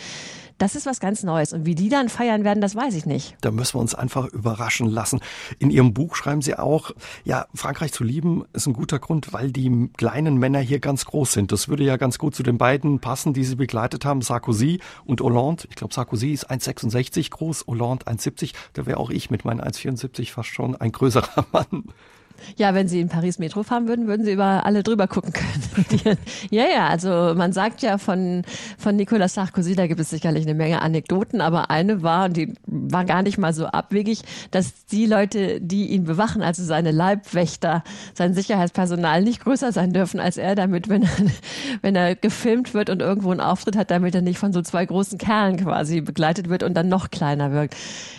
Das 0.60 0.76
ist 0.76 0.86
was 0.86 0.99
ganz 0.99 1.24
Neues. 1.24 1.53
Und 1.53 1.66
wie 1.66 1.74
die 1.74 1.88
dann 1.88 2.10
feiern 2.10 2.43
werden, 2.43 2.60
das 2.60 2.76
weiß 2.76 2.93
ich 2.93 3.05
nicht. 3.05 3.36
Da 3.39 3.49
müssen 3.49 3.76
wir 3.76 3.80
uns 3.82 3.95
einfach 3.95 4.28
überraschen 4.28 4.88
lassen. 4.88 5.22
In 5.57 5.72
Ihrem 5.72 5.93
Buch 5.93 6.16
schreiben 6.16 6.41
Sie 6.41 6.53
auch, 6.53 6.91
ja, 7.24 7.47
Frankreich 7.55 7.93
zu 7.93 8.03
lieben 8.03 8.43
ist 8.51 8.68
ein 8.68 8.74
guter 8.74 8.99
Grund, 8.99 9.32
weil 9.32 9.51
die 9.51 9.89
kleinen 9.95 10.38
Männer 10.38 10.60
hier 10.60 10.80
ganz 10.80 11.05
groß 11.05 11.32
sind. 11.32 11.53
Das 11.53 11.70
würde 11.70 11.86
ja 11.86 11.95
ganz 11.95 12.20
gut 12.20 12.36
zu 12.36 12.43
den 12.43 12.57
beiden 12.57 12.99
passen, 12.99 13.34
die 13.34 13.45
Sie 13.45 13.55
begleitet 13.55 14.03
haben, 14.03 14.22
Sarkozy 14.22 14.82
und 15.05 15.22
Hollande. 15.22 15.64
Ich 15.70 15.78
glaube, 15.78 15.93
Sarkozy 15.93 16.34
ist 16.34 16.51
1,66 16.51 17.30
groß, 17.32 17.66
Hollande 17.68 18.05
1,70. 18.05 18.53
Da 18.74 18.86
wäre 18.86 18.97
auch 18.97 19.12
ich 19.12 19.30
mit 19.30 19.45
meinen 19.45 19.62
1,74 19.62 20.32
fast 20.32 20.49
schon 20.49 20.76
ein 20.76 20.91
größerer 20.91 21.45
Mann. 21.53 21.86
Ja, 22.57 22.73
wenn 22.73 22.87
Sie 22.87 22.99
in 22.99 23.09
Paris 23.09 23.39
Metro 23.39 23.63
fahren 23.63 23.87
würden, 23.87 24.07
würden 24.07 24.25
Sie 24.25 24.33
über 24.33 24.65
alle 24.65 24.83
drüber 24.83 25.07
gucken 25.07 25.33
können. 25.33 26.17
ja, 26.49 26.65
ja, 26.65 26.87
also 26.87 27.33
man 27.35 27.53
sagt 27.53 27.81
ja 27.81 27.97
von, 27.97 28.43
von 28.77 28.95
Nicolas 28.95 29.33
Sarkozy, 29.33 29.75
da 29.75 29.87
gibt 29.87 29.99
es 29.99 30.09
sicherlich 30.09 30.45
eine 30.45 30.53
Menge 30.53 30.81
Anekdoten, 30.81 31.41
aber 31.41 31.69
eine 31.69 32.03
war, 32.03 32.25
und 32.25 32.37
die 32.37 32.53
war 32.65 33.05
gar 33.05 33.21
nicht 33.21 33.37
mal 33.37 33.53
so 33.53 33.65
abwegig, 33.65 34.21
dass 34.51 34.85
die 34.85 35.05
Leute, 35.05 35.61
die 35.61 35.87
ihn 35.87 36.03
bewachen, 36.03 36.41
also 36.41 36.63
seine 36.63 36.91
Leibwächter, 36.91 37.83
sein 38.13 38.33
Sicherheitspersonal 38.33 39.21
nicht 39.23 39.43
größer 39.43 39.71
sein 39.71 39.93
dürfen 39.93 40.19
als 40.19 40.37
er, 40.37 40.55
damit, 40.55 40.89
wenn 40.89 41.03
er, 41.03 41.09
wenn 41.81 41.95
er 41.95 42.15
gefilmt 42.15 42.73
wird 42.73 42.89
und 42.89 43.01
irgendwo 43.01 43.31
einen 43.31 43.41
Auftritt 43.41 43.75
hat, 43.75 43.91
damit 43.91 44.15
er 44.15 44.21
nicht 44.21 44.39
von 44.39 44.53
so 44.53 44.61
zwei 44.61 44.85
großen 44.85 45.17
Kerlen 45.17 45.57
quasi 45.57 46.01
begleitet 46.01 46.49
wird 46.49 46.63
und 46.63 46.73
dann 46.75 46.89
noch 46.89 47.09
kleiner 47.09 47.51
wirkt. 47.51 47.75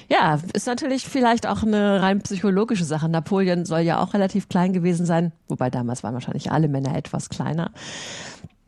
Ja, 0.09 0.41
ist 0.55 0.67
natürlich 0.67 1.07
vielleicht 1.07 1.47
auch 1.47 1.63
eine 1.63 2.03
rein 2.03 2.21
psychologische 2.21 2.85
Sache. 2.85 3.09
Napoleon 3.09 3.65
soll 3.65 3.81
ja 3.81 4.01
auch 4.01 4.10
relativ 4.15 4.49
klein 4.49 4.73
gewesen 4.73 5.07
sein, 5.07 5.33
wobei 5.49 5.71
damals 5.71 6.03
waren 6.03 6.15
wahrscheinlich 6.15 6.53
alle 6.53 6.69
Männer 6.69 6.97
etwas 6.97 7.29
kleiner 7.29 7.71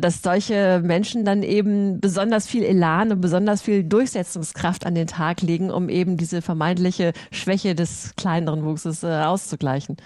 dass 0.02 0.22
solche 0.22 0.82
Menschen 0.84 1.24
dann 1.24 1.42
eben 1.42 2.00
besonders 2.00 2.46
viel 2.46 2.64
Elan 2.64 3.12
und 3.12 3.20
besonders 3.20 3.62
viel 3.62 3.84
Durchsetzungskraft 3.84 4.84
an 4.84 4.94
den 4.94 5.06
Tag 5.06 5.40
legen, 5.42 5.70
um 5.70 5.88
eben 5.88 6.16
diese 6.16 6.42
vermeintliche 6.42 7.12
Schwäche 7.30 7.74
des 7.74 8.12
kleineren 8.16 8.64
Wuchses 8.64 9.02
äh, 9.02 9.22
auszugleichen. 9.22 9.96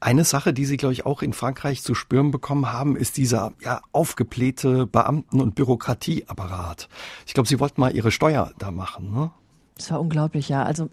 Eine 0.00 0.24
Sache, 0.24 0.52
die 0.52 0.66
Sie, 0.66 0.76
glaube 0.76 0.92
ich, 0.92 1.06
auch 1.06 1.22
in 1.22 1.32
Frankreich 1.32 1.82
zu 1.82 1.94
spüren 1.94 2.30
bekommen 2.30 2.72
haben, 2.72 2.96
ist 2.96 3.16
dieser 3.16 3.52
ja, 3.62 3.80
aufgeblähte 3.92 4.86
Beamten- 4.86 5.40
und 5.40 5.54
Bürokratieapparat. 5.54 6.88
Ich 7.26 7.34
glaube, 7.34 7.48
Sie 7.48 7.60
wollten 7.60 7.80
mal 7.80 7.94
Ihre 7.94 8.10
Steuer 8.10 8.52
da 8.58 8.70
machen, 8.70 9.12
ne? 9.12 9.30
Das 9.76 9.90
war 9.90 10.00
unglaublich, 10.00 10.48
ja. 10.48 10.62
Also 10.62 10.88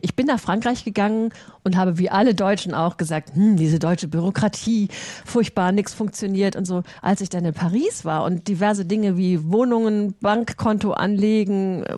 ich 0.00 0.16
bin 0.16 0.24
nach 0.24 0.40
Frankreich 0.40 0.84
gegangen 0.84 1.34
und 1.64 1.76
habe 1.76 1.98
wie 1.98 2.08
alle 2.08 2.34
Deutschen 2.34 2.72
auch 2.72 2.96
gesagt, 2.96 3.34
hm, 3.34 3.56
diese 3.56 3.78
deutsche 3.78 4.08
Bürokratie, 4.08 4.88
furchtbar, 5.26 5.70
nichts 5.70 5.92
funktioniert 5.92 6.56
und 6.56 6.64
so. 6.64 6.82
Als 7.02 7.20
ich 7.20 7.28
dann 7.28 7.44
in 7.44 7.52
Paris 7.52 8.06
war 8.06 8.24
und 8.24 8.48
diverse 8.48 8.86
Dinge 8.86 9.18
wie 9.18 9.52
Wohnungen, 9.52 10.14
Bankkonto 10.20 10.92
anlegen, 10.92 11.82
äh, 11.82 11.96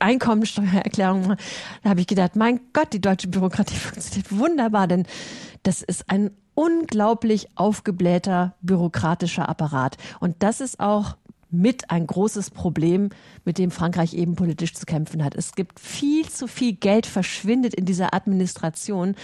Einkommensteuererklärung, 0.00 1.36
da 1.82 1.90
habe 1.90 2.00
ich 2.00 2.06
gedacht, 2.06 2.34
mein 2.34 2.60
Gott, 2.72 2.94
die 2.94 3.00
deutsche 3.00 3.28
Bürokratie 3.28 3.74
funktioniert 3.76 4.32
wunderbar, 4.32 4.88
denn 4.88 5.04
das 5.64 5.82
ist 5.82 6.08
ein 6.08 6.30
unglaublich 6.54 7.48
aufgeblähter 7.56 8.54
bürokratischer 8.62 9.50
Apparat. 9.50 9.98
Und 10.20 10.36
das 10.42 10.60
ist 10.60 10.80
auch 10.80 11.16
mit 11.54 11.90
ein 11.90 12.06
großes 12.06 12.50
Problem, 12.50 13.10
mit 13.44 13.58
dem 13.58 13.70
Frankreich 13.70 14.14
eben 14.14 14.36
politisch 14.36 14.74
zu 14.74 14.86
kämpfen 14.86 15.24
hat. 15.24 15.34
Es 15.34 15.52
gibt 15.52 15.80
viel 15.80 16.28
zu 16.28 16.46
viel 16.46 16.74
Geld 16.74 17.06
verschwindet 17.06 17.74
in 17.74 17.84
dieser 17.84 18.14
Administration. 18.14 19.14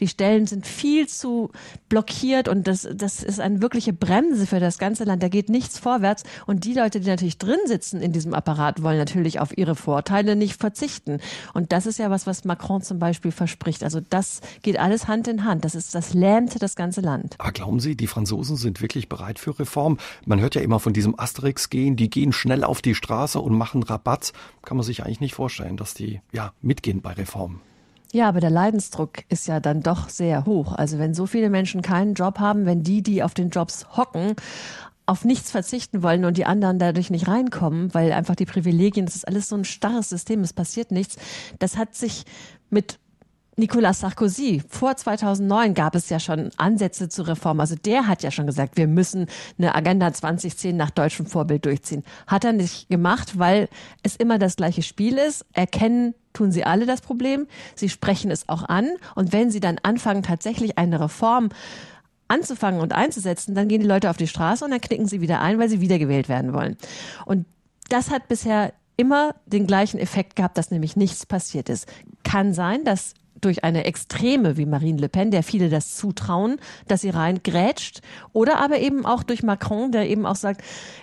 Die 0.00 0.08
Stellen 0.08 0.46
sind 0.46 0.66
viel 0.66 1.08
zu 1.08 1.50
blockiert 1.88 2.48
und 2.48 2.66
das, 2.66 2.88
das 2.92 3.22
ist 3.22 3.40
eine 3.40 3.60
wirkliche 3.60 3.92
Bremse 3.92 4.46
für 4.46 4.60
das 4.60 4.78
ganze 4.78 5.04
Land. 5.04 5.22
Da 5.22 5.28
geht 5.28 5.48
nichts 5.48 5.78
vorwärts. 5.78 6.24
Und 6.46 6.64
die 6.64 6.74
Leute, 6.74 7.00
die 7.00 7.08
natürlich 7.08 7.38
drin 7.38 7.58
sitzen 7.66 8.00
in 8.00 8.12
diesem 8.12 8.34
Apparat, 8.34 8.82
wollen 8.82 8.98
natürlich 8.98 9.40
auf 9.40 9.56
ihre 9.56 9.74
Vorteile 9.74 10.36
nicht 10.36 10.60
verzichten. 10.60 11.18
Und 11.52 11.72
das 11.72 11.86
ist 11.86 11.98
ja 11.98 12.10
was, 12.10 12.26
was 12.26 12.44
Macron 12.44 12.82
zum 12.82 12.98
Beispiel 12.98 13.32
verspricht. 13.32 13.84
Also 13.84 14.00
das 14.00 14.40
geht 14.62 14.78
alles 14.78 15.08
Hand 15.08 15.28
in 15.28 15.44
Hand. 15.44 15.64
Das 15.64 15.74
ist, 15.74 15.94
das 15.94 16.14
lähmt 16.14 16.60
das 16.62 16.76
ganze 16.76 17.00
Land. 17.00 17.34
Aber 17.38 17.52
glauben 17.52 17.80
Sie, 17.80 17.96
die 17.96 18.06
Franzosen 18.06 18.56
sind 18.56 18.80
wirklich 18.80 19.08
bereit 19.08 19.38
für 19.38 19.58
Reform? 19.58 19.98
Man 20.24 20.40
hört 20.40 20.54
ja 20.54 20.60
immer 20.60 20.80
von 20.80 20.92
diesem 20.92 21.18
Asterix 21.18 21.70
gehen, 21.74 21.96
die 21.96 22.08
gehen 22.08 22.32
schnell 22.32 22.62
auf 22.62 22.82
die 22.82 22.94
Straße 22.94 23.40
und 23.40 23.58
machen 23.58 23.82
Rabatt. 23.82 24.32
Kann 24.62 24.76
man 24.76 24.86
sich 24.86 25.02
eigentlich 25.02 25.20
nicht 25.20 25.34
vorstellen, 25.34 25.76
dass 25.76 25.92
die 25.92 26.20
ja 26.32 26.52
mitgehen 26.62 27.02
bei 27.02 27.14
Reformen. 27.14 27.60
Ja, 28.12 28.28
aber 28.28 28.38
der 28.38 28.50
Leidensdruck 28.50 29.24
ist 29.28 29.48
ja 29.48 29.58
dann 29.58 29.80
doch 29.80 30.08
sehr 30.08 30.46
hoch. 30.46 30.72
Also 30.72 31.00
wenn 31.00 31.14
so 31.14 31.26
viele 31.26 31.50
Menschen 31.50 31.82
keinen 31.82 32.14
Job 32.14 32.38
haben, 32.38 32.64
wenn 32.64 32.84
die, 32.84 33.02
die 33.02 33.24
auf 33.24 33.34
den 33.34 33.50
Jobs 33.50 33.88
hocken, 33.96 34.36
auf 35.04 35.24
nichts 35.24 35.50
verzichten 35.50 36.04
wollen 36.04 36.24
und 36.24 36.36
die 36.36 36.46
anderen 36.46 36.78
dadurch 36.78 37.10
nicht 37.10 37.26
reinkommen, 37.26 37.92
weil 37.92 38.12
einfach 38.12 38.36
die 38.36 38.46
Privilegien, 38.46 39.06
das 39.06 39.16
ist 39.16 39.26
alles 39.26 39.48
so 39.48 39.56
ein 39.56 39.64
starres 39.64 40.08
System, 40.08 40.42
es 40.42 40.52
passiert 40.52 40.92
nichts. 40.92 41.16
Das 41.58 41.76
hat 41.76 41.96
sich 41.96 42.22
mit 42.70 43.00
Nicolas 43.56 44.00
Sarkozy, 44.00 44.62
vor 44.68 44.96
2009 44.96 45.74
gab 45.74 45.94
es 45.94 46.08
ja 46.08 46.18
schon 46.18 46.50
Ansätze 46.56 47.08
zur 47.08 47.28
Reform. 47.28 47.60
Also 47.60 47.76
der 47.76 48.08
hat 48.08 48.22
ja 48.22 48.30
schon 48.30 48.46
gesagt, 48.46 48.76
wir 48.76 48.88
müssen 48.88 49.26
eine 49.58 49.74
Agenda 49.74 50.12
2010 50.12 50.76
nach 50.76 50.90
deutschem 50.90 51.26
Vorbild 51.26 51.64
durchziehen. 51.64 52.02
Hat 52.26 52.44
er 52.44 52.52
nicht 52.52 52.88
gemacht, 52.88 53.38
weil 53.38 53.68
es 54.02 54.16
immer 54.16 54.38
das 54.38 54.56
gleiche 54.56 54.82
Spiel 54.82 55.18
ist. 55.18 55.46
Erkennen 55.52 56.14
tun 56.32 56.50
sie 56.50 56.64
alle 56.64 56.84
das 56.84 57.00
Problem. 57.00 57.46
Sie 57.76 57.88
sprechen 57.88 58.30
es 58.30 58.48
auch 58.48 58.64
an. 58.64 58.90
Und 59.14 59.32
wenn 59.32 59.50
sie 59.50 59.60
dann 59.60 59.78
anfangen, 59.82 60.24
tatsächlich 60.24 60.76
eine 60.76 61.00
Reform 61.00 61.50
anzufangen 62.26 62.80
und 62.80 62.92
einzusetzen, 62.92 63.54
dann 63.54 63.68
gehen 63.68 63.80
die 63.80 63.86
Leute 63.86 64.10
auf 64.10 64.16
die 64.16 64.26
Straße 64.26 64.64
und 64.64 64.72
dann 64.72 64.80
knicken 64.80 65.06
sie 65.06 65.20
wieder 65.20 65.40
ein, 65.40 65.60
weil 65.60 65.68
sie 65.68 65.80
wiedergewählt 65.80 66.28
werden 66.28 66.52
wollen. 66.52 66.76
Und 67.24 67.46
das 67.88 68.10
hat 68.10 68.26
bisher 68.26 68.72
immer 68.96 69.34
den 69.46 69.66
gleichen 69.66 69.98
Effekt 69.98 70.36
gehabt, 70.36 70.58
dass 70.58 70.70
nämlich 70.70 70.96
nichts 70.96 71.26
passiert 71.26 71.68
ist. 71.68 71.86
Kann 72.22 72.54
sein, 72.54 72.84
dass 72.84 73.14
durch 73.44 73.64
eine 73.64 73.84
Extreme 73.84 74.56
wie 74.56 74.66
Marine 74.66 75.00
Le 75.00 75.08
Pen, 75.08 75.30
der 75.30 75.42
viele 75.42 75.68
das 75.68 75.96
zutrauen, 75.96 76.56
dass 76.88 77.02
sie 77.02 77.10
reingrätscht, 77.10 78.00
oder 78.32 78.58
aber 78.58 78.78
eben 78.78 79.04
auch 79.04 79.22
durch 79.22 79.42
Macron, 79.42 79.92
der 79.92 80.08
eben 80.08 80.26
auch 80.26 80.36
sagt, 80.36 80.62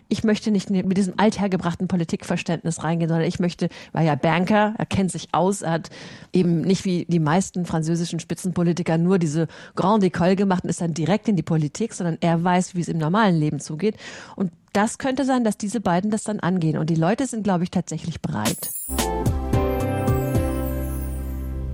ich 0.09 0.23
möchte 0.23 0.51
nicht 0.51 0.69
mit 0.69 0.97
diesem 0.97 1.13
althergebrachten 1.17 1.87
Politikverständnis 1.87 2.83
reingehen, 2.83 3.09
sondern 3.09 3.27
ich 3.27 3.39
möchte, 3.39 3.69
war 3.91 4.01
ja 4.01 4.15
Banker, 4.15 4.73
er 4.77 4.85
kennt 4.85 5.11
sich 5.11 5.29
aus, 5.31 5.61
er 5.61 5.71
hat 5.71 5.89
eben 6.33 6.61
nicht 6.61 6.85
wie 6.85 7.05
die 7.07 7.19
meisten 7.19 7.65
französischen 7.65 8.19
Spitzenpolitiker 8.19 8.97
nur 8.97 9.19
diese 9.19 9.47
Grande 9.75 10.07
École 10.07 10.35
gemacht 10.35 10.63
und 10.63 10.69
ist 10.69 10.81
dann 10.81 10.93
direkt 10.93 11.27
in 11.27 11.35
die 11.35 11.43
Politik, 11.43 11.93
sondern 11.93 12.17
er 12.21 12.43
weiß, 12.43 12.75
wie 12.75 12.81
es 12.81 12.89
im 12.89 12.97
normalen 12.97 13.35
Leben 13.35 13.59
zugeht. 13.59 13.95
Und 14.35 14.51
das 14.73 14.97
könnte 14.97 15.25
sein, 15.25 15.43
dass 15.43 15.57
diese 15.57 15.81
beiden 15.81 16.11
das 16.11 16.23
dann 16.23 16.39
angehen. 16.39 16.77
Und 16.77 16.89
die 16.89 16.95
Leute 16.95 17.25
sind, 17.25 17.43
glaube 17.43 17.63
ich, 17.63 17.71
tatsächlich 17.71 18.21
bereit. 18.21 18.69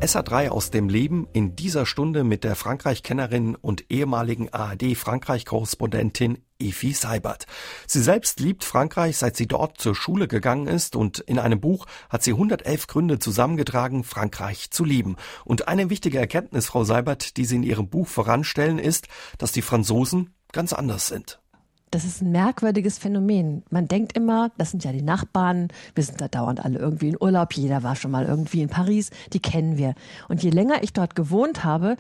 SA3 0.02 0.50
aus 0.50 0.70
dem 0.70 0.90
Leben 0.90 1.28
in 1.34 1.56
dieser 1.56 1.88
Stunde 1.88 2.24
mit 2.24 2.44
der 2.44 2.56
Frankreich-Kennerin 2.56 3.56
und 3.56 3.90
ehemaligen 3.90 4.54
ARD-Frankreich-Korrespondentin 4.54 6.44
Efi 6.60 6.94
Seibert. 6.94 7.48
Sie 7.88 8.04
selbst 8.04 8.40
liebt 8.40 8.64
Frankreich, 8.64 9.18
seit 9.18 9.36
sie 9.36 9.48
dort 9.48 9.82
zur 9.82 9.96
Schule 9.96 10.28
gegangen 10.28 10.68
ist 10.68 10.96
und 10.96 11.18
in 11.20 11.40
einem 11.40 11.60
Buch 11.60 11.88
hat 12.10 12.22
sie 12.22 12.34
111 12.34 12.86
Gründe 12.86 13.18
zusammengetragen, 13.18 14.04
Frankreich 14.04 14.70
zu 14.70 14.86
lieben. 14.86 15.16
Und 15.46 15.68
eine 15.68 15.90
wichtige 15.90 16.20
Erkenntnis, 16.20 16.68
Frau 16.68 16.84
Seibert, 16.84 17.36
die 17.36 17.46
Sie 17.46 17.56
in 17.56 17.64
Ihrem 17.64 17.90
Buch 17.90 18.08
voranstellen, 18.08 18.78
ist, 18.78 19.08
dass 19.40 19.52
die 19.52 19.64
Franzosen 19.64 20.36
ganz 20.52 20.74
anders 20.74 21.08
sind 21.08 21.40
das 21.92 22.06
ist 22.06 22.22
ein 22.22 22.32
merkwürdiges 22.32 22.98
Phänomen. 22.98 23.64
Man 23.70 23.88
denkt 23.88 24.18
immer, 24.18 24.52
das 24.58 24.72
sind 24.72 24.84
ja 24.84 24.92
die 24.92 25.02
Nachbarn, 25.02 25.70
wir 25.96 26.04
sind 26.04 26.20
da 26.20 26.28
dauernd 26.28 26.64
alle 26.64 26.80
irgendwie 26.80 27.10
in 27.10 27.18
Urlaub, 27.20 27.54
jeder 27.54 27.84
war 27.84 27.96
schon 27.96 28.12
mal 28.12 28.26
irgendwie 28.26 28.62
in 28.62 28.70
Paris, 28.70 29.10
die 29.34 29.40
kennen 29.40 29.78
wir. 29.78 29.96
Und 30.28 30.44
je 30.44 30.50
länger 30.50 30.84
ich 30.84 30.94
dort 30.94 31.16
gewohnt 31.16 31.64
habe, 31.64 31.96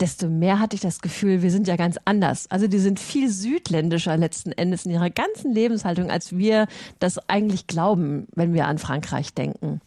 desto 0.00 0.28
mehr 0.28 0.58
hatte 0.58 0.74
ich 0.74 0.82
das 0.82 1.00
Gefühl, 1.00 1.42
wir 1.42 1.52
sind 1.52 1.68
ja 1.68 1.76
ganz 1.76 1.96
anders. 2.04 2.50
Also 2.50 2.66
die 2.66 2.80
sind 2.80 2.98
viel 2.98 3.30
südländischer 3.30 4.16
letzten 4.16 4.50
Endes 4.50 4.84
in 4.84 4.90
ihrer 4.90 5.10
ganzen 5.10 5.52
Lebenshaltung, 5.52 6.10
als 6.10 6.36
wir 6.36 6.66
das 6.98 7.28
eigentlich 7.28 7.68
glauben, 7.68 8.26
wenn 8.34 8.52
wir 8.52 8.66
an 8.66 8.78
Frankreich 8.78 9.32
denken. 9.32 9.80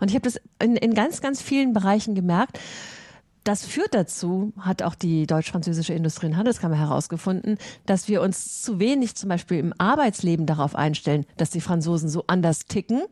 Und 0.00 0.08
ich 0.08 0.14
habe 0.14 0.24
das 0.24 0.40
in, 0.62 0.76
in 0.76 0.94
ganz, 0.94 1.20
ganz 1.20 1.42
vielen 1.42 1.74
Bereichen 1.74 2.14
gemerkt 2.14 2.58
das 3.48 3.64
führt 3.64 3.94
dazu, 3.94 4.52
hat 4.60 4.82
auch 4.82 4.94
die 4.94 5.26
deutsch-französische 5.26 5.94
Industrie- 5.94 6.26
und 6.26 6.36
Handelskammer 6.36 6.78
herausgefunden, 6.78 7.56
dass 7.86 8.06
wir 8.06 8.20
uns 8.20 8.60
zu 8.60 8.78
wenig 8.78 9.14
zum 9.14 9.30
Beispiel 9.30 9.58
im 9.58 9.72
Arbeitsleben 9.78 10.44
darauf 10.44 10.76
einstellen, 10.76 11.24
dass 11.38 11.48
die 11.48 11.62
Franzosen 11.62 12.10
so 12.10 12.24
anders 12.26 12.66
ticken 12.66 13.04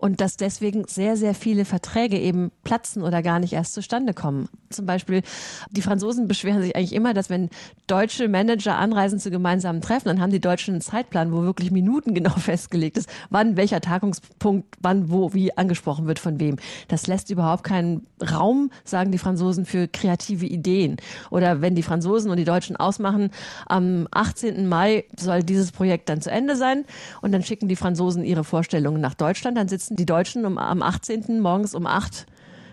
und 0.00 0.20
dass 0.20 0.36
deswegen 0.36 0.84
sehr, 0.88 1.16
sehr 1.16 1.34
viele 1.34 1.64
Verträge 1.64 2.18
eben 2.18 2.50
platzen 2.64 3.02
oder 3.02 3.22
gar 3.22 3.38
nicht 3.38 3.52
erst 3.52 3.74
zustande 3.74 4.14
kommen. 4.14 4.48
Zum 4.70 4.86
Beispiel, 4.86 5.22
die 5.70 5.82
Franzosen 5.82 6.26
beschweren 6.26 6.62
sich 6.62 6.74
eigentlich 6.74 6.94
immer, 6.94 7.12
dass 7.12 7.28
wenn 7.28 7.50
deutsche 7.86 8.28
Manager 8.28 8.76
anreisen 8.76 9.18
zu 9.18 9.30
gemeinsamen 9.30 9.80
Treffen, 9.80 10.08
dann 10.08 10.20
haben 10.20 10.32
die 10.32 10.40
Deutschen 10.40 10.74
einen 10.74 10.80
Zeitplan, 10.80 11.32
wo 11.32 11.42
wirklich 11.42 11.70
minutengenau 11.70 12.30
festgelegt 12.38 12.96
ist, 12.96 13.08
wann 13.28 13.56
welcher 13.56 13.80
Tagungspunkt, 13.80 14.76
wann, 14.80 15.10
wo, 15.10 15.34
wie 15.34 15.56
angesprochen 15.56 16.06
wird 16.06 16.18
von 16.18 16.40
wem. 16.40 16.56
Das 16.88 17.06
lässt 17.06 17.30
überhaupt 17.30 17.64
keinen 17.64 18.06
Raum, 18.22 18.70
sagen 18.84 19.12
die 19.12 19.18
Franzosen, 19.18 19.66
für 19.66 19.86
kreative 19.88 20.46
Ideen. 20.46 20.96
Oder 21.30 21.60
wenn 21.60 21.74
die 21.74 21.82
Franzosen 21.82 22.30
und 22.30 22.38
die 22.38 22.44
Deutschen 22.44 22.76
ausmachen, 22.76 23.30
am 23.66 24.08
18. 24.10 24.66
Mai 24.66 25.04
soll 25.18 25.42
dieses 25.42 25.72
Projekt 25.72 26.08
dann 26.08 26.22
zu 26.22 26.30
Ende 26.30 26.56
sein 26.56 26.84
und 27.20 27.32
dann 27.32 27.42
schicken 27.42 27.68
die 27.68 27.76
Franzosen 27.76 28.24
ihre 28.24 28.44
Vorstellungen 28.44 29.00
nach 29.00 29.14
Deutschland, 29.14 29.58
dann 29.58 29.68
sitzen 29.68 29.89
die 29.90 30.06
Deutschen 30.06 30.46
um, 30.46 30.56
am 30.56 30.82
18. 30.82 31.40
morgens 31.40 31.74
um 31.74 31.86
8 31.86 32.26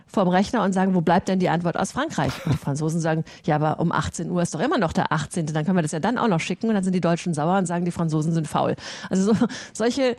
vorm 0.07 0.27
Rechner 0.29 0.63
und 0.63 0.73
sagen, 0.73 0.95
wo 0.95 1.01
bleibt 1.01 1.27
denn 1.27 1.39
die 1.39 1.49
Antwort 1.49 1.77
aus 1.77 1.91
Frankreich? 1.91 2.33
Und 2.45 2.53
die 2.53 2.57
Franzosen 2.57 2.99
sagen, 2.99 3.23
ja, 3.45 3.55
aber 3.55 3.79
um 3.79 3.91
18 3.91 4.29
Uhr 4.31 4.41
ist 4.41 4.53
doch 4.53 4.59
immer 4.59 4.77
noch 4.77 4.93
der 4.93 5.11
18. 5.11 5.47
Dann 5.47 5.65
können 5.65 5.77
wir 5.77 5.81
das 5.81 5.91
ja 5.91 5.99
dann 5.99 6.17
auch 6.17 6.27
noch 6.27 6.39
schicken 6.39 6.67
und 6.69 6.75
dann 6.75 6.83
sind 6.83 6.93
die 6.93 7.01
Deutschen 7.01 7.33
sauer 7.33 7.57
und 7.57 7.65
sagen, 7.65 7.85
die 7.85 7.91
Franzosen 7.91 8.33
sind 8.33 8.47
faul. 8.47 8.75
Also 9.09 9.33
so, 9.33 9.47
solche 9.73 10.15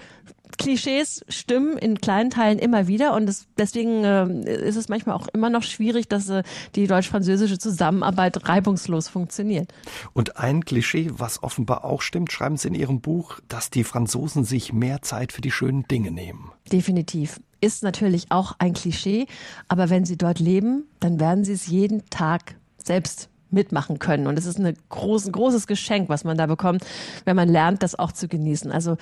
Klischees 0.57 1.25
stimmen 1.29 1.77
in 1.77 2.01
kleinen 2.01 2.31
Teilen 2.31 2.59
immer 2.59 2.89
wieder 2.89 3.15
und 3.15 3.27
das, 3.27 3.47
deswegen 3.59 4.05
äh, 4.05 4.67
ist 4.67 4.77
es 4.77 4.89
manchmal 4.89 5.15
auch 5.15 5.29
immer 5.29 5.51
noch 5.51 5.63
schwierig, 5.63 6.09
dass 6.09 6.29
äh, 6.29 6.43
die 6.75 6.87
deutsch-französische 6.87 7.59
Zusammenarbeit 7.59 8.49
reibungslos 8.49 9.09
funktioniert. 9.09 9.73
Und 10.15 10.39
ein 10.39 10.65
Klischee, 10.65 11.11
was 11.13 11.43
offenbar 11.43 11.85
auch 11.85 12.03
stimmt, 12.03 12.33
schreiben 12.33 12.57
Sie 12.57 12.69
in 12.69 12.75
Ihrem 12.75 13.01
Buch, 13.01 13.39
dass 13.49 13.71
die 13.71 13.85
Franzosen 13.85 14.45
sich 14.45 14.73
mehr 14.73 15.03
Zeit 15.03 15.33
für 15.33 15.41
die 15.41 15.51
schönen 15.51 15.87
Dinge 15.87 16.11
nehmen. 16.11 16.51
Definitiv. 16.73 17.41
Ist 17.61 17.83
natürlich 17.83 18.31
auch 18.31 18.55
ein 18.59 18.75
Klischee, 18.75 19.27
aber 19.67 19.91
wenn 19.91 20.05
Sie 20.05 20.17
dort 20.17 20.39
leben, 20.39 20.85
dann 21.01 21.19
werden 21.19 21.45
Sie 21.45 21.53
es 21.53 21.67
jeden 21.67 22.09
Tag 22.11 22.55
selbst 22.77 23.29
mitmachen 23.51 23.99
können. 23.99 24.27
Und 24.27 24.39
es 24.39 24.47
ist 24.47 24.59
ein 24.59 24.77
groß, 24.89 25.33
großes 25.33 25.67
Geschenk, 25.67 26.09
was 26.09 26.25
man 26.25 26.37
da 26.37 26.47
bekommt, 26.47 26.85
wenn 27.25 27.37
man 27.37 27.49
lernt, 27.49 27.83
das 27.83 27.99
auch 27.99 28.13
zu 28.13 28.29
genießen. 28.29 28.71
Also 28.71 28.97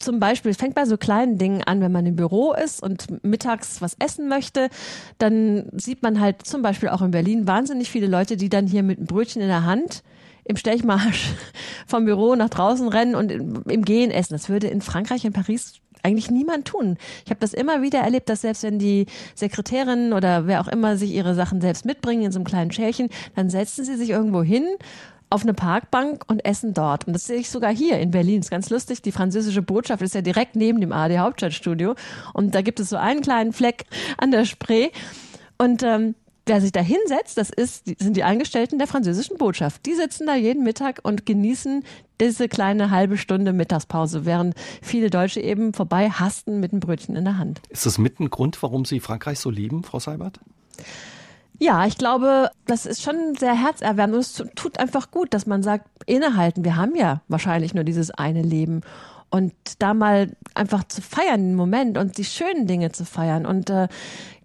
zum 0.00 0.18
Beispiel, 0.20 0.54
fängt 0.54 0.74
bei 0.74 0.84
so 0.86 0.96
kleinen 0.96 1.38
Dingen 1.38 1.62
an, 1.62 1.80
wenn 1.80 1.92
man 1.92 2.06
im 2.06 2.16
Büro 2.16 2.52
ist 2.52 2.82
und 2.82 3.24
mittags 3.24 3.80
was 3.80 3.96
essen 3.98 4.28
möchte, 4.28 4.68
dann 5.18 5.68
sieht 5.72 6.02
man 6.02 6.20
halt 6.20 6.46
zum 6.46 6.62
Beispiel 6.62 6.88
auch 6.88 7.02
in 7.02 7.10
Berlin 7.10 7.46
wahnsinnig 7.46 7.90
viele 7.90 8.06
Leute, 8.06 8.36
die 8.36 8.48
dann 8.48 8.66
hier 8.66 8.82
mit 8.82 8.98
einem 8.98 9.06
Brötchen 9.06 9.40
in 9.40 9.48
der 9.48 9.64
Hand 9.64 10.02
im 10.44 10.56
Stechmarsch 10.56 11.32
vom 11.86 12.04
Büro 12.04 12.34
nach 12.34 12.50
draußen 12.50 12.88
rennen 12.88 13.14
und 13.14 13.30
im 13.30 13.84
Gehen 13.84 14.10
essen. 14.10 14.34
Das 14.34 14.48
würde 14.48 14.66
in 14.66 14.80
Frankreich, 14.80 15.24
in 15.24 15.32
Paris 15.32 15.80
eigentlich 16.04 16.30
niemand 16.30 16.66
tun. 16.66 16.96
Ich 17.24 17.30
habe 17.30 17.40
das 17.40 17.54
immer 17.54 17.82
wieder 17.82 18.00
erlebt, 18.00 18.28
dass 18.28 18.42
selbst 18.42 18.62
wenn 18.62 18.78
die 18.78 19.06
Sekretärinnen 19.34 20.12
oder 20.12 20.46
wer 20.46 20.60
auch 20.60 20.68
immer 20.68 20.96
sich 20.96 21.10
ihre 21.10 21.34
Sachen 21.34 21.60
selbst 21.60 21.84
mitbringen 21.84 22.22
in 22.22 22.32
so 22.32 22.38
einem 22.38 22.46
kleinen 22.46 22.70
Schälchen, 22.70 23.08
dann 23.34 23.50
setzen 23.50 23.84
sie 23.84 23.96
sich 23.96 24.10
irgendwo 24.10 24.42
hin 24.42 24.66
auf 25.30 25.42
eine 25.42 25.54
Parkbank 25.54 26.22
und 26.28 26.44
essen 26.44 26.74
dort. 26.74 27.06
Und 27.06 27.12
das 27.14 27.26
sehe 27.26 27.38
ich 27.38 27.50
sogar 27.50 27.74
hier 27.74 27.98
in 27.98 28.12
Berlin. 28.12 28.36
Das 28.36 28.46
ist 28.46 28.50
ganz 28.50 28.70
lustig. 28.70 29.02
Die 29.02 29.10
französische 29.10 29.62
Botschaft 29.62 30.02
ist 30.02 30.14
ja 30.14 30.22
direkt 30.22 30.54
neben 30.54 30.80
dem 30.80 30.92
ARD 30.92 31.18
Hauptstadtstudio. 31.18 31.94
Und 32.34 32.54
da 32.54 32.62
gibt 32.62 32.78
es 32.78 32.90
so 32.90 32.96
einen 32.96 33.22
kleinen 33.22 33.52
Fleck 33.52 33.84
an 34.16 34.30
der 34.30 34.44
Spree. 34.44 34.90
Und 35.58 35.82
ähm, 35.82 36.14
wer 36.46 36.60
sich 36.60 36.72
da 36.72 36.80
hinsetzt, 36.80 37.38
das 37.38 37.50
ist, 37.50 37.84
sind 37.98 38.16
die 38.16 38.24
Angestellten 38.24 38.78
der 38.78 38.86
französischen 38.86 39.38
Botschaft. 39.38 39.86
Die 39.86 39.94
sitzen 39.94 40.26
da 40.26 40.34
jeden 40.34 40.62
Mittag 40.62 41.00
und 41.02 41.26
genießen 41.26 41.84
diese 42.20 42.48
kleine 42.48 42.90
halbe 42.90 43.16
Stunde 43.16 43.52
Mittagspause, 43.52 44.24
während 44.24 44.54
viele 44.82 45.10
Deutsche 45.10 45.40
eben 45.40 45.72
vorbei 45.72 46.10
hasten 46.10 46.60
mit 46.60 46.72
einem 46.72 46.80
Brötchen 46.80 47.16
in 47.16 47.24
der 47.24 47.38
Hand. 47.38 47.60
Ist 47.70 47.86
das 47.86 47.98
mit 47.98 48.20
ein 48.20 48.30
Grund, 48.30 48.62
warum 48.62 48.84
Sie 48.84 49.00
Frankreich 49.00 49.38
so 49.38 49.50
lieben, 49.50 49.82
Frau 49.82 49.98
Seibert? 49.98 50.40
Ja, 51.58 51.86
ich 51.86 51.96
glaube, 51.96 52.50
das 52.66 52.84
ist 52.84 53.02
schon 53.02 53.36
sehr 53.38 53.54
herzerwärmend 53.54 54.16
und 54.16 54.20
es 54.20 54.42
tut 54.56 54.78
einfach 54.78 55.10
gut, 55.10 55.32
dass 55.32 55.46
man 55.46 55.62
sagt, 55.62 55.88
innehalten, 56.06 56.64
wir 56.64 56.76
haben 56.76 56.96
ja 56.96 57.22
wahrscheinlich 57.28 57.74
nur 57.74 57.84
dieses 57.84 58.10
eine 58.10 58.42
Leben 58.42 58.82
und 59.30 59.52
da 59.80 59.94
mal 59.94 60.30
einfach 60.54 60.84
zu 60.84 61.02
feiern, 61.02 61.40
den 61.40 61.54
Moment 61.56 61.98
und 61.98 62.18
die 62.18 62.24
schönen 62.24 62.66
Dinge 62.66 62.92
zu 62.92 63.04
feiern 63.04 63.46
und 63.46 63.68
äh, 63.68 63.88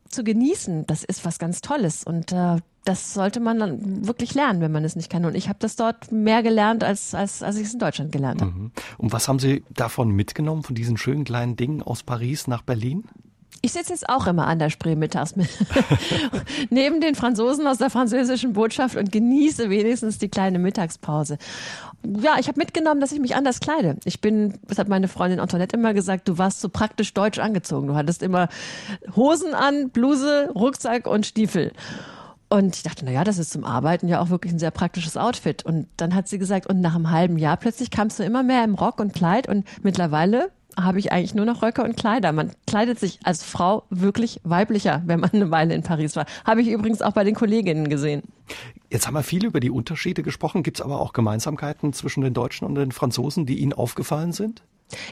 zu 0.09 0.23
genießen, 0.23 0.85
das 0.87 1.03
ist 1.03 1.25
was 1.25 1.39
ganz 1.39 1.61
Tolles 1.61 2.03
und 2.03 2.31
äh, 2.31 2.57
das 2.85 3.13
sollte 3.13 3.39
man 3.39 3.59
dann 3.59 4.07
wirklich 4.07 4.33
lernen, 4.33 4.61
wenn 4.61 4.71
man 4.71 4.83
es 4.83 4.95
nicht 4.95 5.11
kann. 5.11 5.25
Und 5.25 5.35
ich 5.35 5.49
habe 5.49 5.59
das 5.59 5.75
dort 5.75 6.11
mehr 6.11 6.41
gelernt, 6.41 6.83
als, 6.83 7.13
als, 7.13 7.43
als 7.43 7.57
ich 7.57 7.67
es 7.67 7.73
in 7.73 7.79
Deutschland 7.79 8.11
gelernt 8.11 8.41
habe. 8.41 8.51
Mhm. 8.51 8.71
Und 8.97 9.11
was 9.11 9.27
haben 9.27 9.39
Sie 9.39 9.63
davon 9.69 10.11
mitgenommen, 10.11 10.63
von 10.63 10.75
diesen 10.75 10.97
schönen 10.97 11.23
kleinen 11.23 11.55
Dingen 11.55 11.83
aus 11.83 12.03
Paris 12.03 12.47
nach 12.47 12.61
Berlin? 12.61 13.03
Ich 13.61 13.73
sitze 13.73 13.91
jetzt 13.91 14.07
auch 14.07 14.25
immer 14.25 14.47
an 14.47 14.57
der 14.57 14.69
Spree 14.69 14.95
mittags 14.95 15.35
mit, 15.35 15.49
neben 16.69 17.01
den 17.01 17.15
Franzosen 17.15 17.67
aus 17.67 17.77
der 17.77 17.89
französischen 17.89 18.53
Botschaft 18.53 18.95
und 18.95 19.11
genieße 19.11 19.69
wenigstens 19.69 20.17
die 20.17 20.29
kleine 20.29 20.59
Mittagspause. 20.59 21.37
Ja, 22.03 22.37
ich 22.39 22.47
habe 22.47 22.57
mitgenommen, 22.59 23.01
dass 23.01 23.11
ich 23.11 23.19
mich 23.19 23.35
anders 23.35 23.59
kleide. 23.59 23.97
Ich 24.05 24.21
bin, 24.21 24.53
das 24.67 24.77
hat 24.77 24.87
meine 24.87 25.07
Freundin 25.07 25.39
Antoinette 25.39 25.75
immer 25.75 25.93
gesagt, 25.93 26.27
du 26.27 26.37
warst 26.37 26.61
so 26.61 26.69
praktisch 26.69 27.13
deutsch 27.13 27.39
angezogen. 27.39 27.87
Du 27.87 27.95
hattest 27.95 28.23
immer 28.23 28.47
Hosen 29.15 29.53
an, 29.53 29.89
Bluse, 29.89 30.49
Rucksack 30.55 31.07
und 31.07 31.25
Stiefel. 31.25 31.73
Und 32.49 32.75
ich 32.77 32.83
dachte, 32.83 33.05
na 33.05 33.11
ja, 33.11 33.23
das 33.23 33.37
ist 33.37 33.51
zum 33.51 33.63
Arbeiten 33.63 34.07
ja 34.07 34.21
auch 34.21 34.29
wirklich 34.29 34.53
ein 34.53 34.59
sehr 34.59 34.71
praktisches 34.71 35.17
Outfit. 35.17 35.63
Und 35.65 35.87
dann 35.97 36.15
hat 36.15 36.27
sie 36.27 36.39
gesagt, 36.39 36.67
und 36.67 36.81
nach 36.81 36.95
einem 36.95 37.11
halben 37.11 37.37
Jahr 37.37 37.57
plötzlich 37.57 37.91
kamst 37.91 38.17
du 38.17 38.23
immer 38.23 38.43
mehr 38.43 38.63
im 38.63 38.75
Rock 38.75 38.99
und 38.99 39.13
Kleid 39.13 39.47
und 39.47 39.65
mittlerweile 39.83 40.49
habe 40.77 40.99
ich 40.99 41.11
eigentlich 41.11 41.35
nur 41.35 41.45
noch 41.45 41.61
Röcke 41.61 41.83
und 41.83 41.97
Kleider. 41.97 42.31
Man 42.31 42.51
kleidet 42.67 42.99
sich 42.99 43.19
als 43.23 43.43
Frau 43.43 43.83
wirklich 43.89 44.39
weiblicher, 44.43 45.01
wenn 45.05 45.19
man 45.19 45.31
eine 45.31 45.51
Weile 45.51 45.73
in 45.73 45.83
Paris 45.83 46.15
war. 46.15 46.25
Habe 46.45 46.61
ich 46.61 46.69
übrigens 46.69 47.01
auch 47.01 47.13
bei 47.13 47.23
den 47.23 47.35
Kolleginnen 47.35 47.89
gesehen. 47.89 48.23
Jetzt 48.89 49.07
haben 49.07 49.13
wir 49.13 49.23
viel 49.23 49.45
über 49.45 49.59
die 49.59 49.69
Unterschiede 49.69 50.23
gesprochen. 50.23 50.63
Gibt 50.63 50.79
es 50.79 50.85
aber 50.85 50.99
auch 50.99 51.13
Gemeinsamkeiten 51.13 51.93
zwischen 51.93 52.21
den 52.21 52.33
Deutschen 52.33 52.65
und 52.65 52.75
den 52.75 52.91
Franzosen, 52.91 53.45
die 53.45 53.59
Ihnen 53.59 53.73
aufgefallen 53.73 54.31
sind? 54.31 54.63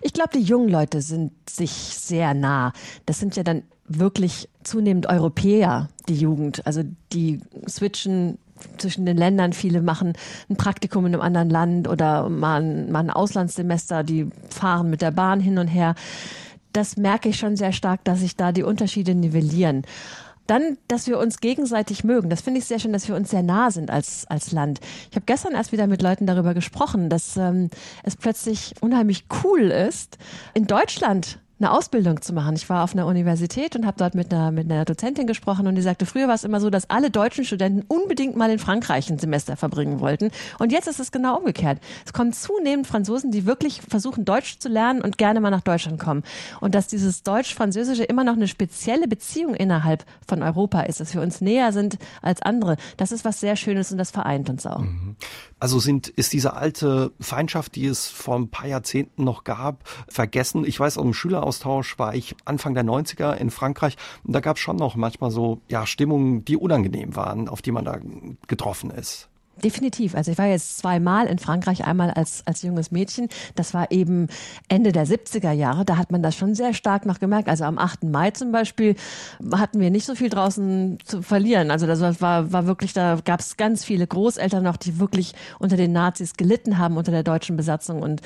Ich 0.01 0.13
glaube, 0.13 0.31
die 0.33 0.41
jungen 0.41 0.69
Leute 0.69 1.01
sind 1.01 1.31
sich 1.49 1.71
sehr 1.71 2.33
nah. 2.33 2.73
Das 3.05 3.19
sind 3.19 3.35
ja 3.35 3.43
dann 3.43 3.63
wirklich 3.87 4.49
zunehmend 4.63 5.07
Europäer, 5.07 5.89
die 6.09 6.15
Jugend. 6.15 6.65
Also 6.65 6.83
die 7.13 7.41
switchen 7.69 8.37
zwischen 8.77 9.05
den 9.05 9.17
Ländern. 9.17 9.53
Viele 9.53 9.81
machen 9.81 10.13
ein 10.49 10.55
Praktikum 10.55 11.05
in 11.05 11.13
einem 11.13 11.21
anderen 11.21 11.49
Land 11.49 11.87
oder 11.87 12.29
mal 12.29 12.61
ein, 12.61 12.95
ein 12.95 13.09
Auslandssemester, 13.09 14.03
die 14.03 14.27
fahren 14.49 14.89
mit 14.89 15.01
der 15.01 15.11
Bahn 15.11 15.39
hin 15.39 15.57
und 15.57 15.67
her. 15.67 15.95
Das 16.73 16.97
merke 16.97 17.29
ich 17.29 17.37
schon 17.37 17.55
sehr 17.55 17.71
stark, 17.71 18.03
dass 18.03 18.19
sich 18.19 18.35
da 18.35 18.51
die 18.51 18.63
Unterschiede 18.63 19.15
nivellieren. 19.15 19.83
Dann, 20.45 20.77
dass 20.87 21.07
wir 21.07 21.19
uns 21.19 21.39
gegenseitig 21.39 22.05
mögen. 22.05 22.29
Das 22.29 22.41
finde 22.41 22.59
ich 22.59 22.65
sehr 22.65 22.79
schön, 22.79 22.93
dass 22.93 23.07
wir 23.07 23.15
uns 23.15 23.29
sehr 23.31 23.43
nah 23.43 23.69
sind 23.69 23.91
als, 23.91 24.25
als 24.27 24.53
Land. 24.53 24.79
Ich 25.09 25.15
habe 25.15 25.25
gestern 25.25 25.53
erst 25.53 25.73
wieder 25.73 25.87
mit 25.87 26.01
Leuten 26.01 26.25
darüber 26.25 26.53
gesprochen, 26.53 27.09
dass 27.09 27.35
ähm, 27.35 27.69
es 28.03 28.15
plötzlich 28.15 28.75
unheimlich 28.79 29.25
cool 29.43 29.63
ist, 29.71 30.17
in 30.53 30.65
Deutschland 30.65 31.39
eine 31.59 31.71
Ausbildung 31.71 32.21
zu 32.21 32.33
machen. 32.33 32.55
Ich 32.55 32.69
war 32.69 32.83
auf 32.83 32.93
einer 32.93 33.07
Universität 33.07 33.75
und 33.75 33.85
habe 33.85 33.97
dort 33.97 34.13
mit 34.13 34.31
einer, 34.31 34.51
mit 34.51 34.71
einer 34.71 34.85
Dozentin 34.85 35.25
gesprochen 35.25 35.65
und 35.67 35.75
die 35.75 35.81
sagte, 35.81 36.05
früher 36.05 36.27
war 36.27 36.35
es 36.35 36.43
immer 36.43 36.59
so, 36.59 36.69
dass 36.69 36.89
alle 36.89 37.09
deutschen 37.09 37.45
Studenten 37.45 37.83
unbedingt 37.87 38.35
mal 38.35 38.51
in 38.51 38.59
Frankreich 38.59 39.09
ein 39.09 39.17
Semester 39.17 39.57
verbringen 39.57 39.99
wollten. 39.99 40.31
Und 40.59 40.71
jetzt 40.71 40.87
ist 40.87 40.99
es 40.99 41.11
genau 41.11 41.37
umgekehrt. 41.37 41.79
Es 42.05 42.13
kommen 42.13 42.31
zunehmend 42.31 42.85
Franzosen, 42.85 43.31
die 43.31 43.45
wirklich 43.45 43.81
versuchen, 43.81 44.23
Deutsch 44.23 44.59
zu 44.59 44.69
lernen 44.69 45.01
und 45.01 45.17
gerne 45.17 45.39
mal 45.39 45.49
nach 45.49 45.61
Deutschland 45.61 45.99
kommen. 45.99 46.23
Und 46.61 46.75
dass 46.75 46.87
dieses 46.87 47.23
Deutsch-Französische 47.23 48.03
immer 48.03 48.23
noch 48.23 48.35
eine 48.35 48.47
spezielle 48.47 49.07
Beziehung 49.07 49.55
innerhalb 49.55 50.05
von 50.27 50.43
Europa 50.43 50.81
ist, 50.81 50.99
dass 50.99 51.13
wir 51.13 51.21
uns 51.21 51.41
näher 51.41 51.71
sind 51.71 51.97
als 52.21 52.41
andere, 52.41 52.77
das 52.97 53.11
ist 53.11 53.25
was 53.25 53.39
sehr 53.39 53.55
Schönes 53.55 53.91
und 53.91 53.97
das 53.97 54.11
vereint 54.11 54.49
uns 54.49 54.65
auch. 54.65 54.79
Mhm. 54.79 55.15
Also 55.59 55.79
sind, 55.79 56.07
ist 56.07 56.33
diese 56.33 56.53
alte 56.53 57.11
Feindschaft, 57.19 57.75
die 57.75 57.87
es 57.87 58.07
vor 58.07 58.35
ein 58.35 58.49
paar 58.49 58.67
Jahrzehnten 58.67 59.23
noch 59.23 59.43
gab, 59.43 59.87
vergessen? 60.07 60.65
Ich 60.65 60.79
weiß, 60.79 60.95
dem 60.95 61.13
Schüleraustausch 61.13 61.97
war 61.97 62.13
ich 62.13 62.35
Anfang 62.45 62.75
der 62.75 62.83
90er 62.83 63.33
in 63.33 63.49
Frankreich 63.49 63.97
und 64.23 64.33
da 64.33 64.39
gab 64.39 64.57
es 64.57 64.61
schon 64.61 64.75
noch 64.75 64.95
manchmal 64.95 65.31
so 65.31 65.61
ja, 65.67 65.87
Stimmungen, 65.87 66.45
die 66.45 66.57
unangenehm 66.57 67.15
waren, 67.15 67.49
auf 67.49 67.63
die 67.63 67.71
man 67.71 67.85
da 67.85 67.99
getroffen 68.47 68.91
ist. 68.91 69.29
Definitiv. 69.63 70.15
Also 70.15 70.31
ich 70.31 70.37
war 70.37 70.45
jetzt 70.45 70.77
zweimal 70.77 71.27
in 71.27 71.39
Frankreich, 71.39 71.85
einmal 71.85 72.11
als, 72.11 72.43
als 72.45 72.61
junges 72.61 72.91
Mädchen. 72.91 73.27
Das 73.55 73.73
war 73.73 73.91
eben 73.91 74.27
Ende 74.67 74.91
der 74.91 75.07
70er 75.07 75.51
Jahre. 75.51 75.83
Da 75.83 75.97
hat 75.97 76.11
man 76.11 76.21
das 76.21 76.35
schon 76.35 76.53
sehr 76.53 76.73
stark 76.73 77.05
noch 77.05 77.19
gemerkt. 77.19 77.49
Also 77.49 77.63
am 77.63 77.77
8. 77.77 78.03
Mai 78.03 78.31
zum 78.31 78.51
Beispiel 78.51 78.95
hatten 79.51 79.79
wir 79.79 79.89
nicht 79.89 80.05
so 80.05 80.15
viel 80.15 80.29
draußen 80.29 80.99
zu 81.03 81.21
verlieren. 81.21 81.71
Also 81.71 81.87
das 81.87 82.21
war, 82.21 82.51
war 82.51 82.67
wirklich, 82.67 82.93
da 82.93 83.17
gab 83.23 83.39
es 83.39 83.57
ganz 83.57 83.83
viele 83.83 84.05
Großeltern 84.05 84.63
noch, 84.63 84.77
die 84.77 84.99
wirklich 84.99 85.33
unter 85.59 85.75
den 85.75 85.91
Nazis 85.91 86.33
gelitten 86.33 86.77
haben, 86.77 86.97
unter 86.97 87.11
der 87.11 87.23
deutschen 87.23 87.57
Besatzung. 87.57 88.01
Und 88.01 88.21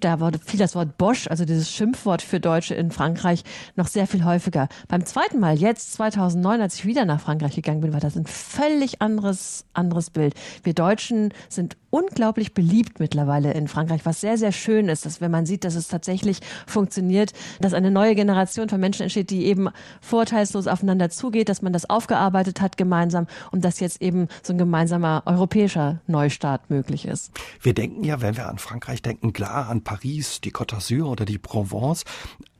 da 0.00 0.20
wurde 0.20 0.38
viel 0.44 0.58
das 0.58 0.74
Wort 0.74 0.98
Bosch, 0.98 1.28
also 1.28 1.44
dieses 1.44 1.70
Schimpfwort 1.70 2.22
für 2.22 2.40
Deutsche 2.40 2.74
in 2.74 2.90
Frankreich, 2.90 3.44
noch 3.76 3.86
sehr 3.86 4.06
viel 4.06 4.24
häufiger. 4.24 4.68
Beim 4.88 5.04
zweiten 5.04 5.38
Mal, 5.38 5.56
jetzt 5.56 5.92
2009, 5.94 6.60
als 6.60 6.74
ich 6.76 6.84
wieder 6.86 7.04
nach 7.04 7.20
Frankreich 7.20 7.54
gegangen 7.54 7.80
bin, 7.80 7.92
war 7.92 8.00
das 8.00 8.16
ein 8.16 8.26
völlig 8.26 9.00
anderes, 9.00 9.64
anderes 9.74 10.10
Bild. 10.10 10.34
Wir 10.62 10.71
wir 10.72 10.74
Deutschen 10.74 11.34
sind 11.50 11.76
unglaublich 11.90 12.54
beliebt 12.54 12.98
mittlerweile 12.98 13.52
in 13.52 13.68
Frankreich, 13.68 14.06
was 14.06 14.22
sehr, 14.22 14.38
sehr 14.38 14.52
schön 14.52 14.88
ist, 14.88 15.04
dass 15.04 15.20
wenn 15.20 15.30
man 15.30 15.44
sieht, 15.44 15.64
dass 15.64 15.74
es 15.74 15.88
tatsächlich 15.88 16.38
funktioniert, 16.66 17.34
dass 17.60 17.74
eine 17.74 17.90
neue 17.90 18.14
Generation 18.14 18.70
von 18.70 18.80
Menschen 18.80 19.02
entsteht, 19.02 19.28
die 19.28 19.44
eben 19.44 19.68
vorteilslos 20.00 20.66
aufeinander 20.66 21.10
zugeht, 21.10 21.50
dass 21.50 21.60
man 21.60 21.74
das 21.74 21.90
aufgearbeitet 21.90 22.62
hat 22.62 22.78
gemeinsam 22.78 23.26
und 23.50 23.66
dass 23.66 23.80
jetzt 23.80 24.00
eben 24.00 24.28
so 24.42 24.54
ein 24.54 24.58
gemeinsamer 24.58 25.24
europäischer 25.26 26.00
Neustart 26.06 26.70
möglich 26.70 27.04
ist. 27.04 27.30
Wir 27.60 27.74
denken 27.74 28.02
ja, 28.02 28.22
wenn 28.22 28.38
wir 28.38 28.48
an 28.48 28.56
Frankreich 28.56 29.02
denken, 29.02 29.34
klar 29.34 29.68
an 29.68 29.84
Paris, 29.84 30.40
die 30.40 30.52
Côte 30.52 30.76
d'Azur 30.76 31.04
oder 31.04 31.26
die 31.26 31.36
Provence. 31.36 32.04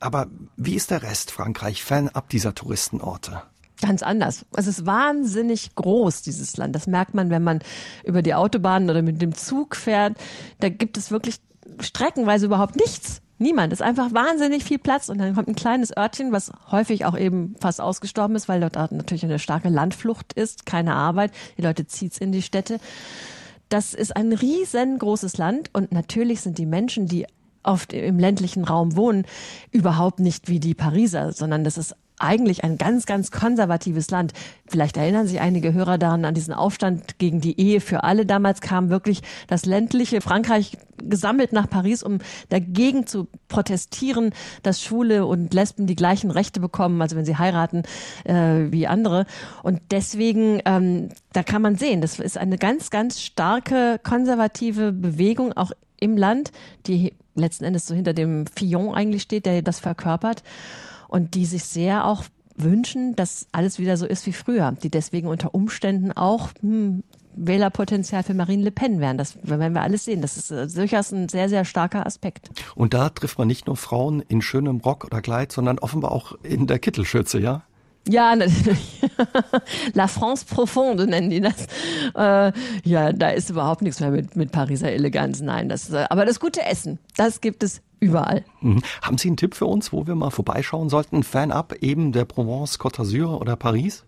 Aber 0.00 0.26
wie 0.58 0.74
ist 0.74 0.90
der 0.90 1.02
Rest 1.02 1.30
Frankreich 1.30 1.82
fernab 1.82 2.28
dieser 2.28 2.54
Touristenorte? 2.54 3.42
Ganz 3.82 4.04
anders. 4.04 4.46
Es 4.56 4.68
ist 4.68 4.86
wahnsinnig 4.86 5.74
groß, 5.74 6.22
dieses 6.22 6.56
Land. 6.56 6.76
Das 6.76 6.86
merkt 6.86 7.14
man, 7.14 7.30
wenn 7.30 7.42
man 7.42 7.58
über 8.04 8.22
die 8.22 8.32
Autobahn 8.32 8.88
oder 8.88 9.02
mit 9.02 9.20
dem 9.20 9.34
Zug 9.34 9.74
fährt. 9.74 10.16
Da 10.60 10.68
gibt 10.68 10.96
es 10.96 11.10
wirklich 11.10 11.40
streckenweise 11.80 12.46
überhaupt 12.46 12.76
nichts. 12.76 13.20
Niemand. 13.38 13.72
Es 13.72 13.80
ist 13.80 13.86
einfach 13.86 14.14
wahnsinnig 14.14 14.62
viel 14.62 14.78
Platz 14.78 15.08
und 15.08 15.18
dann 15.18 15.34
kommt 15.34 15.48
ein 15.48 15.56
kleines 15.56 15.96
Örtchen, 15.96 16.30
was 16.30 16.52
häufig 16.70 17.04
auch 17.06 17.18
eben 17.18 17.56
fast 17.60 17.80
ausgestorben 17.80 18.36
ist, 18.36 18.48
weil 18.48 18.60
dort 18.60 18.92
natürlich 18.92 19.24
eine 19.24 19.40
starke 19.40 19.68
Landflucht 19.68 20.32
ist, 20.34 20.64
keine 20.64 20.94
Arbeit. 20.94 21.32
Die 21.58 21.62
Leute 21.62 21.84
zieht's 21.84 22.18
in 22.18 22.30
die 22.30 22.42
Städte. 22.42 22.78
Das 23.68 23.94
ist 23.94 24.14
ein 24.14 24.32
riesengroßes 24.32 25.38
Land 25.38 25.70
und 25.72 25.90
natürlich 25.90 26.40
sind 26.42 26.58
die 26.58 26.66
Menschen, 26.66 27.06
die 27.06 27.26
oft 27.62 27.92
im 27.92 28.18
ländlichen 28.18 28.64
Raum 28.64 28.96
wohnen, 28.96 29.24
überhaupt 29.70 30.20
nicht 30.20 30.48
wie 30.48 30.60
die 30.60 30.74
Pariser, 30.74 31.32
sondern 31.32 31.64
das 31.64 31.78
ist 31.78 31.94
eigentlich 32.22 32.62
ein 32.62 32.78
ganz, 32.78 33.04
ganz 33.04 33.30
konservatives 33.30 34.10
Land. 34.10 34.32
Vielleicht 34.66 34.96
erinnern 34.96 35.26
sich 35.26 35.40
einige 35.40 35.72
Hörer 35.72 35.98
daran 35.98 36.24
an 36.24 36.34
diesen 36.34 36.54
Aufstand 36.54 37.18
gegen 37.18 37.40
die 37.40 37.60
Ehe 37.60 37.80
für 37.80 38.04
alle. 38.04 38.24
Damals 38.24 38.60
kam 38.60 38.90
wirklich 38.90 39.22
das 39.48 39.66
ländliche 39.66 40.20
Frankreich 40.20 40.78
gesammelt 41.02 41.52
nach 41.52 41.68
Paris, 41.68 42.04
um 42.04 42.18
dagegen 42.48 43.06
zu 43.06 43.26
protestieren, 43.48 44.32
dass 44.62 44.80
Schwule 44.80 45.26
und 45.26 45.52
Lesben 45.52 45.88
die 45.88 45.96
gleichen 45.96 46.30
Rechte 46.30 46.60
bekommen, 46.60 47.02
also 47.02 47.16
wenn 47.16 47.24
sie 47.24 47.38
heiraten 47.38 47.82
äh, 48.24 48.70
wie 48.70 48.86
andere. 48.86 49.26
Und 49.64 49.80
deswegen, 49.90 50.60
ähm, 50.64 51.08
da 51.32 51.42
kann 51.42 51.60
man 51.60 51.74
sehen, 51.74 52.00
das 52.00 52.20
ist 52.20 52.38
eine 52.38 52.56
ganz, 52.56 52.90
ganz 52.90 53.20
starke 53.20 53.98
konservative 54.02 54.92
Bewegung 54.92 55.52
auch 55.54 55.72
im 55.98 56.16
Land, 56.16 56.52
die 56.86 57.14
letzten 57.34 57.64
Endes 57.64 57.86
so 57.86 57.94
hinter 57.94 58.14
dem 58.14 58.46
Fillon 58.46 58.94
eigentlich 58.94 59.22
steht, 59.22 59.46
der 59.46 59.62
das 59.62 59.80
verkörpert 59.80 60.42
und 61.08 61.34
die 61.34 61.46
sich 61.46 61.64
sehr 61.64 62.06
auch 62.06 62.24
wünschen, 62.56 63.16
dass 63.16 63.46
alles 63.52 63.78
wieder 63.78 63.96
so 63.96 64.06
ist 64.06 64.26
wie 64.26 64.32
früher, 64.32 64.72
die 64.82 64.90
deswegen 64.90 65.28
unter 65.28 65.54
Umständen 65.54 66.12
auch 66.12 66.50
hm, 66.60 67.02
Wählerpotenzial 67.34 68.22
für 68.22 68.34
Marine 68.34 68.64
Le 68.64 68.70
Pen 68.70 69.00
wären. 69.00 69.16
Das 69.16 69.36
werden 69.42 69.74
wir 69.74 69.82
alles 69.82 70.04
sehen. 70.04 70.20
Das 70.20 70.36
ist 70.36 70.50
äh, 70.50 70.66
durchaus 70.66 71.12
ein 71.12 71.28
sehr, 71.28 71.48
sehr 71.48 71.64
starker 71.64 72.06
Aspekt. 72.06 72.50
Und 72.74 72.94
da 72.94 73.08
trifft 73.08 73.38
man 73.38 73.48
nicht 73.48 73.66
nur 73.66 73.76
Frauen 73.76 74.22
in 74.28 74.42
schönem 74.42 74.78
Rock 74.78 75.04
oder 75.06 75.22
Kleid, 75.22 75.50
sondern 75.52 75.78
offenbar 75.78 76.12
auch 76.12 76.32
in 76.42 76.66
der 76.66 76.78
Kittelschürze, 76.78 77.40
ja? 77.40 77.62
Ja, 78.08 78.34
natürlich. 78.34 79.00
La 79.94 80.08
France 80.08 80.44
profonde 80.44 81.06
nennen 81.06 81.30
die 81.30 81.40
das. 81.40 81.66
Äh, 82.14 82.52
ja, 82.84 83.12
da 83.12 83.30
ist 83.30 83.50
überhaupt 83.50 83.82
nichts 83.82 84.00
mehr 84.00 84.10
mit, 84.10 84.34
mit 84.34 84.50
Pariser 84.50 84.90
Eleganz. 84.90 85.40
Nein, 85.40 85.68
das, 85.68 85.90
äh, 85.90 86.06
aber 86.10 86.24
das 86.26 86.40
gute 86.40 86.64
Essen, 86.64 86.98
das 87.16 87.40
gibt 87.40 87.62
es 87.62 87.80
überall. 88.00 88.44
Mhm. 88.60 88.82
Haben 89.02 89.18
Sie 89.18 89.28
einen 89.28 89.36
Tipp 89.36 89.54
für 89.54 89.66
uns, 89.66 89.92
wo 89.92 90.06
wir 90.06 90.16
mal 90.16 90.30
vorbeischauen 90.30 90.88
sollten? 90.88 91.22
Fernab 91.22 91.74
eben 91.80 92.12
der 92.12 92.24
Provence, 92.24 92.80
Côte 92.80 93.02
d'Azur 93.02 93.40
oder 93.40 93.54
Paris? 93.54 94.04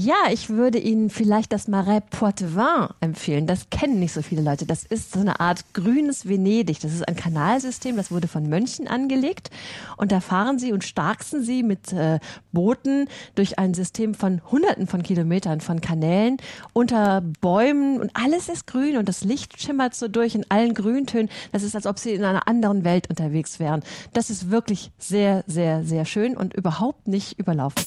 Ja, 0.00 0.30
ich 0.30 0.48
würde 0.48 0.78
Ihnen 0.78 1.10
vielleicht 1.10 1.52
das 1.52 1.66
Marais 1.66 2.04
Poitevin 2.08 2.86
empfehlen. 3.00 3.48
Das 3.48 3.68
kennen 3.68 3.98
nicht 3.98 4.12
so 4.12 4.22
viele 4.22 4.42
Leute. 4.42 4.64
Das 4.64 4.84
ist 4.84 5.10
so 5.10 5.18
eine 5.18 5.40
Art 5.40 5.64
grünes 5.74 6.28
Venedig. 6.28 6.78
Das 6.78 6.92
ist 6.92 7.08
ein 7.08 7.16
Kanalsystem, 7.16 7.96
das 7.96 8.12
wurde 8.12 8.28
von 8.28 8.48
Mönchen 8.48 8.86
angelegt. 8.86 9.50
Und 9.96 10.12
da 10.12 10.20
fahren 10.20 10.60
Sie 10.60 10.72
und 10.72 10.84
starksen 10.84 11.42
Sie 11.42 11.64
mit 11.64 11.92
äh, 11.92 12.20
Booten 12.52 13.08
durch 13.34 13.58
ein 13.58 13.74
System 13.74 14.14
von 14.14 14.40
Hunderten 14.52 14.86
von 14.86 15.02
Kilometern 15.02 15.60
von 15.60 15.80
Kanälen 15.80 16.36
unter 16.72 17.20
Bäumen 17.40 18.00
und 18.00 18.12
alles 18.14 18.48
ist 18.48 18.68
grün 18.68 18.98
und 18.98 19.08
das 19.08 19.24
Licht 19.24 19.60
schimmert 19.60 19.96
so 19.96 20.06
durch 20.06 20.36
in 20.36 20.48
allen 20.48 20.74
Grüntönen. 20.74 21.28
Das 21.50 21.64
ist, 21.64 21.74
als 21.74 21.86
ob 21.86 21.98
Sie 21.98 22.12
in 22.12 22.22
einer 22.22 22.46
anderen 22.46 22.84
Welt 22.84 23.10
unterwegs 23.10 23.58
wären. 23.58 23.82
Das 24.12 24.30
ist 24.30 24.48
wirklich 24.48 24.92
sehr, 24.96 25.42
sehr, 25.48 25.82
sehr 25.82 26.04
schön 26.04 26.36
und 26.36 26.54
überhaupt 26.54 27.08
nicht 27.08 27.36
überlaufen. 27.36 27.84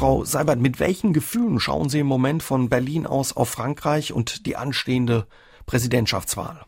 Frau 0.00 0.24
Seibert, 0.24 0.60
mit 0.60 0.80
welchen 0.80 1.12
Gefühlen 1.12 1.60
schauen 1.60 1.90
Sie 1.90 1.98
im 1.98 2.06
Moment 2.06 2.42
von 2.42 2.70
Berlin 2.70 3.06
aus 3.06 3.36
auf 3.36 3.50
Frankreich 3.50 4.14
und 4.14 4.46
die 4.46 4.56
anstehende 4.56 5.26
Präsidentschaftswahl? 5.66 6.64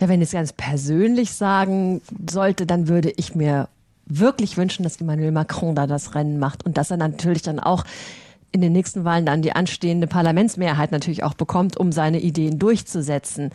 Ja, 0.00 0.08
wenn 0.08 0.20
ich 0.20 0.26
es 0.26 0.32
ganz 0.32 0.52
persönlich 0.52 1.34
sagen 1.34 2.02
sollte, 2.28 2.66
dann 2.66 2.88
würde 2.88 3.12
ich 3.16 3.36
mir 3.36 3.68
wirklich 4.06 4.56
wünschen, 4.56 4.82
dass 4.82 5.00
Emmanuel 5.00 5.30
Macron 5.30 5.76
da 5.76 5.86
das 5.86 6.16
Rennen 6.16 6.40
macht 6.40 6.66
und 6.66 6.76
dass 6.76 6.90
er 6.90 6.96
natürlich 6.96 7.42
dann 7.42 7.60
auch 7.60 7.84
in 8.54 8.60
den 8.60 8.72
nächsten 8.72 9.04
Wahlen 9.04 9.26
dann 9.26 9.42
die 9.42 9.52
anstehende 9.52 10.06
Parlamentsmehrheit 10.06 10.92
natürlich 10.92 11.24
auch 11.24 11.34
bekommt, 11.34 11.76
um 11.76 11.90
seine 11.90 12.20
Ideen 12.20 12.60
durchzusetzen. 12.60 13.50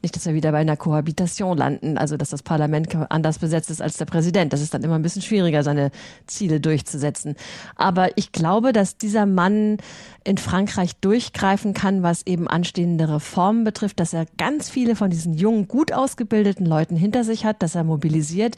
Nicht, 0.00 0.14
dass 0.14 0.26
wir 0.26 0.34
wieder 0.34 0.52
bei 0.52 0.58
einer 0.58 0.76
Kohabitation 0.76 1.58
landen, 1.58 1.98
also 1.98 2.16
dass 2.16 2.30
das 2.30 2.44
Parlament 2.44 2.94
anders 3.10 3.40
besetzt 3.40 3.68
ist 3.68 3.82
als 3.82 3.96
der 3.96 4.04
Präsident. 4.04 4.52
Das 4.52 4.60
ist 4.60 4.72
dann 4.72 4.84
immer 4.84 4.94
ein 4.94 5.02
bisschen 5.02 5.22
schwieriger, 5.22 5.64
seine 5.64 5.90
Ziele 6.28 6.60
durchzusetzen. 6.60 7.34
Aber 7.74 8.16
ich 8.16 8.30
glaube, 8.30 8.72
dass 8.72 8.96
dieser 8.96 9.26
Mann 9.26 9.78
in 10.22 10.38
Frankreich 10.38 10.94
durchgreifen 11.00 11.74
kann, 11.74 12.04
was 12.04 12.24
eben 12.24 12.46
anstehende 12.46 13.08
Reformen 13.08 13.64
betrifft, 13.64 13.98
dass 13.98 14.12
er 14.12 14.26
ganz 14.38 14.70
viele 14.70 14.94
von 14.94 15.10
diesen 15.10 15.34
jungen, 15.34 15.66
gut 15.66 15.92
ausgebildeten 15.92 16.64
Leuten 16.64 16.94
hinter 16.94 17.24
sich 17.24 17.44
hat, 17.44 17.60
dass 17.60 17.74
er 17.74 17.82
mobilisiert 17.82 18.54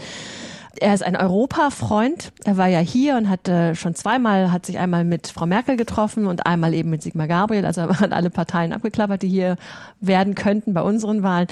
er 0.80 0.94
ist 0.94 1.02
ein 1.02 1.16
Europafreund. 1.16 2.32
Er 2.44 2.56
war 2.56 2.68
ja 2.68 2.78
hier 2.78 3.16
und 3.16 3.28
hat 3.28 3.48
äh, 3.48 3.74
schon 3.74 3.94
zweimal, 3.94 4.52
hat 4.52 4.66
sich 4.66 4.78
einmal 4.78 5.04
mit 5.04 5.28
Frau 5.28 5.46
Merkel 5.46 5.76
getroffen 5.76 6.26
und 6.26 6.46
einmal 6.46 6.74
eben 6.74 6.90
mit 6.90 7.02
Sigmar 7.02 7.28
Gabriel. 7.28 7.66
Also 7.66 7.80
er 7.82 8.00
hat 8.00 8.12
alle 8.12 8.30
Parteien 8.30 8.72
abgeklappert, 8.72 9.22
die 9.22 9.28
hier 9.28 9.56
werden 10.00 10.34
könnten 10.34 10.74
bei 10.74 10.82
unseren 10.82 11.22
Wahlen. 11.22 11.48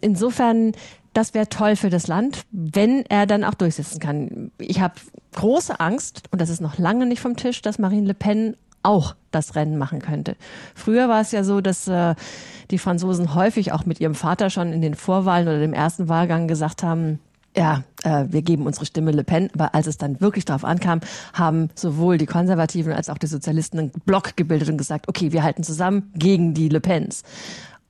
Insofern, 0.00 0.72
das 1.12 1.34
wäre 1.34 1.48
toll 1.48 1.76
für 1.76 1.90
das 1.90 2.06
Land, 2.06 2.42
wenn 2.50 3.04
er 3.06 3.26
dann 3.26 3.44
auch 3.44 3.54
durchsetzen 3.54 4.00
kann. 4.00 4.50
Ich 4.58 4.80
habe 4.80 4.94
große 5.34 5.78
Angst, 5.80 6.24
und 6.30 6.40
das 6.40 6.50
ist 6.50 6.60
noch 6.60 6.78
lange 6.78 7.06
nicht 7.06 7.20
vom 7.20 7.36
Tisch, 7.36 7.62
dass 7.62 7.78
Marine 7.78 8.06
Le 8.06 8.14
Pen 8.14 8.56
auch 8.82 9.14
das 9.30 9.54
Rennen 9.54 9.78
machen 9.78 10.00
könnte. 10.00 10.36
Früher 10.74 11.08
war 11.08 11.20
es 11.20 11.32
ja 11.32 11.44
so, 11.44 11.60
dass 11.60 11.86
äh, 11.86 12.14
die 12.70 12.78
Franzosen 12.78 13.34
häufig 13.34 13.72
auch 13.72 13.86
mit 13.86 14.00
ihrem 14.00 14.14
Vater 14.14 14.50
schon 14.50 14.72
in 14.72 14.82
den 14.82 14.94
Vorwahlen 14.94 15.46
oder 15.46 15.60
dem 15.60 15.74
ersten 15.74 16.08
Wahlgang 16.08 16.48
gesagt 16.48 16.82
haben, 16.82 17.20
ja, 17.56 17.84
äh, 18.02 18.26
wir 18.28 18.42
geben 18.42 18.66
unsere 18.66 18.86
Stimme 18.86 19.10
Le 19.10 19.24
Pen, 19.24 19.50
aber 19.54 19.74
als 19.74 19.86
es 19.86 19.98
dann 19.98 20.20
wirklich 20.20 20.44
darauf 20.44 20.64
ankam, 20.64 21.00
haben 21.32 21.68
sowohl 21.74 22.18
die 22.18 22.26
Konservativen 22.26 22.92
als 22.92 23.10
auch 23.10 23.18
die 23.18 23.26
Sozialisten 23.26 23.78
einen 23.78 23.90
Block 24.04 24.36
gebildet 24.36 24.68
und 24.68 24.78
gesagt, 24.78 25.08
okay, 25.08 25.32
wir 25.32 25.42
halten 25.42 25.62
zusammen 25.62 26.10
gegen 26.14 26.54
die 26.54 26.68
Le 26.68 26.80
Pens. 26.80 27.22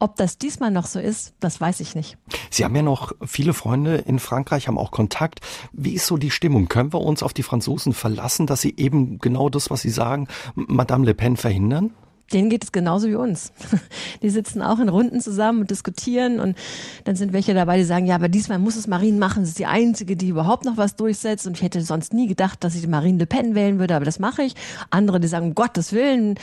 Ob 0.03 0.17
das 0.17 0.37
diesmal 0.37 0.73
noch 0.73 0.87
so 0.87 0.99
ist, 0.99 1.33
das 1.39 1.61
weiß 1.61 1.79
ich 1.79 1.95
nicht. 1.95 2.19
Sie 2.51 2.65
haben 2.65 2.75
ja 2.75 2.83
noch 2.83 3.13
viele 3.25 3.55
Freunde 3.55 3.99
in 3.99 4.19
Frankreich, 4.19 4.67
haben 4.67 4.77
auch 4.77 4.91
Kontakt. 4.91 5.39
Wie 5.73 5.93
ist 5.93 6.09
so 6.09 6.17
die 6.17 6.33
Stimmung? 6.33 6.67
Können 6.67 6.93
wir 6.93 7.01
uns 7.01 7.23
auf 7.23 7.33
die 7.33 7.45
Franzosen 7.45 7.93
verlassen, 7.93 8.49
dass 8.49 8.61
sie 8.61 8.75
eben 8.77 9.21
genau 9.21 9.49
das, 9.49 9.71
was 9.71 9.83
Sie 9.83 9.91
sagen, 9.91 10.27
Madame 10.57 11.07
Le 11.07 11.15
Pen 11.15 11.37
verhindern? 11.37 11.93
Denen 12.33 12.51
geht 12.51 12.65
es 12.65 12.73
genauso 12.73 13.09
wie 13.09 13.15
uns. 13.15 13.53
Die 14.23 14.31
sitzen 14.31 14.63
auch 14.63 14.79
in 14.79 14.89
Runden 14.89 15.21
zusammen 15.21 15.61
und 15.61 15.71
diskutieren 15.71 16.41
und 16.41 16.57
dann 17.05 17.17
sind 17.17 17.33
welche 17.33 17.55
dabei, 17.55 17.79
die 17.79 17.85
sagen, 17.85 18.07
ja, 18.07 18.15
aber 18.15 18.29
diesmal 18.29 18.59
muss 18.59 18.77
es 18.77 18.87
Marine 18.87 19.19
machen. 19.19 19.45
Sie 19.45 19.51
ist 19.51 19.59
die 19.59 19.67
Einzige, 19.67 20.17
die 20.17 20.29
überhaupt 20.29 20.65
noch 20.65 20.77
was 20.77 20.97
durchsetzt 20.97 21.47
und 21.47 21.57
ich 21.57 21.63
hätte 21.63 21.83
sonst 21.83 22.13
nie 22.13 22.27
gedacht, 22.27 22.65
dass 22.65 22.75
ich 22.75 22.87
Marine 22.87 23.19
Le 23.19 23.27
Pen 23.27 23.55
wählen 23.55 23.79
würde, 23.79 23.97
aber 23.97 24.05
das 24.05 24.19
mache 24.19 24.43
ich. 24.43 24.55
Andere, 24.91 25.21
die 25.21 25.29
sagen, 25.29 25.47
um 25.47 25.55
Gottes 25.55 25.93
Willen. 25.93 26.37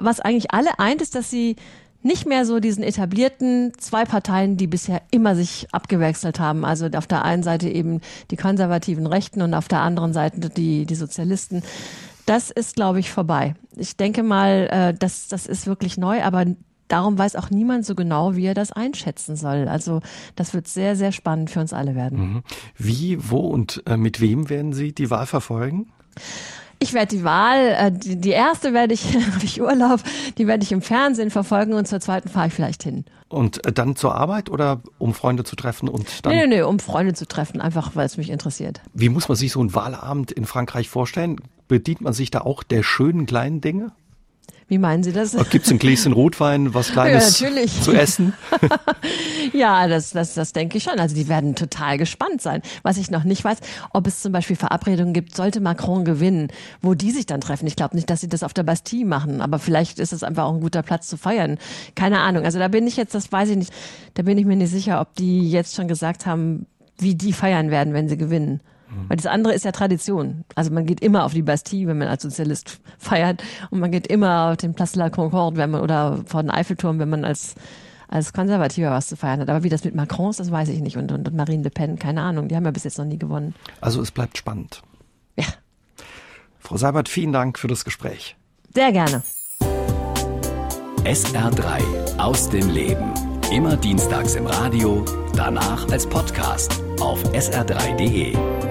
Was 0.00 0.20
eigentlich 0.20 0.52
alle 0.52 0.78
eint, 0.78 1.02
ist, 1.02 1.14
dass 1.14 1.30
sie 1.30 1.56
nicht 2.02 2.26
mehr 2.26 2.44
so 2.44 2.58
diesen 2.58 2.82
etablierten 2.82 3.72
zwei 3.78 4.04
Parteien, 4.04 4.56
die 4.56 4.66
bisher 4.66 5.02
immer 5.10 5.36
sich 5.36 5.68
abgewechselt 5.72 6.40
haben. 6.40 6.64
Also 6.64 6.88
auf 6.96 7.06
der 7.06 7.24
einen 7.24 7.42
Seite 7.42 7.68
eben 7.68 8.00
die 8.30 8.36
konservativen 8.36 9.06
Rechten 9.06 9.40
und 9.42 9.54
auf 9.54 9.68
der 9.68 9.80
anderen 9.80 10.12
Seite 10.12 10.50
die, 10.50 10.84
die 10.84 10.94
Sozialisten 10.94 11.62
das 12.26 12.50
ist, 12.50 12.76
glaube 12.76 13.00
ich, 13.00 13.10
vorbei. 13.10 13.54
Ich 13.76 13.96
denke 13.96 14.22
mal, 14.22 14.68
äh, 14.70 14.94
das, 14.98 15.28
das 15.28 15.46
ist 15.46 15.66
wirklich 15.66 15.96
neu, 15.98 16.22
aber 16.22 16.44
darum 16.88 17.18
weiß 17.18 17.36
auch 17.36 17.50
niemand 17.50 17.86
so 17.86 17.94
genau, 17.94 18.36
wie 18.36 18.44
er 18.44 18.54
das 18.54 18.70
einschätzen 18.70 19.36
soll. 19.36 19.66
Also 19.68 20.00
das 20.36 20.52
wird 20.52 20.68
sehr, 20.68 20.94
sehr 20.94 21.12
spannend 21.12 21.50
für 21.50 21.60
uns 21.60 21.72
alle 21.72 21.94
werden. 21.94 22.18
Mhm. 22.18 22.42
Wie, 22.76 23.30
wo 23.30 23.38
und 23.38 23.82
äh, 23.86 23.96
mit 23.96 24.20
wem 24.20 24.50
werden 24.50 24.72
Sie 24.72 24.92
die 24.92 25.10
Wahl 25.10 25.26
verfolgen? 25.26 25.92
Ich 26.82 26.94
werde 26.94 27.16
die 27.16 27.22
Wahl, 27.22 27.76
äh, 27.78 27.92
die, 27.92 28.20
die 28.20 28.30
erste 28.30 28.74
werde 28.74 28.92
ich, 28.94 29.14
habe 29.34 29.44
ich 29.44 29.60
Urlaub, 29.62 30.00
die 30.36 30.46
werde 30.46 30.64
ich 30.64 30.72
im 30.72 30.82
Fernsehen 30.82 31.30
verfolgen 31.30 31.74
und 31.74 31.86
zur 31.86 32.00
zweiten 32.00 32.28
fahre 32.28 32.48
ich 32.48 32.54
vielleicht 32.54 32.82
hin. 32.82 33.04
Und 33.28 33.64
äh, 33.64 33.72
dann 33.72 33.94
zur 33.94 34.16
Arbeit 34.16 34.50
oder 34.50 34.82
um 34.98 35.14
Freunde 35.14 35.44
zu 35.44 35.54
treffen 35.54 35.88
und 35.88 36.26
dann? 36.26 36.34
Nee, 36.34 36.46
nee, 36.46 36.56
nee, 36.56 36.62
um 36.62 36.80
Freunde 36.80 37.14
zu 37.14 37.26
treffen, 37.26 37.60
einfach 37.60 37.94
weil 37.94 38.06
es 38.06 38.16
mich 38.16 38.30
interessiert. 38.30 38.80
Wie 38.94 39.08
muss 39.08 39.28
man 39.28 39.36
sich 39.36 39.52
so 39.52 39.60
einen 39.60 39.74
Wahlabend 39.74 40.32
in 40.32 40.44
Frankreich 40.44 40.88
vorstellen? 40.88 41.36
Bedient 41.68 42.00
man 42.00 42.12
sich 42.12 42.30
da 42.30 42.40
auch 42.40 42.64
der 42.64 42.82
schönen 42.82 43.26
kleinen 43.26 43.60
Dinge? 43.60 43.92
Wie 44.68 44.78
meinen 44.78 45.02
Sie 45.02 45.12
das? 45.12 45.36
Gibt 45.50 45.66
es 45.66 45.72
ein 45.72 45.78
Gläschen 45.78 46.12
Rotwein, 46.12 46.74
was 46.74 46.92
Kleines 46.92 47.40
ja, 47.40 47.50
zu 47.82 47.92
essen? 47.92 48.32
ja, 49.52 49.86
das, 49.88 50.10
das, 50.10 50.34
das 50.34 50.52
denke 50.52 50.78
ich 50.78 50.84
schon. 50.84 50.98
Also 50.98 51.14
die 51.14 51.28
werden 51.28 51.54
total 51.54 51.98
gespannt 51.98 52.40
sein. 52.40 52.62
Was 52.82 52.96
ich 52.96 53.10
noch 53.10 53.24
nicht 53.24 53.44
weiß, 53.44 53.58
ob 53.92 54.06
es 54.06 54.22
zum 54.22 54.32
Beispiel 54.32 54.56
Verabredungen 54.56 55.12
gibt, 55.12 55.36
sollte 55.36 55.60
Macron 55.60 56.04
gewinnen, 56.04 56.48
wo 56.80 56.94
die 56.94 57.10
sich 57.10 57.26
dann 57.26 57.40
treffen. 57.40 57.66
Ich 57.66 57.76
glaube 57.76 57.96
nicht, 57.96 58.08
dass 58.08 58.20
sie 58.20 58.28
das 58.28 58.42
auf 58.42 58.54
der 58.54 58.62
Bastille 58.62 59.04
machen, 59.04 59.40
aber 59.40 59.58
vielleicht 59.58 59.98
ist 59.98 60.12
es 60.12 60.22
einfach 60.22 60.44
auch 60.44 60.54
ein 60.54 60.60
guter 60.60 60.82
Platz 60.82 61.08
zu 61.08 61.16
feiern. 61.16 61.58
Keine 61.94 62.20
Ahnung. 62.20 62.44
Also 62.44 62.58
da 62.58 62.68
bin 62.68 62.86
ich 62.86 62.96
jetzt, 62.96 63.14
das 63.14 63.30
weiß 63.30 63.50
ich 63.50 63.56
nicht, 63.56 63.72
da 64.14 64.22
bin 64.22 64.38
ich 64.38 64.46
mir 64.46 64.56
nicht 64.56 64.70
sicher, 64.70 65.00
ob 65.00 65.14
die 65.16 65.50
jetzt 65.50 65.74
schon 65.74 65.88
gesagt 65.88 66.26
haben, 66.26 66.66
wie 66.98 67.14
die 67.14 67.32
feiern 67.32 67.70
werden, 67.70 67.94
wenn 67.94 68.08
sie 68.08 68.16
gewinnen. 68.16 68.60
Mhm. 68.92 69.08
Weil 69.08 69.16
das 69.16 69.26
andere 69.26 69.54
ist 69.54 69.64
ja 69.64 69.72
Tradition. 69.72 70.44
Also 70.54 70.70
man 70.70 70.86
geht 70.86 71.00
immer 71.00 71.24
auf 71.24 71.32
die 71.32 71.42
Bastille, 71.42 71.88
wenn 71.88 71.98
man 71.98 72.08
als 72.08 72.22
Sozialist 72.22 72.80
feiert. 72.98 73.42
Und 73.70 73.80
man 73.80 73.90
geht 73.90 74.06
immer 74.06 74.50
auf 74.52 74.56
den 74.58 74.74
Place 74.74 74.92
de 74.92 75.00
la 75.00 75.10
Concorde, 75.10 75.56
wenn 75.56 75.70
man, 75.70 75.80
oder 75.80 76.20
vor 76.26 76.42
den 76.42 76.50
Eiffelturm, 76.50 76.98
wenn 76.98 77.08
man 77.08 77.24
als, 77.24 77.54
als 78.08 78.32
Konservativer 78.32 78.90
was 78.90 79.08
zu 79.08 79.16
feiern 79.16 79.40
hat. 79.40 79.48
Aber 79.48 79.62
wie 79.62 79.68
das 79.68 79.84
mit 79.84 79.94
Macron 79.94 80.30
ist, 80.30 80.40
das 80.40 80.50
weiß 80.50 80.68
ich 80.68 80.80
nicht. 80.80 80.96
Und, 80.96 81.10
und, 81.12 81.28
und 81.28 81.36
Marine 81.36 81.62
Le 81.62 81.70
Pen, 81.70 81.98
keine 81.98 82.22
Ahnung. 82.22 82.48
Die 82.48 82.56
haben 82.56 82.64
ja 82.64 82.70
bis 82.70 82.84
jetzt 82.84 82.98
noch 82.98 83.06
nie 83.06 83.18
gewonnen. 83.18 83.54
Also 83.80 84.00
es 84.02 84.10
bleibt 84.10 84.38
spannend. 84.38 84.82
Ja. 85.38 85.46
Frau 86.58 86.76
Seibert, 86.76 87.08
vielen 87.08 87.32
Dank 87.32 87.58
für 87.58 87.68
das 87.68 87.84
Gespräch. 87.84 88.36
Sehr 88.74 88.92
gerne. 88.92 89.22
SR3 91.04 92.18
aus 92.18 92.48
dem 92.48 92.70
Leben. 92.70 93.12
Immer 93.50 93.76
dienstags 93.76 94.36
im 94.36 94.46
Radio, 94.46 95.04
danach 95.34 95.90
als 95.90 96.06
Podcast 96.06 96.80
auf 97.00 97.22
sr3.de. 97.34 98.61